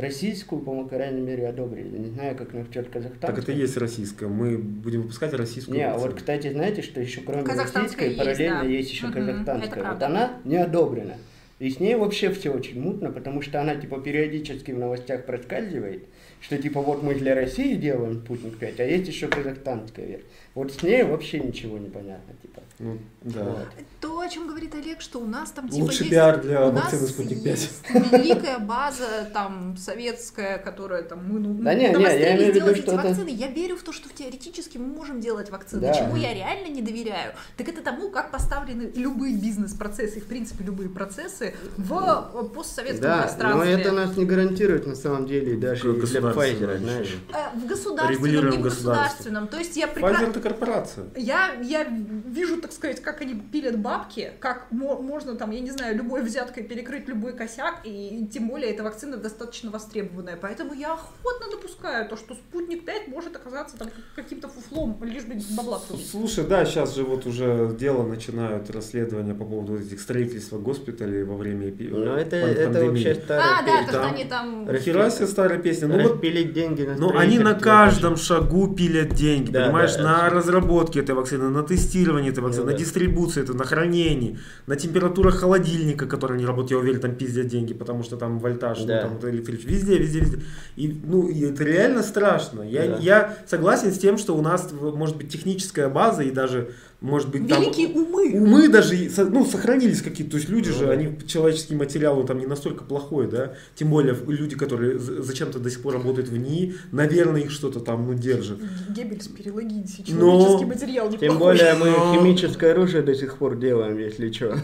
Российскую, 0.00 0.62
по 0.62 0.84
крайней 0.84 1.20
мере, 1.20 1.48
одобрили. 1.48 1.98
Не 1.98 2.08
знаю, 2.10 2.36
как 2.36 2.52
насчет 2.52 2.88
Казахстана. 2.88 3.34
Так 3.34 3.38
это 3.38 3.52
и 3.52 3.56
есть 3.56 3.76
российская. 3.76 4.26
Мы 4.28 4.58
будем 4.58 5.02
выпускать 5.02 5.32
российскую 5.34 5.76
Не, 5.76 5.84
а 5.84 5.96
вот, 5.96 6.14
кстати, 6.14 6.50
знаете, 6.50 6.82
что 6.82 7.00
еще 7.00 7.20
кроме 7.20 7.44
российской, 7.44 8.08
есть, 8.08 8.18
параллельно 8.18 8.60
да. 8.60 8.66
есть 8.66 8.90
еще 8.90 9.06
Мгм, 9.06 9.14
казахстанская. 9.14 9.68
Вот 9.68 9.82
правда. 9.82 10.06
она 10.06 10.32
не 10.44 10.56
одобрена. 10.56 11.16
И 11.60 11.68
с 11.68 11.78
ней 11.78 11.94
вообще 11.94 12.32
все 12.32 12.50
очень 12.50 12.80
мутно, 12.80 13.12
потому 13.12 13.42
что 13.42 13.60
она 13.60 13.76
типа 13.76 14.00
периодически 14.00 14.70
в 14.70 14.78
новостях 14.78 15.26
проскальзывает, 15.26 16.04
что 16.40 16.56
типа 16.56 16.80
вот 16.80 17.02
мы 17.02 17.14
для 17.14 17.34
России 17.34 17.74
делаем 17.74 18.22
спутник 18.24 18.58
5, 18.58 18.80
а 18.80 18.84
есть 18.84 19.08
еще 19.08 19.28
казахстанская 19.28 20.06
версия. 20.06 20.24
Вот 20.54 20.72
с 20.72 20.82
ней 20.82 21.02
вообще 21.02 21.38
ничего 21.38 21.78
не 21.78 21.90
понятно, 21.90 22.34
типа. 22.42 22.62
Ну, 22.80 22.98
да. 23.20 23.44
Вот. 23.44 23.68
То, 24.00 24.20
о 24.20 24.28
чем 24.28 24.48
говорит 24.48 24.74
Олег, 24.74 25.02
что 25.02 25.20
у 25.20 25.26
нас 25.26 25.50
там 25.50 25.68
типа 25.68 25.82
Лучший 25.84 26.06
есть... 26.06 26.10
пиар 26.10 26.40
для 26.40 26.66
у 26.66 26.72
нас 26.72 26.84
вакцины 26.84 27.06
«Спутник 27.06 27.38
5». 27.38 27.46
есть 27.50 27.82
великая 28.10 28.58
база 28.58 29.30
там 29.34 29.76
советская, 29.76 30.56
которая 30.56 31.02
там 31.02 31.30
мы 31.30 31.40
ну, 31.40 31.62
Да 31.62 31.74
не, 31.74 31.88
не, 31.88 32.02
я 32.02 32.36
имею 32.36 32.52
в 32.52 32.56
виду, 32.56 32.70
эти 32.70 32.80
что 32.80 32.94
это- 32.94 33.08
вакцины. 33.08 33.28
Я 33.28 33.48
верю 33.48 33.76
в 33.76 33.82
то, 33.82 33.92
что 33.92 34.08
теоретически 34.08 34.78
мы 34.78 34.86
можем 34.86 35.20
делать 35.20 35.50
вакцины. 35.50 35.82
Да. 35.82 35.92
Чему 35.92 36.16
я 36.16 36.32
реально 36.32 36.68
не 36.68 36.80
доверяю, 36.80 37.34
так 37.58 37.68
это 37.68 37.82
тому, 37.82 38.10
как 38.10 38.32
поставлены 38.32 38.90
любые 38.94 39.36
бизнес-процессы 39.36 40.18
и 40.18 40.20
в 40.20 40.26
принципе 40.26 40.64
любые 40.64 40.88
процессы 40.88 41.49
в 41.76 42.30
э, 42.34 42.44
постсоветском 42.54 43.02
Да, 43.02 43.16
но 43.16 43.22
пространстве. 43.22 43.72
это 43.72 43.92
нас 43.92 44.16
не 44.16 44.24
гарантирует 44.24 44.86
на 44.86 44.94
самом 44.94 45.26
деле 45.26 45.56
даже 45.56 45.92
для 45.94 46.20
Pfizer, 46.20 46.78
знаешь. 46.78 47.16
Э, 47.32 47.56
В 47.58 47.66
государственном, 47.66 48.10
Регулируем 48.10 48.52
не 48.52 48.58
в 48.58 48.62
государственном. 48.62 49.48
То 49.48 49.58
есть 49.58 49.76
я 49.76 49.88
прекрасно... 49.88 50.24
Pfizer 50.24 50.30
это 50.30 50.40
корпорация. 50.40 51.04
Я, 51.16 51.54
я 51.62 51.84
вижу, 51.84 52.60
так 52.60 52.72
сказать, 52.72 53.00
как 53.00 53.20
они 53.20 53.34
пилят 53.34 53.78
бабки, 53.78 54.32
как 54.40 54.66
мо- 54.70 55.00
можно 55.00 55.34
там, 55.36 55.50
я 55.50 55.60
не 55.60 55.70
знаю, 55.70 55.96
любой 55.96 56.22
взяткой 56.22 56.62
перекрыть 56.64 57.08
любой 57.08 57.32
косяк, 57.34 57.80
и 57.84 58.26
тем 58.32 58.48
более 58.48 58.70
эта 58.72 58.82
вакцина 58.82 59.16
достаточно 59.16 59.70
востребованная. 59.70 60.36
Поэтому 60.36 60.74
я 60.74 60.92
охотно 60.94 61.50
допускаю 61.50 62.08
то, 62.08 62.16
что 62.16 62.34
спутник 62.34 62.84
5 62.84 63.08
может 63.08 63.36
оказаться 63.36 63.76
там 63.76 63.88
каким-то 64.16 64.48
фуфлом, 64.48 64.98
лишь 65.02 65.24
бы 65.24 65.34
бабла. 65.56 65.80
Слушай, 66.10 66.44
да, 66.46 66.64
сейчас 66.64 66.94
же 66.94 67.04
вот 67.04 67.26
уже 67.26 67.74
дело 67.78 68.02
начинают 68.06 68.70
расследования 68.70 69.34
по 69.34 69.44
поводу 69.44 69.78
этих 69.78 70.00
строительства 70.00 70.58
госпиталей 70.58 71.22
во 71.24 71.36
время 71.40 71.68
эпи- 71.70 71.88
Но 71.90 72.16
это, 72.16 72.36
это 72.36 72.64
пандемии. 72.70 72.88
вообще 72.88 73.14
старая 73.16 73.44
А, 73.44 73.62
да, 73.62 73.66
песня. 73.66 73.86
то, 73.86 73.90
что 73.92 74.00
там 74.02 74.14
они 74.14 74.24
там... 74.24 74.68
Хера 74.78 75.10
себе 75.10 75.26
старая 75.26 75.58
песня. 75.58 75.88
Ну 75.88 76.00
вот 76.02 76.12
Распилить 76.12 76.52
деньги 76.52 76.82
на 76.82 76.96
Но 76.96 77.18
они 77.18 77.38
на 77.38 77.54
каждом 77.54 78.16
шагу 78.16 78.72
пилят 78.74 79.14
деньги, 79.14 79.50
Да, 79.50 79.64
понимаешь, 79.66 79.94
да, 79.96 80.02
на 80.02 80.30
разработке 80.30 81.00
этой 81.00 81.14
вакцины, 81.14 81.48
на 81.50 81.62
тестирование 81.62 82.30
этой 82.30 82.40
вакцины, 82.40 82.64
Ну 82.64 82.70
на 82.70 82.76
да. 82.76 82.78
дистрибуцию 82.78 83.44
это, 83.44 83.54
на 83.54 83.64
хранении, 83.64 84.38
на 84.66 84.76
температурах 84.76 85.36
холодильника, 85.40 86.06
который 86.06 86.38
не 86.38 86.46
работает, 86.46 86.70
я 86.72 86.78
уверен, 86.78 87.00
там 87.00 87.14
пиздят 87.14 87.46
деньги, 87.48 87.74
потому 87.74 88.02
что 88.02 88.16
там 88.16 88.38
вольтаж, 88.38 88.78
ну, 88.80 88.86
там, 88.86 89.14
вот 89.14 89.24
электричество, 89.28 89.68
везде, 89.70 89.98
везде, 89.98 90.20
везде. 90.20 90.38
И, 90.76 91.00
ну, 91.04 91.28
и 91.28 91.40
это 91.42 91.64
реально 91.64 92.02
страшно. 92.02 92.62
Я, 92.62 92.86
Да. 92.86 92.96
я 93.00 93.36
согласен 93.46 93.92
с 93.92 93.98
тем, 93.98 94.18
что 94.18 94.36
у 94.36 94.42
нас, 94.42 94.70
может 94.72 95.16
быть, 95.16 95.28
техническая 95.30 95.88
база 95.88 96.22
и 96.22 96.30
даже, 96.30 96.70
может 97.00 97.30
быть, 97.30 97.48
там... 97.48 97.62
Великие 97.62 97.88
умы. 97.88 98.30
Умы 98.34 98.68
даже, 98.68 98.94
и 98.96 99.10
ну, 99.16 99.44
сохранились 99.46 100.02
какие-то, 100.02 100.32
то 100.32 100.36
есть 100.36 100.48
люди 100.50 100.68
Ну 100.68 100.74
же, 100.74 100.86
да. 100.86 100.92
они, 100.92 101.16
человеческий 101.26 101.74
материал, 101.74 102.18
он 102.18 102.26
там 102.26 102.38
не 102.38 102.46
настолько 102.46 102.84
плохой, 102.84 103.26
да, 103.26 103.54
тем 103.74 103.88
более 103.90 104.14
люди, 104.26 104.54
которые 104.56 104.98
за- 104.98 105.22
зачем-то 105.22 105.58
до 105.58 105.70
сих 105.70 105.80
пор 105.80 105.94
работают 105.94 106.28
в 106.28 106.36
НИИ, 106.36 106.74
наверное, 106.92 107.40
их 107.40 107.50
что-то 107.50 107.80
там, 107.80 108.06
ну, 108.06 108.14
держит. 108.14 108.58
Геббельс, 108.90 109.28
перелогинься, 109.28 110.02
Но- 110.08 110.38
человеческий 110.40 110.64
материал 110.66 111.08
Тем 111.10 111.20
неплохой. 111.34 111.56
более 111.56 111.74
мы 111.74 111.90
Но- 111.90 112.14
химическое 112.14 112.72
оружие 112.72 113.02
до 113.02 113.14
сих 113.14 113.36
пор 113.38 113.56
делаем, 113.58 113.96
если 113.98 114.30
что. 114.30 114.56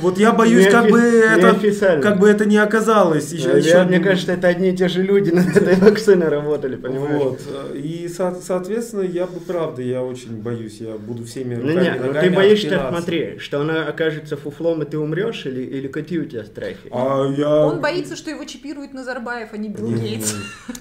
Вот 0.00 0.18
я 0.18 0.32
боюсь, 0.32 0.66
как 0.68 0.90
бы 0.90 0.98
это, 0.98 2.00
как 2.00 2.18
бы 2.18 2.28
это 2.28 2.44
не 2.44 2.56
оказалось. 2.58 3.32
Еще, 3.32 3.48
Я- 3.48 3.56
еще- 3.58 3.84
Мне 3.84 4.00
кажется, 4.00 4.32
это 4.32 4.48
одни 4.48 4.70
и 4.70 4.76
те 4.76 4.88
же 4.88 5.02
люди 5.02 5.30
над 5.30 5.56
этой 5.56 5.76
вакциной 5.76 6.28
работали, 6.28 6.76
понимаешь? 6.76 7.22
Вот. 7.22 7.40
И, 7.74 8.08
со- 8.08 8.36
соответственно, 8.44 9.02
я 9.02 9.26
бы, 9.26 9.38
правда, 9.40 9.82
я 9.82 10.02
очень 10.02 10.36
боюсь, 10.40 10.78
я 10.80 10.94
буду 10.96 11.24
всеми 11.24 11.51
Ну 11.56 11.68
руками 11.68 11.84
нет, 11.84 11.96
ну 12.00 12.06
ногами 12.06 12.28
ты 12.28 12.34
боишься, 12.34 12.86
смотри, 12.88 13.38
что 13.38 13.60
она 13.60 13.86
окажется 13.86 14.36
фуфлом, 14.36 14.82
и 14.82 14.86
ты 14.86 14.98
умрешь, 14.98 15.46
или, 15.46 15.62
или 15.62 15.88
какие 15.88 16.18
у 16.18 16.24
тебя 16.24 16.44
страхи? 16.44 16.88
А 16.90 17.26
я... 17.36 17.66
Он 17.66 17.80
боится, 17.80 18.16
что 18.16 18.30
его 18.30 18.44
чипирует 18.44 18.92
Назарбаев, 18.92 19.48
а 19.52 19.56
не 19.56 19.68
Билл 19.68 19.92
Гейтс. 19.92 20.34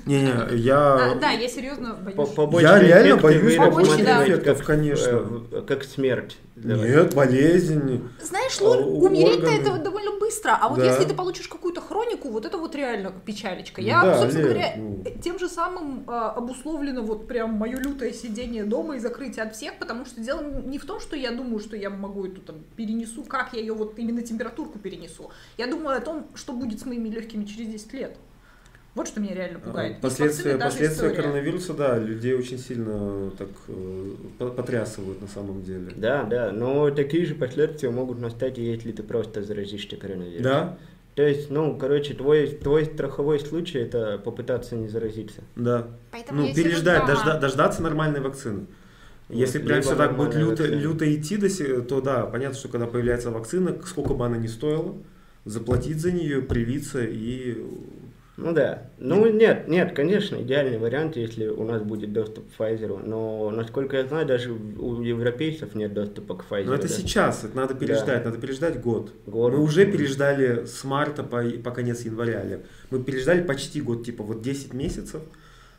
Не-не, 0.06 0.32
А, 0.32 0.50
я... 0.54 1.18
Да, 1.20 1.32
я 1.32 1.48
серьезно 1.48 1.94
боюсь. 1.94 2.30
побочные 2.30 2.72
Я 2.72 2.80
реально 2.80 3.18
боюсь 3.18 3.56
побочных 3.56 4.00
эффектов, 4.02 4.64
конечно. 4.64 5.42
э, 5.52 5.62
как 5.68 5.84
смерть. 5.84 6.38
Для. 6.62 6.76
Нет, 6.76 7.14
болезнь. 7.16 8.08
Знаешь, 8.22 8.58
А, 8.62 8.64
Лоль, 8.64 8.84
у- 8.84 9.06
умереть-то 9.06 9.48
органы. 9.48 9.60
это 9.62 9.78
довольно 9.84 10.12
быстро, 10.20 10.58
а 10.62 10.70
вот 10.70 10.80
Да. 10.80 10.86
если 10.86 11.06
ты 11.06 11.14
получишь 11.14 11.48
какую-то 11.48 11.82
хронику, 11.82 12.30
вот 12.30 12.46
это 12.46 12.58
вот 12.58 12.76
реально 12.76 13.12
печалечка. 13.26 13.82
Я, 13.82 14.02
Да, 14.04 14.20
собственно 14.22 14.44
Лер, 14.46 14.54
говоря, 14.54 14.74
ну. 14.78 15.04
тем 15.24 15.40
же 15.40 15.50
самым 15.50 16.04
а, 16.08 16.32
обусловлено 16.32 17.02
вот 17.02 17.28
прям 17.28 17.54
мое 17.54 17.78
лютое 17.78 18.14
сидение 18.14 18.64
дома 18.64 18.96
и 18.96 19.00
закрытие 19.00 19.44
от 19.46 19.56
всех, 19.56 19.78
потому 19.80 20.06
что 20.06 20.22
дело 20.22 20.42
не 20.42 20.78
в 20.78 20.86
том, 20.86 21.00
что 21.00 21.16
я 21.16 21.32
думаю, 21.32 21.60
что 21.60 21.76
я 21.76 21.90
могу 21.90 22.26
эту 22.26 22.42
там 22.42 22.58
перенесу, 22.76 23.24
как 23.24 23.54
я 23.54 23.60
ее 23.60 23.74
вот 23.74 23.98
именно 23.98 24.22
температурку 24.22 24.80
перенесу. 24.80 25.32
Я 25.58 25.68
думаю 25.68 25.98
о 25.98 26.02
том, 26.02 26.28
что 26.36 26.54
будет 26.54 26.80
с 26.80 26.86
моими 26.86 27.10
легкими 27.10 27.46
через 27.46 27.68
10 27.68 27.94
лет. 27.94 28.18
Вот 28.94 29.08
что 29.08 29.22
меня 29.22 29.34
реально 29.36 29.60
пугает. 29.60 29.98
А, 30.00 30.02
Последствия, 30.02 30.58
последствия 30.58 31.08
история. 31.08 31.16
коронавируса, 31.16 31.74
да, 31.74 31.98
людей 31.98 32.34
очень 32.34 32.58
сильно 32.58 33.32
так 33.38 33.48
э, 33.70 34.12
по- 34.38 34.50
потрясывают 34.50 35.22
на 35.22 35.28
самом 35.30 35.64
деле. 35.64 35.94
Да, 35.96 36.24
да, 36.24 36.52
но 36.52 36.90
такие 36.92 37.26
же 37.26 37.36
последствия 37.36 37.90
могут 37.90 38.20
настать, 38.20 38.58
и 38.58 38.64
если 38.64 38.92
ты 38.92 39.02
просто 39.02 39.44
заразишься 39.44 39.96
коронавирусом. 39.96 40.44
Да, 40.44 40.78
То 41.16 41.24
есть, 41.24 41.50
ну, 41.50 41.78
короче, 41.78 42.14
твой, 42.16 42.48
твой 42.48 42.84
страховой 42.86 43.40
случай 43.40 43.80
это 43.80 44.18
попытаться 44.18 44.76
не 44.76 44.90
заразиться. 44.90 45.42
да. 45.56 45.88
Поэтому 46.12 46.42
Ну, 46.42 46.54
переждать, 46.54 47.06
дома. 47.06 47.14
дожда- 47.14 47.40
дождаться 47.40 47.82
нормальной 47.82 48.20
вакцины. 48.20 48.66
Если 49.30 49.60
Вот, 49.60 49.68
прям 49.68 49.82
все 49.84 49.96
так 49.96 50.18
будет 50.18 50.36
люто, 50.36 50.64
вакцина. 50.64 50.80
люто 50.82 51.16
идти, 51.16 51.38
до 51.38 51.50
се- 51.50 51.80
то 51.82 52.02
да, 52.02 52.26
понятно, 52.26 52.58
что 52.58 52.68
когда 52.68 52.88
появляется 52.88 53.32
вакцина, 53.32 53.78
сколько 53.86 54.14
бы 54.14 54.26
она 54.26 54.36
ни 54.36 54.48
стоила, 54.48 54.98
заплатить 55.46 56.02
за 56.02 56.12
нее, 56.12 56.42
привиться 56.42 57.02
и... 57.06 57.58
Ну 58.42 58.54
да. 58.54 58.90
Ну 58.98 59.30
нет, 59.30 59.68
нет, 59.68 59.94
конечно, 59.94 60.42
идеальный 60.42 60.80
вариант, 60.80 61.16
если 61.16 61.48
у 61.48 61.64
нас 61.64 61.84
будет 61.84 62.12
доступ 62.12 62.46
к 62.50 62.60
Pfizer. 62.60 63.02
Но, 63.06 63.52
насколько 63.52 63.98
я 63.98 64.08
знаю, 64.08 64.26
даже 64.26 64.52
у 64.52 65.02
европейцев 65.02 65.76
нет 65.76 65.94
доступа 65.94 66.36
к 66.36 66.46
Pfizer. 66.50 66.66
Но 66.66 66.74
это 66.74 66.88
да. 66.88 66.94
сейчас, 66.94 67.44
это 67.44 67.56
надо 67.56 67.76
переждать, 67.76 68.26
надо 68.26 68.40
переждать 68.40 68.82
год. 68.82 69.14
Год. 69.28 69.54
Мы 69.54 69.60
уже 69.60 69.86
переждали 69.86 70.66
с 70.66 70.84
марта 70.84 71.24
по, 71.24 71.44
по 71.64 71.72
конец 71.72 72.02
января. 72.02 72.44
Мы 72.90 73.04
переждали 73.04 73.44
почти 73.44 73.80
год, 73.80 74.04
типа 74.04 74.24
вот 74.24 74.42
10 74.42 74.74
месяцев 74.74 75.22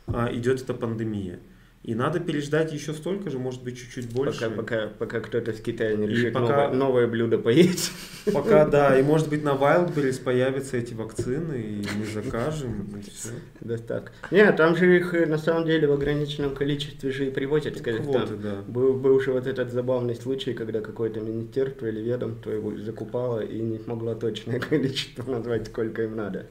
а, 0.07 0.29
идет 0.33 0.61
эта 0.61 0.73
пандемия. 0.73 1.39
И 1.83 1.95
надо 1.95 2.21
переждать 2.21 2.71
еще 2.71 2.93
столько 2.93 3.29
же, 3.29 3.39
может 3.39 3.61
быть, 3.61 3.77
чуть-чуть 3.77 4.09
больше. 4.09 4.49
Пока, 4.49 4.55
пока, 4.55 4.87
пока 4.87 5.19
кто-то 5.19 5.51
с 5.51 5.59
Китая 5.59 5.95
не 5.97 6.05
И 6.05 6.09
решит 6.09 6.33
пока- 6.33 6.47
новое, 6.47 6.73
новое 6.73 7.07
блюдо 7.07 7.37
поесть. 7.37 7.91
Пока, 8.33 8.65
да, 8.65 8.97
и 8.99 9.03
может 9.03 9.27
быть 9.27 9.43
на 9.43 9.49
Wildberries 9.49 10.23
появятся 10.23 10.77
эти 10.77 10.93
вакцины, 10.93 11.55
и 11.55 11.85
мы 11.97 12.05
закажем, 12.05 12.89
и 12.97 13.01
все. 13.01 13.31
Доставка. 13.59 14.13
Нет, 14.31 14.55
там 14.55 14.77
же 14.77 14.95
их 14.95 15.13
э, 15.13 15.25
на 15.25 15.37
самом 15.37 15.65
деле 15.65 15.85
в 15.89 15.91
ограниченном 15.91 16.55
количестве 16.55 17.11
же 17.11 17.27
и 17.27 17.31
привозят, 17.31 17.77
скажем 17.77 18.03
Квоты, 18.05 18.27
так. 18.27 18.41
да. 18.41 18.55
Был, 18.65 18.93
был 18.93 19.19
же 19.19 19.33
вот 19.33 19.45
этот 19.45 19.73
забавный 19.73 20.15
случай, 20.15 20.53
когда 20.53 20.79
какое-то 20.79 21.19
министерство 21.19 21.87
или 21.87 21.99
ведомство 21.99 22.51
его 22.51 22.77
закупало 22.77 23.41
и 23.41 23.59
не 23.59 23.77
смогло 23.79 24.15
точное 24.15 24.59
количество 24.69 25.29
назвать, 25.29 25.67
сколько 25.67 26.03
им 26.03 26.15
надо. 26.15 26.45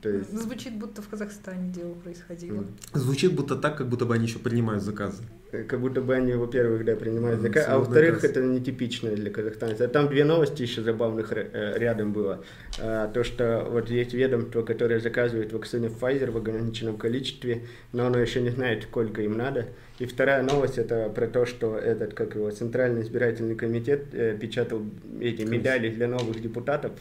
То 0.00 0.08
есть, 0.10 0.30
Звучит, 0.32 0.74
будто 0.78 1.02
в 1.02 1.08
Казахстане 1.08 1.70
дело 1.72 1.92
происходило. 1.94 2.64
Звучит 2.94 3.32
будто 3.34 3.56
так, 3.56 3.76
как 3.76 3.88
будто 3.88 4.04
бы 4.06 4.14
они 4.14 4.26
еще 4.26 4.38
принимают 4.38 4.82
заказы. 4.84 5.24
э, 5.50 5.64
как 5.64 5.80
будто 5.80 6.00
бы 6.02 6.14
они, 6.14 6.34
во-первых, 6.34 6.84
да, 6.84 6.94
принимают 6.94 7.38
М, 7.38 7.42
заказ, 7.42 7.64
а 7.68 7.78
во-вторых, 7.78 8.22
это 8.22 8.40
нетипично 8.42 9.10
для 9.10 9.30
казахстанцев. 9.30 9.90
Там 9.90 10.08
две 10.08 10.24
новости 10.24 10.62
еще 10.62 10.82
забавных 10.82 11.32
э, 11.32 11.74
рядом 11.78 12.12
было. 12.12 12.44
А, 12.80 13.08
То, 13.08 13.24
что 13.24 13.66
вот 13.68 13.90
есть 13.90 14.14
ведомство, 14.14 14.62
которое 14.62 15.00
заказывает 15.00 15.52
вакцины 15.52 15.86
Pfizer 15.86 16.30
в 16.30 16.36
ограниченном 16.36 16.96
количестве, 16.96 17.62
но 17.92 18.06
оно 18.06 18.18
еще 18.18 18.40
не 18.40 18.50
знает, 18.50 18.84
сколько 18.84 19.22
им 19.22 19.36
надо. 19.36 19.66
И 19.98 20.06
вторая 20.06 20.44
новость 20.44 20.78
это 20.78 21.08
про 21.08 21.26
то, 21.26 21.44
что 21.44 21.76
этот, 21.76 22.14
как 22.14 22.36
его, 22.36 22.48
Центральный 22.52 23.02
избирательный 23.02 23.56
комитет 23.56 24.14
э, 24.14 24.36
печатал 24.40 24.82
эти 25.20 25.42
медали 25.42 25.88
для 25.88 26.06
новых 26.06 26.40
депутатов 26.40 26.92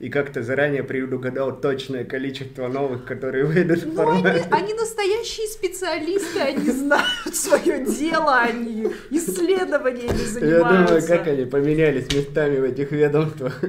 и 0.00 0.08
как-то 0.08 0.42
заранее 0.42 0.82
предугадал 0.82 1.60
точное 1.60 2.04
количество 2.04 2.68
новых, 2.68 3.04
которые 3.04 3.44
выйдут 3.44 3.82
в 3.82 3.92
Ну, 3.94 4.10
они, 4.10 4.22
парламент. 4.22 4.48
они 4.50 4.72
настоящие 4.74 5.46
специалисты, 5.46 6.40
они 6.40 6.70
знают 6.82 7.34
свое 7.36 7.84
дело, 7.84 8.34
они 8.38 8.88
исследованиями 9.10 10.18
Я 10.18 10.26
занимаются. 10.26 10.86
думаю, 10.86 11.06
как 11.06 11.26
они 11.28 11.44
поменялись 11.44 12.10
местами 12.14 12.58
в 12.58 12.64
этих 12.64 12.90
ведомствах. 12.92 13.62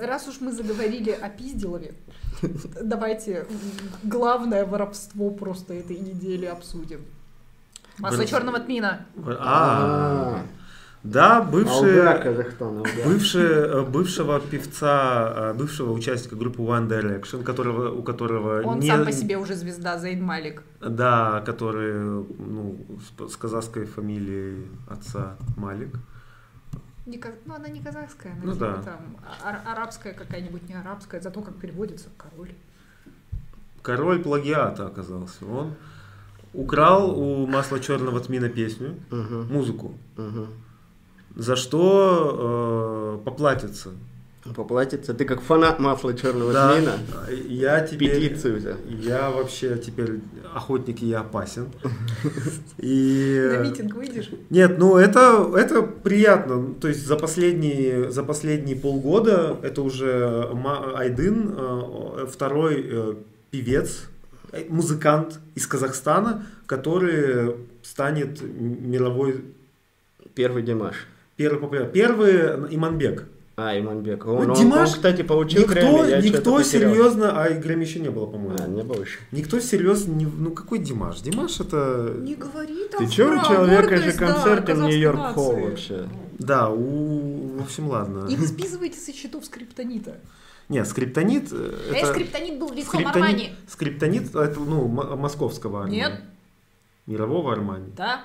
Раз 0.00 0.28
уж 0.28 0.40
мы 0.40 0.50
заговорили 0.50 1.10
о 1.10 1.28
пизделове, 1.28 1.92
давайте 2.80 3.44
главное 4.02 4.64
воровство 4.64 5.30
просто 5.30 5.74
этой 5.74 5.98
недели 5.98 6.46
обсудим. 6.46 7.04
Масло 7.98 8.24
черного 8.24 8.60
тмина. 8.60 9.06
А, 9.26 10.42
да, 11.02 11.40
Казахстан, 12.18 12.76
Алга. 12.78 12.90
бывший, 13.04 13.42
э, 13.44 13.82
бывшего 13.84 14.40
певца, 14.40 15.32
э, 15.52 15.54
бывшего 15.54 15.92
участника 15.92 16.36
группы 16.36 16.60
One 16.62 16.88
Direction, 16.88 17.42
которого, 17.44 17.90
у 17.90 18.02
которого 18.02 18.62
Он 18.62 18.80
не, 18.80 18.88
сам 18.88 19.04
по 19.04 19.12
себе 19.12 19.36
уже 19.38 19.54
звезда, 19.54 19.98
Зейн 19.98 20.22
Малик. 20.22 20.62
да, 20.80 21.40
который, 21.46 21.94
ну, 21.94 22.76
с, 23.28 23.36
казахской 23.36 23.86
фамилией 23.86 24.66
отца 24.88 25.36
Малик. 25.56 25.94
Не 27.06 27.18
ну, 27.46 27.54
она 27.54 27.68
не 27.68 27.80
казахская, 27.80 28.32
она 28.32 28.42
Ну 28.44 28.52
типа 28.52 28.66
да. 28.66 28.82
там 28.82 29.16
ар- 29.42 29.62
арабская 29.64 30.12
какая-нибудь, 30.12 30.68
не 30.68 30.74
арабская, 30.74 31.20
зато 31.20 31.40
как 31.40 31.54
переводится 31.56 32.08
король. 32.18 32.52
Король 33.82 34.22
плагиата 34.22 34.86
оказался. 34.86 35.46
Он 35.46 35.74
украл 36.52 37.18
у 37.18 37.46
масла 37.46 37.80
черного 37.80 38.20
тмина 38.20 38.48
песню, 38.50 38.96
Мгм, 39.10 39.46
музыку, 39.50 39.94
мгм. 40.16 40.48
За 41.36 41.56
что 41.56 43.18
э, 43.20 43.24
поплатится. 43.24 43.90
Поплатится. 44.54 45.14
Ты 45.14 45.24
как 45.24 45.40
фанат 45.40 45.78
масла 45.78 46.14
черного 46.14 46.52
Да, 46.52 46.74
тмина. 46.74 46.92
я 47.48 47.80
теперь... 47.80 48.20
Петицию 48.20 48.56
взял. 48.56 48.76
Я 48.88 49.30
вообще 49.30 49.76
теперь 49.76 50.20
охотник 50.54 51.02
и 51.02 51.06
я 51.06 51.20
опасен. 51.20 51.68
И... 52.78 53.56
На 53.56 53.62
митинг 53.64 53.94
выйдешь? 53.94 54.30
Нет, 54.50 54.78
ну 54.78 54.96
это, 54.96 55.52
это 55.56 55.82
приятно. 55.82 56.74
То 56.74 56.88
есть 56.88 57.06
за 57.06 57.16
последние, 57.16 58.10
за 58.10 58.22
последние 58.22 58.76
полгода 58.76 59.58
это 59.62 59.82
уже 59.82 60.48
Айдын, 60.94 61.54
э, 61.56 62.26
второй 62.30 62.86
э, 62.88 63.14
певец, 63.50 64.04
э, 64.52 64.64
музыкант 64.68 65.40
из 65.54 65.66
Казахстана, 65.66 66.46
который 66.66 67.56
станет 67.82 68.40
мировой 68.42 69.44
Первый 70.34 70.62
Димаш. 70.62 71.06
Первый 71.38 71.58
популярный. 71.60 71.92
Первый 71.92 72.74
Иманбек. 72.76 73.26
А, 73.56 73.76
Иманбек. 73.76 74.24
Ну, 74.24 74.34
Он, 74.36 74.50
он- 74.50 74.56
Димаш- 74.56 74.78
он, 74.80 74.86
кстати, 74.86 75.22
получил 75.22 75.62
Никто, 75.62 75.72
Грэмми, 75.74 76.10
я 76.10 76.20
никто 76.20 76.62
серьезно, 76.62 77.42
а 77.42 77.48
Грэмми 77.50 77.84
еще 77.84 77.98
не 77.98 78.08
было, 78.10 78.26
по-моему. 78.26 78.56
А, 78.60 78.68
не 78.68 78.82
было 78.82 79.00
еще. 79.02 79.18
Никто 79.32 79.58
серьезно, 79.58 80.12
не, 80.12 80.26
ну 80.26 80.50
какой 80.52 80.78
Димаш? 80.78 81.20
Димаш 81.22 81.58
это, 81.60 82.14
Не 82.18 82.34
говори 82.36 82.86
там 82.88 83.04
Ты 83.04 83.10
че, 83.12 83.24
у 83.26 83.42
человека 83.42 83.96
же 83.96 84.12
гордость, 84.12 84.18
да, 84.18 84.26
концерт 84.26 84.68
в 84.68 84.82
Нью-Йорк. 84.82 85.34
Холл 85.34 85.56
вообще. 85.60 86.08
да, 86.38 86.68
у, 86.70 87.58
в 87.58 87.62
общем, 87.62 87.88
ладно. 87.88 88.28
И 88.28 88.36
вы 88.36 88.46
списываете 88.46 88.98
со 89.00 89.12
счетов 89.12 89.44
скриптонита. 89.44 90.18
Нет, 90.68 90.86
скриптонит, 90.86 91.48
э, 91.50 91.74
А 91.90 91.94
это... 91.96 92.06
скриптонит 92.12 92.58
был 92.60 92.68
лицом 92.72 92.88
Скриптонит, 92.90 93.16
Армани. 93.16 93.52
скриптонит 93.66 94.34
это, 94.36 94.60
ну, 94.60 94.86
московского 94.86 95.80
Армани. 95.80 95.96
Нет. 95.96 96.12
Мирового 97.06 97.52
Армани. 97.54 97.86
Да. 97.96 98.20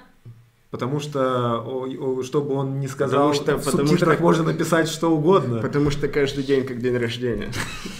Потому 0.73 0.99
что, 0.99 1.87
чтобы 2.23 2.55
он 2.55 2.79
не 2.79 2.87
сказал, 2.87 3.29
Потому 3.29 3.33
что- 3.35 3.57
в 3.59 3.63
потому 3.63 3.87
субтитрах 3.89 4.15
что- 4.15 4.23
можно 4.23 4.43
написать 4.43 4.87
что 4.87 5.15
угодно. 5.15 5.61
Потому 5.61 5.91
что 5.91 6.07
каждый 6.07 6.43
день 6.43 6.65
как 6.65 6.79
день 6.79 6.97
рождения. 6.97 7.51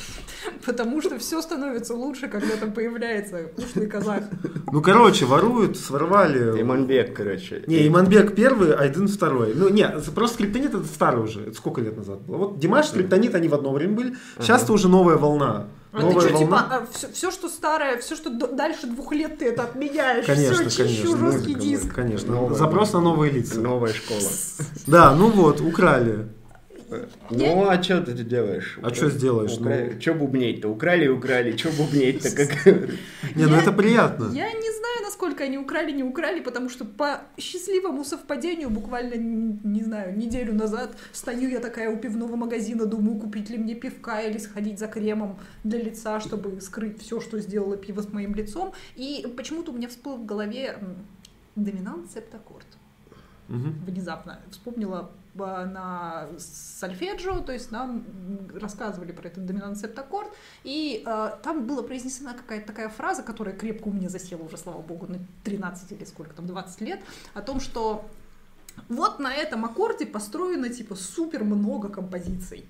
Потому 0.66 1.00
что 1.00 1.20
все 1.20 1.40
становится 1.44 1.94
лучше, 1.94 2.28
когда 2.28 2.56
там 2.56 2.72
появляется 2.74 3.52
ушлый 3.58 3.86
казах. 3.86 4.24
Ну, 4.72 4.82
короче, 4.82 5.26
воруют, 5.26 5.78
своровали. 5.78 6.60
Иманбек, 6.60 7.16
короче. 7.16 7.64
Не, 7.68 7.88
Иманбек 7.88 8.34
первый, 8.34 8.74
Айдын 8.74 9.08
второй. 9.08 9.54
Ну, 9.54 9.70
не, 9.70 9.88
просто 10.16 10.36
скриптонит 10.38 10.74
это 10.74 10.86
старый 10.86 11.22
уже. 11.24 11.42
Это 11.42 11.54
сколько 11.54 11.80
лет 11.80 11.96
назад 11.96 12.22
было? 12.22 12.38
Вот 12.38 12.60
Димаш, 12.60 12.88
скриптонит, 12.88 13.36
они 13.36 13.50
в 13.50 13.54
одно 13.54 13.72
время 13.72 13.94
были. 13.94 14.16
Сейчас-то 14.40 14.74
уже 14.74 14.88
новая 14.90 15.18
волна. 15.18 15.68
А 15.94 16.00
ты 16.00 16.06
Новая 16.08 16.28
что, 16.30 16.38
волна. 16.40 16.88
типа, 16.90 17.10
все, 17.14 17.30
что 17.30 17.50
старое, 17.50 17.98
все, 18.00 18.16
что 18.16 18.32
дальше 18.32 18.88
двух 18.88 19.12
лет 19.12 19.38
ты 19.38 19.46
это 19.46 19.64
отменяешь, 19.64 20.26
Конечно, 20.26 20.68
все, 20.68 20.88
чищу 20.88 21.04
конечно. 21.12 21.32
жесткий 21.32 21.54
музыка, 21.56 21.60
диск. 21.60 21.94
Конечно. 21.94 22.36
Новая 22.36 22.56
Запрос 22.58 22.94
на 22.94 23.02
новые 23.02 23.32
лица. 23.32 23.60
Новая 23.60 23.94
школа. 23.94 24.20
Да, 24.88 25.14
ну 25.14 25.30
вот, 25.30 25.62
украли. 25.62 26.28
Ну, 27.30 27.70
а 27.70 27.82
что 27.82 28.02
ты 28.02 28.14
делаешь? 28.24 28.80
А 28.82 28.92
чё 28.92 29.10
сделаешь? 29.10 29.58
Ну- 29.60 30.00
Че 30.00 30.14
бубнеть-то? 30.14 30.70
Украли, 30.70 31.08
украли. 31.08 31.52
Че 31.54 31.70
бубнеть-то? 31.70 32.30
Как... 32.36 32.66
Не, 33.36 33.46
ну 33.46 33.56
это 33.56 33.72
приятно. 33.72 34.32
Я 34.34 34.52
не 34.52 34.72
знаю, 34.72 35.02
насколько 35.04 35.44
они 35.44 35.58
украли, 35.58 35.92
не 35.92 36.04
украли, 36.04 36.42
потому 36.42 36.70
что 36.70 36.86
по 36.86 37.22
счастливому 37.38 38.04
совпадению 38.04 38.70
буквально, 38.70 39.16
не 39.16 39.84
знаю, 39.84 40.18
неделю 40.18 40.54
назад 40.54 40.96
стою 41.12 41.50
я 41.50 41.60
такая 41.60 41.90
у 41.90 41.98
пивного 41.98 42.36
магазина, 42.36 42.86
думаю, 42.86 43.20
купить 43.20 43.50
ли 43.50 43.58
мне 43.58 43.76
пивка 43.76 44.22
или 44.22 44.38
сходить 44.38 44.80
за 44.80 44.88
кремом 44.88 45.38
для 45.64 45.80
лица, 45.80 46.20
чтобы 46.20 46.62
скрыть 46.62 47.02
все, 47.02 47.20
что 47.20 47.40
сделало 47.40 47.78
пиво 47.78 48.02
с 48.02 48.12
моим 48.14 48.36
лицом. 48.36 48.74
И 48.96 49.26
почему-то 49.38 49.72
у 49.72 49.76
меня 49.76 49.88
всплыл 49.88 50.18
в 50.18 50.26
голове 50.26 50.78
доминант 51.56 52.12
септаккорд. 52.12 52.66
Мгм. 53.50 53.76
внезапно 53.86 54.40
вспомнила 54.52 55.12
на 55.36 56.28
сольфеджио, 56.38 57.40
то 57.40 57.52
есть 57.52 57.72
нам 57.72 58.06
рассказывали 58.54 59.12
про 59.12 59.28
этот 59.28 59.46
доминант 59.46 59.78
септаккорд, 59.80 60.30
и 60.64 61.04
а, 61.06 61.30
там 61.44 61.66
была 61.66 61.84
произнесена 61.84 62.34
какая-то 62.34 62.68
такая 62.68 62.90
фраза, 62.90 63.24
которая 63.24 63.56
крепко 63.56 63.88
у 63.88 63.92
меня 63.94 64.10
засела 64.10 64.44
уже, 64.44 64.58
слава 64.58 64.82
богу, 64.82 65.08
на 65.08 65.20
13 65.44 65.92
или 65.94 66.04
сколько 66.06 66.34
там, 66.36 66.46
20 66.48 66.82
лет, 66.82 67.02
о 67.34 67.42
том, 67.42 67.60
что 67.60 68.06
вот 68.90 69.20
на 69.20 69.34
этом 69.34 69.66
аккорде 69.66 70.06
построено 70.06 70.70
типа 70.70 70.96
супер 70.96 71.44
много 71.44 71.90
композиций, 71.90 72.66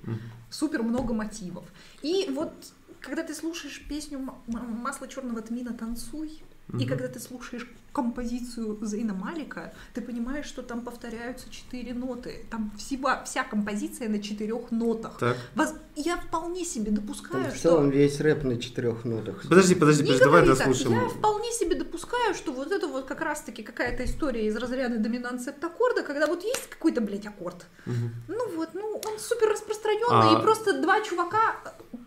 супер 0.49 0.83
много 0.83 1.13
мотивов. 1.13 1.65
И 2.01 2.29
вот 2.33 2.53
когда 2.99 3.23
ты 3.23 3.33
слушаешь 3.33 3.85
песню 3.87 4.19
«М- 4.19 4.31
м- 4.47 4.77
«Масло 4.81 5.07
черного 5.07 5.41
тмина. 5.41 5.73
Танцуй», 5.73 6.41
и 6.71 6.75
Мгм. 6.75 6.87
когда 6.87 7.07
ты 7.07 7.19
слушаешь 7.19 7.67
композицию 7.91 8.79
Зейна 8.81 9.13
Малика, 9.13 9.73
ты 9.93 10.01
понимаешь, 10.01 10.45
что 10.45 10.61
там 10.63 10.81
повторяются 10.81 11.49
четыре 11.51 11.93
ноты. 11.93 12.45
Там 12.49 12.71
всего, 12.77 13.09
вся 13.25 13.43
композиция 13.43 14.09
на 14.09 14.19
четырех 14.21 14.71
нотах. 14.71 15.17
Так. 15.19 15.37
Воз- 15.55 15.75
Я 15.95 16.17
вполне 16.17 16.65
себе 16.65 16.91
допускаю, 16.91 17.43
Там 17.43 17.51
в 17.53 17.55
что... 17.55 17.69
целом 17.69 17.89
весь 17.91 18.19
рэп 18.19 18.43
на 18.45 18.57
четырех 18.59 19.05
нотах. 19.05 19.43
Подожди, 19.47 19.75
подожди, 19.75 20.01
Не 20.03 20.07
подожди, 20.07 20.23
давай 20.25 20.45
дослушаем. 20.45 21.03
Я 21.03 21.09
вполне 21.09 21.51
себе 21.51 21.75
допускаю, 21.75 22.33
что 22.33 22.51
вот 22.51 22.71
это 22.71 22.87
вот 22.87 23.05
как 23.05 23.21
раз-таки 23.21 23.61
какая-то 23.61 24.03
история 24.05 24.47
из 24.47 24.55
разряда 24.55 24.97
доминант 24.97 25.41
септаккорда, 25.43 26.01
когда 26.01 26.25
вот 26.25 26.43
есть 26.43 26.67
какой-то, 26.69 27.01
блядь, 27.01 27.27
аккорд. 27.27 27.67
Мгм. 27.85 28.11
Ну 28.27 28.55
вот, 28.55 28.69
ну 28.73 28.92
он 29.05 29.19
супер 29.19 29.49
распространенный, 29.51 30.05
А- 30.35 30.39
и 30.39 30.41
просто 30.41 30.81
два 30.81 31.01
чувака 31.01 31.55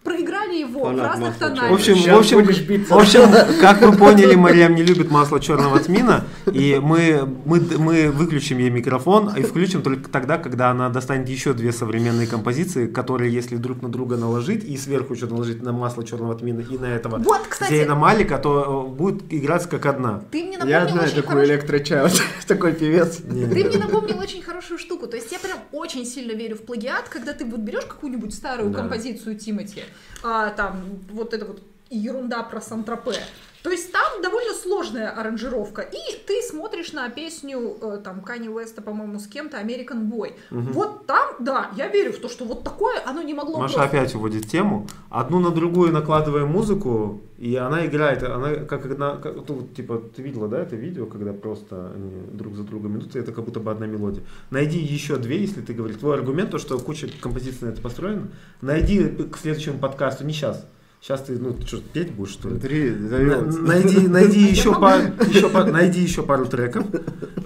проиграли 0.02 0.58
его 0.58 0.84
Фанат 0.84 1.00
в 1.00 1.02
разных 1.02 1.38
тонах. 1.38 1.70
В 1.70 1.74
общем, 1.74 1.94
в 1.96 2.16
общем, 2.16 2.44
в 2.44 2.92
общем, 2.92 3.60
как 3.60 3.80
вы 3.82 3.92
поняли, 3.96 4.36
Мариам 4.36 4.74
не 4.76 4.84
любит 4.84 5.10
масло 5.10 5.40
черного 5.40 5.80
тмина, 5.80 6.24
и 6.52 6.78
мы, 6.80 7.28
мы, 7.44 7.60
мы 7.78 8.10
выключим 8.12 8.58
ей 8.58 8.70
микрофон 8.70 9.34
и 9.36 9.42
включим 9.42 9.82
только 9.82 10.08
тогда, 10.08 10.38
когда 10.38 10.70
она 10.70 10.90
достанет 10.90 11.28
еще 11.28 11.54
две 11.54 11.72
современные 11.72 12.28
композиции, 12.28 12.86
которые, 12.86 13.32
если 13.32 13.56
друг 13.56 13.82
на 13.82 13.88
друга 13.88 14.16
наложить, 14.16 14.62
и 14.62 14.76
сверху 14.76 15.14
еще 15.14 15.26
наложить 15.26 15.62
на 15.62 15.72
масло 15.72 16.04
черного 16.04 16.36
тмина 16.36 16.60
и 16.60 16.78
на 16.78 16.86
этого 16.86 17.18
Вот, 17.18 17.40
кстати, 17.48 17.70
Зейна 17.70 17.96
Малика, 17.96 18.38
то 18.38 18.86
э, 18.88 18.94
будет 18.96 19.24
играться 19.32 19.68
как 19.68 19.86
одна. 19.86 20.22
ты 20.30 20.44
мне 20.44 20.52
напомнил 20.58 20.70
Я 20.72 20.86
знаю 20.88 21.06
очень 21.06 21.16
такой 21.16 21.28
хороший- 21.34 21.50
электрочаут, 21.50 22.12
такой 22.46 22.72
певец. 22.74 23.16
Ты 23.16 23.32
мне 23.64 23.78
напомнил 23.78 24.18
очень 24.20 24.40
хорошую 24.40 24.78
штуку. 24.78 25.08
То 25.08 25.16
есть 25.16 25.32
я 25.32 25.40
прям 25.40 25.58
очень 25.72 26.06
сильно 26.06 26.30
верю 26.32 26.54
в 26.56 26.60
плагиат, 26.62 26.85
когда 27.08 27.32
ты 27.32 27.44
вот 27.44 27.60
берешь 27.60 27.84
какую-нибудь 27.86 28.34
старую 28.34 28.70
Да. 28.70 28.78
композицию 28.80 29.38
Тимати, 29.38 29.82
а, 30.22 30.50
там 30.50 30.84
вот 31.10 31.34
это 31.34 31.44
вот 31.46 31.62
ерунда 31.90 32.42
про 32.42 32.60
Сан-Тропе. 32.60 33.20
То 33.66 33.72
есть 33.72 33.90
там 33.90 34.22
довольно 34.22 34.54
сложная 34.54 35.10
аранжировка. 35.10 35.82
И 35.82 35.98
ты 36.24 36.40
смотришь 36.40 36.92
на 36.92 37.08
песню 37.08 37.76
э, 37.80 37.98
там 38.04 38.20
Кани 38.20 38.48
Уэста, 38.48 38.80
по-моему, 38.80 39.18
с 39.18 39.26
кем-то 39.26 39.56
American 39.56 40.08
Boy. 40.08 40.34
Мгм. 40.50 40.70
Вот 40.70 41.06
там, 41.08 41.34
да, 41.40 41.72
я 41.76 41.88
верю 41.88 42.12
в 42.12 42.18
то, 42.18 42.28
что 42.28 42.44
вот 42.44 42.62
такое 42.62 43.02
оно 43.04 43.22
не 43.22 43.34
могло 43.34 43.58
Маша 43.58 43.74
просто- 43.74 43.98
опять 43.98 44.14
уводит 44.14 44.46
тему. 44.46 44.86
Одну 45.10 45.40
на 45.40 45.50
другую 45.50 45.92
накладываем 45.92 46.46
музыку, 46.46 47.22
и 47.38 47.56
она 47.56 47.86
играет, 47.86 48.22
она 48.22 48.54
как 48.54 48.86
одна, 48.86 49.16
как, 49.16 49.34
ну, 49.34 49.44
вот, 49.48 49.74
типа, 49.74 50.00
ты 50.14 50.22
видела, 50.22 50.46
да, 50.46 50.60
это 50.60 50.76
видео, 50.76 51.06
когда 51.06 51.32
просто 51.32 51.90
они 51.92 52.22
друг 52.34 52.54
за 52.54 52.62
другом 52.62 52.96
идут, 52.98 53.16
и 53.16 53.18
это 53.18 53.32
как 53.32 53.44
будто 53.44 53.58
бы 53.58 53.72
одна 53.72 53.86
мелодия. 53.86 54.22
Найди 54.50 54.78
еще 54.78 55.16
две, 55.16 55.40
если 55.40 55.60
ты 55.60 55.74
говоришь. 55.74 55.96
Твой 55.98 56.14
аргумент, 56.14 56.52
то, 56.52 56.58
что 56.58 56.78
куча 56.78 57.08
композиций 57.20 57.66
на 57.66 57.72
это 57.72 57.82
построена, 57.82 58.28
найди 58.60 59.08
к 59.08 59.36
следующему 59.36 59.80
подкасту, 59.80 60.24
не 60.24 60.32
сейчас, 60.32 60.64
Сейчас 61.00 61.22
ты, 61.22 61.38
ну, 61.38 61.54
что, 61.64 61.78
петь 61.92 62.10
будешь, 62.12 62.32
что 62.32 62.48
ли? 62.48 62.54
Смотри, 62.58 62.90
На-. 62.90 63.42
Найди, 63.42 64.08
найди 64.08 64.40
еще, 64.50 64.72
пару, 64.78 65.02
еще, 65.28 65.48
па- 65.48 65.64
найди 65.64 66.00
еще 66.00 66.22
пару 66.22 66.46
треков, 66.46 66.84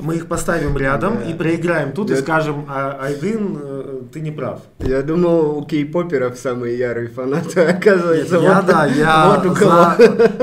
мы 0.00 0.16
их 0.16 0.26
поставим 0.28 0.78
рядом 0.78 1.16
Да. 1.16 1.30
и 1.30 1.34
проиграем 1.34 1.92
тут 1.92 2.10
и 2.10 2.14
Да. 2.14 2.20
скажем, 2.22 2.64
а, 2.68 2.98
Айдын, 3.02 3.58
э, 3.60 3.99
ты 4.12 4.20
не 4.20 4.30
прав. 4.30 4.60
Я 4.80 5.02
думал, 5.02 5.58
у 5.58 5.64
кей-поперов 5.64 6.38
самые 6.38 6.76
ярые 6.78 7.08
фанаты, 7.08 7.60
оказывается, 7.76 8.36
я, 8.36 8.54
вот, 8.56 8.66
да, 8.66 8.86
я 8.86 9.28
вот 9.28 9.46
у 9.46 9.54
кого. 9.54 9.94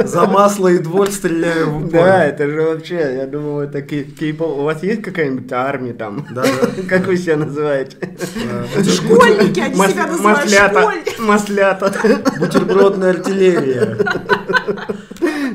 за, 0.02 0.08
за 0.08 0.26
масло 0.26 0.68
и 0.70 0.78
двор 0.80 1.10
стреляю 1.12 1.70
в 1.70 1.78
упор. 1.78 1.92
Да, 1.92 2.26
это 2.26 2.48
же 2.48 2.62
вообще, 2.62 3.16
я 3.18 3.26
думал, 3.28 3.62
это 3.62 3.82
кей- 3.82 4.04
кей-поп. 4.06 4.60
У 4.60 4.64
вас 4.64 4.84
есть 4.84 5.02
какая-нибудь 5.02 5.52
армия 5.52 5.94
там? 5.94 6.26
Да, 6.32 6.44
да. 6.44 6.50
Как 6.90 7.08
вы 7.08 7.18
себя 7.18 7.38
называете? 7.38 7.98
Школьники, 8.84 9.60
они 9.60 9.76
себя 9.76 10.08
называют 10.08 10.44
маслята, 10.46 10.82
школьники. 10.82 11.22
маслята. 11.22 11.94
Бутербродная 12.40 13.10
артиллерия. 13.12 13.98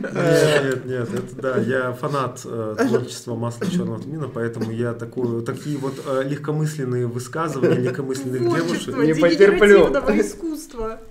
Нет, 0.01 0.65
нет, 0.65 0.85
нет, 0.87 1.09
это 1.15 1.37
да, 1.43 1.57
я 1.59 1.93
фанат 1.93 2.41
э, 2.45 2.77
творчества 2.89 3.35
масла 3.35 3.67
черного 3.67 4.01
тмина, 4.01 4.29
поэтому 4.29 4.71
я 4.71 4.93
такую, 4.95 5.43
такие 5.43 5.77
вот 5.79 5.95
э, 6.07 6.23
легкомысленные 6.25 7.07
высказывания 7.07 7.77
легкомысленных 7.79 8.41
девушек. 8.41 8.97
Не 8.97 9.15
потерплю. 9.15 9.85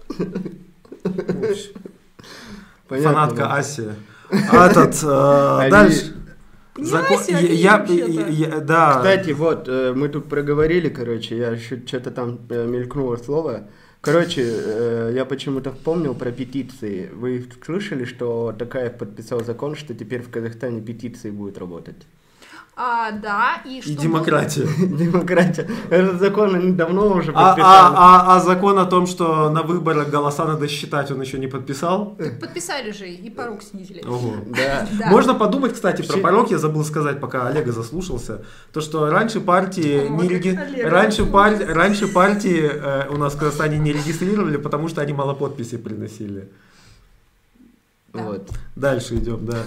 Понятно, 2.88 3.14
Фанатка. 3.14 3.54
Аси. 3.56 3.90
А 4.30 4.68
этот, 4.68 4.96
э, 5.04 5.70
дальше. 5.70 6.16
Не 6.78 6.86
Закон- 6.86 7.18
Ася, 7.20 7.38
а 7.38 7.42
я- 7.42 7.54
я- 7.54 7.78
вообще-то. 7.78 8.10
я- 8.32 8.60
Да. 8.62 8.96
Кстати, 8.98 9.32
вот, 9.32 9.68
мы 9.68 10.08
тут 10.10 10.30
проговорили, 10.30 10.90
короче, 10.90 11.38
я 11.38 11.50
еще 11.52 11.82
что-то 11.86 12.12
там 12.12 12.40
мелькнуло 12.50 13.18
слово. 13.18 13.68
Короче, 14.02 14.42
э, 14.44 15.12
я 15.14 15.26
почему-то 15.26 15.72
вспомнил 15.72 16.16
про 16.16 16.32
петиции. 16.32 17.08
Вы 17.14 17.46
слышали, 17.64 18.06
что 18.06 18.52
Такаев 18.52 18.98
подписал 18.98 19.44
закон, 19.44 19.76
что 19.76 19.94
теперь 19.94 20.24
в 20.24 20.32
Казахстане 20.32 20.82
петиции 20.82 21.30
будут 21.30 21.60
работать? 21.60 22.08
А, 22.76 23.12
да, 23.12 23.62
и 23.66 23.82
что 23.82 23.92
И 23.92 23.96
демократия. 23.96 24.66
Демократия. 24.80 25.68
Этот 25.90 26.20
закон 26.20 26.56
они 26.56 26.72
давно 26.72 27.08
уже 27.14 27.32
А, 27.36 27.50
подписали. 27.50 27.62
а, 27.64 27.94
а, 27.96 28.36
а 28.36 28.40
закон 28.40 28.80
о 28.80 28.86
том, 28.86 29.08
что 29.08 29.50
на 29.50 29.62
выборах 29.62 30.10
голоса 30.10 30.46
надо 30.46 30.68
считать, 30.68 31.12
он 31.12 31.22
еще 31.22 31.38
не 31.38 31.48
подписал? 31.48 32.16
Так 32.18 32.40
подписали 32.40 32.92
же 32.92 33.08
и 33.10 33.30
порог 33.30 33.62
снизили. 33.62 34.02
Ого. 34.08 34.36
Да. 34.48 34.88
Да. 34.98 35.08
Можно 35.08 35.34
подумать, 35.36 35.74
кстати, 35.74 36.02
про 36.02 36.18
порог, 36.20 36.50
я 36.50 36.58
забыл 36.58 36.84
сказать, 36.86 37.20
пока 37.20 37.48
Олега 37.48 37.72
заслушался, 37.74 38.42
то, 38.72 38.80
что 38.82 39.10
раньше 39.12 39.42
партии, 39.42 40.08
О, 40.08 40.10
не 40.10 40.28
реги- 40.30 40.58
раньше, 40.90 41.26
пар- 41.26 41.60
раньше 41.68 42.08
партии 42.08 42.72
э, 42.74 43.10
у 43.10 43.18
нас 43.18 43.34
в 43.34 43.38
Казахстане 43.38 43.80
не 43.80 43.92
регистрировали, 43.92 44.58
потому 44.58 44.88
что 44.88 45.02
они 45.02 45.14
мало 45.14 45.34
подписей 45.34 45.78
приносили. 45.78 46.50
Да. 48.14 48.24
Вот. 48.24 48.50
Дальше 48.76 49.16
идем, 49.16 49.46
да. 49.46 49.64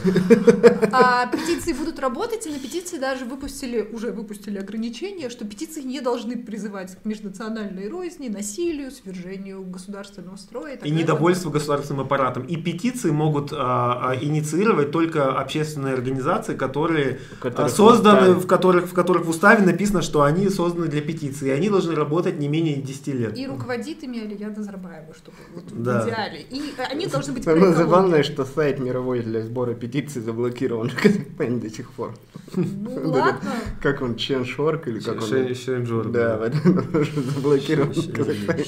А 0.93 1.27
петиции 1.27 1.73
будут 1.73 1.99
работать, 1.99 2.47
и 2.47 2.51
на 2.51 2.59
петиции 2.59 2.99
даже 2.99 3.25
выпустили, 3.25 3.81
уже 3.93 4.13
выпустили 4.13 4.59
ограничения, 4.59 5.31
что 5.31 5.45
петиции 5.47 5.83
не 5.83 6.01
должны 6.01 6.37
призывать 6.37 6.97
к 7.01 7.05
межнациональной 7.05 7.89
розни, 7.89 8.29
насилию, 8.29 8.91
свержению 8.91 9.63
государственного 9.65 10.37
строя. 10.37 10.77
так 10.77 10.87
И 10.87 10.91
далее. 10.91 11.03
недовольство 11.03 11.51
государственным 11.51 12.03
аппаратом. 12.05 12.45
И 12.45 12.57
петиции 12.57 13.11
могут 13.11 13.53
а, 13.53 14.11
а, 14.11 14.17
инициировать 14.17 14.91
только 14.91 15.39
общественные 15.39 15.95
организации, 15.95 16.55
которые 16.55 17.21
а, 17.41 17.43
Которых 17.43 17.71
созданы, 17.73 18.19
уставе. 18.21 18.35
в 18.41 18.47
которых, 18.47 18.87
в 18.89 18.95
которых 18.95 19.25
в 19.25 19.31
уставе 19.31 19.65
написано, 19.65 20.03
что 20.03 20.23
они 20.23 20.49
созданы 20.49 20.89
для 20.89 21.01
петиции. 21.01 21.49
И 21.49 21.51
они 21.51 21.71
должны 21.71 21.95
работать 21.95 22.39
не 22.39 22.49
менее 22.49 22.77
10 22.77 23.07
лет. 23.09 23.39
И 23.39 23.47
руководит 23.47 24.03
ими 24.03 24.21
Алия 24.21 24.51
Назарбаева, 24.51 25.15
чтобы 25.15 25.37
вот 25.55 25.65
Да. 25.83 26.03
в 26.03 26.09
идеале. 26.09 26.41
И 26.51 26.75
они 26.91 27.07
должны 27.07 27.33
быть 27.33 27.45
Самое 27.45 27.73
забавное, 27.73 28.21
экологию. 28.21 28.25
Что 28.35 28.45
сайт 28.45 28.81
мировой 28.81 29.23
для 29.23 29.43
сбора 29.43 29.75
петиций 29.75 30.21
заблокирован 30.21 30.89
в 30.97 31.01
Казахстане 31.01 31.61
до 31.61 31.71
сих 31.71 31.91
пор. 31.93 32.15
Ну 32.57 32.91
ладно. 33.11 33.53
Как 33.81 34.03
он, 34.03 34.17
Ченшорк 34.17 34.89
или 34.89 34.99
как 34.99 35.23
он? 35.23 35.55
Шенджор, 35.55 36.09
Да, 36.09 36.39
вот 36.39 36.53
он 36.65 37.25
заблокирован 37.35 37.93
в 37.93 38.13
Казахстане. 38.13 38.65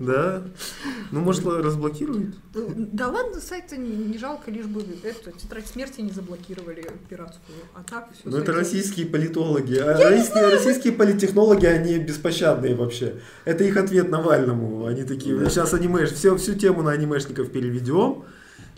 Да? 0.00 0.42
Ну, 1.10 1.20
может, 1.20 1.46
разблокируют? 1.46 2.34
Да 2.52 3.08
ладно, 3.08 3.40
сайт 3.40 3.70
не, 3.76 4.18
жалко, 4.18 4.50
лишь 4.50 4.66
бы 4.66 4.82
эту 5.04 5.30
тетрадь 5.30 5.66
смерти 5.66 6.00
не 6.00 6.10
заблокировали 6.10 6.84
пиратскую. 7.08 7.58
А 7.74 7.82
так 7.88 8.08
все. 8.12 8.22
Ну, 8.24 8.38
это 8.38 8.52
российские 8.52 9.06
политологи. 9.06 9.76
А 9.76 9.96
российские, 10.50 10.92
политтехнологи, 10.92 11.66
они 11.66 11.98
беспощадные 11.98 12.74
вообще. 12.74 13.20
Это 13.44 13.64
их 13.64 13.76
ответ 13.76 14.10
Навальному. 14.10 14.86
Они 14.86 15.04
такие, 15.04 15.38
сейчас 15.48 15.72
анимеш, 15.74 16.10
все, 16.10 16.36
всю 16.54 16.58
тему 16.58 16.82
на 16.82 16.92
анимешников 16.92 17.50
переведем. 17.50 18.24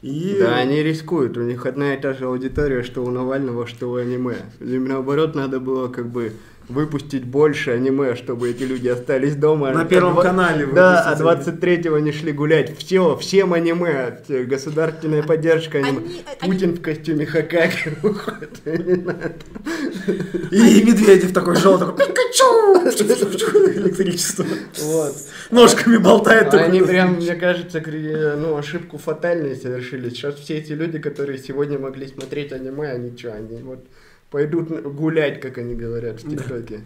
И... 0.02 0.36
Да, 0.40 0.56
они 0.56 0.82
рискуют. 0.82 1.36
У 1.36 1.42
них 1.42 1.66
одна 1.66 1.94
и 1.94 2.00
та 2.00 2.12
же 2.12 2.26
аудитория, 2.26 2.82
что 2.82 3.04
у 3.04 3.10
Навального, 3.10 3.66
что 3.66 3.90
у 3.90 3.94
аниме. 3.96 4.36
Им 4.60 4.86
наоборот 4.86 5.34
надо 5.34 5.60
было 5.60 5.88
как 5.88 6.08
бы 6.08 6.32
выпустить 6.68 7.24
больше 7.24 7.70
аниме, 7.72 8.16
чтобы 8.16 8.50
эти 8.50 8.64
люди 8.64 8.88
остались 8.88 9.36
дома. 9.36 9.70
На 9.72 9.84
Первом 9.84 10.14
два- 10.14 10.22
канале 10.22 10.66
Да, 10.66 11.02
а 11.02 11.14
23-го 11.14 11.98
не 11.98 12.12
шли 12.12 12.32
гулять. 12.32 12.76
Все, 12.78 13.16
всем 13.16 13.52
аниме. 13.52 14.18
Э, 14.28 14.44
Государственная 14.44 15.22
поддержка 15.22 15.78
аниме. 15.78 15.98
Они- 15.98 16.22
они- 16.40 16.52
Путин 16.52 16.72
в 16.74 16.80
костюме 16.82 17.26
Хакаги 17.26 17.96
выходит. 18.02 18.60
И 18.66 20.82
Медведев 20.84 21.32
такой 21.32 21.56
желтый, 21.56 21.88
такой, 21.88 22.06
Пикачу! 22.06 22.86
Электричество. 23.76 24.44
Вот. 24.82 25.14
Ножками 25.50 25.96
болтает. 25.98 26.52
Они 26.54 26.80
прям, 26.80 27.14
мне 27.16 27.34
кажется, 27.34 27.80
кри- 27.80 28.34
ну, 28.36 28.56
ошибку 28.56 28.98
фатальную 28.98 29.56
совершили. 29.56 30.08
Сейчас 30.10 30.34
все 30.36 30.56
эти 30.58 30.72
люди, 30.72 30.98
которые 30.98 31.38
сегодня 31.38 31.78
могли 31.78 32.06
смотреть 32.08 32.52
аниме, 32.52 32.90
они 32.90 33.16
что, 33.16 33.32
они 33.34 33.60
вот 33.62 33.84
пойдут 34.30 34.68
гулять, 34.82 35.40
как 35.40 35.58
они 35.58 35.74
говорят 35.74 36.22
в 36.22 36.28
ТикТоке. 36.30 36.80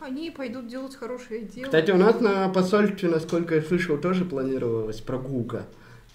Они 0.00 0.30
пойдут 0.30 0.66
делать 0.66 0.96
хорошее 0.96 1.42
дело. 1.42 1.66
Кстати, 1.66 1.90
у 1.92 1.96
нас 1.96 2.20
на 2.20 2.48
посольстве, 2.48 3.08
насколько 3.08 3.54
я 3.54 3.62
слышал, 3.62 3.96
тоже 3.98 4.24
планировалась 4.24 5.00
прогулка. 5.00 5.66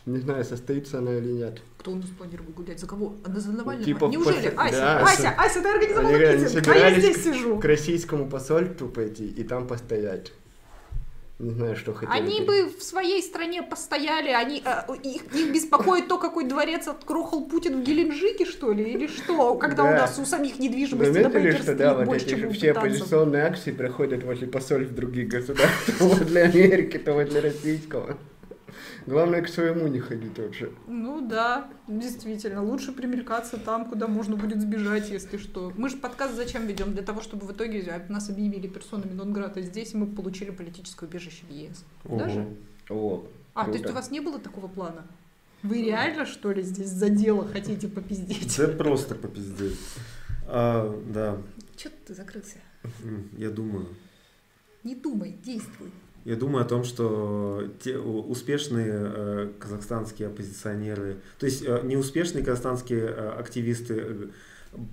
Не 0.06 0.20
знаю, 0.20 0.44
состоится 0.46 1.00
она 1.00 1.16
или 1.18 1.32
нет. 1.32 1.62
Кто 1.80 1.92
у 1.92 1.96
нас 1.96 2.06
планировал 2.18 2.52
гулять? 2.52 2.80
За 2.80 2.88
кого? 2.88 3.16
А 3.26 3.40
за 3.40 3.52
Навального? 3.52 3.86
Типа 3.86 4.06
Неужели? 4.06 4.36
после- 4.36 4.50
Ася, 4.58 4.72
да, 4.78 5.00
Ася, 5.04 5.30
Ася, 5.38 5.62
ты 5.62 5.70
организовала 5.70 6.16
Они, 6.16 6.24
они 6.24 6.44
митинг, 6.46 6.68
а 6.70 6.76
я 6.78 7.00
здесь 7.00 7.18
к- 7.18 7.20
сижу. 7.20 7.60
к 7.60 7.66
российскому 7.66 8.30
посольству 8.30 8.88
пойти 8.88 9.28
и 9.28 9.44
там 9.44 9.68
постоять. 9.68 10.32
Не 11.40 11.52
знаю, 11.52 11.76
что 11.76 11.94
хотели. 11.94 12.18
Они 12.18 12.42
бы 12.42 12.66
в 12.66 12.82
своей 12.82 13.22
стране 13.22 13.62
постояли, 13.62 14.30
они, 14.30 14.64
а, 14.66 14.88
их, 15.04 15.22
их 15.36 15.54
беспокоит 15.54 16.08
то, 16.08 16.18
какой 16.18 16.46
дворец 16.46 16.88
отгрохал 16.88 17.46
Путин 17.46 17.82
в 17.82 17.84
Геленджике, 17.84 18.46
что 18.46 18.72
ли, 18.72 18.84
или 18.94 19.06
что, 19.06 19.54
когда 19.56 19.84
у 19.84 19.88
Да. 19.88 19.98
нас 19.98 20.18
у 20.18 20.26
самих 20.26 20.58
недвижимости 20.58 21.20
на 21.20 21.30
Заметили, 21.30 21.52
что 21.62 21.76
да, 21.76 21.94
вот 21.94 22.06
больше, 22.06 22.26
эти 22.26 22.44
у 22.44 22.52
все 22.52 22.72
оппозиционные 22.72 23.44
акции 23.44 23.72
проходят 23.72 24.24
возле 24.24 24.48
посольств 24.48 24.96
других 24.96 25.28
государств, 25.28 25.96
то 26.00 26.26
для 26.26 26.42
Америки, 26.46 26.98
то 26.98 27.24
для 27.24 27.42
российского. 27.42 28.18
Главное, 29.06 29.42
к 29.42 29.48
своему 29.48 29.88
не 29.88 30.00
ходить 30.00 30.38
вообще. 30.38 30.72
Ну 30.88 31.26
да, 31.28 31.70
действительно, 31.88 32.64
лучше 32.64 32.92
примелькаться 32.92 33.58
там, 33.58 33.86
куда 33.90 34.08
можно 34.08 34.36
будет 34.36 34.62
сбежать, 34.62 35.10
если 35.10 35.38
что. 35.38 35.72
Мы 35.78 35.90
же 35.90 35.98
подкаст 35.98 36.36
зачем 36.36 36.68
ведем? 36.68 36.94
Для 36.94 37.04
того, 37.04 37.22
чтобы 37.22 37.46
в 37.48 37.52
итоге 37.52 38.04
нас 38.10 38.30
объявили 38.30 38.68
персонами 38.68 39.14
Нонграта 39.14 39.62
здесь, 39.62 39.94
и 39.94 39.98
мы 39.98 40.08
получили 40.08 40.52
политическое 40.52 41.06
убежище 41.06 41.46
в 41.48 41.52
ЕС. 41.52 41.84
Даже? 42.04 42.48
О, 42.90 43.26
А, 43.54 43.60
то 43.62 43.66
круто. 43.66 43.80
есть 43.80 43.90
у 43.92 43.94
вас 43.94 44.12
не 44.12 44.20
было 44.20 44.40
такого 44.40 44.68
плана? 44.68 45.06
Вы 45.64 45.82
реально, 45.84 46.26
что 46.26 46.52
ли, 46.52 46.62
здесь 46.62 46.90
за 46.90 47.10
дело 47.10 47.48
хотите 47.48 47.88
попиздеть? 47.88 48.58
Да 48.58 48.68
просто 48.68 49.16
попиздеть. 49.16 49.80
А, 50.46 50.94
да, 51.10 51.38
Че 51.76 51.90
ты 52.06 52.14
закрылся? 52.14 52.58
Я 53.38 53.50
думаю. 53.50 53.88
Не 54.84 54.96
думай, 54.96 55.36
действуй. 55.44 55.92
Я 56.28 56.36
думаю 56.36 56.66
о 56.66 56.68
том, 56.68 56.84
что 56.84 57.64
те 57.82 57.98
успешные 57.98 58.92
э, 58.92 59.50
казахстанские 59.60 60.28
оппозиционеры, 60.28 61.20
то 61.40 61.46
есть 61.46 61.64
э, 61.66 61.80
неуспешные 61.86 62.44
казахстанские 62.44 63.04
э, 63.04 63.30
активисты 63.40 63.94
э, 63.96 64.28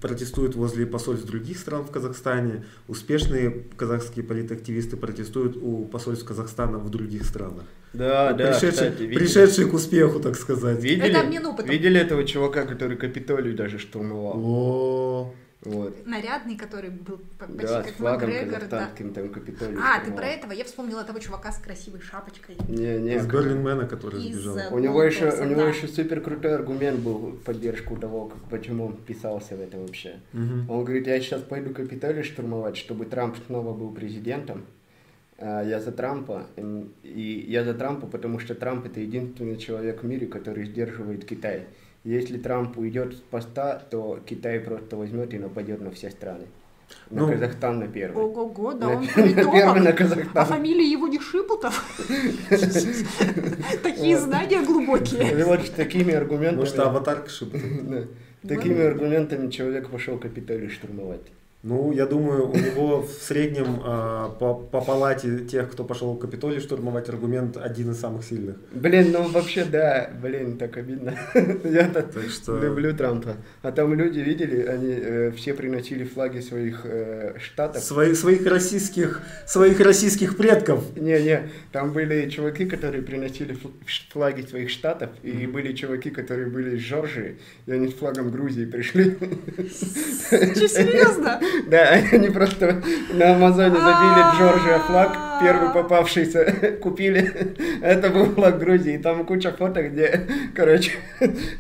протестуют 0.01 0.55
возле 0.55 0.87
посольств 0.87 1.27
других 1.27 1.59
стран 1.59 1.83
в 1.83 1.91
Казахстане, 1.91 2.65
успешные 2.87 3.65
казахские 3.77 4.25
политактивисты 4.25 4.97
протестуют 4.97 5.57
у 5.57 5.87
посольств 5.87 6.25
Казахстана 6.25 6.79
в 6.79 6.89
других 6.89 7.25
странах. 7.25 7.65
Да, 7.93 8.33
да, 8.33 8.53
пришедшие, 8.53 8.71
кстати, 8.71 9.03
видели? 9.03 9.19
пришедшие 9.19 9.67
к 9.67 9.75
успеху, 9.75 10.21
так 10.21 10.37
сказать. 10.37 10.81
Видели? 10.81 11.11
Это 11.11 11.23
обмен 11.23 11.47
опытом. 11.47 11.69
Видели 11.69 11.99
этого 11.99 12.23
чувака, 12.23 12.65
который 12.65 12.97
Капитолий 12.97 13.55
даже 13.55 13.81
штурмовал? 13.81 14.35
О, 14.37 15.35
Вот. 15.65 16.07
Нарядный, 16.07 16.57
который 16.57 16.91
был 16.91 17.19
по- 17.39 17.47
почти 17.47 17.63
Да, 17.67 17.83
с 17.83 17.87
как 17.87 17.95
флагом 17.97 18.29
Макгрегор, 18.31 18.61
да. 18.69 18.91
там 18.95 19.29
Капитолий 19.31 19.77
А, 19.81 20.05
ты 20.05 20.13
про 20.13 20.27
этого? 20.27 20.53
Я 20.53 20.65
вспомнила 20.65 21.05
того 21.05 21.19
чувака 21.21 21.53
с 21.53 21.59
красивой 21.59 22.01
шапочкой. 22.01 22.57
Не, 22.69 22.99
не. 22.99 23.15
из 23.17 23.27
Берлинмена, 23.27 23.87
который 23.87 24.23
Из, 24.23 24.35
сбежал. 24.37 24.59
э, 24.59 24.69
У 24.71 24.79
него 24.79 25.03
еще, 25.03 25.31
у 25.31 25.45
него 25.45 25.63
да. 25.63 25.69
еще 25.69 25.89
супер 25.89 26.21
крутой 26.21 26.55
аргумент 26.55 27.01
был 27.01 27.17
в 27.31 27.39
поддержку 27.43 27.97
того, 27.97 28.27
как, 28.27 28.39
почему 28.51 28.87
он 28.87 28.97
писался 28.97 29.57
в 29.57 29.61
это 29.61 29.79
вообще. 29.79 30.17
Мгм. 30.35 30.69
Он 30.71 30.85
говорит, 30.85 31.07
я 31.07 31.19
сейчас 31.21 31.41
пойду 31.43 31.73
Капитолий 31.73 32.23
штурмовать, 32.23 32.77
чтобы 32.77 33.07
Трамп 33.07 33.37
снова 33.47 33.73
был 33.73 33.91
президентом. 33.93 34.65
а 35.39 35.63
я 35.65 35.81
за 35.81 35.91
Трампа. 35.93 36.47
И 37.03 37.47
я 37.49 37.65
за 37.65 37.75
Трампа, 37.75 38.07
потому 38.07 38.39
что 38.39 38.55
Трамп 38.55 38.87
это 38.87 39.01
единственный 39.01 39.57
человек 39.57 40.03
в 40.03 40.07
мире, 40.07 40.27
который 40.27 40.65
сдерживает 40.67 41.25
Китай. 41.25 41.65
Если 42.05 42.37
Трамп 42.37 42.77
уйдет 42.79 43.15
с 43.15 43.21
поста, 43.21 43.83
то 43.91 44.21
Китай 44.27 44.61
просто 44.61 44.97
возьмет 44.97 45.33
и 45.33 45.39
нападет 45.39 45.81
на 45.81 45.91
все 45.91 46.11
страны. 46.11 46.45
На 47.11 47.23
Ну, 47.23 47.33
Казахстан 47.33 47.79
на 47.79 47.89
первый. 47.89 48.23
Ого-го, 48.23 48.75
да 48.75 48.89
На- 48.89 48.97
он 48.97 49.01
на 49.03 49.09
первый 49.09 49.35
на 49.35 49.53
политолог. 49.55 49.87
А 49.87 49.93
Казахстан. 49.93 50.47
фамилия 50.47 50.91
его 50.91 51.09
не 51.09 51.19
Шипутов? 51.19 51.83
Такие 53.83 54.19
знания 54.19 54.63
глубокие. 54.63 55.45
Вот 55.47 55.63
с 55.63 55.71
такими 55.71 56.13
аргументами... 56.13 56.59
Может, 56.61 56.79
аватарка 56.79 57.31
шипит. 57.31 57.63
Да. 57.91 58.05
Такими 58.47 58.83
аргументами 58.83 59.51
человек 59.51 59.89
пошел 59.89 60.19
Капитолий 60.19 60.69
штурмовать. 60.69 61.23
Ну, 61.67 61.93
я 61.93 62.05
думаю, 62.05 62.51
у 62.51 62.55
него 62.55 63.01
в 63.01 63.11
среднем 63.11 63.81
а, 63.83 64.29
по, 64.39 64.53
по 64.53 64.83
палате 64.83 65.39
тех, 65.47 65.71
кто 65.73 65.83
пошел 65.83 66.13
в 66.13 66.19
Капитолий 66.19 66.61
штурмовать, 66.61 67.09
аргумент 67.09 67.57
один 67.57 67.93
из 67.93 68.01
самых 68.01 68.23
сильных. 68.27 68.57
Блин, 68.71 69.13
ну 69.13 69.27
вообще 69.29 69.65
да, 69.65 70.11
блин, 70.23 70.59
так 70.59 70.77
обидно. 70.77 71.15
Я-то 71.65 72.03
Так 72.03 72.29
что... 72.29 72.59
люблю 72.59 72.95
Трампа. 72.95 73.37
А 73.63 73.73
там 73.73 73.95
люди 73.95 74.19
видели, 74.19 74.61
они 74.67 74.95
э, 74.95 75.31
все 75.31 75.55
приносили 75.55 76.05
флаги 76.05 76.41
своих 76.41 76.83
э, 76.85 77.39
штатов. 77.39 77.83
Свои- 77.83 78.13
своих 78.13 78.47
российских, 78.47 79.23
своих 79.47 79.81
российских 79.81 80.37
предков. 80.37 80.85
Не-не, 80.97 81.49
там 81.73 81.95
были 81.95 82.29
чуваки, 82.29 82.67
которые 82.67 83.03
приносили 83.03 83.57
флаги 84.11 84.43
своих 84.43 84.69
штатов, 84.69 85.09
и 85.23 85.47
были 85.47 85.73
чуваки, 85.73 86.11
которые 86.11 86.49
были 86.49 86.77
из 86.77 86.83
Жоржии, 86.83 87.39
и 87.65 87.73
они 87.73 87.89
с 87.89 87.95
флагом 87.95 88.31
Грузии 88.31 88.67
пришли. 88.67 89.17
Че, 90.31 90.69
серьезно? 90.69 91.41
Да, 91.67 91.91
они 92.13 92.31
просто 92.31 92.83
на 93.13 93.35
Амазоне 93.35 93.77
забили 93.77 94.39
Джорджия 94.39 94.79
флаг, 94.81 95.17
первый 95.43 95.73
попавшийся, 95.73 96.77
купили. 96.81 97.55
Это 97.83 98.11
был 98.11 98.27
флаг 98.27 98.59
Грузии. 98.59 98.99
Там 98.99 99.25
куча 99.27 99.53
фото, 99.53 99.83
где, 99.83 100.27
короче, 100.55 100.93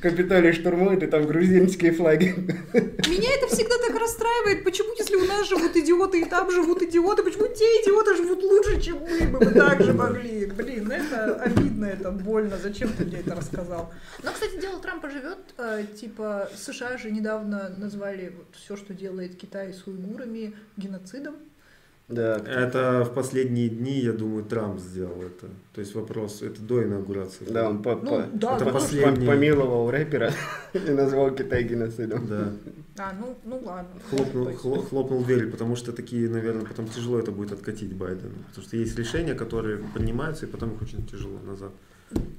Капитолий 0.00 0.52
штурмует, 0.52 1.02
и 1.02 1.06
там 1.06 1.26
грузинские 1.26 1.92
флаги. 1.92 2.34
Меня 2.74 3.30
это 3.36 3.46
всегда 3.54 3.76
так 3.86 3.98
расстраивает. 3.98 4.64
Почему, 4.64 4.88
если 4.98 5.16
у 5.16 5.24
нас 5.26 5.48
живут 5.48 5.76
идиоты 5.76 6.20
и 6.20 6.24
там 6.24 6.50
живут 6.50 6.82
идиоты, 6.82 7.22
почему 7.22 7.46
те 7.48 7.64
идиоты 7.82 8.16
живут 8.16 8.42
лучше, 8.42 8.80
чем 8.80 8.98
мы? 8.98 9.26
Мы 9.26 9.38
бы 9.38 9.46
так 9.46 9.80
же 9.82 9.92
могли. 9.92 10.46
Блин, 10.46 10.90
это 10.90 11.34
обидно, 11.36 11.86
это 11.86 12.10
больно. 12.10 12.56
Зачем 12.62 12.92
ты 12.92 13.04
мне 13.04 13.18
это 13.20 13.34
рассказал? 13.34 13.92
Но, 14.22 14.32
кстати, 14.32 14.60
дело 14.60 14.80
Трампа 14.80 15.08
живет. 15.10 15.38
э, 15.58 15.84
Типа, 15.98 16.48
США 16.56 16.96
же 16.98 17.10
недавно 17.10 17.74
назвали 17.76 18.32
все, 18.52 18.76
что 18.76 18.94
делает 18.94 19.36
Китай 19.36 19.72
с 19.72 19.83
уйгурами, 19.86 20.54
геноцидом. 20.76 21.34
Да, 22.06 22.36
Это 22.36 23.02
в 23.04 23.14
последние 23.14 23.70
дни, 23.70 24.00
я 24.00 24.12
думаю, 24.12 24.44
Трамп 24.44 24.78
сделал 24.78 25.22
это. 25.22 25.46
То 25.72 25.80
есть 25.80 25.94
вопрос, 25.94 26.42
это 26.42 26.60
до 26.60 26.82
инаугурации. 26.84 27.46
да, 27.48 27.70
он 27.70 27.82
по- 27.82 27.94
Ну, 27.96 28.10
по- 28.10 28.28
да, 28.34 28.56
это 28.56 28.66
последний. 28.66 29.24
по- 29.26 29.32
помиловал 29.32 29.90
рэпера 29.90 30.30
и 30.74 30.90
назвал 30.90 31.34
Китай 31.34 31.64
геноцидом. 31.64 32.26
Да. 32.26 32.52
А, 32.98 33.12
ну, 33.18 33.34
ну 33.44 33.58
ладно. 33.64 33.88
Хлопнул, 34.10 34.48
хло- 34.50 34.86
хлопнул 34.86 35.24
дверью, 35.24 35.50
потому 35.50 35.76
что 35.76 35.92
такие, 35.92 36.28
наверное, 36.28 36.66
потом 36.66 36.88
тяжело 36.88 37.18
это 37.18 37.32
будет 37.32 37.52
откатить 37.52 37.94
Байдену. 37.94 38.34
Потому 38.48 38.66
что 38.66 38.76
есть 38.76 38.98
решения, 38.98 39.34
которые 39.34 39.78
принимаются, 39.94 40.44
и 40.44 40.48
потом 40.50 40.74
их 40.74 40.82
очень 40.82 41.06
тяжело 41.06 41.38
назад. 41.40 41.72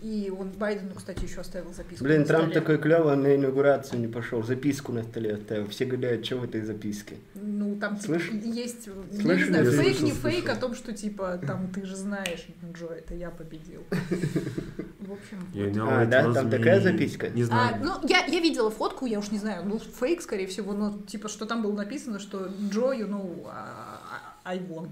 И 0.01 0.31
он 0.37 0.49
Байдену, 0.51 0.91
кстати, 0.95 1.23
еще 1.23 1.41
оставил 1.41 1.73
записку. 1.73 2.03
Блин, 2.03 2.19
на 2.21 2.25
Трамп 2.25 2.45
столе. 2.51 2.61
такой 2.61 2.77
клевый, 2.77 3.13
он 3.13 3.23
на 3.23 3.35
инаугурацию 3.35 3.99
не 3.99 4.07
пошел, 4.07 4.43
записку 4.43 4.91
на 4.91 5.03
столе 5.03 5.33
оставил. 5.33 5.67
Все 5.67 5.85
гадают, 5.85 6.23
что 6.25 6.37
в 6.37 6.43
этой 6.43 6.61
записке. 6.61 7.15
Ну, 7.33 7.75
там 7.77 7.97
типа, 7.97 8.19
Слышь? 8.19 8.29
есть, 8.43 8.87
я 9.11 9.35
не 9.35 9.43
знаю, 9.45 9.65
Я 9.65 9.71
фейк, 9.71 9.83
слышал, 9.97 10.05
не 10.05 10.11
фейк, 10.11 10.43
слышал. 10.43 10.57
о 10.57 10.61
том, 10.61 10.75
что 10.75 10.93
типа, 10.93 11.39
там, 11.45 11.69
ты 11.73 11.85
же 11.85 11.95
знаешь, 11.95 12.45
Джо, 12.73 12.87
это 12.87 13.15
я 13.15 13.31
победил. 13.31 13.81
В 14.99 15.11
общем... 15.13 15.47
Я 15.53 15.69
не 15.69 15.79
А, 15.79 16.05
да? 16.05 16.31
Там 16.33 16.49
такая 16.49 16.81
записка? 16.81 17.29
Не 17.29 17.43
А, 17.43 17.45
знаю. 17.45 17.77
ну, 17.83 17.91
я, 18.07 18.25
я 18.25 18.39
видела 18.39 18.69
фотку, 18.71 19.05
я 19.05 19.19
уж 19.19 19.31
не 19.31 19.37
знаю, 19.39 19.63
ну, 19.65 19.79
фейк, 19.79 20.21
скорее 20.21 20.47
всего, 20.47 20.73
но, 20.73 20.99
типа, 21.07 21.29
что 21.29 21.45
там 21.45 21.61
было 21.63 21.73
написано, 21.73 22.19
что 22.19 22.47
Джо, 22.71 22.91
you 22.93 23.07
know, 23.09 23.43
а, 23.47 24.01
а, 24.04 24.04
I 24.45 24.59
won. 24.59 24.89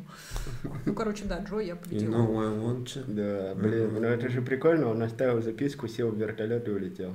Ну, 0.86 0.94
короче, 0.94 1.26
да, 1.26 1.40
Джо, 1.40 1.60
я 1.60 1.74
You 1.74 1.76
победила. 1.78 2.16
know 2.16 2.40
I 2.42 2.58
want 2.60 2.86
you. 2.86 3.04
Да, 3.08 3.54
блин, 3.56 3.94
ну 3.94 4.02
это 4.08 4.30
же 4.30 4.42
прикольно, 4.42 4.88
он 4.90 5.02
оставил 5.04 5.42
записку, 5.42 5.88
сел 5.88 6.10
в 6.10 6.18
вертолет 6.18 6.68
и 6.68 6.72
улетел. 6.72 7.14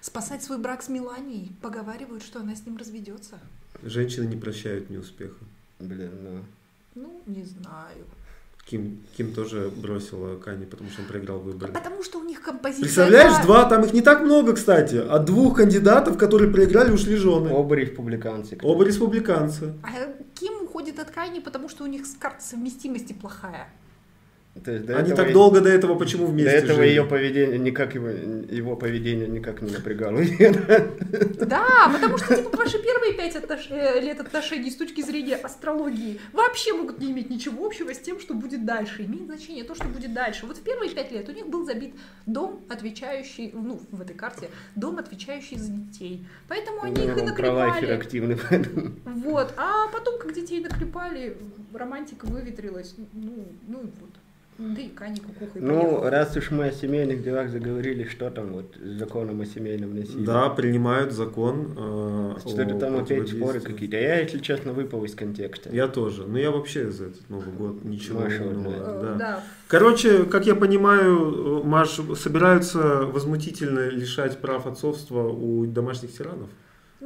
Спасать 0.00 0.42
свой 0.42 0.58
брак 0.58 0.82
с 0.82 0.88
Меланией. 0.88 1.52
Поговаривают, 1.62 2.22
что 2.22 2.40
она 2.40 2.54
с 2.54 2.64
ним 2.66 2.76
разведется. 2.76 3.38
Женщины 3.82 4.26
не 4.26 4.36
прощают 4.36 4.90
неуспеха. 4.90 5.44
Блин, 5.80 6.10
ну... 6.22 6.44
Ну, 6.94 7.22
не 7.26 7.42
знаю. 7.42 8.04
Ким, 8.66 9.04
Ким 9.16 9.34
тоже 9.34 9.70
бросила 9.76 10.38
Кани, 10.38 10.64
потому 10.64 10.90
что 10.90 11.02
он 11.02 11.08
проиграл 11.08 11.38
выборы. 11.38 11.72
Потому 11.72 12.02
что 12.02 12.18
у 12.18 12.24
них 12.24 12.40
композиция... 12.40 12.84
Представляешь, 12.84 13.44
два, 13.44 13.68
там 13.68 13.84
их 13.84 13.92
не 13.92 14.00
так 14.00 14.22
много, 14.22 14.54
кстати. 14.54 14.96
От 14.96 15.26
двух 15.26 15.58
кандидатов, 15.58 16.16
которые 16.16 16.50
проиграли, 16.50 16.90
ушли 16.90 17.16
жены. 17.16 17.52
Оба 17.52 17.74
республиканцы. 17.74 18.58
Оба 18.62 18.84
республиканцы. 18.84 19.74
А 19.82 19.88
Ким 20.34 20.62
уходит 20.62 20.98
от 20.98 21.10
Кани, 21.10 21.40
потому 21.40 21.68
что 21.68 21.84
у 21.84 21.86
них 21.86 22.04
карта 22.18 22.42
совместимости 22.42 23.12
плохая. 23.12 23.68
То 24.62 24.70
есть 24.70 24.86
до 24.86 24.96
Они 24.98 25.06
этого 25.10 25.16
так 25.16 25.30
и- 25.30 25.32
долго 25.32 25.60
до 25.60 25.68
этого 25.68 25.98
почему 25.98 26.26
До 26.26 26.32
вместе 26.32 26.52
этого 26.52 26.76
жили? 26.76 26.88
ее 26.90 27.04
поведение 27.04 27.58
никак 27.58 27.94
его, 27.96 28.08
его 28.08 28.76
поведение 28.76 29.26
никак 29.26 29.62
не 29.62 29.72
напрягало. 29.72 30.20
Да, 31.46 31.90
потому 31.92 32.18
что 32.18 32.36
типа 32.36 32.56
ваши 32.56 32.78
первые 32.82 33.14
пять 33.14 33.34
отнош- 33.34 33.66
э, 33.70 34.00
лет 34.00 34.20
отношений 34.20 34.70
с 34.70 34.76
точки 34.76 35.00
зрения 35.02 35.34
астрологии 35.36 36.20
вообще 36.32 36.72
могут 36.72 37.00
не 37.00 37.10
иметь 37.10 37.30
ничего 37.30 37.66
общего 37.66 37.92
с 37.92 37.98
тем, 37.98 38.20
что 38.20 38.34
будет 38.34 38.64
дальше. 38.64 39.02
Имеет 39.04 39.26
значение 39.26 39.64
то, 39.64 39.74
что 39.74 39.84
будет 39.86 40.14
дальше. 40.14 40.46
Вот 40.46 40.56
в 40.56 40.62
первые 40.62 40.90
пять 40.90 41.10
лет 41.10 41.28
у 41.28 41.32
них 41.32 41.48
был 41.48 41.64
забит 41.64 41.94
дом, 42.26 42.60
отвечающий, 42.68 43.50
ну, 43.52 43.80
в 43.90 44.00
этой 44.00 44.14
карте, 44.14 44.50
дом, 44.76 44.98
отвечающий 44.98 45.58
за 45.58 45.72
детей. 45.72 46.24
Поэтому 46.48 46.82
они 46.84 47.04
их 47.04 47.18
и 47.18 47.22
Ну, 47.22 47.34
Про 47.34 47.52
лайфер 47.52 47.88
наклепали. 47.88 47.92
активный. 47.92 48.38
Вот. 49.04 49.52
А 49.56 49.88
потом, 49.92 50.18
как 50.20 50.32
детей 50.32 50.60
наклепали, 50.60 51.36
романтика 51.72 52.26
выветрилась. 52.26 52.94
Ну, 53.12 53.44
ну 53.66 53.80
и 53.80 53.86
вот. 53.86 54.10
Да 54.56 54.80
и 54.80 54.88
Кани 54.88 55.18
кукухой 55.20 55.60
Ну, 55.60 55.80
поехала. 55.82 56.10
раз 56.10 56.36
уж 56.36 56.52
мы 56.52 56.66
о 56.68 56.72
семейных 56.72 57.24
делах 57.24 57.50
заговорили, 57.50 58.04
что 58.04 58.30
там 58.30 58.52
вот 58.52 58.76
с 58.80 58.98
законом 59.00 59.40
о 59.40 59.46
семейном 59.46 59.96
насилии? 59.96 60.24
Да, 60.24 60.48
принимают 60.48 61.12
закон. 61.12 61.74
э, 61.76 62.34
Что-то 62.38 62.78
там 62.78 62.96
опять 62.98 63.28
споры 63.28 63.58
какие-то. 63.58 63.96
Я, 63.96 64.20
если 64.20 64.38
честно, 64.38 64.72
выпал 64.72 65.04
из 65.04 65.14
контекста. 65.16 65.70
Я 65.72 65.88
тоже. 65.88 66.24
Но 66.26 66.38
я 66.38 66.52
вообще 66.52 66.90
за 66.92 67.06
этот 67.06 67.28
Новый 67.28 67.52
год 67.52 67.84
ничего 67.84 68.20
Маша 68.20 68.44
не. 68.44 68.72
Э, 68.74 69.00
да. 69.02 69.14
да. 69.14 69.44
Короче, 69.66 70.22
как 70.24 70.46
я 70.46 70.54
понимаю, 70.54 71.64
Маш, 71.64 71.98
собираются 72.16 73.06
возмутительно 73.06 73.88
лишать 73.88 74.38
прав 74.38 74.66
отцовства 74.68 75.28
у 75.28 75.66
домашних 75.66 76.12
тиранов. 76.16 76.48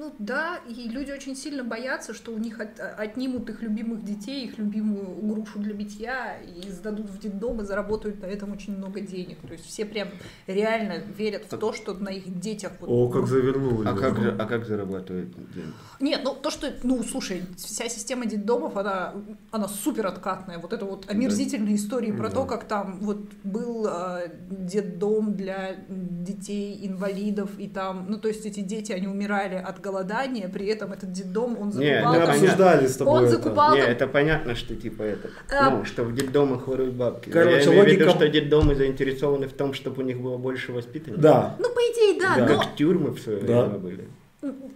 Ну 0.01 0.15
да, 0.21 0.61
и 0.69 0.89
люди 0.89 1.11
очень 1.11 1.35
сильно 1.35 1.65
боятся, 1.65 2.15
что 2.15 2.31
у 2.33 2.39
них 2.39 2.61
от- 2.61 2.79
отнимут 2.79 3.51
их 3.51 3.63
любимых 3.63 4.05
детей, 4.05 4.45
их 4.45 4.57
любимую 4.57 5.07
грушу 5.23 5.59
для 5.59 5.75
битья, 5.75 6.37
и 6.37 6.71
сдадут 6.71 7.11
в 7.11 7.19
детдом 7.19 7.61
и 7.61 7.65
заработают 7.65 8.21
на 8.23 8.27
этом 8.27 8.53
очень 8.53 8.77
много 8.77 9.01
денег. 9.01 9.39
То 9.41 9.55
есть 9.55 9.67
все 9.67 9.85
прям 9.85 10.07
реально 10.47 10.99
верят 11.19 11.47
в 11.51 11.59
то, 11.59 11.73
что 11.73 11.95
на 11.95 12.11
их 12.11 12.39
детях... 12.41 12.73
вот- 12.79 12.89
О, 12.89 13.09
как 13.11 13.27
завернули. 13.27 13.89
А 13.89 13.95
как, 13.97 14.17
же- 14.21 14.37
а 14.39 14.47
как 14.47 14.67
зарабатывают 14.67 15.35
деньги? 15.35 15.73
Нет, 15.99 16.21
ну 16.23 16.33
то, 16.33 16.51
что, 16.51 16.73
ну 16.85 17.03
слушай, 17.03 17.43
вся 17.57 17.89
система 17.89 18.27
детдомов, 18.27 18.77
она, 18.77 19.15
она 19.51 19.67
супер 19.67 20.07
откатная. 20.07 20.59
Вот 20.61 20.73
это 20.73 20.85
вот 20.85 21.11
омерзительные 21.11 21.75
истории 21.75 22.13
про 22.13 22.29
Да. 22.29 22.35
то, 22.37 22.45
как 22.45 22.69
там 22.69 23.01
вот 23.01 23.19
был 23.43 23.89
э, 23.91 24.31
детдом 24.49 25.35
для 25.35 25.75
детей 25.89 26.87
инвалидов, 26.87 27.51
и 27.59 27.67
там, 27.67 28.07
ну 28.09 28.17
то 28.19 28.29
есть 28.29 28.47
эти 28.47 28.61
дети, 28.61 28.93
они 28.93 29.09
умирали 29.09 29.57
от 29.57 29.81
голодания, 29.89 30.49
при 30.49 30.67
этом 30.67 30.93
этот 30.93 31.13
детдом, 31.13 31.57
он 31.61 31.69
Не, 31.71 31.73
закупал 32.01 32.15
ну, 32.15 32.21
там- 32.21 32.31
обсуждали 32.31 32.87
с 32.87 32.97
тобой 32.97 33.15
Он 33.15 33.25
это. 33.25 33.33
закупал- 33.37 33.75
Не, 33.75 33.83
там- 33.83 33.91
это 33.91 34.07
понятно, 34.07 34.55
что 34.55 34.75
типа 34.77 35.03
это, 35.03 35.29
А. 35.51 35.71
ну, 35.71 35.85
что 35.85 36.05
в 36.05 36.15
детдомах 36.15 36.69
воруют 36.69 36.95
бабки. 36.95 37.31
Короче, 37.31 37.57
я 37.57 37.63
имею 37.65 37.85
в 37.85 37.87
виду, 37.89 38.05
логика- 38.05 38.11
что 38.17 38.29
детдомы 38.29 38.75
заинтересованы 38.75 39.47
в 39.49 39.53
том, 39.53 39.73
чтобы 39.73 40.03
у 40.03 40.07
них 40.07 40.21
было 40.21 40.37
больше 40.37 40.73
воспитанников. 40.73 41.23
Да. 41.23 41.57
Ну, 41.59 41.69
по 41.71 41.81
идее, 41.81 42.21
да, 42.21 42.35
Да. 42.37 42.47
но 42.47 42.59
Как 42.61 42.77
тюрьмы 42.77 43.11
в 43.11 43.21
свое 43.21 43.41
Да. 43.41 43.63
время 43.65 43.79
были. 43.79 44.09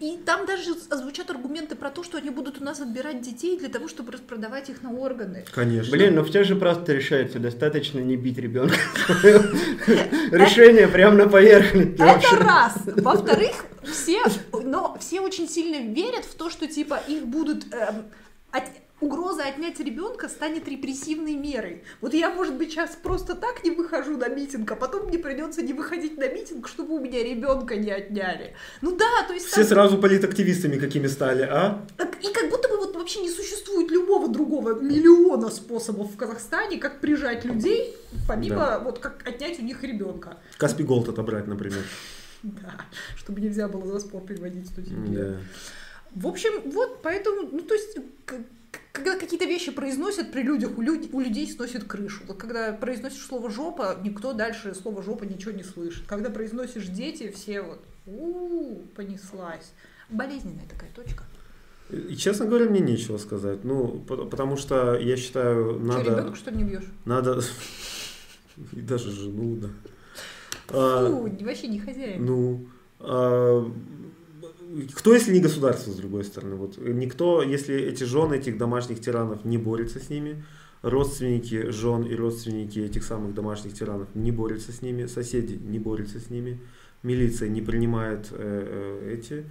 И 0.00 0.18
там 0.26 0.44
даже 0.44 0.74
звучат 0.74 1.30
аргументы 1.30 1.76
про 1.76 1.90
то, 1.90 2.02
что 2.02 2.18
они 2.18 2.30
будут 2.30 2.60
у 2.60 2.64
нас 2.64 2.80
отбирать 2.80 3.20
детей 3.20 3.56
для 3.56 3.68
того, 3.68 3.86
чтобы 3.86 4.10
распродавать 4.10 4.68
их 4.70 4.82
на 4.82 4.92
органы. 4.92 5.44
Конечно. 5.54 5.92
Блин, 5.92 6.16
ну 6.16 6.24
все 6.24 6.42
же 6.42 6.56
просто 6.56 6.94
решается, 6.94 7.38
достаточно 7.38 8.00
не 8.00 8.16
бить 8.16 8.38
ребенка. 8.38 8.74
Решение 10.32 10.88
прямо 10.88 11.16
на 11.16 11.28
поверхности. 11.28 12.02
Это 12.02 12.44
раз. 12.44 12.74
Во-вторых, 12.86 13.52
все, 13.84 14.24
но 14.52 14.96
все 14.98 15.20
очень 15.20 15.48
сильно 15.48 15.94
верят 15.94 16.24
в 16.24 16.34
то, 16.34 16.50
что 16.50 16.66
типа 16.66 17.00
их 17.06 17.24
будут 17.26 17.72
эм, 17.72 18.06
угроза 19.02 19.42
отнять 19.44 19.80
ребенка 19.80 20.28
станет 20.28 20.68
репрессивной 20.68 21.34
мерой. 21.34 21.82
Вот 22.00 22.14
я, 22.14 22.30
может 22.30 22.54
быть, 22.54 22.70
сейчас 22.70 22.96
просто 23.02 23.34
так 23.34 23.64
не 23.64 23.70
выхожу 23.72 24.16
на 24.16 24.28
митинг, 24.28 24.70
а 24.70 24.76
потом 24.76 25.08
мне 25.08 25.18
придется 25.18 25.62
не 25.62 25.72
выходить 25.72 26.16
на 26.18 26.28
митинг, 26.28 26.68
чтобы 26.68 26.94
у 26.94 27.00
меня 27.00 27.22
ребенка 27.22 27.76
не 27.76 27.90
отняли. 27.90 28.54
Ну 28.80 28.96
да, 28.96 29.26
то 29.26 29.34
есть 29.34 29.46
Все 29.46 29.56
там- 29.56 29.64
сразу 29.66 29.98
политактивистами 29.98 30.78
какими 30.78 31.08
стали, 31.08 31.42
а? 31.42 31.84
И 32.22 32.32
как 32.32 32.48
будто 32.50 32.68
бы 32.68 32.76
вот 32.76 32.94
вообще 32.96 33.20
не 33.20 33.30
существует 33.30 33.90
любого 33.90 34.28
другого 34.28 34.80
миллиона 34.80 35.50
способов 35.50 36.12
в 36.12 36.16
Казахстане, 36.16 36.78
как 36.78 37.00
прижать 37.00 37.44
людей, 37.44 37.96
помимо 38.28 38.56
Да. 38.56 38.78
вот 38.78 38.98
как 39.00 39.26
отнять 39.26 39.58
у 39.58 39.62
них 39.62 39.82
ребенка. 39.82 40.36
Каспий 40.58 40.84
Голд 40.84 41.08
отобрать, 41.08 41.46
например. 41.46 41.82
Да, 42.44 42.74
чтобы 43.16 43.40
нельзя 43.40 43.68
было 43.68 43.86
за 43.86 44.00
спор 44.00 44.20
переводить 44.22 44.66
студию. 44.66 44.98
Да. 45.08 45.36
В 46.14 46.26
общем, 46.26 46.50
вот 46.72 47.00
поэтому, 47.00 47.48
ну 47.52 47.60
то 47.60 47.72
есть, 47.74 47.96
когда 48.92 49.16
какие-то 49.18 49.44
вещи 49.46 49.70
произносят 49.70 50.32
при 50.32 50.42
людях, 50.42 50.76
у, 50.76 50.82
люд- 50.82 51.08
у 51.12 51.20
людей 51.20 51.50
сносит 51.50 51.84
крышу. 51.84 52.22
Вот 52.28 52.36
когда 52.36 52.72
произносишь 52.72 53.24
слово 53.24 53.50
жопа, 53.50 53.96
никто 54.02 54.32
дальше 54.32 54.74
слова 54.74 55.02
жопа 55.02 55.24
ничего 55.24 55.52
не 55.52 55.62
слышит. 55.62 56.04
Когда 56.06 56.30
произносишь 56.30 56.86
дети, 56.86 57.30
все 57.34 57.62
вот 57.62 57.80
у 58.06 58.76
понеслась. 58.94 59.72
Болезненная 60.10 60.66
такая 60.68 60.90
точка. 60.94 61.24
И, 61.90 62.16
честно 62.16 62.46
говоря, 62.46 62.66
мне 62.66 62.80
нечего 62.80 63.18
сказать. 63.18 63.64
Ну, 63.64 64.00
по- 64.06 64.24
потому 64.24 64.56
что 64.56 64.96
я 64.98 65.16
считаю, 65.16 65.74
Что, 65.74 65.98
надо... 65.98 66.34
что 66.34 66.50
ли 66.50 66.56
не 66.58 66.64
бьешь? 66.64 66.86
Надо... 67.04 67.40
И 68.72 68.80
даже 68.80 69.10
жену, 69.10 69.56
да. 69.56 69.68
А, 70.68 71.06
Фу, 71.10 71.28
вообще 71.44 71.68
не 71.68 71.80
хозяин. 71.80 72.24
Ну, 72.24 72.66
а, 73.00 73.70
кто, 74.94 75.12
если 75.14 75.32
не 75.32 75.40
государство, 75.40 75.90
с 75.92 75.96
другой 75.96 76.24
стороны? 76.24 76.56
Вот 76.56 76.78
никто, 76.78 77.42
если 77.42 77.74
эти 77.76 78.04
жены 78.04 78.34
этих 78.36 78.56
домашних 78.58 79.00
тиранов 79.00 79.44
не 79.44 79.58
борются 79.58 79.98
с 80.00 80.08
ними, 80.10 80.42
родственники 80.82 81.70
жен 81.70 82.02
и 82.04 82.14
родственники 82.14 82.78
этих 82.80 83.04
самых 83.04 83.34
домашних 83.34 83.74
тиранов 83.74 84.08
не 84.14 84.32
борются 84.32 84.72
с 84.72 84.82
ними, 84.82 85.06
соседи 85.06 85.54
не 85.54 85.78
борются 85.78 86.18
с 86.20 86.30
ними, 86.30 86.60
милиция 87.02 87.48
не 87.48 87.60
принимает 87.62 88.28
э, 88.30 88.98
э, 89.10 89.14
эти 89.14 89.44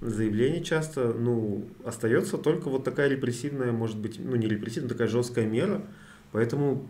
заявления 0.00 0.62
часто, 0.64 1.12
ну, 1.12 1.64
остается 1.84 2.36
только 2.38 2.68
вот 2.68 2.82
такая 2.84 3.08
репрессивная, 3.08 3.70
может 3.72 3.98
быть, 3.98 4.18
ну, 4.18 4.34
не 4.36 4.48
репрессивная, 4.48 4.88
такая 4.88 5.06
жесткая 5.08 5.46
мера, 5.46 5.82
поэтому 6.32 6.88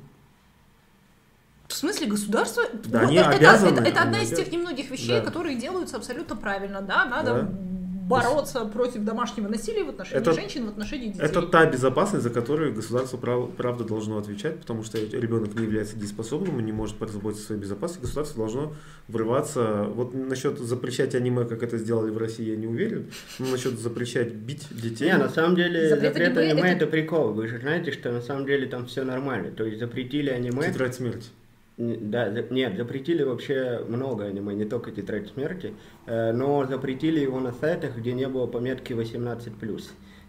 В 1.69 1.75
смысле, 1.75 2.07
государство? 2.07 2.63
Да, 2.85 3.01
Вот 3.01 3.09
они 3.09 3.17
это, 3.17 3.31
это- 3.31 3.37
обязаны, 3.39 3.79
это, 3.81 3.83
это 3.89 4.01
они 4.03 4.09
одна 4.09 4.23
из 4.23 4.29
тех 4.31 4.51
немногих 4.53 4.91
вещей, 4.91 5.21
Да. 5.21 5.21
которые 5.23 5.57
делаются 5.57 5.97
абсолютно 5.97 6.37
правильно. 6.37 6.81
Да, 6.83 7.05
надо 7.07 7.35
Да. 7.35 7.53
Бороться 8.13 8.65
против 8.67 9.03
домашнего 9.05 9.49
насилия 9.49 9.85
в 9.85 9.89
отношении 9.91 10.21
Это- 10.21 10.33
женщин, 10.33 10.67
в 10.67 10.69
отношении 10.69 11.09
детей. 11.09 11.23
Это 11.23 11.43
та 11.43 11.67
безопасность, 11.67 12.25
за 12.25 12.31
которую 12.31 12.75
государство 12.75 13.17
прав- 13.17 13.51
правда 13.57 13.85
должно 13.85 14.19
отвечать, 14.19 14.61
потому 14.61 14.83
что 14.85 14.99
ребенок 14.99 15.55
не 15.55 15.65
является 15.65 15.97
дееспособным, 15.97 16.61
и 16.61 16.63
не 16.63 16.73
может 16.73 16.97
позаботиться 16.97 17.45
о 17.45 17.47
своей 17.49 17.61
безопасности. 17.63 18.03
Государство 18.03 18.39
должно 18.39 18.73
врываться. 19.09 19.85
Вот 19.95 20.15
насчет 20.15 20.59
запрещать 20.59 21.15
аниме, 21.15 21.45
как 21.45 21.63
это 21.63 21.79
сделали 21.79 22.11
в 22.11 22.19
России, 22.19 22.51
я 22.51 22.57
не 22.57 22.67
уверен. 22.67 23.07
Но 23.39 23.47
насчет 23.49 23.79
запрещать 23.79 24.33
бить 24.35 24.67
детей. 24.71 25.05
Не, 25.11 25.17
на 25.19 25.29
самом 25.29 25.57
деле 25.57 25.89
Запрет 25.89 26.13
запрет, 26.13 26.37
аниме 26.39 26.53
аниме, 26.53 26.69
это- 26.73 26.85
это... 26.85 26.87
прикол. 26.87 27.33
Вы 27.33 27.49
же 27.49 27.59
знаете, 27.61 27.93
что 27.93 28.11
на 28.13 28.21
самом 28.21 28.47
деле 28.47 28.67
там 28.67 28.87
все 28.87 29.05
нормально. 29.05 29.51
То 29.51 29.65
есть 29.65 29.79
запретили 29.81 30.31
аниме. 30.31 30.63
Тетрадь 30.71 30.95
смерти. 30.95 31.29
Да, 31.79 32.29
нет, 32.29 32.77
запретили 32.77 33.23
вообще 33.23 33.83
много 33.89 34.25
аниме, 34.25 34.55
не 34.55 34.67
только 34.67 34.91
«Тетрадь 34.91 35.29
смерти», 35.31 35.75
э, 36.05 36.33
но 36.33 36.67
запретили 36.67 37.21
его 37.21 37.41
на 37.41 37.53
сайтах, 37.53 37.97
где 37.97 38.13
не 38.13 38.29
было 38.29 38.47
пометки 38.47 38.93
18+. 38.93 39.83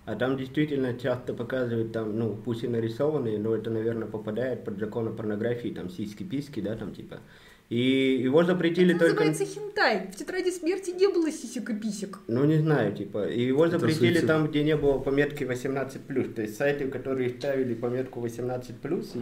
А 0.06 0.16
там 0.16 0.38
действительно 0.38 0.98
часто 0.98 1.34
показывают, 1.34 1.91
там, 1.91 2.18
ну, 2.18 2.36
пусть 2.36 2.64
и 2.64 2.68
нарисованные, 2.68 3.39
но 3.39 3.56
это, 3.56 3.70
наверное, 3.70 4.08
попадает 4.08 4.64
под 4.64 4.78
закон 4.80 5.08
о 5.08 5.12
порнографии, 5.12 5.70
там, 5.70 5.89
сиськи-письки, 5.89 6.62
да, 6.62 6.76
там, 6.76 6.94
типа. 6.94 7.20
И 7.70 8.20
его 8.22 8.43
запретили 8.43 8.93
Это 8.93 9.07
только... 9.07 9.26
называется 9.26 9.59
хентай. 9.59 10.07
В 10.11 10.16
тетради 10.16 10.51
смерти 10.51 10.91
не 10.91 11.07
было 11.07 11.32
сисек 11.32 11.70
и 11.70 11.74
писек. 11.74 12.20
Ну, 12.28 12.43
не 12.45 12.59
знаю, 12.59 12.93
типа. 12.93 13.28
И 13.28 13.41
его 13.41 13.66
Это 13.66 13.80
запретили 13.80 14.14
суицид. 14.14 14.28
там, 14.28 14.47
где 14.47 14.64
не 14.64 14.76
было 14.76 14.99
пометки 14.99 15.43
18+. 15.43 16.34
То 16.34 16.41
есть 16.41 16.57
сайты, 16.57 16.88
которые 16.88 17.30
ставили 17.32 17.74
пометку 17.74 18.24
18+. 18.24 18.70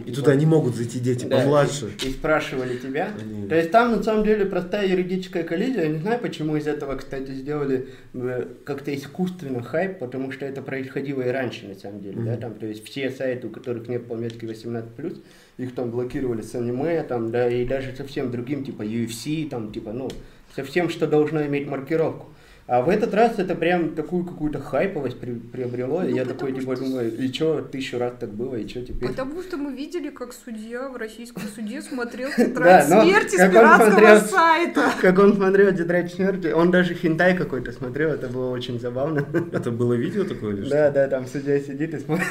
И 0.04 0.10
типа, 0.10 0.16
туда 0.16 0.34
не 0.34 0.44
могут 0.44 0.74
зайти 0.74 1.00
дети 1.00 1.24
да, 1.24 1.38
помладше. 1.38 1.92
И, 2.04 2.08
и 2.08 2.12
спрашивали 2.12 2.76
тебя. 2.76 3.12
Они- 3.18 3.48
То 3.48 3.54
есть 3.54 3.70
там 3.70 3.92
на 3.92 4.02
самом 4.02 4.24
деле 4.24 4.44
простая 4.44 4.86
юридическая 4.86 5.44
коллизия. 5.44 5.84
Я 5.84 5.88
не 5.88 5.98
знаю, 6.00 6.20
почему 6.20 6.56
из 6.56 6.66
этого, 6.66 6.96
кстати, 6.96 7.30
сделали 7.30 7.88
э, 8.12 8.46
как-то 8.64 8.94
искусственно 8.94 9.62
хайп, 9.62 9.98
потому 9.98 10.30
что 10.32 10.44
это 10.44 10.60
происходило 10.62 11.22
и 11.22 11.30
раньше, 11.30 11.68
на 11.68 11.74
самом 11.74 12.02
деле. 12.02 12.16
Да? 12.16 12.32
Мгм. 12.32 12.40
Там, 12.40 12.54
то 12.56 12.66
есть 12.66 12.84
все 12.84 13.10
сайты, 13.10 13.46
у 13.46 13.50
которых 13.50 13.88
нет 13.88 14.06
пометки 14.06 14.44
18+, 14.44 15.22
их 15.58 15.74
там 15.74 15.90
блокировали 15.90 16.42
с 16.42 16.54
аниме, 16.54 17.02
там, 17.02 17.30
да, 17.30 17.48
и 17.48 17.64
даже 17.64 17.94
совсем 17.94 18.30
другим, 18.30 18.64
типа 18.64 18.82
UFC, 18.82 19.48
там, 19.48 19.72
типа, 19.72 19.92
ну, 19.92 20.08
совсем, 20.54 20.88
что 20.88 21.06
должно 21.06 21.44
иметь 21.46 21.66
маркировку. 21.66 22.28
А 22.68 22.80
в 22.80 22.88
этот 22.88 23.12
раз 23.12 23.38
это 23.38 23.54
прям 23.54 23.90
такую 23.94 24.24
какую-то 24.24 24.60
хайповость 24.60 25.18
при- 25.18 25.32
приобрело, 25.34 26.02
и 26.04 26.10
Ну, 26.10 26.16
я 26.16 26.22
потому 26.22 26.38
такой, 26.38 26.52
типа, 26.60 26.76
что- 26.76 26.84
думаю, 26.84 27.16
и 27.18 27.32
что, 27.32 27.60
тысячу 27.60 27.98
раз 27.98 28.12
так 28.20 28.30
было, 28.32 28.54
и 28.54 28.68
что 28.68 28.82
теперь? 28.82 29.08
Потому 29.08 29.42
что 29.42 29.56
мы 29.56 29.72
видели, 29.74 30.10
как 30.10 30.32
судья 30.32 30.88
в 30.88 30.96
российском 30.96 31.42
суде 31.54 31.82
смотрел 31.82 32.28
тетрадь 32.36 32.86
смерти 32.86 33.36
с 33.36 33.50
пиратского 33.50 34.18
сайта. 34.20 34.82
Как 35.02 35.18
он 35.18 35.34
смотрел 35.34 35.74
«Тетрадь 35.74 36.12
смерти», 36.14 36.48
он 36.52 36.70
даже 36.70 36.94
хентай 36.94 37.36
какой-то 37.36 37.72
смотрел, 37.72 38.10
это 38.10 38.28
было 38.28 38.50
очень 38.50 38.78
забавно. 38.80 39.26
Это 39.52 39.70
было 39.70 39.94
видео 39.94 40.24
такое 40.24 40.54
или? 40.56 40.68
Да, 40.70 40.90
да, 40.90 41.08
там 41.08 41.26
судья 41.26 41.58
сидит 41.60 41.94
и 41.94 41.98
смотрит 41.98 42.26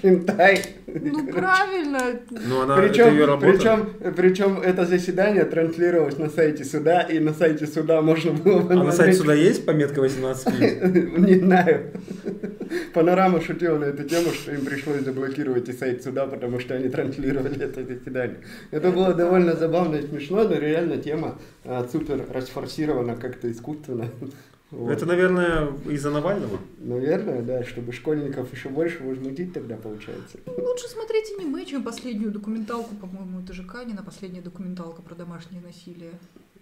хентай. 0.00 0.62
Ну 0.86 1.26
правильно. 1.32 2.00
Ну, 2.30 2.62
она, 2.62 2.78
это 2.78 2.88
Причем, 2.88 3.08
ее 3.14 3.26
работа. 3.26 3.52
причем, 3.52 3.88
причем 4.16 4.60
это 4.60 4.86
заседание 4.86 5.44
транслировалось 5.44 6.18
на 6.18 6.30
сайте 6.30 6.64
суда, 6.64 7.00
и 7.02 7.18
на 7.18 7.32
сайте 7.34 7.66
суда 7.66 8.00
можно 8.00 8.32
было 8.32 8.60
А 8.70 8.74
на 8.84 8.92
сайте 8.92 9.18
суда 9.18 9.34
есть 9.34 9.64
пометка 9.74 10.00
18 10.00 11.18
Не 11.18 11.38
знаю. 11.40 11.90
Панорама 12.92 13.40
шутила 13.40 13.78
на 13.78 13.84
эту 13.86 14.04
тему, 14.04 14.30
что 14.30 14.52
им 14.52 14.64
пришлось 14.64 15.02
заблокировать 15.02 15.68
и 15.68 15.72
сайт 15.72 16.02
суда, 16.02 16.26
потому 16.26 16.60
что 16.60 16.74
они 16.74 16.88
транслировали 16.88 17.60
это 17.60 17.84
заседание. 17.84 18.38
Это 18.70 18.92
было 18.92 19.14
довольно 19.14 19.54
забавно 19.54 19.96
и 19.96 20.06
смешно, 20.06 20.44
но 20.44 20.54
реально 20.54 20.96
тема 20.98 21.38
а, 21.64 21.86
супер 21.90 22.24
расфорсирована 22.32 23.16
как-то 23.16 23.50
искусственно. 23.50 24.08
Вот. 24.70 24.90
Это, 24.90 25.06
наверное, 25.06 25.72
из-за 25.86 26.10
Навального. 26.10 26.58
Наверное, 26.78 27.42
да, 27.42 27.64
чтобы 27.64 27.92
школьников 27.92 28.52
еще 28.52 28.68
больше 28.68 29.02
возмутить 29.02 29.52
тогда 29.52 29.76
получается. 29.76 30.38
Ну, 30.46 30.54
Лучше 30.64 30.88
смотреть 30.88 31.32
аниме, 31.38 31.64
чем 31.64 31.84
последнюю 31.84 32.32
документалку, 32.32 32.94
по-моему, 32.96 33.40
это 33.40 33.52
же 33.52 33.64
Канина, 33.64 34.02
последняя 34.02 34.40
документалка 34.40 35.02
про 35.02 35.14
домашнее 35.14 35.62
насилие. 35.62 36.12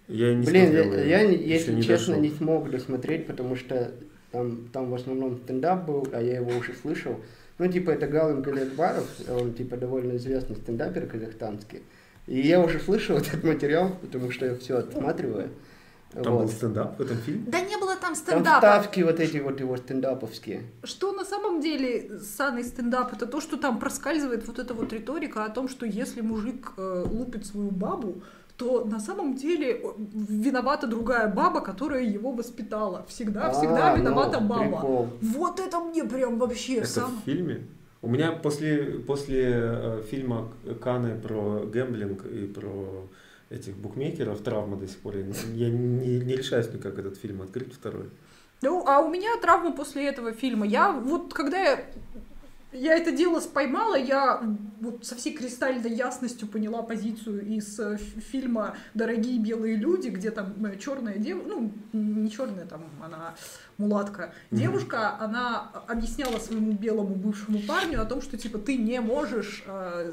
Я 0.07 0.33
не 0.35 0.45
Блин, 0.45 0.65
смотрел 0.65 0.93
я, 0.93 1.21
я 1.21 1.29
если 1.29 1.73
не 1.73 1.81
честно, 1.81 2.15
дошёл. 2.15 2.21
не 2.23 2.29
смог 2.29 2.69
досмотреть, 2.69 3.25
потому 3.27 3.55
что 3.55 3.91
там, 4.31 4.67
там 4.73 4.89
в 4.89 4.95
основном 4.95 5.37
стендап 5.43 5.85
был, 5.85 6.07
а 6.11 6.21
я 6.21 6.37
его 6.37 6.51
уже 6.57 6.73
слышал. 6.73 7.19
Ну, 7.59 7.71
типа, 7.71 7.91
это 7.91 8.07
Галин 8.07 8.41
Галетбаров, 8.41 9.05
он, 9.29 9.53
типа, 9.53 9.77
довольно 9.77 10.17
известный 10.17 10.55
стендапер 10.55 11.05
казахстанский. 11.05 11.83
И 12.27 12.39
я 12.39 12.59
уже 12.59 12.79
слышал 12.79 13.17
этот 13.17 13.43
материал, 13.43 13.91
потому 14.01 14.31
что 14.31 14.45
я 14.47 14.55
все 14.55 14.77
отсматриваю. 14.77 15.49
Там 16.11 16.33
Вот. 16.33 16.41
был 16.43 16.49
стендап 16.49 16.97
в 16.99 17.01
этом 17.01 17.17
фильме? 17.17 17.45
Да 17.47 17.59
не 17.61 17.75
было 17.77 17.93
там 17.95 18.13
Там 18.13 18.15
стендапа. 18.15 18.59
ставки 18.59 19.01
вот 19.01 19.19
эти 19.19 19.37
вот 19.37 19.59
его 19.59 19.77
стендаповские. 19.77 20.61
Что 20.83 21.11
на 21.11 21.25
самом 21.25 21.59
деле 21.59 22.19
санный 22.19 22.63
стендап, 22.63 23.13
это 23.13 23.25
то, 23.25 23.41
что 23.41 23.57
там 23.57 23.79
проскальзывает 23.79 24.45
вот 24.45 24.59
эта 24.59 24.73
вот 24.75 24.93
риторика 24.93 25.43
о 25.45 25.49
том, 25.49 25.67
что 25.67 25.85
если 25.87 26.21
мужик 26.21 26.73
э, 26.77 27.05
лупит 27.09 27.47
свою 27.47 27.71
бабу, 27.71 28.21
то 28.63 28.85
на 28.85 28.99
самом 28.99 29.35
деле 29.35 29.81
виновата 29.97 30.87
другая 30.87 31.27
баба, 31.27 31.59
которая 31.61 32.03
его 32.03 32.31
воспитала. 32.31 33.05
Всегда, 33.07 33.51
всегда 33.51 33.93
А, 33.93 33.97
виновата 33.97 34.39
ну, 34.39 34.47
баба. 34.47 34.63
прикол. 34.63 35.09
Вот 35.21 35.59
это 35.59 35.79
мне 35.79 36.03
прям 36.03 36.37
вообще 36.39 36.75
Это 36.75 36.87
сам... 36.87 37.11
в 37.21 37.25
фильме? 37.25 37.67
У 38.01 38.07
меня 38.07 38.31
после, 38.31 38.83
после 39.07 39.51
э, 39.53 40.01
фильма 40.09 40.49
Каны 40.81 41.15
про 41.19 41.65
гэмблинг 41.65 42.25
и 42.25 42.45
про 42.45 43.07
этих 43.49 43.75
букмекеров 43.77 44.41
травма 44.41 44.77
до 44.77 44.87
сих 44.87 44.97
пор. 44.99 45.17
Я, 45.17 45.23
не- 45.23 45.57
я 45.57 45.69
не, 45.69 46.19
не 46.19 46.35
решаюсь 46.35 46.73
никак 46.73 46.97
этот 46.99 47.17
фильм 47.17 47.41
открыть 47.41 47.73
второй. 47.73 48.09
Ну, 48.61 48.83
а 48.87 48.99
у 49.01 49.09
меня 49.09 49.29
травма 49.41 49.71
после 49.73 50.07
этого 50.07 50.31
фильма. 50.31 50.65
Я 50.65 50.91
вот 50.91 51.33
когда 51.33 51.57
я, 51.59 51.79
я 52.73 52.95
это 52.95 53.11
дело 53.11 53.39
споймала, 53.39 53.95
я 53.95 54.41
вот 54.81 55.05
со 55.05 55.15
всей 55.15 55.33
кристальной 55.33 55.93
ясностью 55.93 56.47
поняла 56.47 56.81
позицию 56.81 57.45
из 57.45 57.79
э, 57.79 57.97
фильма 57.97 58.75
«Дорогие 58.93 59.39
белые 59.39 59.75
люди», 59.75 60.09
где 60.09 60.31
там 60.31 60.53
черная 60.79 61.17
девушка, 61.17 61.49
ну, 61.49 61.71
не 61.93 62.29
черная, 62.29 62.65
там 62.65 62.83
она 63.01 63.35
мулатка. 63.77 64.33
Мгм. 64.51 64.59
Девушка, 64.61 65.17
она 65.19 65.69
объясняла 65.87 66.37
своему 66.39 66.73
белому 66.73 67.15
бывшему 67.15 67.59
парню 67.67 68.01
о 68.01 68.05
том, 68.05 68.21
что 68.21 68.37
типа 68.37 68.59
ты 68.59 68.77
не 68.77 68.99
можешь 68.99 69.63
э, 69.65 70.11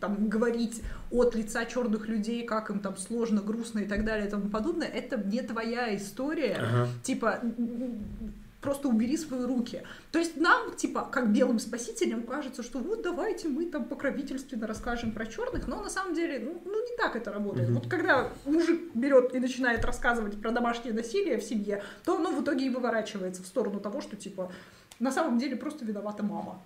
там 0.00 0.28
говорить 0.28 0.82
от 1.10 1.34
лица 1.34 1.64
черных 1.64 2.08
людей, 2.08 2.44
как 2.44 2.70
им 2.70 2.80
там 2.80 2.96
сложно, 2.96 3.40
грустно 3.40 3.80
и 3.80 3.86
так 3.86 4.04
далее 4.04 4.26
и 4.26 4.30
тому 4.30 4.48
подобное. 4.48 4.88
Это 4.88 5.16
не 5.16 5.42
твоя 5.42 5.94
история 5.96 6.56
Ага. 6.58 6.88
типа 7.02 7.40
просто 8.62 8.88
убери 8.88 9.18
свои 9.18 9.44
руки. 9.44 9.82
То 10.12 10.18
есть 10.18 10.36
нам, 10.36 10.74
типа, 10.74 11.08
как 11.12 11.32
белым 11.32 11.58
спасителям, 11.58 12.22
кажется, 12.22 12.62
что 12.62 12.78
вот 12.78 13.02
давайте 13.02 13.48
мы 13.48 13.66
там 13.66 13.84
покровительственно 13.84 14.66
расскажем 14.66 15.12
про 15.12 15.26
черных, 15.26 15.66
но 15.66 15.82
на 15.82 15.90
самом 15.90 16.14
деле, 16.14 16.38
ну, 16.38 16.62
ну, 16.64 16.90
не 16.90 16.96
так 16.96 17.16
это 17.16 17.32
работает. 17.32 17.68
Мгм. 17.68 17.80
Вот 17.80 17.90
когда 17.90 18.32
мужик 18.46 18.94
берет 18.94 19.34
и 19.34 19.40
начинает 19.40 19.84
рассказывать 19.84 20.40
про 20.40 20.52
домашнее 20.52 20.94
насилие 20.94 21.38
в 21.38 21.42
семье, 21.42 21.82
то 22.04 22.16
оно 22.16 22.30
в 22.30 22.42
итоге 22.42 22.66
и 22.66 22.70
выворачивается 22.70 23.42
в 23.42 23.46
сторону 23.46 23.80
того, 23.80 24.00
что 24.00 24.16
типа 24.16 24.52
на 25.00 25.10
самом 25.10 25.38
деле 25.38 25.56
просто 25.56 25.84
виновата 25.84 26.22
мама. 26.22 26.62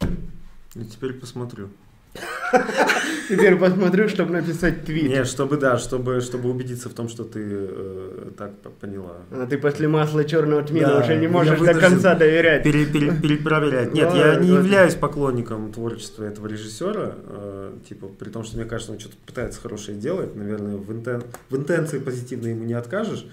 Ну, 0.00 0.84
теперь 0.84 1.14
посмотрю. 1.14 1.70
Теперь 3.28 3.56
посмотрю, 3.56 4.08
чтобы 4.08 4.32
написать 4.32 4.84
твит. 4.84 5.08
Нет, 5.08 5.26
чтобы, 5.28 5.56
да, 5.56 5.78
чтобы, 5.78 6.20
чтобы 6.20 6.50
убедиться 6.50 6.88
в 6.88 6.94
том, 6.94 7.08
что 7.08 7.22
ты 7.22 7.40
э, 7.42 8.30
так 8.36 8.50
поняла. 8.80 9.18
А 9.30 9.46
ты 9.46 9.56
после 9.56 9.86
масла 9.86 10.24
черного 10.24 10.62
тмина 10.62 10.88
Да, 10.88 10.98
уже 11.00 11.16
не 11.16 11.28
можешь 11.28 11.60
до 11.60 11.74
конца 11.74 12.14
доверять. 12.16 12.64
Пере- 12.64 12.86
пере- 12.86 13.12
перепроверять. 13.12 13.94
Нет, 13.94 14.12
я 14.14 14.34
не 14.36 14.48
являюсь 14.48 14.94
поклонником 14.96 15.72
творчества 15.72 16.24
этого 16.24 16.48
режиссера, 16.48 17.14
э, 17.28 17.72
типа, 17.88 18.08
при 18.08 18.30
том, 18.30 18.42
что 18.42 18.56
мне 18.56 18.66
кажется, 18.66 18.92
он 18.92 18.98
что-то 18.98 19.14
пытается 19.26 19.60
хорошее 19.60 19.96
делать, 19.96 20.34
наверное, 20.34 20.76
в, 20.76 20.90
интен- 20.90 21.22
в 21.50 21.56
интенции 21.56 22.00
позитивно 22.00 22.48
ему 22.48 22.64
не 22.64 22.74
откажешь, 22.74 23.24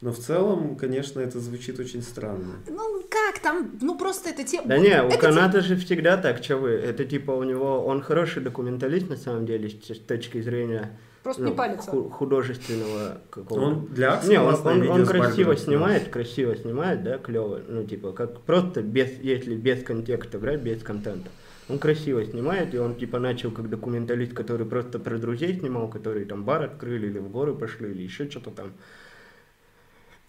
но 0.00 0.12
в 0.12 0.18
целом, 0.18 0.76
конечно, 0.76 1.20
это 1.20 1.38
звучит 1.40 1.78
очень 1.78 2.02
странно. 2.02 2.54
Ну 2.66 3.02
как 3.10 3.38
там, 3.40 3.70
ну 3.82 3.98
просто 3.98 4.30
это 4.30 4.44
тема. 4.44 4.66
Да 4.66 4.78
не, 4.78 5.02
у 5.02 5.08
это 5.08 5.18
Каната 5.18 5.60
же 5.60 5.76
всегда 5.76 6.16
так, 6.16 6.42
что 6.42 6.56
вы, 6.56 6.70
это 6.70 7.04
типа 7.04 7.32
у 7.32 7.42
него, 7.44 7.84
он 7.84 8.00
хороший 8.00 8.42
документалист 8.42 9.10
на 9.10 9.16
самом 9.16 9.44
деле, 9.46 9.68
с 9.68 9.98
точки 9.98 10.40
зрения 10.40 10.98
Просто 11.22 11.42
ну, 11.42 11.50
не 11.50 11.54
палится. 11.54 11.90
ху- 11.90 12.08
художественного 12.08 13.18
какого-то. 13.28 13.66
Он 13.66 13.86
для 13.86 14.14
Акса 14.14 14.30
Не, 14.30 14.40
он, 14.40 14.54
он- 14.66 14.88
он 14.88 15.06
красиво 15.06 15.54
снимает, 15.54 16.08
красиво 16.08 16.56
снимает, 16.56 17.02
да, 17.02 17.18
клево, 17.18 17.60
ну 17.68 17.84
типа 17.84 18.12
как 18.12 18.40
просто 18.40 18.82
без, 18.82 19.10
если 19.20 19.54
без 19.54 19.82
контекста 19.82 20.38
брать, 20.38 20.62
без 20.62 20.82
контента. 20.82 21.30
Он 21.68 21.78
красиво 21.78 22.24
снимает, 22.24 22.74
и 22.74 22.78
он 22.78 22.94
типа 22.94 23.18
начал 23.18 23.50
как 23.50 23.68
документалист, 23.68 24.32
который 24.32 24.66
просто 24.66 24.98
про 24.98 25.18
друзей 25.18 25.58
снимал, 25.58 25.88
которые 25.88 26.24
там 26.24 26.44
бар 26.44 26.64
открыли 26.64 27.08
или 27.08 27.18
в 27.18 27.30
горы 27.30 27.54
пошли, 27.54 27.90
или 27.90 28.02
еще 28.02 28.28
что-то 28.30 28.50
там. 28.50 28.72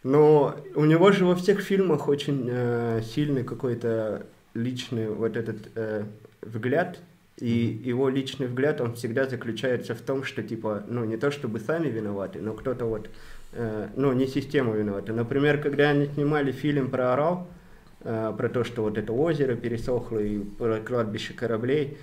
Но 0.03 0.55
у 0.75 0.85
него 0.85 1.11
же 1.11 1.25
во 1.25 1.35
всех 1.35 1.61
фильмах 1.61 2.07
очень 2.07 2.47
э, 2.49 3.01
сильный 3.03 3.43
какой-то 3.43 4.25
личный 4.53 5.07
вот 5.07 5.37
этот 5.37 5.57
э, 5.75 6.05
взгляд, 6.41 6.99
и 7.37 7.81
его 7.83 8.09
личный 8.09 8.47
взгляд, 8.47 8.81
он 8.81 8.93
всегда 8.93 9.25
заключается 9.25 9.95
в 9.95 10.01
том, 10.01 10.23
что 10.23 10.43
типа, 10.43 10.83
ну 10.87 11.05
не 11.05 11.17
то 11.17 11.31
чтобы 11.31 11.59
сами 11.59 11.87
виноваты, 11.87 12.39
но 12.39 12.53
кто-то 12.53 12.85
вот, 12.85 13.09
э, 13.53 13.87
ну 13.95 14.11
не 14.13 14.27
система 14.27 14.73
виновата. 14.73 15.13
Например, 15.13 15.59
когда 15.59 15.89
они 15.89 16.07
снимали 16.07 16.51
фильм 16.51 16.89
про 16.89 17.13
Орал, 17.13 17.47
э, 18.01 18.33
про 18.37 18.49
то, 18.49 18.63
что 18.63 18.83
вот 18.83 18.97
это 18.97 19.13
озеро 19.13 19.55
пересохло 19.55 20.19
и 20.19 20.39
про 20.39 20.79
кладбище 20.79 21.33
кораблей, 21.33 21.97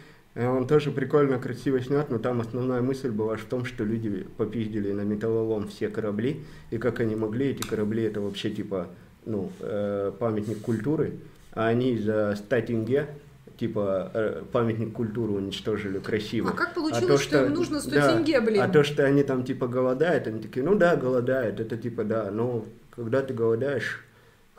он 0.47 0.67
тоже 0.67 0.93
прикольно, 0.93 1.39
красиво 1.39 1.81
снят, 1.81 2.11
но 2.11 2.19
там 2.19 2.41
основная 2.41 2.81
мысль 2.81 3.11
была 3.11 3.37
в 3.37 3.45
том, 3.45 3.65
что 3.65 3.83
люди 3.83 4.25
попиздили 4.37 4.93
на 4.93 5.01
металлолом 5.01 5.67
все 5.67 5.89
корабли, 5.89 6.45
и 6.71 6.79
как 6.79 7.01
они 7.01 7.17
могли, 7.17 7.47
эти 7.47 7.67
корабли, 7.67 8.05
это 8.05 8.21
вообще 8.21 8.51
типа, 8.51 8.89
ну, 9.27 9.51
э, 9.61 10.13
памятник 10.19 10.61
культуры, 10.61 11.15
а 11.53 11.67
они 11.67 11.99
за 11.99 12.37
100 12.37 12.61
тенге, 12.63 13.09
типа, 13.59 14.13
э, 14.15 14.43
памятник 14.53 14.93
культуры 14.93 15.33
уничтожили 15.33 15.99
красиво. 15.99 16.51
А 16.51 16.53
как 16.53 16.71
А 16.71 16.75
получилось, 16.75 17.07
то, 17.07 17.19
что, 17.19 17.45
им 17.45 17.55
нужно 17.55 17.81
100 17.81 17.91
да, 17.91 18.13
тенге, 18.13 18.41
блин? 18.41 18.63
А 18.63 18.69
то, 18.69 18.85
что 18.85 19.05
они 19.05 19.25
там 19.25 19.43
типа 19.45 19.67
голодают, 19.67 20.29
они 20.29 20.41
такие, 20.41 20.65
ну 20.65 20.77
да, 20.77 20.95
голодают, 20.95 21.59
это 21.59 21.77
типа 21.77 22.05
да, 22.05 22.31
но 22.31 22.65
когда 22.95 23.23
ты 23.23 23.35
голодаешь, 23.35 24.05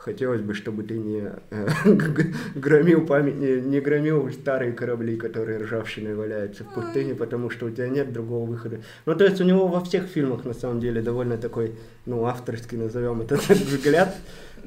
хотелось 0.00 0.40
бы, 0.40 0.54
чтобы 0.54 0.82
ты 0.82 0.98
не 0.98 1.30
э, 1.50 1.68
громил 2.54 3.06
память, 3.06 3.36
не, 3.36 3.60
не 3.60 3.80
громил 3.80 4.32
старые 4.32 4.72
корабли, 4.72 5.16
которые 5.16 5.58
ржавчиной 5.58 6.14
валяются 6.14 6.64
в 6.64 6.72
пустыне, 6.74 7.14
потому 7.14 7.50
что 7.50 7.66
у 7.66 7.70
тебя 7.70 7.88
нет 7.88 8.12
другого 8.12 8.48
выхода. 8.48 8.80
Ну, 9.04 9.14
то 9.14 9.24
есть 9.24 9.40
у 9.40 9.44
него 9.44 9.68
во 9.68 9.80
всех 9.80 10.06
фильмах, 10.06 10.44
на 10.44 10.54
самом 10.54 10.80
деле, 10.80 11.02
довольно 11.02 11.36
такой, 11.36 11.74
ну, 12.06 12.24
авторский, 12.24 12.78
назовем 12.78 13.20
это 13.20 13.36
так, 13.48 13.56
взгляд. 13.56 14.16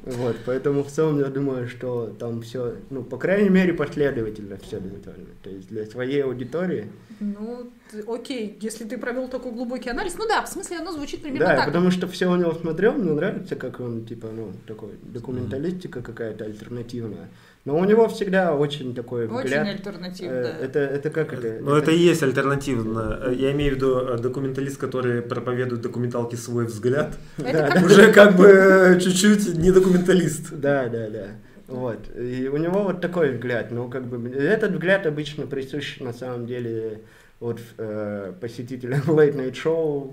Вот, 0.06 0.36
поэтому 0.44 0.82
в 0.84 0.90
целом 0.90 1.18
я 1.18 1.26
думаю, 1.26 1.66
что 1.66 2.14
там 2.18 2.42
все, 2.42 2.74
ну, 2.90 3.02
по 3.02 3.16
крайней 3.16 3.48
мере, 3.48 3.72
последовательно 3.72 4.58
все 4.58 4.78
довольно. 4.78 5.30
То 5.42 5.48
есть 5.50 5.68
для 5.68 5.86
своей 5.86 6.22
аудитории. 6.24 6.90
Ну, 7.20 7.70
т- 7.90 8.04
окей, 8.06 8.58
если 8.60 8.84
ты 8.84 8.98
провел 8.98 9.28
такой 9.28 9.52
глубокий 9.52 9.88
анализ, 9.88 10.16
ну 10.18 10.26
да, 10.28 10.42
в 10.42 10.48
смысле 10.48 10.78
оно 10.78 10.92
звучит 10.92 11.22
примерно 11.22 11.46
Да, 11.46 11.56
так. 11.56 11.66
потому 11.66 11.90
что 11.90 12.06
все 12.06 12.30
у 12.30 12.36
него 12.36 12.52
смотрел, 12.52 12.92
мне 12.92 13.12
нравится, 13.12 13.56
как 13.56 13.80
он, 13.80 14.04
типа, 14.04 14.28
ну, 14.30 14.52
такой, 14.66 14.90
документалистика 15.02 16.02
какая-то 16.02 16.44
альтернативная. 16.44 17.30
Но 17.64 17.78
у 17.78 17.84
него 17.84 18.08
всегда 18.08 18.54
очень 18.54 18.94
такой 18.94 19.26
Очень 19.26 19.44
взгляд. 19.44 19.66
альтернативно. 19.68 20.34
э, 20.34 20.64
это, 20.64 20.78
это 20.80 21.08
как 21.10 21.32
это? 21.32 21.58
Но 21.62 21.78
это 21.78 21.90
и 21.92 21.96
есть 21.96 22.22
альтернативно. 22.22 23.18
Э, 23.24 23.34
Я 23.34 23.52
имею 23.52 23.72
в 23.72 23.76
виду 23.76 23.98
э, 24.00 24.18
документалист, 24.18 24.76
который 24.76 25.22
проповедует 25.22 25.80
документалки 25.80 26.36
свой 26.36 26.66
взгляд. 26.66 27.16
Это 27.38 27.52
да, 27.52 27.68
как 27.70 27.84
Уже 27.86 28.12
как 28.12 28.36
бы 28.36 28.46
э, 28.48 29.00
чуть-чуть 29.00 29.54
не 29.56 29.70
документалист. 29.72 30.50
Да, 30.52 30.88
да, 30.88 31.08
да. 31.08 31.26
Вот. 31.66 32.00
И 32.14 32.48
у 32.48 32.58
него 32.58 32.82
вот 32.82 33.00
такой 33.00 33.32
взгляд. 33.32 33.70
Ну, 33.70 33.88
как 33.88 34.04
бы, 34.06 34.28
этот 34.30 34.72
взгляд 34.72 35.06
обычно 35.06 35.46
присущ, 35.46 36.00
на 36.00 36.12
самом 36.12 36.46
деле, 36.46 37.00
вот 37.40 37.60
э, 37.78 38.32
посетителям 38.42 39.00
Late 39.06 39.36
Night 39.36 39.54
Show, 39.54 40.12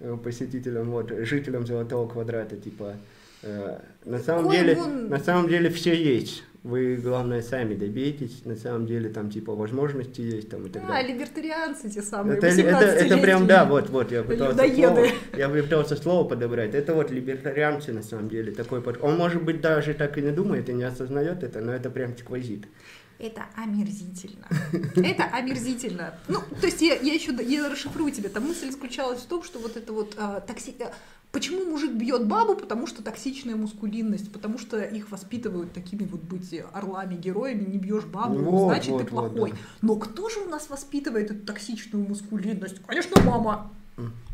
э, 0.00 0.16
посетителям, 0.24 0.90
вот, 0.90 1.10
жителям 1.10 1.66
Золотого 1.66 2.08
Квадрата, 2.08 2.56
типа, 2.56 2.94
э, 3.42 3.78
на 4.06 4.18
самом 4.18 4.44
Какой 4.44 4.56
деле, 4.56 4.76
он- 4.78 5.08
на 5.10 5.18
самом 5.18 5.48
деле 5.48 5.68
все 5.68 5.94
есть. 5.94 6.42
Вы, 6.66 6.96
главное, 6.96 7.42
сами 7.42 7.74
добейтесь. 7.76 8.44
На 8.44 8.56
самом 8.56 8.86
деле, 8.86 9.08
там, 9.08 9.30
типа, 9.30 9.54
возможности 9.54 10.20
есть, 10.20 10.48
там, 10.50 10.66
и 10.66 10.68
так 10.68 10.82
А, 10.84 10.88
далее. 10.88 11.14
либертарианцы 11.14 11.88
те 11.88 12.02
самые, 12.02 12.38
Это, 12.38 12.48
это, 12.48 12.60
это 12.84 13.18
прям, 13.18 13.42
18-летние. 13.44 13.46
да, 13.46 13.64
вот, 13.66 13.90
вот, 13.90 14.10
я 14.10 14.24
пытался 14.24 14.50
Людоеды. 14.64 15.08
слово, 15.08 15.08
я 15.36 15.48
пытался 15.48 15.96
слово 15.96 16.28
подобрать. 16.28 16.74
Это 16.74 16.92
вот 16.94 17.12
либертарианцы, 17.12 17.92
на 17.92 18.02
самом 18.02 18.28
деле, 18.28 18.50
такой 18.50 18.82
под... 18.82 19.00
Он, 19.00 19.16
может 19.16 19.44
быть, 19.44 19.60
даже 19.60 19.94
так 19.94 20.18
и 20.18 20.22
не 20.22 20.32
думает, 20.32 20.68
и 20.68 20.72
не 20.72 20.82
осознает 20.82 21.44
это, 21.44 21.60
но 21.60 21.72
это 21.72 21.88
прям 21.88 22.16
сквозит. 22.18 22.66
Это 23.18 23.46
омерзительно. 23.54 24.46
Это 24.96 25.24
омерзительно. 25.32 26.18
Ну, 26.28 26.40
то 26.60 26.66
есть 26.66 26.82
я, 26.82 26.96
я 26.96 27.14
еще 27.14 27.32
я 27.42 27.70
расшифрую 27.70 28.10
тебе. 28.10 28.28
Там 28.28 28.44
мысль 28.44 28.70
заключалась 28.70 29.20
в 29.20 29.26
том, 29.26 29.42
что 29.42 29.58
вот 29.58 29.76
это 29.76 29.92
вот 29.92 30.14
а, 30.18 30.40
токси... 30.40 30.74
Почему 31.36 31.66
мужик 31.66 31.92
бьет 31.92 32.26
бабу? 32.26 32.54
Потому 32.54 32.86
что 32.86 33.02
токсичная 33.02 33.56
мускулинность, 33.56 34.32
потому 34.32 34.58
что 34.58 34.80
их 34.80 35.10
воспитывают 35.10 35.70
такими 35.74 36.04
вот 36.04 36.22
быть 36.22 36.58
орлами, 36.72 37.14
героями, 37.14 37.66
не 37.66 37.76
бьешь 37.76 38.06
бабу, 38.06 38.38
Вот, 38.38 38.68
значит 38.68 38.92
вот, 38.92 39.06
ты 39.06 39.14
вот, 39.14 39.34
плохой. 39.34 39.50
да. 39.50 39.56
Но 39.82 39.96
кто 39.96 40.30
же 40.30 40.40
у 40.40 40.48
нас 40.48 40.70
воспитывает 40.70 41.30
эту 41.30 41.44
токсичную 41.44 42.08
мускулинность? 42.08 42.80
Конечно, 42.86 43.20
мама. 43.22 43.70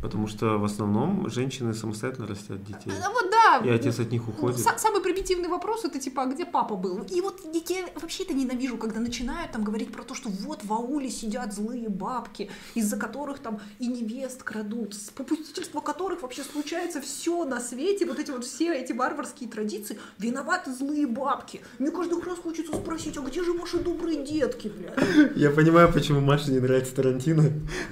Потому 0.00 0.26
что 0.26 0.58
в 0.58 0.64
основном 0.64 1.30
женщины 1.30 1.72
самостоятельно 1.72 2.26
растят 2.26 2.64
детей. 2.64 2.92
А 3.04 3.10
вот 3.10 3.30
да. 3.30 3.60
И 3.64 3.68
отец 3.70 4.00
от 4.00 4.10
них 4.10 4.22
Ну, 4.26 4.32
уходит. 4.32 4.58
са- 4.58 4.76
самый 4.76 5.00
примитивный 5.00 5.48
вопрос 5.48 5.84
это 5.84 6.00
типа, 6.00 6.24
а 6.24 6.26
где 6.26 6.44
папа 6.44 6.74
был? 6.74 7.02
И 7.08 7.20
вот 7.20 7.40
я 7.68 7.86
вообще 8.00 8.24
это 8.24 8.34
ненавижу, 8.34 8.76
когда 8.76 8.98
начинают 8.98 9.52
там 9.52 9.62
говорить 9.62 9.92
про 9.92 10.02
то, 10.02 10.14
что 10.16 10.28
вот 10.30 10.64
в 10.64 10.72
ауле 10.72 11.08
сидят 11.10 11.54
злые 11.54 11.88
бабки, 11.88 12.50
из-за 12.74 12.96
которых 12.96 13.38
там 13.38 13.60
и 13.78 13.86
невест 13.86 14.42
крадут, 14.42 14.94
с 14.94 15.10
попустительства 15.10 15.80
которых 15.80 16.22
вообще 16.22 16.42
случается 16.42 17.00
все 17.00 17.44
на 17.44 17.60
свете, 17.60 18.04
вот 18.06 18.18
эти 18.18 18.32
вот 18.32 18.44
все 18.44 18.74
эти 18.74 18.92
варварские 18.92 19.48
традиции, 19.48 19.96
виноваты 20.18 20.72
злые 20.74 21.06
бабки. 21.06 21.60
Мне 21.78 21.92
каждый 21.92 22.20
раз 22.24 22.38
хочется 22.38 22.72
спросить, 22.74 23.16
а 23.16 23.20
где 23.20 23.44
же 23.44 23.52
ваши 23.52 23.78
добрые 23.78 24.24
детки, 24.24 24.72
блядь? 24.76 25.36
Я 25.36 25.50
понимаю, 25.50 25.92
почему 25.92 26.20
Маше 26.20 26.50
не 26.50 26.58
нравится 26.58 26.96
Тарантино. 26.96 27.44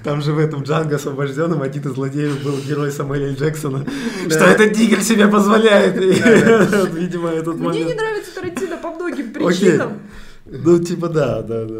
Там 0.03 0.21
же 0.21 0.33
в 0.33 0.39
этом 0.39 0.63
Джанго 0.63 0.97
освобожденном 0.97 1.60
один 1.61 1.83
из 1.83 1.93
злодеев 1.93 2.43
был 2.43 2.57
герой 2.67 2.91
Самуэля. 2.91 3.33
Джексона. 3.33 3.85
Что 4.29 4.45
этот 4.45 4.73
тигр 4.73 5.01
себе 5.01 5.27
позволяет. 5.27 5.95
Видимо, 6.93 7.29
этот 7.29 7.55
Мне 7.57 7.67
не 7.69 7.79
момент. 7.83 7.99
нравится 8.01 8.35
Тарантино 8.35 8.77
по 8.77 8.91
многим 8.91 9.31
причинам. 9.31 9.93
Ну, 10.45 10.79
типа, 10.79 11.07
да, 11.07 11.41
да, 11.43 11.65
да. 11.65 11.79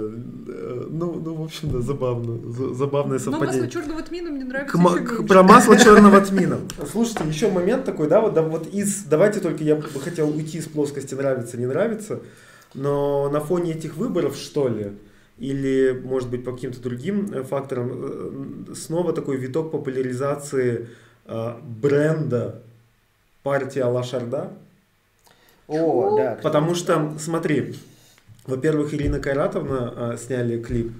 Ну, 0.89 1.21
ну, 1.25 1.34
в 1.36 1.43
общем, 1.43 1.71
да, 1.71 1.82
забавно. 1.82 2.39
За- 2.51 2.73
Забавное 2.73 3.19
Но 3.25 3.32
масло 3.32 3.39
совпадение. 3.39 3.69
черного 3.69 4.01
тмина 4.01 4.29
мне 4.29 4.45
нравится 4.45 4.77
К 4.77 4.79
еще 4.79 5.23
про 5.23 5.43
масло 5.43 5.77
черного 5.77 6.21
тмина. 6.21 6.59
Слушайте, 6.91 7.23
еще 7.27 7.49
момент 7.49 7.86
такой, 7.86 8.07
да, 8.07 8.21
вот, 8.21 8.34
да, 8.34 8.43
вот 8.43 8.67
из, 8.67 9.03
давайте 9.03 9.39
только 9.39 9.63
я 9.63 9.75
бы 9.75 9.84
хотел 9.99 10.29
уйти 10.29 10.59
из 10.59 10.65
плоскости 10.67 11.15
нравится, 11.15 11.57
не 11.57 11.65
нравится, 11.65 12.19
но 12.73 13.29
на 13.29 13.39
фоне 13.41 13.73
этих 13.73 13.95
выборов, 13.97 14.36
что 14.36 14.67
ли, 14.69 14.91
или, 15.41 15.99
может 16.03 16.29
быть, 16.29 16.43
по 16.45 16.51
каким-то 16.53 16.79
другим 16.81 17.33
э, 17.33 17.43
факторам, 17.43 17.89
э, 17.93 18.73
снова 18.75 19.11
такой 19.11 19.37
виток 19.37 19.71
популяризации 19.71 20.87
э, 21.25 21.53
бренда 21.81 22.61
партии 23.41 23.79
Алла 23.79 24.03
Шарда, 24.03 24.53
О, 25.67 26.15
да. 26.15 26.37
Потому 26.43 26.75
что, 26.75 27.13
смотри, 27.17 27.73
во-первых, 28.45 28.93
Ирина 28.93 29.19
Кайратовна 29.19 29.93
а, 29.95 30.17
сняли 30.17 30.61
клип, 30.61 30.91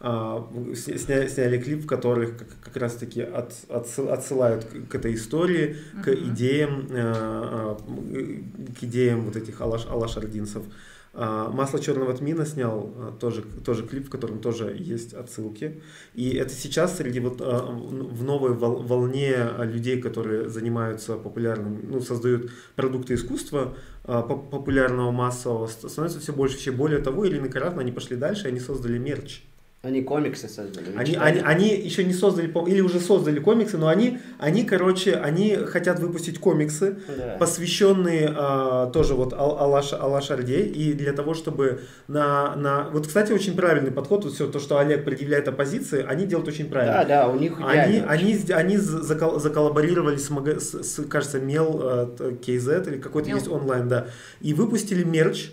а, 0.00 0.48
сня- 0.74 0.96
сня- 0.98 1.28
сняли 1.28 1.58
клип, 1.58 1.82
в 1.82 1.86
которых 1.86 2.38
как, 2.38 2.48
как 2.62 2.76
раз-таки 2.76 3.22
от, 3.22 3.52
отсыл- 3.68 4.10
отсылают 4.10 4.64
к, 4.64 4.88
к 4.88 4.94
этой 4.94 5.14
истории, 5.14 5.76
к 6.02 6.06
Мгм. 6.06 6.32
идеям, 6.32 6.88
а, 6.92 7.76
а, 7.76 8.74
к 8.78 8.82
идеям 8.84 9.22
вот 9.22 9.36
этих 9.36 9.60
алаш, 9.60 9.86
алашардинцев. 9.90 10.62
А, 10.62 10.70
Масло 11.16 11.78
черного 11.78 12.12
тмина 12.12 12.44
снял 12.44 12.92
а, 12.96 13.12
тоже, 13.18 13.42
тоже 13.64 13.86
клип, 13.86 14.06
в 14.08 14.10
котором 14.10 14.40
тоже 14.40 14.76
есть 14.78 15.14
отсылки. 15.14 15.80
И 16.14 16.30
это 16.30 16.52
сейчас 16.52 16.96
среди 16.96 17.20
вот 17.20 17.40
а, 17.40 17.62
в 17.66 18.22
новой 18.24 18.52
вол- 18.54 18.82
волне 18.82 19.36
людей, 19.60 20.00
которые 20.00 20.48
занимаются 20.48 21.14
популярным, 21.16 21.80
ну, 21.88 22.00
создают 22.00 22.50
продукты 22.74 23.14
искусства 23.14 23.74
а, 24.02 24.22
поп- 24.22 24.50
популярного 24.50 25.12
массового, 25.12 25.66
ст- 25.68 25.88
становится 25.88 26.18
все 26.20 26.32
больше. 26.32 26.56
Еще 26.58 26.72
более 26.72 26.98
того, 27.00 27.26
Ирина 27.28 27.48
Каратна, 27.48 27.82
они 27.82 27.92
пошли 27.92 28.16
дальше, 28.16 28.48
они 28.48 28.58
создали 28.58 28.98
мерч. 28.98 29.42
Они 29.84 30.02
комиксы 30.02 30.48
создали. 30.48 30.86
Они, 30.96 31.12
читали? 31.12 31.38
они, 31.38 31.40
они 31.68 31.68
еще 31.76 32.04
не 32.04 32.14
создали, 32.14 32.46
или 32.70 32.80
уже 32.80 33.00
создали 33.00 33.38
комиксы, 33.38 33.76
но 33.76 33.88
они, 33.88 34.18
они, 34.38 34.64
короче, 34.64 35.12
они 35.14 35.54
хотят 35.56 36.00
выпустить 36.00 36.38
комиксы, 36.38 36.96
Да. 37.06 37.36
посвященные 37.38 38.32
а, 38.34 38.86
тоже 38.90 39.14
вот 39.14 39.34
Ал- 39.34 39.58
Алаш, 39.60 39.92
Алаш 39.92 40.30
Орде, 40.30 40.62
и 40.62 40.94
для 40.94 41.12
того, 41.12 41.34
чтобы 41.34 41.80
на, 42.08 42.56
на... 42.56 42.88
Вот, 42.90 43.06
кстати, 43.06 43.32
очень 43.32 43.54
правильный 43.56 43.90
подход, 43.92 44.24
вот 44.24 44.32
все 44.34 44.46
то, 44.46 44.58
что 44.58 44.78
Олег 44.78 45.04
предъявляет 45.04 45.48
оппозиции, 45.48 46.04
они 46.08 46.26
делают 46.26 46.48
очень 46.48 46.70
правильно. 46.70 46.94
Да, 46.94 47.04
да, 47.04 47.28
у 47.28 47.36
них 47.38 47.58
Они, 47.60 47.98
идеально. 47.98 48.10
они, 48.10 48.38
они 48.54 48.76
закол- 48.78 49.38
заколлаборировали 49.38 50.16
с, 50.16 50.30
мага- 50.30 50.60
с- 50.60 50.82
с, 50.82 51.04
кажется, 51.04 51.40
Мел 51.40 51.80
э, 51.82 52.06
KZ 52.42 52.90
или 52.90 52.98
какой-то 53.00 53.28
Мел. 53.28 53.36
есть 53.36 53.48
онлайн, 53.50 53.88
да, 53.88 54.06
и 54.40 54.54
выпустили 54.54 55.04
мерч 55.04 55.50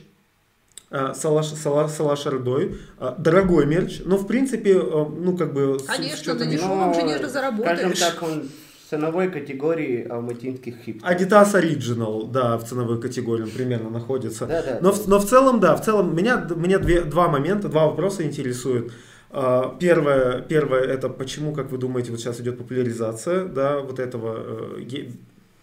э, 0.92 1.14
с 1.16 1.26
Алаш, 1.26 1.48
с 1.48 1.66
Ала- 1.66 1.88
с 1.88 2.00
Алаш 2.00 2.28
Ордой. 2.28 2.78
Э, 3.00 3.14
дорогой 3.18 3.66
мерч, 3.66 4.02
но 4.06 4.18
в 4.18 4.28
принципе, 4.28 4.74
э, 4.74 4.82
ну 4.82 5.36
как 5.36 5.54
бы... 5.54 5.80
Конечно, 5.88 6.34
на 6.36 6.46
дешевом 6.46 6.94
же 6.94 7.02
не 7.04 7.28
заработаешь. 7.28 7.98
Скажем 7.98 8.14
так, 8.14 8.24
он 8.24 8.50
в 8.86 8.90
ценовой 8.90 9.32
категории 9.32 10.08
алматинских 10.08 10.76
хипстеров. 10.84 11.16
Adidas 11.16 11.54
Original, 11.54 12.30
да, 12.30 12.58
в 12.58 12.66
ценовой 12.66 13.00
категории 13.02 13.44
он 13.44 13.50
примерно 13.50 13.90
находится. 13.90 14.46
Да, 14.46 14.62
да. 14.62 14.80
Но 14.82 14.92
в, 14.92 15.08
но 15.08 15.18
в 15.18 15.26
целом, 15.26 15.60
да, 15.60 15.76
в 15.76 15.84
целом 15.84 16.16
меня, 16.16 16.46
меня 16.56 16.78
две, 16.78 17.02
два 17.02 17.30
момента, 17.30 17.70
два 17.70 17.88
вопроса 17.88 18.24
интересуют. 18.24 18.92
Первое, 19.80 20.42
первое, 20.42 20.82
это 20.82 21.08
почему, 21.08 21.54
как 21.54 21.72
вы 21.72 21.78
думаете, 21.78 22.12
вот 22.12 22.20
сейчас 22.20 22.42
идет 22.42 22.58
популяризация, 22.58 23.46
да, 23.46 23.80
вот 23.80 23.98
этого, 23.98 24.78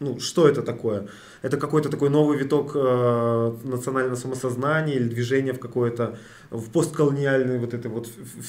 ну, 0.01 0.21
что 0.21 0.47
это 0.47 0.63
такое? 0.63 1.09
Это 1.43 1.57
какой-то 1.57 1.89
такой 1.89 2.09
новый 2.09 2.39
виток 2.39 2.73
э, 2.75 3.53
национального 3.65 4.15
самосознания 4.15 4.95
или 4.95 5.09
движение 5.09 5.53
в 5.53 5.59
какое-то, 5.59 6.19
в 6.51 6.71
постколониальной 6.71 7.59
вот 7.59 7.75
этой 7.75 7.91
вот 7.91 8.09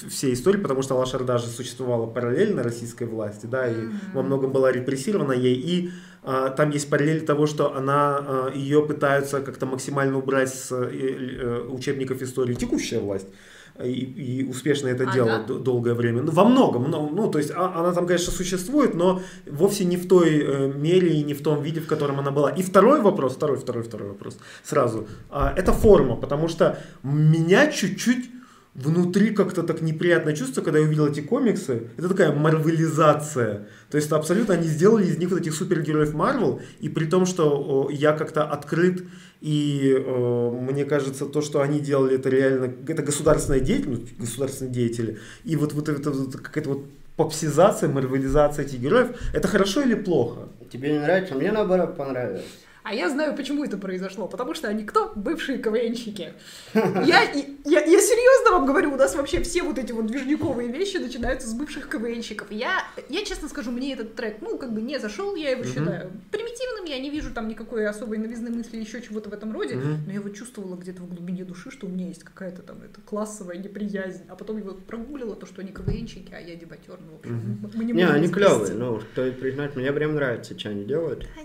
всей 0.09 0.33
истории, 0.33 0.59
потому 0.59 0.83
что 0.83 0.95
Алашарда 0.95 1.39
же 1.39 1.47
существовала 1.47 2.05
параллельно 2.05 2.61
российской 2.61 3.05
власти, 3.05 3.47
да, 3.47 3.67
и 3.67 3.87
во 4.13 4.21
многом 4.21 4.51
была 4.51 4.71
репрессирована 4.71 5.33
ей, 5.33 5.55
и 5.55 5.91
а, 6.21 6.49
там 6.49 6.69
есть 6.69 6.89
параллель 6.89 7.25
того, 7.25 7.47
что 7.47 7.75
она, 7.75 8.17
а, 8.19 8.51
ее 8.53 8.85
пытаются 8.85 9.41
как-то 9.41 9.65
максимально 9.65 10.17
убрать 10.17 10.53
с 10.53 10.71
э, 10.71 10.89
э, 10.91 11.61
учебников 11.69 12.21
истории 12.21 12.53
текущая 12.53 12.99
власть. 12.99 13.27
И, 13.83 14.41
и 14.41 14.43
успешно 14.43 14.89
это 14.89 15.09
А, 15.09 15.13
делала 15.13 15.43
долгое 15.43 15.93
время. 15.93 16.21
Ну, 16.21 16.31
во 16.31 16.43
многом. 16.43 16.89
Ну, 16.91 17.09
ну, 17.09 17.31
то 17.31 17.37
есть 17.37 17.51
а- 17.55 17.79
она 17.79 17.93
там, 17.93 18.05
конечно, 18.07 18.31
существует, 18.31 18.93
но 18.93 19.21
вовсе 19.47 19.85
не 19.85 19.97
в 19.97 20.07
той 20.07 20.39
э, 20.39 20.73
мере 20.75 21.13
и 21.13 21.23
не 21.23 21.33
в 21.33 21.41
том 21.41 21.61
виде, 21.63 21.79
в 21.79 21.87
котором 21.87 22.19
она 22.19 22.31
была. 22.31 22.49
И 22.51 22.61
второй 22.61 23.01
вопрос, 23.01 23.35
второй, 23.35 23.57
второй, 23.57 23.83
второй 23.83 24.09
вопрос 24.09 24.37
сразу. 24.63 25.07
А, 25.29 25.53
это 25.55 25.71
форма, 25.71 26.15
потому 26.15 26.49
что 26.49 26.77
меня 27.03 27.71
чуть-чуть 27.71 28.29
внутри 28.75 29.31
как-то 29.31 29.63
так 29.63 29.81
неприятное 29.81 30.35
чувство, 30.35 30.61
когда 30.61 30.79
я 30.79 30.85
увидел 30.85 31.07
эти 31.07 31.21
комиксы. 31.21 31.89
Это 31.97 32.09
такая 32.09 32.33
марвелизация. 32.33 33.67
То 33.89 33.97
есть 33.97 34.11
абсолютно 34.11 34.53
они 34.53 34.67
сделали 34.67 35.05
из 35.05 35.17
них 35.17 35.29
вот 35.29 35.41
этих 35.41 35.53
супергероев 35.53 36.13
Марвел, 36.13 36.61
и 36.79 36.89
при 36.89 37.05
том, 37.05 37.25
что 37.25 37.89
я 37.91 38.13
как-то 38.13 38.43
открыт, 38.43 39.03
и 39.41 39.93
э, 39.95 40.49
мне 40.51 40.85
кажется, 40.85 41.25
то, 41.25 41.41
что 41.41 41.61
они 41.61 41.79
делали, 41.79 42.15
это 42.15 42.29
реально, 42.29 42.73
это 42.87 43.01
государственная 43.01 43.61
деятельность, 43.61 44.17
государственные 44.17 44.73
деятели, 44.73 45.19
и 45.45 45.55
вот, 45.55 45.73
вот 45.73 45.87
это 45.89 46.11
вот 46.11 46.35
какая-то 46.35 46.69
вот 46.69 46.85
попсизация, 47.15 47.89
марвелизация 47.89 48.65
этих 48.65 48.79
героев, 48.79 49.09
это 49.33 49.47
хорошо 49.47 49.81
или 49.81 49.95
плохо? 49.95 50.49
Тебе 50.71 50.93
не 50.93 50.99
нравится? 50.99 51.35
Мне 51.35 51.51
наоборот 51.51 51.97
понравилось. 51.97 52.45
А 52.83 52.93
я 52.93 53.09
знаю, 53.09 53.35
почему 53.35 53.63
это 53.63 53.77
произошло. 53.77 54.27
Потому 54.27 54.53
что 54.53 54.67
они 54.67 54.83
кто? 54.83 55.11
Бывшие 55.15 55.57
КВНщики. 55.59 56.33
Я, 56.73 57.23
я, 57.65 57.81
я 57.85 58.01
серьезно 58.01 58.51
вам 58.57 58.65
говорю, 58.65 58.93
у 58.93 58.95
нас 58.95 59.15
вообще 59.15 59.41
все 59.43 59.63
вот 59.63 59.77
эти 59.77 59.91
вот 59.91 60.07
движниковые 60.07 60.71
вещи 60.71 60.97
начинаются 60.97 61.47
с 61.47 61.53
бывших 61.53 61.89
КВНщиков. 61.89 62.47
Я, 62.51 62.83
я 63.09 63.23
честно 63.25 63.47
скажу, 63.49 63.71
мне 63.71 63.93
этот 63.93 64.15
трек, 64.15 64.37
ну, 64.41 64.57
как 64.57 64.73
бы 64.73 64.81
не 64.81 64.97
зашел, 64.99 65.35
я 65.35 65.51
его 65.51 65.61
Мгм. 65.63 65.69
считаю 65.69 66.11
примитивным, 66.31 66.85
я 66.85 66.99
не 66.99 67.09
вижу 67.09 67.31
там 67.33 67.47
никакой 67.47 67.85
особой 67.87 68.17
новизны 68.17 68.49
мысли, 68.49 68.77
еще 68.77 69.01
чего-то 69.01 69.29
в 69.29 69.33
этом 69.33 69.51
роде. 69.53 69.75
Мгм. 69.75 69.97
Но 70.07 70.11
я 70.13 70.21
вот 70.21 70.35
чувствовала 70.35 70.75
где-то 70.75 71.01
в 71.01 71.09
глубине 71.13 71.43
души, 71.43 71.69
что 71.71 71.85
у 71.87 71.89
меня 71.89 72.07
есть 72.07 72.23
какая-то 72.23 72.61
там 72.61 72.77
это 72.83 73.01
классовая 73.01 73.57
неприязнь. 73.57 74.23
А 74.29 74.35
потом 74.35 74.57
я 74.57 74.63
вот 74.63 74.85
прогуглила 74.85 75.35
то, 75.35 75.45
что 75.45 75.61
они 75.61 75.71
КВНщики, 75.71 76.33
а 76.33 76.39
я 76.39 76.55
дебатер. 76.55 76.97
Ну, 76.99 77.17
в 77.17 77.19
общем, 77.19 77.35
Мгм. 77.35 77.71
мы 77.75 77.83
не 77.85 77.93
Не, 77.93 78.03
они 78.05 78.27
клевые, 78.29 78.73
ну, 78.73 79.01
стоит 79.13 79.39
признать, 79.39 79.75
мне 79.75 79.91
прям 79.91 80.15
нравится, 80.15 80.57
что 80.57 80.69
они 80.69 80.85
делают. 80.85 81.19
Да, 81.35 81.41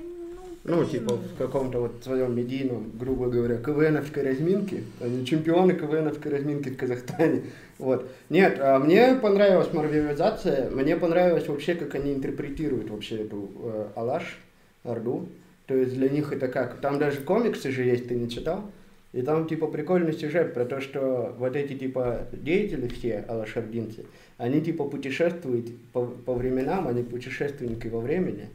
Ну, 0.64 0.82
типа, 0.82 1.14
в 1.16 1.36
каком-то 1.36 1.80
вот 1.80 2.02
своем 2.02 2.34
медийном, 2.34 2.90
грубо 2.98 3.28
говоря, 3.28 3.58
КВНовской 3.58 4.22
разминке. 4.22 4.82
Они 4.98 5.26
чемпионы 5.26 5.74
КВНовской 5.74 6.30
разминки 6.30 6.70
в 6.70 6.76
Казахстане. 6.76 7.42
Вот. 7.78 8.08
Нет, 8.30 8.58
а 8.60 8.78
мне 8.78 9.14
понравилась 9.14 9.72
марвелизация. 9.74 10.70
Мне 10.70 10.96
понравилось 10.96 11.48
вообще, 11.48 11.74
как 11.74 11.94
они 11.96 12.14
интерпретируют 12.14 12.88
вообще 12.88 13.16
эту 13.16 13.50
э, 13.62 13.86
Алаш, 13.94 14.38
Орду. 14.84 15.28
То 15.66 15.74
есть 15.74 15.94
для 15.94 16.08
них 16.08 16.32
это 16.32 16.48
как? 16.48 16.80
Там 16.80 16.98
даже 16.98 17.20
комиксы 17.20 17.70
же 17.70 17.82
есть, 17.82 18.08
ты 18.08 18.14
не 18.14 18.30
читал? 18.30 18.64
И 19.12 19.22
там 19.22 19.46
типа 19.46 19.68
прикольный 19.68 20.12
сюжет 20.12 20.54
про 20.54 20.64
то, 20.64 20.80
что 20.80 21.34
вот 21.38 21.56
эти 21.56 21.74
типа 21.74 22.26
деятели 22.32 22.88
все, 22.88 23.24
алашардинцы, 23.28 24.06
они 24.38 24.60
типа 24.60 24.84
путешествуют 24.84 25.66
по, 25.92 26.04
по 26.04 26.34
временам, 26.34 26.88
они 26.88 27.02
путешественники 27.02 27.86
во 27.86 28.00
времени. 28.00 28.48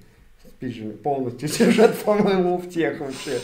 Спиджин 0.59 0.97
полностью 0.97 1.47
сюжет, 1.57 1.95
по-моему, 2.03 2.57
в 2.57 2.69
тех 2.69 2.99
вообще. 2.99 3.39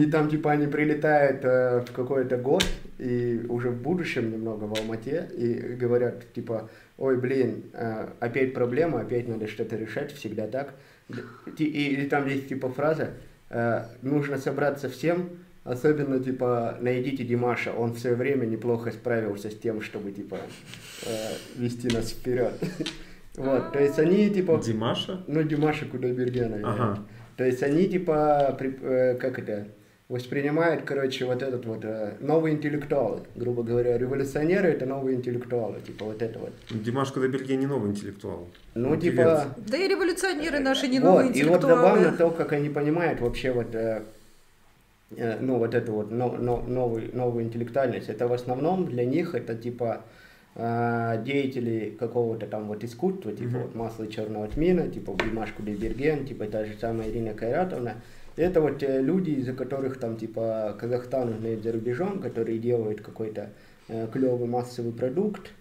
И 0.00 0.06
там 0.06 0.30
типа 0.30 0.52
они 0.52 0.68
прилетают 0.68 1.44
э, 1.44 1.80
в 1.80 1.92
какой-то 1.92 2.36
год, 2.36 2.64
и 2.98 3.44
уже 3.48 3.70
в 3.70 3.82
будущем 3.82 4.30
немного 4.30 4.64
в 4.64 4.78
Алмате, 4.78 5.28
и 5.36 5.54
говорят 5.74 6.32
типа, 6.34 6.70
ой, 6.98 7.16
блин, 7.18 7.64
э, 7.72 8.06
опять 8.20 8.54
проблема, 8.54 9.00
опять 9.00 9.26
надо 9.26 9.48
что-то 9.48 9.74
решать, 9.76 10.12
всегда 10.12 10.46
так. 10.46 10.74
И, 11.58 11.64
и- 11.64 12.04
и 12.04 12.06
там 12.08 12.28
есть 12.28 12.48
типа 12.48 12.68
фраза, 12.68 13.10
э, 13.50 13.82
нужно 14.02 14.38
собраться 14.38 14.88
всем, 14.88 15.30
особенно 15.64 16.20
типа 16.22 16.78
найдите 16.80 17.24
Димаша, 17.24 17.72
он 17.72 17.92
в 17.94 17.98
свое 17.98 18.14
время 18.14 18.46
неплохо 18.46 18.92
справился 18.92 19.50
с 19.50 19.56
тем, 19.58 19.80
чтобы 19.82 20.12
типа 20.12 20.38
э, 21.06 21.10
вести 21.56 21.88
нас 21.88 22.10
вперед. 22.10 22.52
Вот, 23.36 23.72
то 23.72 23.78
есть 23.82 23.98
они 23.98 24.30
типа 24.30 24.60
Димаша? 24.64 25.20
ну, 25.26 25.42
Димаша 25.42 25.84
Кудайбергена. 25.86 26.60
Ага. 26.64 26.98
То 27.36 27.44
есть 27.44 27.62
они 27.62 27.86
типа, 27.86 28.56
при- 28.58 28.78
э, 28.80 29.14
как 29.16 29.38
это, 29.38 29.66
воспринимают, 30.08 30.84
короче, 30.84 31.24
вот 31.26 31.42
этот 31.42 31.66
вот 31.66 31.84
э, 31.84 32.14
новые 32.20 32.54
интеллектуалы, 32.54 33.20
грубо 33.34 33.62
говоря, 33.62 33.98
революционеры 33.98 34.68
это 34.68 34.86
новые 34.86 35.16
интеллектуалы, 35.16 35.80
типа 35.80 36.04
вот 36.06 36.22
это 36.22 36.38
вот. 36.38 36.52
Димаш 36.70 37.10
Кудайберген 37.12 37.60
не 37.60 37.66
новый 37.66 37.90
интеллектуал. 37.90 38.48
Ну, 38.74 38.96
типа. 38.96 39.46
Да 39.68 39.76
и 39.76 39.88
революционеры 39.88 40.60
наши 40.60 40.88
не 40.88 41.00
вот, 41.00 41.06
новые 41.08 41.26
и 41.26 41.28
вот 41.28 41.36
интеллектуалы. 41.56 41.76
забавно 42.00 42.12
то, 42.16 42.30
как 42.30 42.52
они 42.52 42.68
понимают 42.70 43.20
вообще 43.20 43.52
вот, 43.52 43.74
э, 43.74 44.02
э, 45.16 45.38
ну, 45.40 45.58
вот 45.58 45.74
эту 45.74 45.92
вот 45.92 46.10
но- 46.10 46.36
но- 46.38 46.62
новый, 46.62 47.10
новую 47.12 47.44
интеллектуальность. 47.44 48.08
Это 48.08 48.28
в 48.28 48.32
основном 48.32 48.86
для 48.86 49.04
них 49.04 49.34
это 49.34 49.54
типа 49.54 50.02
э, 50.56 51.22
деятели 51.24 51.94
какого-то 51.98 52.46
там 52.46 52.66
вот 52.66 52.82
искусства, 52.82 53.32
типа 53.32 53.50
Мгм. 53.50 53.62
вот 53.62 53.74
масло 53.74 54.06
черного 54.06 54.48
тмина, 54.48 54.88
типа 54.88 55.12
Димаш 55.22 55.52
Кудайберген, 55.52 56.26
типа 56.26 56.46
та 56.46 56.64
же 56.64 56.74
самая 56.80 57.10
Ирина 57.10 57.34
Кайратовна. 57.34 57.94
Это 58.36 58.60
вот 58.60 58.82
э, 58.82 59.00
люди, 59.00 59.30
из-за 59.30 59.52
которых 59.52 59.98
там 60.00 60.16
типа 60.16 60.76
Казахстан 60.80 61.28
узнает 61.34 61.62
за 61.62 61.72
рубежом, 61.72 62.20
которые 62.20 62.58
делают 62.58 63.00
какой-то 63.00 63.50
э, 63.88 64.08
клевый 64.12 64.48
массовый 64.48 64.92
продукт, 64.92 65.52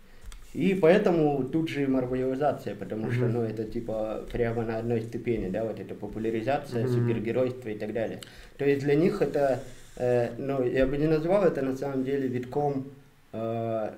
и 0.54 0.74
поэтому 0.74 1.44
тут 1.44 1.68
же 1.68 1.86
марвелизация, 1.88 2.76
потому 2.76 3.12
что, 3.12 3.26
Мгм. 3.26 3.34
ну, 3.34 3.42
это 3.42 3.66
типа 3.66 4.26
прямо 4.32 4.64
на 4.64 4.78
одной 4.78 5.02
ступени, 5.02 5.50
да, 5.50 5.66
вот 5.66 5.82
это 5.82 5.94
популяризация, 5.96 6.86
Мгм. 6.86 6.94
супергеройство 6.94 7.68
и 7.70 7.78
так 7.78 7.92
далее. 7.92 8.22
То 8.58 8.64
есть 8.64 8.82
для 8.82 8.96
них 8.96 9.22
это, 9.22 9.60
э, 9.98 10.30
ну, 10.38 10.64
я 10.66 10.86
бы 10.88 10.98
не 10.98 11.08
назвал 11.08 11.44
это 11.44 11.62
на 11.62 11.76
самом 11.76 12.06
деле 12.06 12.30
витком, 12.30 12.86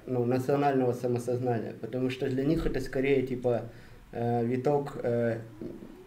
ну, 0.06 0.26
национального 0.26 0.94
самосознания, 0.94 1.74
потому 1.82 2.10
что 2.10 2.30
для 2.30 2.44
них 2.44 2.66
это 2.66 2.80
скорее 2.80 3.26
типа 3.26 3.64
э, 4.12 4.46
виток, 4.46 4.98
э, 5.04 5.40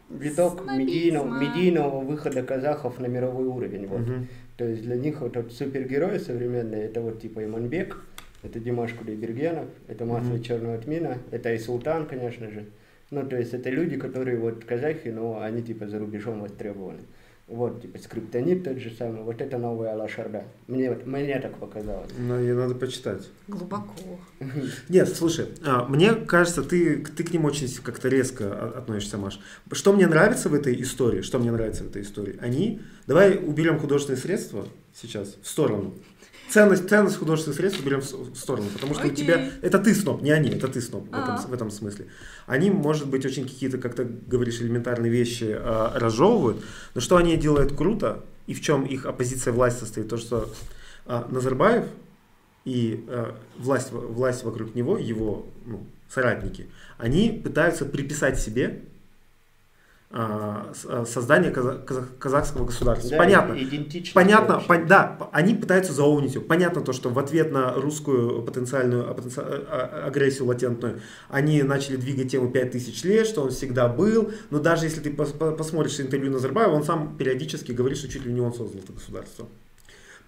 виток 0.09 0.67
медийного, 0.67 1.39
медийного 1.39 2.01
выхода 2.01 2.43
казахов 2.43 2.99
на 2.99 3.07
мировой 3.07 3.47
уровень. 3.47 3.87
Вот. 3.87 4.01
Мгм. 4.01 4.27
То 4.57 4.65
есть 4.65 4.83
для 4.83 4.97
них 4.97 5.21
вот, 5.21 5.37
вот 5.37 5.53
супергерои 5.53 6.19
современные, 6.19 6.85
это 6.85 7.01
вот 7.01 7.21
типа 7.21 7.45
Иманбек, 7.45 7.97
это 8.43 8.59
Димаш 8.59 8.93
Кудайбергенов, 8.95 9.67
это 9.89 10.05
Масло 10.05 10.35
Мгм. 10.35 10.43
Черного 10.43 10.79
Тмина, 10.79 11.19
это 11.31 11.53
и 11.53 11.59
Султан, 11.59 12.07
конечно 12.07 12.51
же. 12.51 12.67
Ну, 13.11 13.27
то 13.27 13.37
есть 13.37 13.55
это 13.55 13.71
люди, 13.71 13.97
которые 13.97 14.39
вот 14.39 14.65
казахи, 14.65 15.09
но 15.09 15.41
они 15.41 15.63
типа 15.63 15.89
за 15.89 15.99
рубежом 15.99 16.41
востребованы. 16.41 17.01
Вот, 17.51 17.83
типа, 17.83 17.99
скриптонит 17.99 18.63
тот 18.63 18.79
же 18.79 18.93
самый, 18.97 19.23
вот 19.25 19.41
это 19.41 19.59
новая 19.59 19.97
лошарда. 19.97 20.45
Мне, 20.69 20.89
вот- 20.89 21.05
мне 21.05 21.37
так 21.41 21.59
показалось. 21.59 22.09
Ну, 22.17 22.39
ее 22.39 22.55
надо 22.55 22.77
почитать. 22.77 23.29
Глубоко. 23.49 23.93
Нет, 24.89 25.09
слушай, 25.09 25.47
а, 25.65 25.85
мне 25.89 26.15
кажется, 26.15 26.63
ты, 26.63 27.05
ты 27.05 27.25
к 27.25 27.33
ним 27.33 27.45
очень 27.45 27.69
как-то 27.83 28.09
резко 28.09 28.69
относишься, 28.79 29.19
Маш. 29.19 29.41
Что 29.73 29.93
мне 29.93 30.07
нравится 30.07 30.49
в 30.49 30.55
этой 30.55 30.81
истории? 30.81 31.23
Что 31.23 31.41
мне 31.41 31.51
нравится 31.51 31.83
в 31.83 31.89
этой 31.89 32.03
истории? 32.03 32.39
Они, 32.41 32.83
давай 33.09 33.37
уберем 33.37 33.81
художественные 33.81 34.21
средства 34.21 34.67
сейчас 34.95 35.37
в 35.43 35.49
сторону. 35.49 35.95
Ценность, 36.51 36.89
ценность 36.89 37.17
художественных 37.17 37.57
средств 37.57 37.81
уберем 37.81 38.01
в 38.01 38.37
сторону, 38.37 38.69
потому 38.73 38.95
что 38.95 39.05
у 39.05 39.11
Окей. 39.11 39.25
тебя, 39.25 39.51
это 39.63 39.79
ты 39.79 39.95
сноб, 39.95 40.21
не 40.21 40.33
они, 40.33 40.51
это 40.51 40.67
ты 40.67 40.81
сноб 40.81 41.05
в 41.05 41.15
этом, 41.15 41.35
А. 41.35 41.47
в 41.47 41.53
этом 41.53 41.71
смысле. 41.71 42.07
Они, 42.47 42.71
может 42.71 43.09
быть, 43.09 43.25
очень 43.25 43.45
какие-то, 43.45 43.79
как 43.79 43.95
ты 43.95 44.05
говоришь, 44.05 44.61
элементарные 44.61 45.13
вещи 45.13 45.57
а, 45.57 45.93
разжевывают, 45.97 46.65
но 46.95 47.01
что 47.01 47.17
они 47.17 47.37
делают 47.37 47.77
круто, 47.77 48.25
и 48.49 48.55
в 48.55 48.61
чем 48.61 48.85
их 48.85 49.07
оппозиция 49.07 49.53
власть 49.53 49.79
состоит, 49.79 50.09
то, 50.09 50.17
что 50.17 50.51
а, 51.07 51.29
Назарбаев 51.31 51.87
и 52.65 53.05
э, 53.09 53.33
власть, 53.57 53.91
власть 53.93 54.45
вокруг 54.45 54.75
него, 54.75 54.99
его 54.99 55.47
ну, 55.65 55.87
соратники, 56.09 56.69
они 56.99 57.41
пытаются 57.43 57.85
приписать 57.85 58.39
себе 58.39 58.83
а, 60.13 60.73
а, 60.89 61.05
казах- 61.53 62.09
казахского 62.19 62.65
государства. 62.67 63.11
Да, 63.11 63.17
Понятно. 63.17 63.55
Понятно, 64.13 64.61
пон- 64.69 64.87
да, 64.89 65.17
они 65.31 65.55
пытаются 65.55 65.93
заумнить 65.93 66.35
его. 66.35 66.45
Понятно 66.45 66.81
то, 66.81 66.93
что 66.93 67.11
в 67.11 67.19
ответ 67.21 67.53
на 67.53 67.73
русскую 67.75 68.43
потенциальную 68.43 69.09
а, 69.09 69.15
потенци- 69.15 70.05
агрессию 70.07 70.47
латентную 70.47 71.01
они 71.29 71.63
начали 71.63 71.95
двигать 71.95 72.31
тему 72.33 72.51
5000 72.51 73.05
лет, 73.05 73.27
что 73.27 73.43
он 73.43 73.51
всегда 73.51 73.87
был. 73.87 74.33
Но 74.51 74.59
даже 74.59 74.87
если 74.87 75.01
ты 75.01 75.11
пос- 75.11 75.37
по- 75.37 75.53
посмотришь 75.53 76.01
интервью 76.01 76.33
Назарбаева, 76.33 76.73
он 76.73 76.83
сам 76.83 77.17
периодически 77.17 77.71
говорит, 77.71 77.97
что 77.99 78.09
чуть 78.09 78.27
ли 78.27 78.33
не 78.33 78.41
он 78.41 78.53
создал 78.53 78.81
это 78.83 78.93
государство. 78.93 79.47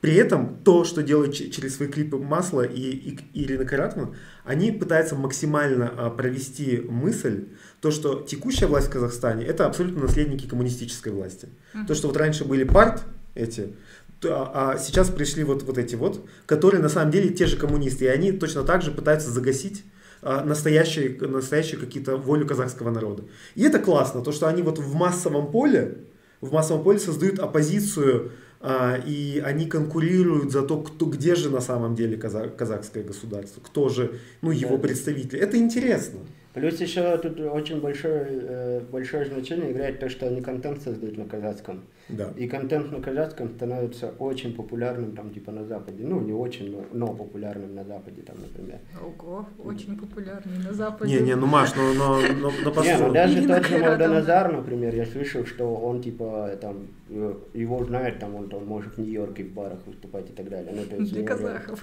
При 0.00 0.14
этом 0.16 0.56
то, 0.64 0.82
что 0.82 1.00
делает 1.02 1.32
ч- 1.34 1.48
через 1.50 1.76
свои 1.76 1.86
клипы 1.88 2.16
Масло 2.18 2.62
и, 2.62 2.80
и, 2.80 3.18
и 3.34 3.44
Ирина 3.44 3.64
Каратман, 3.64 4.16
они 4.44 4.72
пытаются 4.72 5.14
максимально 5.14 5.86
провести 6.16 6.84
мысль, 6.88 7.46
то, 7.82 7.90
что 7.90 8.20
текущая 8.22 8.66
власть 8.66 8.86
в 8.86 8.90
Казахстане 8.90 9.44
это 9.44 9.66
абсолютно 9.66 10.02
наследники 10.02 10.46
коммунистической 10.46 11.12
власти. 11.12 11.48
То, 11.88 11.94
что 11.94 12.06
вот 12.06 12.16
раньше 12.16 12.44
были 12.44 12.62
парт 12.64 13.02
эти, 13.34 13.74
то- 14.20 14.50
а 14.54 14.78
сейчас 14.78 15.10
пришли 15.10 15.42
вот, 15.42 15.64
вот 15.64 15.78
эти 15.78 15.96
вот, 15.96 16.24
которые 16.46 16.80
на 16.80 16.88
самом 16.88 17.10
деле 17.10 17.30
те 17.30 17.46
же 17.46 17.56
коммунисты, 17.56 18.04
и 18.04 18.08
они 18.08 18.30
точно 18.30 18.62
так 18.62 18.82
же 18.82 18.92
пытаются 18.92 19.30
загасить 19.30 19.84
а, 20.24 20.44
настоящие, 20.44 21.18
настоящие 21.26 21.80
какие-то 21.80 22.16
волю 22.16 22.46
казахского 22.46 22.90
народа. 22.90 23.24
И 23.56 23.62
это 23.64 23.80
классно, 23.80 24.22
то, 24.22 24.30
что 24.30 24.46
они 24.46 24.62
вот 24.62 24.78
в 24.78 24.94
массовом 24.94 25.50
поле, 25.50 25.98
в 26.40 26.52
массовом 26.52 26.84
поле 26.84 27.00
создают 27.00 27.40
оппозицию, 27.40 28.30
а, 28.60 28.96
и 29.04 29.42
они 29.44 29.66
конкурируют 29.66 30.52
за 30.52 30.62
то, 30.62 30.80
кто, 30.80 31.06
где 31.06 31.34
же 31.34 31.50
на 31.50 31.60
самом 31.60 31.96
деле 31.96 32.16
каза- 32.16 32.48
казахское 32.48 33.02
государство, 33.02 33.60
кто 33.60 33.88
же 33.88 34.20
ну, 34.40 34.52
его 34.52 34.76
Да. 34.76 34.82
представители. 34.84 35.40
Это 35.40 35.56
интересно. 35.56 36.20
Плюс 36.54 36.80
еще 36.80 37.16
тут 37.16 37.40
очень 37.40 37.80
большое, 37.80 38.26
э, 38.28 38.80
большое 38.90 39.24
значение 39.24 39.72
играет 39.72 39.98
то, 40.00 40.10
что 40.10 40.26
они 40.26 40.42
контент 40.42 40.82
создают 40.82 41.16
на 41.16 41.24
казахском. 41.24 41.80
Да. 42.10 42.30
И 42.36 42.46
контент 42.46 42.92
на 42.92 43.00
казахском 43.00 43.48
становится 43.56 44.12
очень 44.18 44.54
популярным 44.54 45.16
там 45.16 45.30
типа 45.30 45.50
на 45.50 45.64
Западе. 45.64 46.04
Ну, 46.06 46.20
не 46.20 46.34
очень, 46.34 46.70
но, 46.70 46.84
но 46.92 47.14
популярным 47.14 47.74
на 47.74 47.84
Западе 47.84 48.20
там, 48.20 48.36
например. 48.40 48.80
Ого, 49.00 49.46
очень 49.64 49.96
популярный 49.98 50.58
на 50.58 50.74
Западе. 50.74 51.14
Не, 51.14 51.26
не, 51.26 51.36
ну 51.36 51.46
Маш, 51.46 51.74
но, 51.74 51.94
но, 51.94 52.20
но, 52.20 52.52
но 52.64 52.82
Не, 52.82 52.98
ну 52.98 53.12
даже 53.12 53.48
тот 53.48 53.66
же. 53.66 53.78
Молдоназар, 53.78 54.52
например, 54.52 54.94
я 54.94 55.06
слышал, 55.06 55.46
что 55.46 55.74
он 55.74 56.02
типа 56.02 56.50
там 56.60 56.88
э, 57.08 57.34
его 57.54 57.82
знает, 57.84 58.18
там 58.18 58.34
он, 58.34 58.52
он 58.52 58.66
может 58.66 58.96
в 58.96 58.98
Нью-Йорке 58.98 59.44
в 59.44 59.52
барах 59.54 59.78
выступать 59.86 60.28
и 60.28 60.32
так 60.34 60.50
далее. 60.50 60.74
Ну, 60.76 60.84
то 60.84 60.96
есть 60.96 61.12
Для 61.14 61.24
казахов. 61.24 61.82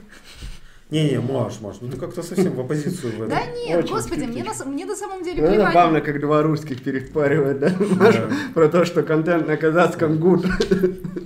Не-не, 0.91 1.19
Маш, 1.19 1.61
Маш, 1.61 1.75
ну 1.81 1.89
ты 1.91 1.97
как-то 1.97 2.23
совсем 2.23 2.53
в 2.55 2.59
оппозицию 2.61 3.11
в 3.13 3.15
этом. 3.21 3.29
Да 3.29 3.45
нет, 3.45 3.83
Очень 3.83 3.93
господи, 3.93 4.23
мне 4.23 4.43
на, 4.43 4.65
мне 4.65 4.85
на 4.85 4.95
самом 4.95 5.23
деле 5.23 5.37
Ну, 5.41 5.43
это 5.43 5.53
плевать. 5.53 5.73
забавно, 5.73 6.01
как 6.01 6.19
два 6.19 6.41
русских 6.41 6.81
переспаривают, 6.83 7.59
да? 7.59 7.69
Да. 7.99 8.29
Про 8.55 8.69
то, 8.69 8.85
что 8.85 9.03
контент 9.03 9.47
на 9.47 9.55
казахском 9.55 10.17
гуд. 10.19 10.45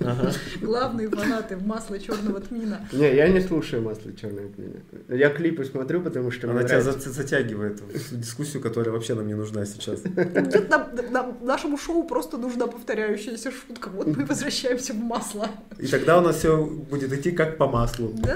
Ага. 0.01 0.31
Главные 0.61 1.09
фанаты 1.09 1.55
масла 1.55 1.97
черного 1.97 2.41
тмина. 2.41 2.85
Не, 2.91 3.15
я 3.15 3.29
не 3.29 3.39
слушаю 3.39 3.81
масло 3.83 4.11
черной 4.13 4.47
плены. 4.47 4.81
Я 5.07 5.29
клипы 5.29 5.63
смотрю, 5.63 6.01
потому 6.01 6.29
что 6.29 6.47
Она 6.49 6.59
мне 6.59 6.67
тебя 6.67 6.79
нравится. 6.81 7.09
за- 7.09 7.13
затягивает 7.23 7.79
в 7.79 8.19
дискуссию, 8.19 8.61
которая 8.61 8.91
вообще 8.93 9.13
нам 9.15 9.27
не 9.27 9.33
нужна 9.35 9.65
сейчас. 9.65 10.03
Нет, 10.03 10.69
нам- 10.69 10.89
нам- 11.11 11.37
нашему 11.41 11.77
шоу 11.77 12.03
просто 12.05 12.37
нужна 12.37 12.67
повторяющаяся 12.67 13.49
шутка. 13.51 13.89
Вот 13.93 14.07
мы 14.07 14.25
возвращаемся 14.25 14.91
в 14.91 14.97
масло. 14.97 15.47
И 15.79 15.87
тогда 15.87 16.17
у 16.17 16.21
нас 16.21 16.35
все 16.39 16.65
будет 16.65 17.13
идти 17.13 17.31
как 17.31 17.57
по 17.57 17.67
маслу. 17.67 18.11
Да? 18.17 18.35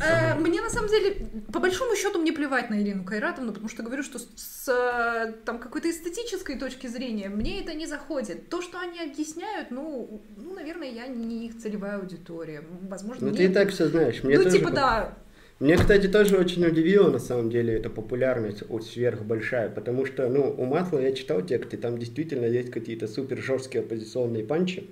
Э, 0.00 0.34
Мне 0.38 0.60
на 0.60 0.70
самом 0.70 0.88
деле, 0.88 1.16
по 1.52 1.60
большому 1.60 1.94
счету, 1.96 2.18
мне 2.20 2.32
плевать 2.32 2.70
на 2.70 2.82
Ирину 2.82 3.04
Кайратовну, 3.04 3.52
потому 3.52 3.68
что 3.68 3.82
говорю, 3.82 4.02
что 4.02 4.18
с- 4.18 4.28
с 4.36 5.34
там 5.44 5.58
какой-то 5.58 5.90
эстетической 5.90 6.58
точки 6.58 6.86
зрения 6.86 7.28
мне 7.28 7.60
это 7.62 7.74
не 7.74 7.86
заходит. 7.86 8.48
То, 8.48 8.62
что 8.62 8.78
они 8.80 9.00
объясняют, 9.00 9.70
ну, 9.70 10.22
ну, 10.36 10.54
наверное, 10.54 10.90
я 10.90 11.06
не 11.06 11.46
их 11.46 11.58
целевая 11.58 11.98
аудитория. 11.98 12.62
Возможно, 12.88 13.26
Ну 13.26 13.30
мне- 13.30 13.38
ты 13.38 13.44
и 13.44 13.48
так 13.54 13.70
все 13.70 13.88
знаешь. 13.88 14.22
Мне 14.22 14.36
ну, 14.38 14.44
тоже 14.44 14.58
типа, 14.58 14.70
да. 14.70 15.14
Мне, 15.60 15.76
кстати, 15.76 16.08
тоже 16.08 16.36
очень 16.38 16.66
удивило, 16.66 17.08
на 17.10 17.20
самом 17.20 17.48
деле, 17.48 17.74
эта 17.74 17.88
популярность 17.88 18.64
вот 18.68 18.84
сверхбольшая, 18.84 19.68
потому 19.70 20.06
что, 20.06 20.28
ну, 20.28 20.52
у 20.58 20.64
Масла 20.64 20.98
я 20.98 21.12
читал 21.12 21.40
тексты, 21.42 21.76
там 21.76 21.98
действительно 21.98 22.46
есть 22.46 22.72
какие-то 22.72 23.06
супер 23.06 23.40
жесткие 23.40 23.84
оппозиционные 23.84 24.42
панчи, 24.44 24.90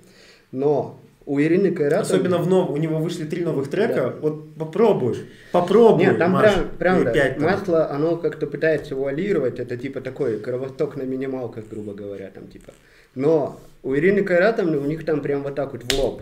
но 0.53 0.97
у 1.25 1.39
Ирины 1.39 1.71
Кайратовны... 1.71 2.15
Особенно 2.15 2.37
в 2.37 2.47
новом, 2.47 2.73
у 2.73 2.77
него 2.77 2.97
вышли 2.97 3.25
три 3.25 3.43
новых 3.43 3.69
трека. 3.69 3.93
Да. 3.93 4.13
Вот 4.21 4.55
попробуй, 4.55 5.17
попробуй. 5.51 6.05
Нет, 6.05 6.17
там 6.17 6.31
Маш, 6.31 6.53
прям, 6.53 6.65
правда, 6.79 7.09
или 7.11 7.13
пять 7.13 7.35
там. 7.35 7.43
масло, 7.43 7.89
оно 7.91 8.17
как-то 8.17 8.47
пытается 8.47 8.95
вуалировать, 8.95 9.59
это 9.59 9.77
типа 9.77 10.01
такой 10.01 10.39
кровосток 10.39 10.95
на 10.95 11.03
минималках, 11.03 11.65
грубо 11.69 11.93
говоря, 11.93 12.29
там 12.33 12.47
типа. 12.47 12.73
Но 13.15 13.59
у 13.83 13.95
Ирины 13.95 14.23
Кайратовны 14.23 14.77
у 14.77 14.85
них 14.85 15.05
там 15.05 15.21
прям 15.21 15.43
вот 15.43 15.55
так 15.55 15.73
вот 15.73 15.83
в 15.83 15.99
лоб. 15.99 16.21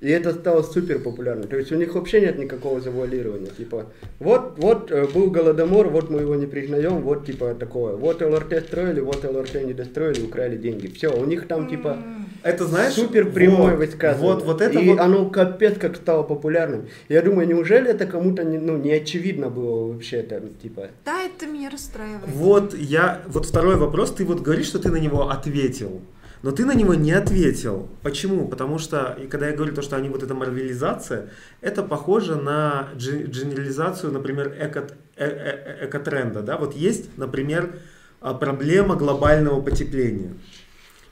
И 0.00 0.08
это 0.08 0.32
стало 0.32 0.62
супер 0.62 0.98
популярно. 0.98 1.46
То 1.46 1.56
есть 1.56 1.70
у 1.72 1.76
них 1.76 1.94
вообще 1.94 2.22
нет 2.22 2.38
никакого 2.38 2.80
завуалирования. 2.80 3.50
Типа, 3.50 3.86
вот, 4.18 4.54
вот 4.56 4.90
э, 4.90 5.06
был 5.06 5.30
голодомор, 5.30 5.88
вот 5.88 6.08
мы 6.08 6.22
его 6.22 6.34
не 6.36 6.46
признаем, 6.46 7.02
вот 7.02 7.26
типа 7.26 7.54
такое. 7.54 7.96
Вот 7.96 8.22
ЛРТ 8.22 8.64
строили, 8.66 9.00
вот 9.00 9.24
ЛРТ 9.24 9.62
не 9.62 9.74
достроили, 9.74 10.22
украли 10.22 10.56
деньги. 10.56 10.86
Все, 10.86 11.08
у 11.14 11.26
них 11.26 11.46
там 11.46 11.68
типа 11.68 11.98
Это 12.42 12.64
знаешь? 12.64 12.94
супер 12.94 13.30
прямое 13.30 13.76
вот, 13.76 13.86
высказывание. 13.86 14.34
Вот, 14.34 14.44
вот 14.44 14.62
это 14.62 14.78
И 14.78 14.88
вот. 14.88 15.00
оно 15.00 15.28
капец 15.28 15.76
как 15.78 15.96
стало 15.96 16.22
популярным. 16.22 16.88
Я 17.10 17.20
думаю, 17.20 17.46
неужели 17.46 17.90
это 17.90 18.06
кому-то 18.06 18.42
не, 18.42 18.56
ну, 18.56 18.78
не 18.78 18.92
очевидно 18.92 19.50
было 19.50 19.92
вообще 19.92 20.16
это, 20.18 20.42
типа... 20.62 20.88
Да, 21.04 21.20
это 21.20 21.46
меня 21.46 21.68
расстраивает. 21.68 22.24
Вот 22.26 22.74
я, 22.74 23.20
вот 23.26 23.44
второй 23.44 23.76
вопрос, 23.76 24.12
ты 24.12 24.24
вот 24.24 24.40
говоришь, 24.40 24.66
что 24.66 24.78
ты 24.78 24.88
на 24.88 24.96
него 24.96 25.28
ответил, 25.28 26.00
но 26.42 26.52
ты 26.52 26.64
на 26.64 26.74
него 26.74 26.94
не 26.94 27.12
ответил. 27.12 27.88
Почему? 28.02 28.48
Потому 28.48 28.78
что, 28.78 29.16
и 29.22 29.26
когда 29.26 29.48
я 29.48 29.56
говорю 29.56 29.74
то, 29.74 29.82
что 29.82 29.96
они 29.96 30.08
вот 30.08 30.22
эта 30.22 30.34
марвелизация, 30.34 31.30
это 31.60 31.82
похоже 31.82 32.36
на 32.36 32.88
генерализацию, 32.94 34.12
например, 34.12 34.54
эко, 34.58 34.88
э- 35.16 35.26
э- 35.26 35.86
экотренда, 35.86 36.42
да, 36.42 36.56
вот 36.56 36.74
есть, 36.74 37.18
например, 37.18 37.78
а, 38.20 38.34
проблема 38.34 38.96
глобального 38.96 39.60
потепления. 39.60 40.34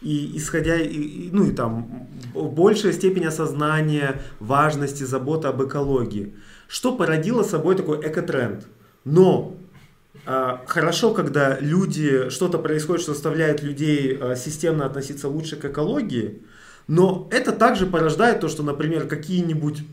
И 0.01 0.37
исходя, 0.37 0.77
и- 0.77 1.29
ну 1.33 1.45
и 1.45 1.51
там 1.51 2.09
большая 2.35 2.93
степень 2.93 3.27
осознания 3.27 4.21
важности, 4.41 5.05
заботы 5.05 5.49
об 5.49 5.63
экологии. 5.63 6.35
Что 6.69 6.97
породило 6.97 7.43
собой 7.43 7.75
такой 7.75 8.01
экотренд? 8.07 8.67
Но 9.05 9.57
хорошо, 10.67 11.15
когда 11.15 11.59
люди, 11.59 12.29
что-то 12.29 12.59
происходит, 12.59 13.03
что 13.03 13.15
заставляет 13.15 13.63
людей 13.63 14.19
а, 14.21 14.37
системно 14.37 14.85
относиться 14.85 15.27
лучше 15.27 15.57
к 15.57 15.65
экологии, 15.65 16.43
но 16.87 17.29
это 17.31 17.53
также 17.53 17.87
порождает 17.87 18.41
то, 18.41 18.49
что, 18.49 18.63
например, 18.63 19.07
какие-нибудь 19.07 19.85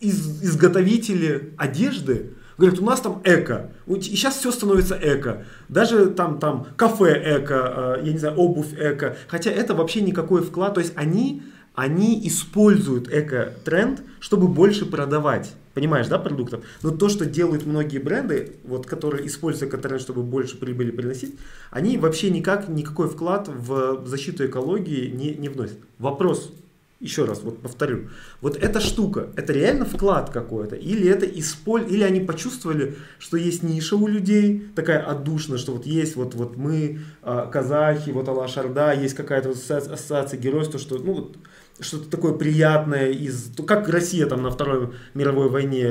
из- 0.00 0.42
изготовители 0.42 1.52
одежды 1.58 2.30
говорят, 2.56 2.78
у 2.78 2.84
нас 2.84 3.00
там 3.00 3.20
эко, 3.24 3.72
и 3.86 4.00
сейчас 4.00 4.36
все 4.36 4.52
становится 4.52 4.98
эко, 5.00 5.44
даже 5.68 6.06
там, 6.06 6.38
там 6.38 6.68
кафе 6.76 7.40
эко, 7.40 7.94
а, 7.96 8.02
я 8.02 8.12
не 8.12 8.18
знаю, 8.18 8.36
обувь 8.36 8.72
эко, 8.78 9.16
хотя 9.28 9.50
это 9.50 9.74
вообще 9.74 10.00
никакой 10.00 10.42
вклад, 10.42 10.74
то 10.74 10.80
есть 10.80 10.94
они, 10.96 11.42
они 11.74 12.26
используют 12.26 13.08
эко-тренд, 13.08 14.02
чтобы 14.20 14.48
больше 14.48 14.86
продавать. 14.86 15.52
Понимаешь, 15.74 16.06
да, 16.06 16.20
продуктов? 16.20 16.64
Но 16.82 16.90
то, 16.90 17.08
что 17.08 17.26
делают 17.26 17.66
многие 17.66 17.98
бренды, 17.98 18.52
вот, 18.62 18.86
которые 18.86 19.26
используют 19.26 19.72
экотренд, 19.72 20.00
чтобы 20.00 20.22
больше 20.22 20.56
прибыли 20.56 20.92
приносить, 20.92 21.34
они 21.70 21.98
вообще 21.98 22.30
никак, 22.30 22.68
никакой 22.68 23.08
вклад 23.08 23.48
в 23.48 24.06
защиту 24.06 24.46
экологии 24.46 25.08
не, 25.08 25.34
не 25.34 25.48
вносят. 25.48 25.78
Вопрос, 25.98 26.52
еще 27.00 27.24
раз 27.24 27.42
вот 27.42 27.58
повторю, 27.58 28.08
вот 28.40 28.56
эта 28.56 28.80
штука, 28.80 29.28
это 29.34 29.52
реально 29.52 29.84
вклад 29.84 30.30
какой-то, 30.30 30.76
или 30.76 31.08
это 31.08 31.26
исполь, 31.26 31.84
или 31.92 32.04
они 32.04 32.20
почувствовали, 32.20 32.96
что 33.18 33.36
есть 33.36 33.64
ниша 33.64 33.96
у 33.96 34.06
людей, 34.06 34.68
такая 34.76 35.00
отдушная, 35.04 35.58
что 35.58 35.72
вот 35.72 35.86
есть 35.86 36.14
вот, 36.14 36.34
вот 36.34 36.56
мы, 36.56 37.00
а, 37.22 37.46
казахи, 37.46 38.10
вот 38.10 38.28
Алла 38.28 38.46
Шарда, 38.46 38.92
есть 38.94 39.14
какая-то 39.14 39.48
вот 39.48 39.58
ассоциация 39.58 40.38
геройства, 40.38 40.78
что 40.78 40.98
ну 40.98 41.14
вот 41.14 41.36
что-то 41.80 42.08
такое 42.08 42.34
приятное 42.34 43.10
из... 43.10 43.50
Как 43.66 43.88
Россия 43.88 44.26
там 44.26 44.42
на 44.42 44.50
Второй 44.50 44.90
мировой 45.14 45.48
войне, 45.48 45.88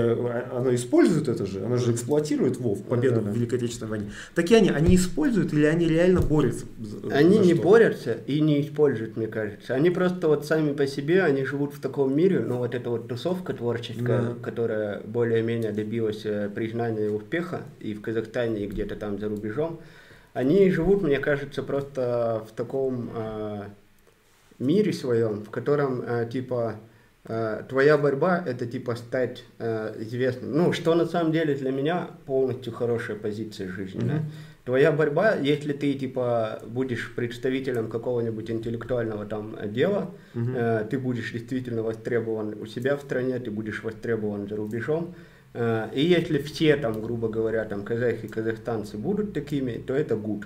она 0.51 0.73
использует 0.76 1.27
это 1.27 1.45
же, 1.45 1.65
она 1.65 1.77
же 1.77 1.91
эксплуатирует 1.91 2.57
ВОВ, 2.57 2.84
победу 2.84 3.15
да, 3.15 3.22
да, 3.22 3.27
да. 3.27 3.31
в 3.31 3.35
Великой 3.35 3.55
Отечественной 3.55 3.89
войне. 3.89 4.11
Так 4.34 4.49
и 4.49 4.55
они, 4.55 4.69
они 4.69 4.95
используют 4.95 5.53
или 5.53 5.65
они 5.65 5.88
реально 5.88 6.22
борются? 6.22 6.65
Они 7.11 7.38
не 7.38 7.53
борются 7.53 8.14
и 8.14 8.39
не 8.39 8.61
используют, 8.61 9.18
мне 9.18 9.27
кажется. 9.27 9.73
Они 9.73 9.89
просто 9.89 10.27
вот 10.27 10.45
сами 10.45 10.73
по 10.73 10.88
себе, 10.88 11.23
они 11.23 11.43
живут 11.45 11.73
в 11.73 11.80
таком 11.80 12.15
мире, 12.15 12.39
ну 12.39 12.57
вот 12.57 12.76
эта 12.76 12.89
вот 12.89 13.07
тусовка 13.07 13.53
творческая, 13.53 14.22
да. 14.22 14.35
которая 14.41 15.01
более-менее 15.01 15.72
добилась 15.72 16.22
э, 16.26 16.49
признания 16.53 17.07
и 17.07 17.10
успеха 17.10 17.64
и 17.80 17.93
в 17.93 18.01
Казахстане, 18.01 18.64
и 18.64 18.68
где-то 18.68 18.95
там 18.95 19.19
за 19.19 19.27
рубежом, 19.27 19.81
они 20.34 20.69
живут, 20.72 21.03
мне 21.03 21.19
кажется, 21.19 21.61
просто 21.61 22.45
в 22.49 22.55
таком 22.55 23.10
а, 23.14 23.68
мире 24.65 24.94
своем, 24.94 25.44
в 25.44 25.49
котором, 25.49 26.02
э, 26.02 26.30
типа, 26.31 26.76
э, 27.26 27.64
твоя 27.69 27.98
борьба 27.98 28.44
это 28.45 28.65
типа 28.65 28.95
стать 28.95 29.44
э, 29.60 29.95
известным. 29.99 30.57
Ну, 30.57 30.73
что 30.73 30.95
на 30.95 31.06
самом 31.06 31.31
деле 31.31 31.56
для 31.56 31.72
меня 31.72 32.10
полностью 32.26 32.73
хорошая 32.73 33.18
позиция 33.18 33.69
жизни. 33.69 34.02
Mm-hmm. 34.02 34.07
Да? 34.07 34.23
Твоя 34.65 34.94
борьба, 34.94 35.35
если 35.35 35.73
ты 35.73 35.94
типа 35.94 36.61
будешь 36.65 37.14
представителем 37.14 37.90
какого-нибудь 37.90 38.49
интеллектуального 38.49 39.26
там 39.26 39.57
дела, 39.73 40.11
mm-hmm. 40.35 40.56
э, 40.56 40.88
ты 40.90 40.98
будешь 40.98 41.34
действительно 41.34 41.84
востребован 41.84 42.56
у 42.61 42.65
себя 42.65 42.95
в 42.95 43.02
стране, 43.02 43.40
ты 43.40 43.52
будешь 43.52 43.84
востребован 43.84 44.48
за 44.48 44.56
рубежом. 44.56 45.15
Э, 45.53 45.90
и 45.94 46.02
если 46.02 46.38
все 46.38 46.77
там, 46.77 47.02
грубо 47.02 47.27
говоря, 47.27 47.65
там 47.65 47.84
казахи, 47.84 48.27
казахстанцы 48.27 48.98
будут 48.98 49.34
такими, 49.34 49.73
то 49.73 49.94
это 49.94 50.15
good. 50.15 50.45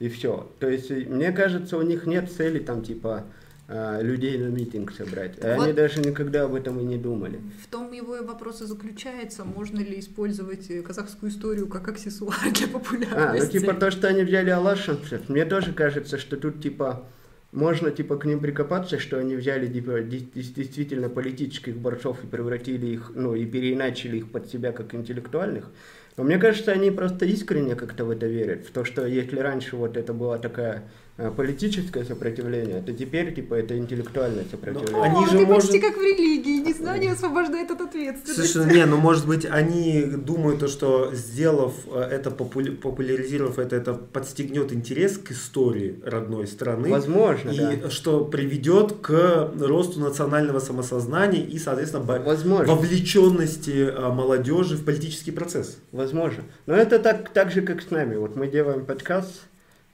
И 0.00 0.08
все. 0.08 0.50
То 0.58 0.68
есть, 0.68 0.90
мне 0.90 1.30
кажется, 1.30 1.76
у 1.76 1.82
них 1.82 2.06
нет 2.06 2.32
цели 2.32 2.58
там 2.58 2.82
типа 2.82 3.26
людей 3.68 4.36
на 4.38 4.48
митинг 4.48 4.92
собрать. 4.92 5.42
А 5.42 5.56
вот 5.56 5.64
они 5.64 5.72
даже 5.72 6.00
никогда 6.00 6.44
об 6.44 6.54
этом 6.54 6.78
и 6.80 6.84
не 6.84 6.98
думали. 6.98 7.40
В 7.62 7.68
том 7.68 7.90
его 7.92 8.22
вопрос 8.22 8.60
и 8.60 8.66
заключается, 8.66 9.44
можно 9.44 9.78
ли 9.78 9.98
использовать 9.98 10.70
э, 10.70 10.82
казахскую 10.82 11.30
историю 11.30 11.68
как 11.68 11.88
аксессуар 11.88 12.36
для 12.52 12.66
популярности. 12.68 13.16
А, 13.16 13.32
ну 13.34 13.46
типа 13.46 13.74
то, 13.74 13.90
что 13.90 14.08
они 14.08 14.24
взяли 14.24 14.50
алашинцев, 14.50 15.28
мне 15.28 15.44
тоже 15.44 15.72
кажется, 15.72 16.18
что 16.18 16.36
тут 16.36 16.60
типа 16.60 17.06
можно 17.52 17.90
типа 17.90 18.16
к 18.16 18.24
ним 18.24 18.40
прикопаться, 18.40 18.98
что 18.98 19.18
они 19.18 19.36
взяли 19.36 19.66
типа 19.72 20.00
действительно 20.02 21.08
политических 21.08 21.76
борцов 21.76 22.24
и 22.24 22.26
превратили 22.26 22.86
их, 22.86 23.12
ну 23.14 23.34
и 23.34 23.44
переиначили 23.46 24.18
их 24.18 24.30
под 24.30 24.48
себя 24.48 24.72
как 24.72 24.94
интеллектуальных. 24.94 25.70
Но 26.16 26.24
мне 26.24 26.38
кажется, 26.38 26.72
они 26.72 26.90
просто 26.90 27.24
искренне 27.24 27.74
как-то 27.74 28.04
в 28.04 28.10
это 28.10 28.26
верят, 28.26 28.66
в 28.66 28.70
то, 28.70 28.84
что 28.84 29.06
если 29.06 29.38
раньше 29.38 29.76
вот 29.76 29.96
это 29.96 30.12
была 30.12 30.38
такая 30.38 30.84
политическое 31.16 32.04
сопротивление, 32.04 32.82
то 32.82 32.92
теперь 32.92 33.34
типа 33.34 33.54
это 33.54 33.76
интеллектуальное 33.76 34.44
сопротивление. 34.50 34.92
Но 34.92 35.02
они 35.02 35.24
О, 35.24 35.26
же 35.26 35.38
ты 35.38 35.46
может... 35.46 35.70
почти 35.70 35.78
как 35.78 35.96
в 35.96 36.00
религии, 36.00 36.66
незнание 36.66 37.12
освобождает 37.12 37.70
от 37.70 37.82
ответственности. 37.82 38.52
Совершенно 38.52 38.72
не, 38.72 38.86
ну 38.86 38.96
может 38.96 39.26
быть 39.26 39.44
они 39.44 40.02
думают 40.02 40.60
то, 40.60 40.68
что 40.68 41.10
сделав 41.14 41.74
э, 41.86 42.00
это, 42.00 42.30
популяризировав 42.30 43.58
это, 43.58 43.76
это 43.76 43.92
подстегнет 43.94 44.72
интерес 44.72 45.18
к 45.18 45.32
истории 45.32 46.00
родной 46.04 46.46
страны. 46.46 46.88
Возможно, 46.88 47.50
И 47.50 47.76
да. 47.76 47.90
что 47.90 48.24
приведет 48.24 48.92
к 49.02 49.52
росту 49.60 50.00
национального 50.00 50.60
самосознания 50.60 51.44
и, 51.44 51.58
соответственно, 51.58 52.04
Возможно. 52.04 52.74
вовлеченности 52.74 53.90
э, 53.90 54.08
молодежи 54.08 54.76
в 54.76 54.84
политический 54.84 55.30
процесс. 55.30 55.78
Возможно. 55.92 56.44
Но 56.66 56.74
это 56.74 56.98
так, 56.98 57.28
так 57.30 57.50
же, 57.50 57.60
как 57.62 57.82
с 57.82 57.90
нами. 57.90 58.16
Вот 58.16 58.34
мы 58.36 58.48
делаем 58.48 58.86
подкаст, 58.86 59.42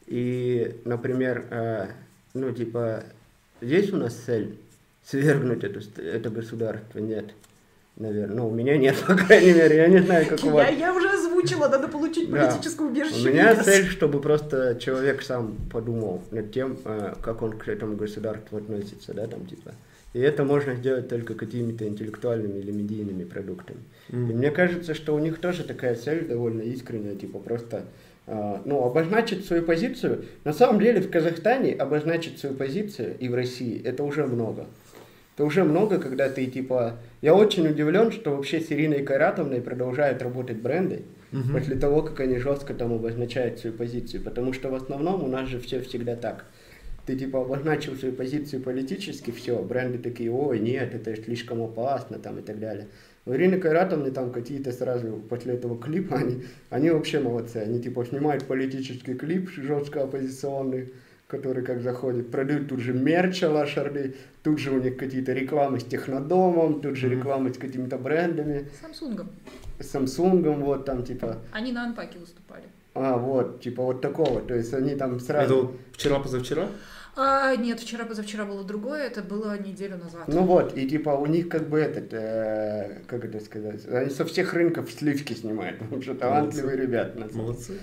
и, 0.09 0.81
например, 0.85 1.47
э, 1.51 1.87
ну, 2.35 2.53
типа, 2.53 3.05
здесь 3.61 3.93
у 3.93 3.97
нас 3.97 4.15
цель 4.15 4.59
свергнуть 5.05 5.65
это, 5.65 5.81
это 6.01 6.31
государство? 6.31 6.99
Нет. 6.99 7.27
Наверное. 7.97 8.37
Ну, 8.37 8.49
у 8.49 8.55
меня 8.55 8.77
нет, 8.79 8.97
по 9.07 9.15
крайней 9.15 9.53
мере. 9.53 9.77
Я 9.77 9.89
не 9.89 9.99
знаю, 9.99 10.27
как 10.27 10.43
у 10.45 10.51
вас. 10.51 10.69
Я, 10.71 10.77
я 10.77 10.95
уже 10.95 11.11
озвучила, 11.11 11.69
надо 11.69 11.89
получить 11.89 12.31
политическую 12.31 12.91
убежище. 12.91 13.29
У 13.29 13.33
меня 13.33 13.55
цель, 13.63 13.87
чтобы 13.87 14.21
просто 14.21 14.79
человек 14.81 15.23
сам 15.23 15.57
подумал 15.71 16.23
над 16.31 16.53
тем, 16.53 16.79
э, 16.85 17.15
как 17.21 17.43
он 17.43 17.59
к 17.59 17.69
этому 17.69 17.97
государству 17.97 18.57
относится, 18.57 19.13
да, 19.13 19.27
там, 19.27 19.47
типа. 19.47 19.75
И 20.15 20.21
это 20.21 20.45
можно 20.45 20.75
сделать 20.75 21.09
только 21.09 21.35
какими-то 21.35 21.87
интеллектуальными 21.87 22.59
или 22.59 22.71
медийными 22.71 23.25
продуктами. 23.25 23.81
Mm. 24.09 24.31
И 24.31 24.35
мне 24.35 24.51
кажется, 24.51 24.95
что 24.95 25.15
у 25.15 25.19
них 25.19 25.39
тоже 25.39 25.65
такая 25.65 25.97
цель 25.97 26.27
довольно 26.27 26.63
искренняя, 26.63 27.15
типа 27.15 27.39
просто 27.39 27.85
ну, 28.65 28.85
обозначить 28.85 29.47
свою 29.47 29.63
позицию. 29.63 30.27
На 30.45 30.53
самом 30.53 30.81
деле 30.81 31.01
в 31.01 31.11
Казахстане 31.11 31.73
обозначить 31.73 32.39
свою 32.39 32.55
позицию 32.55 33.17
и 33.19 33.29
в 33.29 33.35
России 33.35 33.81
это 33.83 34.05
уже 34.05 34.27
много. 34.27 34.67
Это 35.35 35.45
уже 35.45 35.63
много, 35.65 35.99
когда 35.99 36.29
ты 36.29 36.47
типа... 36.47 36.97
Я 37.23 37.35
очень 37.35 37.67
удивлен, 37.69 38.11
что 38.11 38.35
вообще 38.35 38.61
с 38.61 38.73
Ириной 38.73 39.05
Кайратовной 39.05 39.61
продолжают 39.61 40.21
работать 40.21 40.57
бренды 40.57 41.03
угу. 41.33 41.53
после 41.53 41.77
того, 41.77 42.03
как 42.03 42.19
они 42.21 42.39
жестко 42.39 42.75
там 42.75 42.93
обозначают 42.93 43.61
свою 43.61 43.77
позицию. 43.77 44.23
Потому 44.25 44.53
что 44.53 44.69
в 44.69 44.75
основном 44.75 45.23
у 45.23 45.29
нас 45.29 45.49
же 45.49 45.61
все 45.61 45.81
всегда 45.81 46.17
так. 46.17 46.45
Ты 47.07 47.17
типа 47.17 47.41
обозначил 47.41 47.95
свою 47.95 48.15
позицию 48.15 48.63
политически, 48.63 49.31
все, 49.31 49.63
бренды 49.63 49.99
такие, 49.99 50.31
ой, 50.31 50.59
нет, 50.59 50.95
это 50.95 51.15
слишком 51.17 51.63
опасно 51.63 52.19
там 52.19 52.41
и 52.41 52.43
так 52.43 52.59
далее. 52.59 52.89
У 53.29 53.35
Ирины 53.35 53.61
Кайратовны 53.61 54.11
там 54.11 54.33
какие-то 54.33 54.73
сразу 54.73 55.23
после 55.29 55.53
этого 55.53 55.79
клипа, 55.79 56.17
они, 56.17 56.45
они 56.71 56.89
вообще 56.89 57.21
молодцы. 57.21 57.59
Они 57.59 57.79
типа 57.79 58.07
снимают 58.07 58.47
политический 58.47 59.13
клип 59.13 59.51
жестко 59.51 60.05
оппозиционный, 60.05 60.95
который 61.27 61.63
как 61.63 61.83
заходит, 61.83 62.31
продают 62.31 62.69
тут 62.69 62.81
же 62.81 62.95
мерч 62.95 63.43
Лашарды, 63.43 64.15
тут 64.43 64.59
же 64.59 64.71
у 64.71 64.81
них 64.81 64.97
какие-то 64.97 65.35
рекламы 65.35 65.79
с 65.79 65.85
технодомом, 65.85 66.81
тут 66.81 66.97
же 66.97 67.11
рекламы 67.11 67.53
с 67.53 67.59
какими-то 67.59 67.99
брендами. 67.99 68.71
Самсунгом. 68.81 69.29
С 69.79 69.91
Самсунгом, 69.91 70.65
вот 70.65 70.87
там 70.87 71.05
типа. 71.05 71.37
Они 71.53 71.71
на 71.73 71.85
анпаке 71.85 72.19
выступали. 72.19 72.65
А, 72.95 73.19
вот, 73.19 73.61
типа 73.61 73.83
вот 73.83 74.01
такого. 74.01 74.41
То 74.41 74.55
есть 74.55 74.73
они 74.73 74.95
там 74.95 75.21
сразу... 75.21 75.45
Это 75.45 75.55
вот 75.67 75.77
вчера-позавчера? 75.93 76.69
А, 77.21 77.57
нет, 77.57 77.81
вчера, 77.81 78.05
позавчера 78.05 78.45
было 78.45 78.63
другое, 78.63 79.03
это 79.09 79.23
было 79.23 79.59
неделю 79.61 79.97
назад. 79.97 80.29
Ну 80.29 80.45
вот, 80.45 80.79
и 80.79 80.89
типа 80.89 81.11
у 81.11 81.27
них 81.27 81.49
как 81.49 81.69
бы 81.69 81.81
этот, 81.81 82.13
э, 82.13 83.01
как 83.09 83.25
это 83.25 83.41
сказать, 83.41 83.85
они 83.89 84.09
со 84.11 84.25
всех 84.25 84.55
рынков 84.55 84.89
сливки 84.93 85.33
снимают, 85.33 85.79
потому 85.81 86.01
что 86.01 86.15
талантливые 86.15 86.77
Молодцы. 86.77 86.87
ребята. 86.87 87.29
Молодцы. 87.37 87.81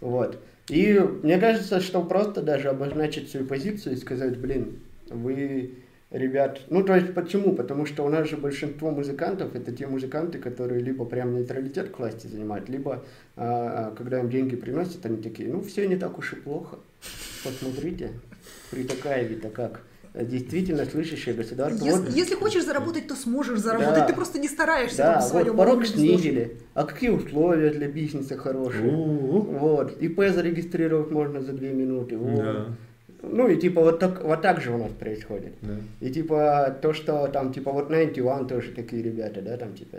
Вот. 0.00 0.38
И 0.68 1.00
мне 1.24 1.38
кажется, 1.38 1.80
что 1.80 2.00
просто 2.04 2.42
даже 2.42 2.68
обозначить 2.68 3.28
свою 3.28 3.44
позицию 3.44 3.94
и 3.94 3.98
сказать, 3.98 4.38
блин, 4.38 4.78
вы 5.08 5.74
ребят. 6.12 6.60
Ну, 6.70 6.84
то 6.84 6.94
есть 6.94 7.12
почему? 7.12 7.56
Потому 7.56 7.86
что 7.86 8.04
у 8.04 8.08
нас 8.08 8.28
же 8.28 8.36
большинство 8.36 8.92
музыкантов 8.92 9.56
это 9.56 9.72
те 9.72 9.88
музыканты, 9.88 10.38
которые 10.38 10.80
либо 10.80 11.04
прям 11.04 11.34
нейтралитет 11.34 11.90
к 11.90 11.98
власти 11.98 12.28
занимают, 12.28 12.68
либо 12.68 13.02
а 13.34 13.92
когда 13.96 14.20
им 14.20 14.30
деньги 14.30 14.54
приносят, 14.54 15.04
они 15.06 15.16
такие, 15.16 15.48
ну, 15.48 15.60
все 15.60 15.88
не 15.88 15.96
так 15.96 16.16
уж 16.18 16.34
и 16.34 16.36
плохо. 16.36 16.78
Посмотрите, 17.42 18.10
при 18.70 18.84
Токаеве-то 18.84 19.48
как? 19.48 19.82
Действительно 20.12 20.84
слышащее 20.86 21.36
государство. 21.36 21.84
Если, 21.84 22.00
вот, 22.00 22.10
если 22.10 22.34
хочешь 22.34 22.64
заработать, 22.64 23.06
то 23.06 23.14
сможешь 23.14 23.60
заработать. 23.60 23.94
Да, 23.94 24.06
ты 24.06 24.12
просто 24.12 24.40
не 24.40 24.48
стараешься 24.48 24.96
да, 24.96 25.20
в 25.20 25.22
своем 25.22 25.54
вот 25.54 25.56
порог 25.56 25.86
снизили. 25.86 26.56
А 26.74 26.84
какие 26.84 27.10
условия 27.10 27.70
для 27.70 27.86
бизнеса 27.86 28.36
хорошие? 28.36 28.90
У-у-у. 28.90 29.40
Вот. 29.40 30.02
ИП 30.02 30.18
зарегистрировать 30.34 31.12
можно 31.12 31.40
за 31.42 31.52
две 31.52 31.72
минуты. 31.72 32.16
Вот. 32.16 32.42
Да. 32.42 32.66
Ну 33.22 33.48
и 33.48 33.56
типа 33.56 33.82
вот 33.82 34.00
так, 34.00 34.24
вот 34.24 34.42
так 34.42 34.60
же 34.60 34.72
у 34.72 34.78
нас 34.78 34.90
происходит. 34.90 35.52
Да. 35.62 35.76
И 36.00 36.10
типа 36.10 36.76
то, 36.82 36.92
что 36.92 37.28
там 37.28 37.52
типа 37.52 37.70
вот 37.70 37.88
91 37.88 38.48
тоже 38.48 38.72
такие 38.72 39.02
ребята, 39.02 39.42
да, 39.42 39.56
там 39.56 39.74
типа. 39.74 39.98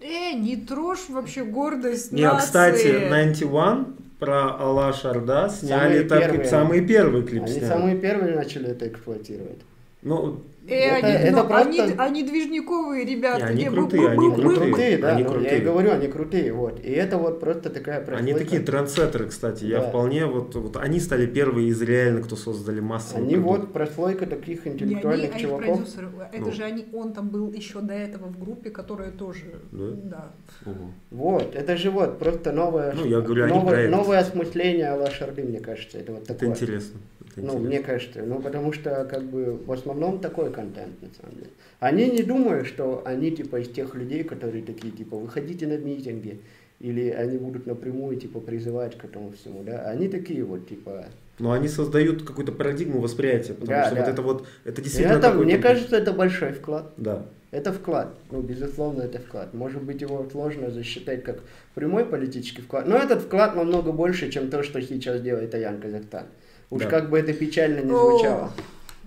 Э, 0.00 0.32
не 0.34 0.56
трожь 0.56 1.08
вообще 1.08 1.44
гордость 1.44 2.12
Не, 2.12 2.24
нации. 2.24 2.44
кстати, 2.44 2.86
91 2.86 3.96
про 4.22 4.56
Алла 4.56 4.92
Шарда 4.92 5.48
сняли 5.48 5.98
самые 5.98 6.04
так 6.04 6.20
первые. 6.20 6.44
самый 6.48 6.86
первый 6.86 7.22
клип 7.24 7.42
Они 7.42 7.52
сняли. 7.54 7.64
самые 7.66 7.96
первые 7.96 8.36
начали 8.36 8.68
это 8.68 8.86
эксплуатировать. 8.86 9.58
Ну, 10.02 10.40
Э, 10.66 10.74
это, 10.74 11.06
они, 11.06 11.16
это 11.16 11.44
просто... 11.44 11.58
они, 11.58 11.94
они 11.98 12.22
движниковые 12.22 13.04
ребята. 13.04 13.46
И 13.46 13.48
они 13.48 13.64
крутые, 13.64 14.08
они 14.10 14.30
крутые. 14.30 14.56
крутые, 14.56 14.98
да, 14.98 15.08
они 15.08 15.24
крутые. 15.24 15.50
Я 15.50 15.56
и 15.56 15.60
говорю, 15.60 15.90
они 15.90 16.08
крутые, 16.08 16.52
вот. 16.52 16.80
И 16.84 16.90
это 16.90 17.18
вот 17.18 17.40
просто 17.40 17.68
такая 17.70 18.00
прослойка. 18.00 18.22
Они 18.22 18.34
такие 18.34 18.62
трендсеттеры, 18.62 19.26
кстати. 19.26 19.64
Я 19.64 19.80
да. 19.80 19.88
вполне 19.88 20.26
вот, 20.26 20.54
вот 20.54 20.76
они 20.76 21.00
стали 21.00 21.26
первые 21.26 21.68
из 21.68 21.82
реально, 21.82 22.22
кто 22.22 22.36
создали 22.36 22.78
массовый 22.78 23.24
Они 23.24 23.34
продукт. 23.34 23.58
вот 23.58 23.72
прослойка 23.72 24.26
таких 24.26 24.66
интеллектуальных 24.66 25.30
не, 25.30 25.34
они, 25.34 25.42
чуваков. 25.42 25.80
А. 25.80 26.30
Это 26.32 26.44
ну. 26.44 26.52
же 26.52 26.62
они, 26.62 26.86
он 26.92 27.12
там 27.12 27.28
был 27.28 27.52
еще 27.52 27.80
до 27.80 27.94
этого 27.94 28.26
в 28.26 28.38
группе, 28.38 28.70
которая 28.70 29.10
тоже, 29.10 29.60
да. 29.72 29.86
да. 30.04 30.70
Угу. 30.70 30.92
Вот, 31.10 31.54
это 31.56 31.76
же 31.76 31.90
вот 31.90 32.20
просто 32.20 32.52
новое, 32.52 32.92
ну, 32.92 33.04
я 33.04 33.20
говорю, 33.20 33.48
новое, 33.48 33.88
новое 33.88 34.20
осмысление 34.20 34.90
Алла 34.90 35.08
мне 35.36 35.60
кажется. 35.60 35.98
Это 35.98 36.12
вот 36.12 36.24
такое. 36.24 36.36
Это 36.36 36.46
интересно. 36.46 37.00
Ну, 37.36 37.42
Интересно. 37.42 37.60
мне 37.60 37.78
кажется, 37.80 38.22
ну, 38.22 38.40
потому 38.40 38.72
что, 38.72 39.06
как 39.10 39.22
бы, 39.24 39.56
в 39.56 39.72
основном 39.72 40.18
такой 40.20 40.51
контент, 40.52 41.00
на 41.02 41.08
самом 41.20 41.34
деле. 41.36 41.50
Они 41.80 42.10
не 42.10 42.22
думают, 42.22 42.66
что 42.66 43.02
они, 43.04 43.30
типа, 43.30 43.60
из 43.60 43.68
тех 43.68 43.94
людей, 43.94 44.22
которые 44.24 44.62
такие, 44.64 44.92
типа, 44.92 45.16
выходите 45.16 45.66
на 45.66 45.76
митинги, 45.76 46.40
или 46.80 47.10
они 47.10 47.38
будут 47.38 47.66
напрямую, 47.66 48.16
типа, 48.16 48.40
призывать 48.40 48.96
к 48.98 49.04
этому 49.04 49.32
всему, 49.32 49.62
да. 49.64 49.82
Они 49.90 50.08
такие 50.08 50.44
вот, 50.44 50.68
типа... 50.68 51.06
Но 51.38 51.52
они 51.52 51.66
создают 51.66 52.22
какую-то 52.22 52.52
парадигму 52.52 53.00
восприятия, 53.00 53.54
потому 53.54 53.70
Да, 53.70 53.86
что 53.86 53.94
да. 53.94 54.00
вот 54.02 54.10
это 54.12 54.22
вот, 54.22 54.46
это 54.64 54.82
действительно 54.82 55.16
Это, 55.18 55.32
мне 55.32 55.58
кажется, 55.58 55.96
это 55.96 56.12
большой 56.12 56.52
вклад. 56.52 56.92
Да. 56.96 57.24
Это 57.52 57.70
вклад, 57.72 58.14
ну, 58.30 58.40
безусловно, 58.40 59.02
это 59.02 59.18
вклад. 59.18 59.52
Может 59.52 59.82
быть, 59.82 60.00
его 60.00 60.26
сложно 60.32 60.70
засчитать 60.70 61.22
как 61.22 61.40
прямой 61.74 62.04
политический 62.06 62.62
вклад, 62.62 62.86
но 62.86 62.96
этот 62.96 63.22
вклад 63.22 63.54
намного 63.54 63.92
больше, 63.92 64.30
чем 64.30 64.48
то, 64.48 64.62
что 64.62 64.80
сейчас 64.80 65.20
делает 65.20 65.54
Аян 65.54 65.78
Казахстан. 65.78 66.24
Уж 66.70 66.84
Да. 66.84 66.88
как 66.88 67.10
бы 67.10 67.18
это 67.18 67.34
печально 67.34 67.80
не 67.80 67.92
О, 67.92 68.10
звучало. 68.10 68.50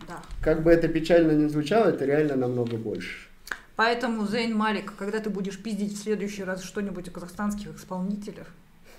Да. 0.07 0.21
Как 0.41 0.63
бы 0.63 0.71
это 0.71 0.87
печально 0.87 1.31
не 1.31 1.49
звучало, 1.49 1.89
это 1.89 2.05
реально 2.05 2.35
намного 2.35 2.77
больше. 2.77 3.27
Поэтому, 3.75 4.25
Зейн 4.25 4.55
Малик, 4.55 4.93
когда 4.95 5.19
ты 5.19 5.29
будешь 5.29 5.61
пиздить 5.61 5.93
в 5.97 6.01
следующий 6.01 6.43
раз 6.43 6.63
что-нибудь 6.63 7.07
о 7.09 7.11
казахстанских 7.11 7.75
исполнителях, 7.75 8.47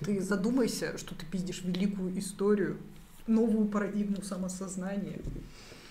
ты 0.05 0.21
задумайся, 0.21 0.99
что 0.99 1.15
ты 1.15 1.25
пиздишь 1.25 1.63
великую 1.65 2.19
историю, 2.19 2.77
новую 3.27 3.69
парадигму 3.69 4.23
самосознания. 4.23 5.21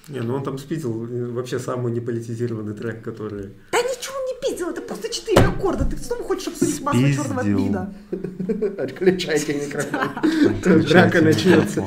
Не, 0.08 0.20
ну 0.20 0.36
он 0.36 0.44
там 0.44 0.60
спитил 0.60 1.08
э, 1.08 1.32
вообще 1.32 1.58
самый 1.58 1.92
неполитизированный 1.92 2.76
трек, 2.76 3.02
который... 3.04 3.54
Да 3.72 3.80
ничего 3.82 4.14
он 4.16 4.26
не 4.28 4.50
пиздил, 4.50 4.70
это 4.70 4.82
просто 4.82 5.10
четыре 5.12 5.42
аккорда. 5.42 5.86
Ты 5.86 5.98
снова 5.98 6.24
хочешь 6.24 6.48
обсудить 6.48 6.80
масло 6.82 7.12
черного 7.12 7.42
Спиздил. 7.42 7.66
вида? 7.66 7.94
Отключайте 8.84 9.56
микрофон. 9.56 10.84
Драка 10.84 11.22
начнется. 11.22 11.84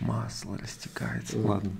Масло 0.00 0.56
растекается. 0.58 1.38
Ладно. 1.38 1.70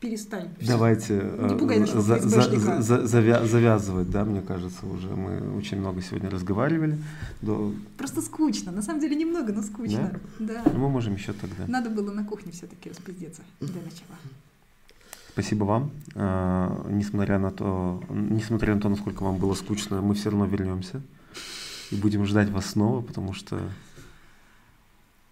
Перестань. 0.00 0.48
Давайте 0.66 1.12
Не 1.14 1.54
э, 1.54 1.58
пугай 1.58 1.78
нашего 1.78 2.00
за- 2.00 2.16
ФСБшника. 2.16 2.80
за- 2.80 3.06
за- 3.06 3.18
завя- 3.18 3.46
завязывать, 3.46 4.08
да, 4.10 4.24
мне 4.24 4.40
кажется, 4.40 4.86
уже 4.86 5.08
мы 5.08 5.56
очень 5.58 5.78
много 5.78 6.00
сегодня 6.00 6.30
разговаривали. 6.30 6.96
До- 7.42 7.74
Просто 7.98 8.22
скучно. 8.22 8.72
На 8.72 8.80
самом 8.82 9.00
деле 9.00 9.14
немного, 9.14 9.52
но 9.52 9.62
скучно. 9.62 10.18
Да. 10.38 10.62
Ну, 10.72 10.78
мы 10.78 10.88
можем 10.88 11.14
еще 11.16 11.34
тогда. 11.34 11.66
Надо 11.68 11.90
было 11.90 12.10
на 12.12 12.24
кухне 12.24 12.50
все-таки 12.52 12.88
распиздеться 12.88 13.42
для 13.60 13.68
начала. 13.82 14.16
Спасибо 15.32 15.64
вам. 15.64 15.90
Э, 16.14 16.86
Несмотря 16.88 17.38
на 17.38 17.50
то, 17.50 18.02
несмотря 18.08 18.74
на 18.74 18.80
то, 18.80 18.88
насколько 18.88 19.22
вам 19.22 19.36
было 19.36 19.52
скучно, 19.54 20.00
мы 20.00 20.14
все 20.14 20.30
равно 20.30 20.46
вернемся 20.46 21.02
и 21.90 21.96
будем 21.96 22.24
ждать 22.24 22.48
вас 22.50 22.66
снова, 22.66 23.02
потому 23.02 23.34
что 23.34 23.60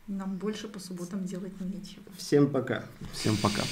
Нам 0.08 0.38
больше 0.38 0.68
по 0.68 0.80
субботам 0.80 1.26
делать 1.26 1.60
нечего. 1.60 2.04
Всем 2.16 2.50
пока. 2.50 2.82
всем 3.12 3.36
пока. 3.36 3.62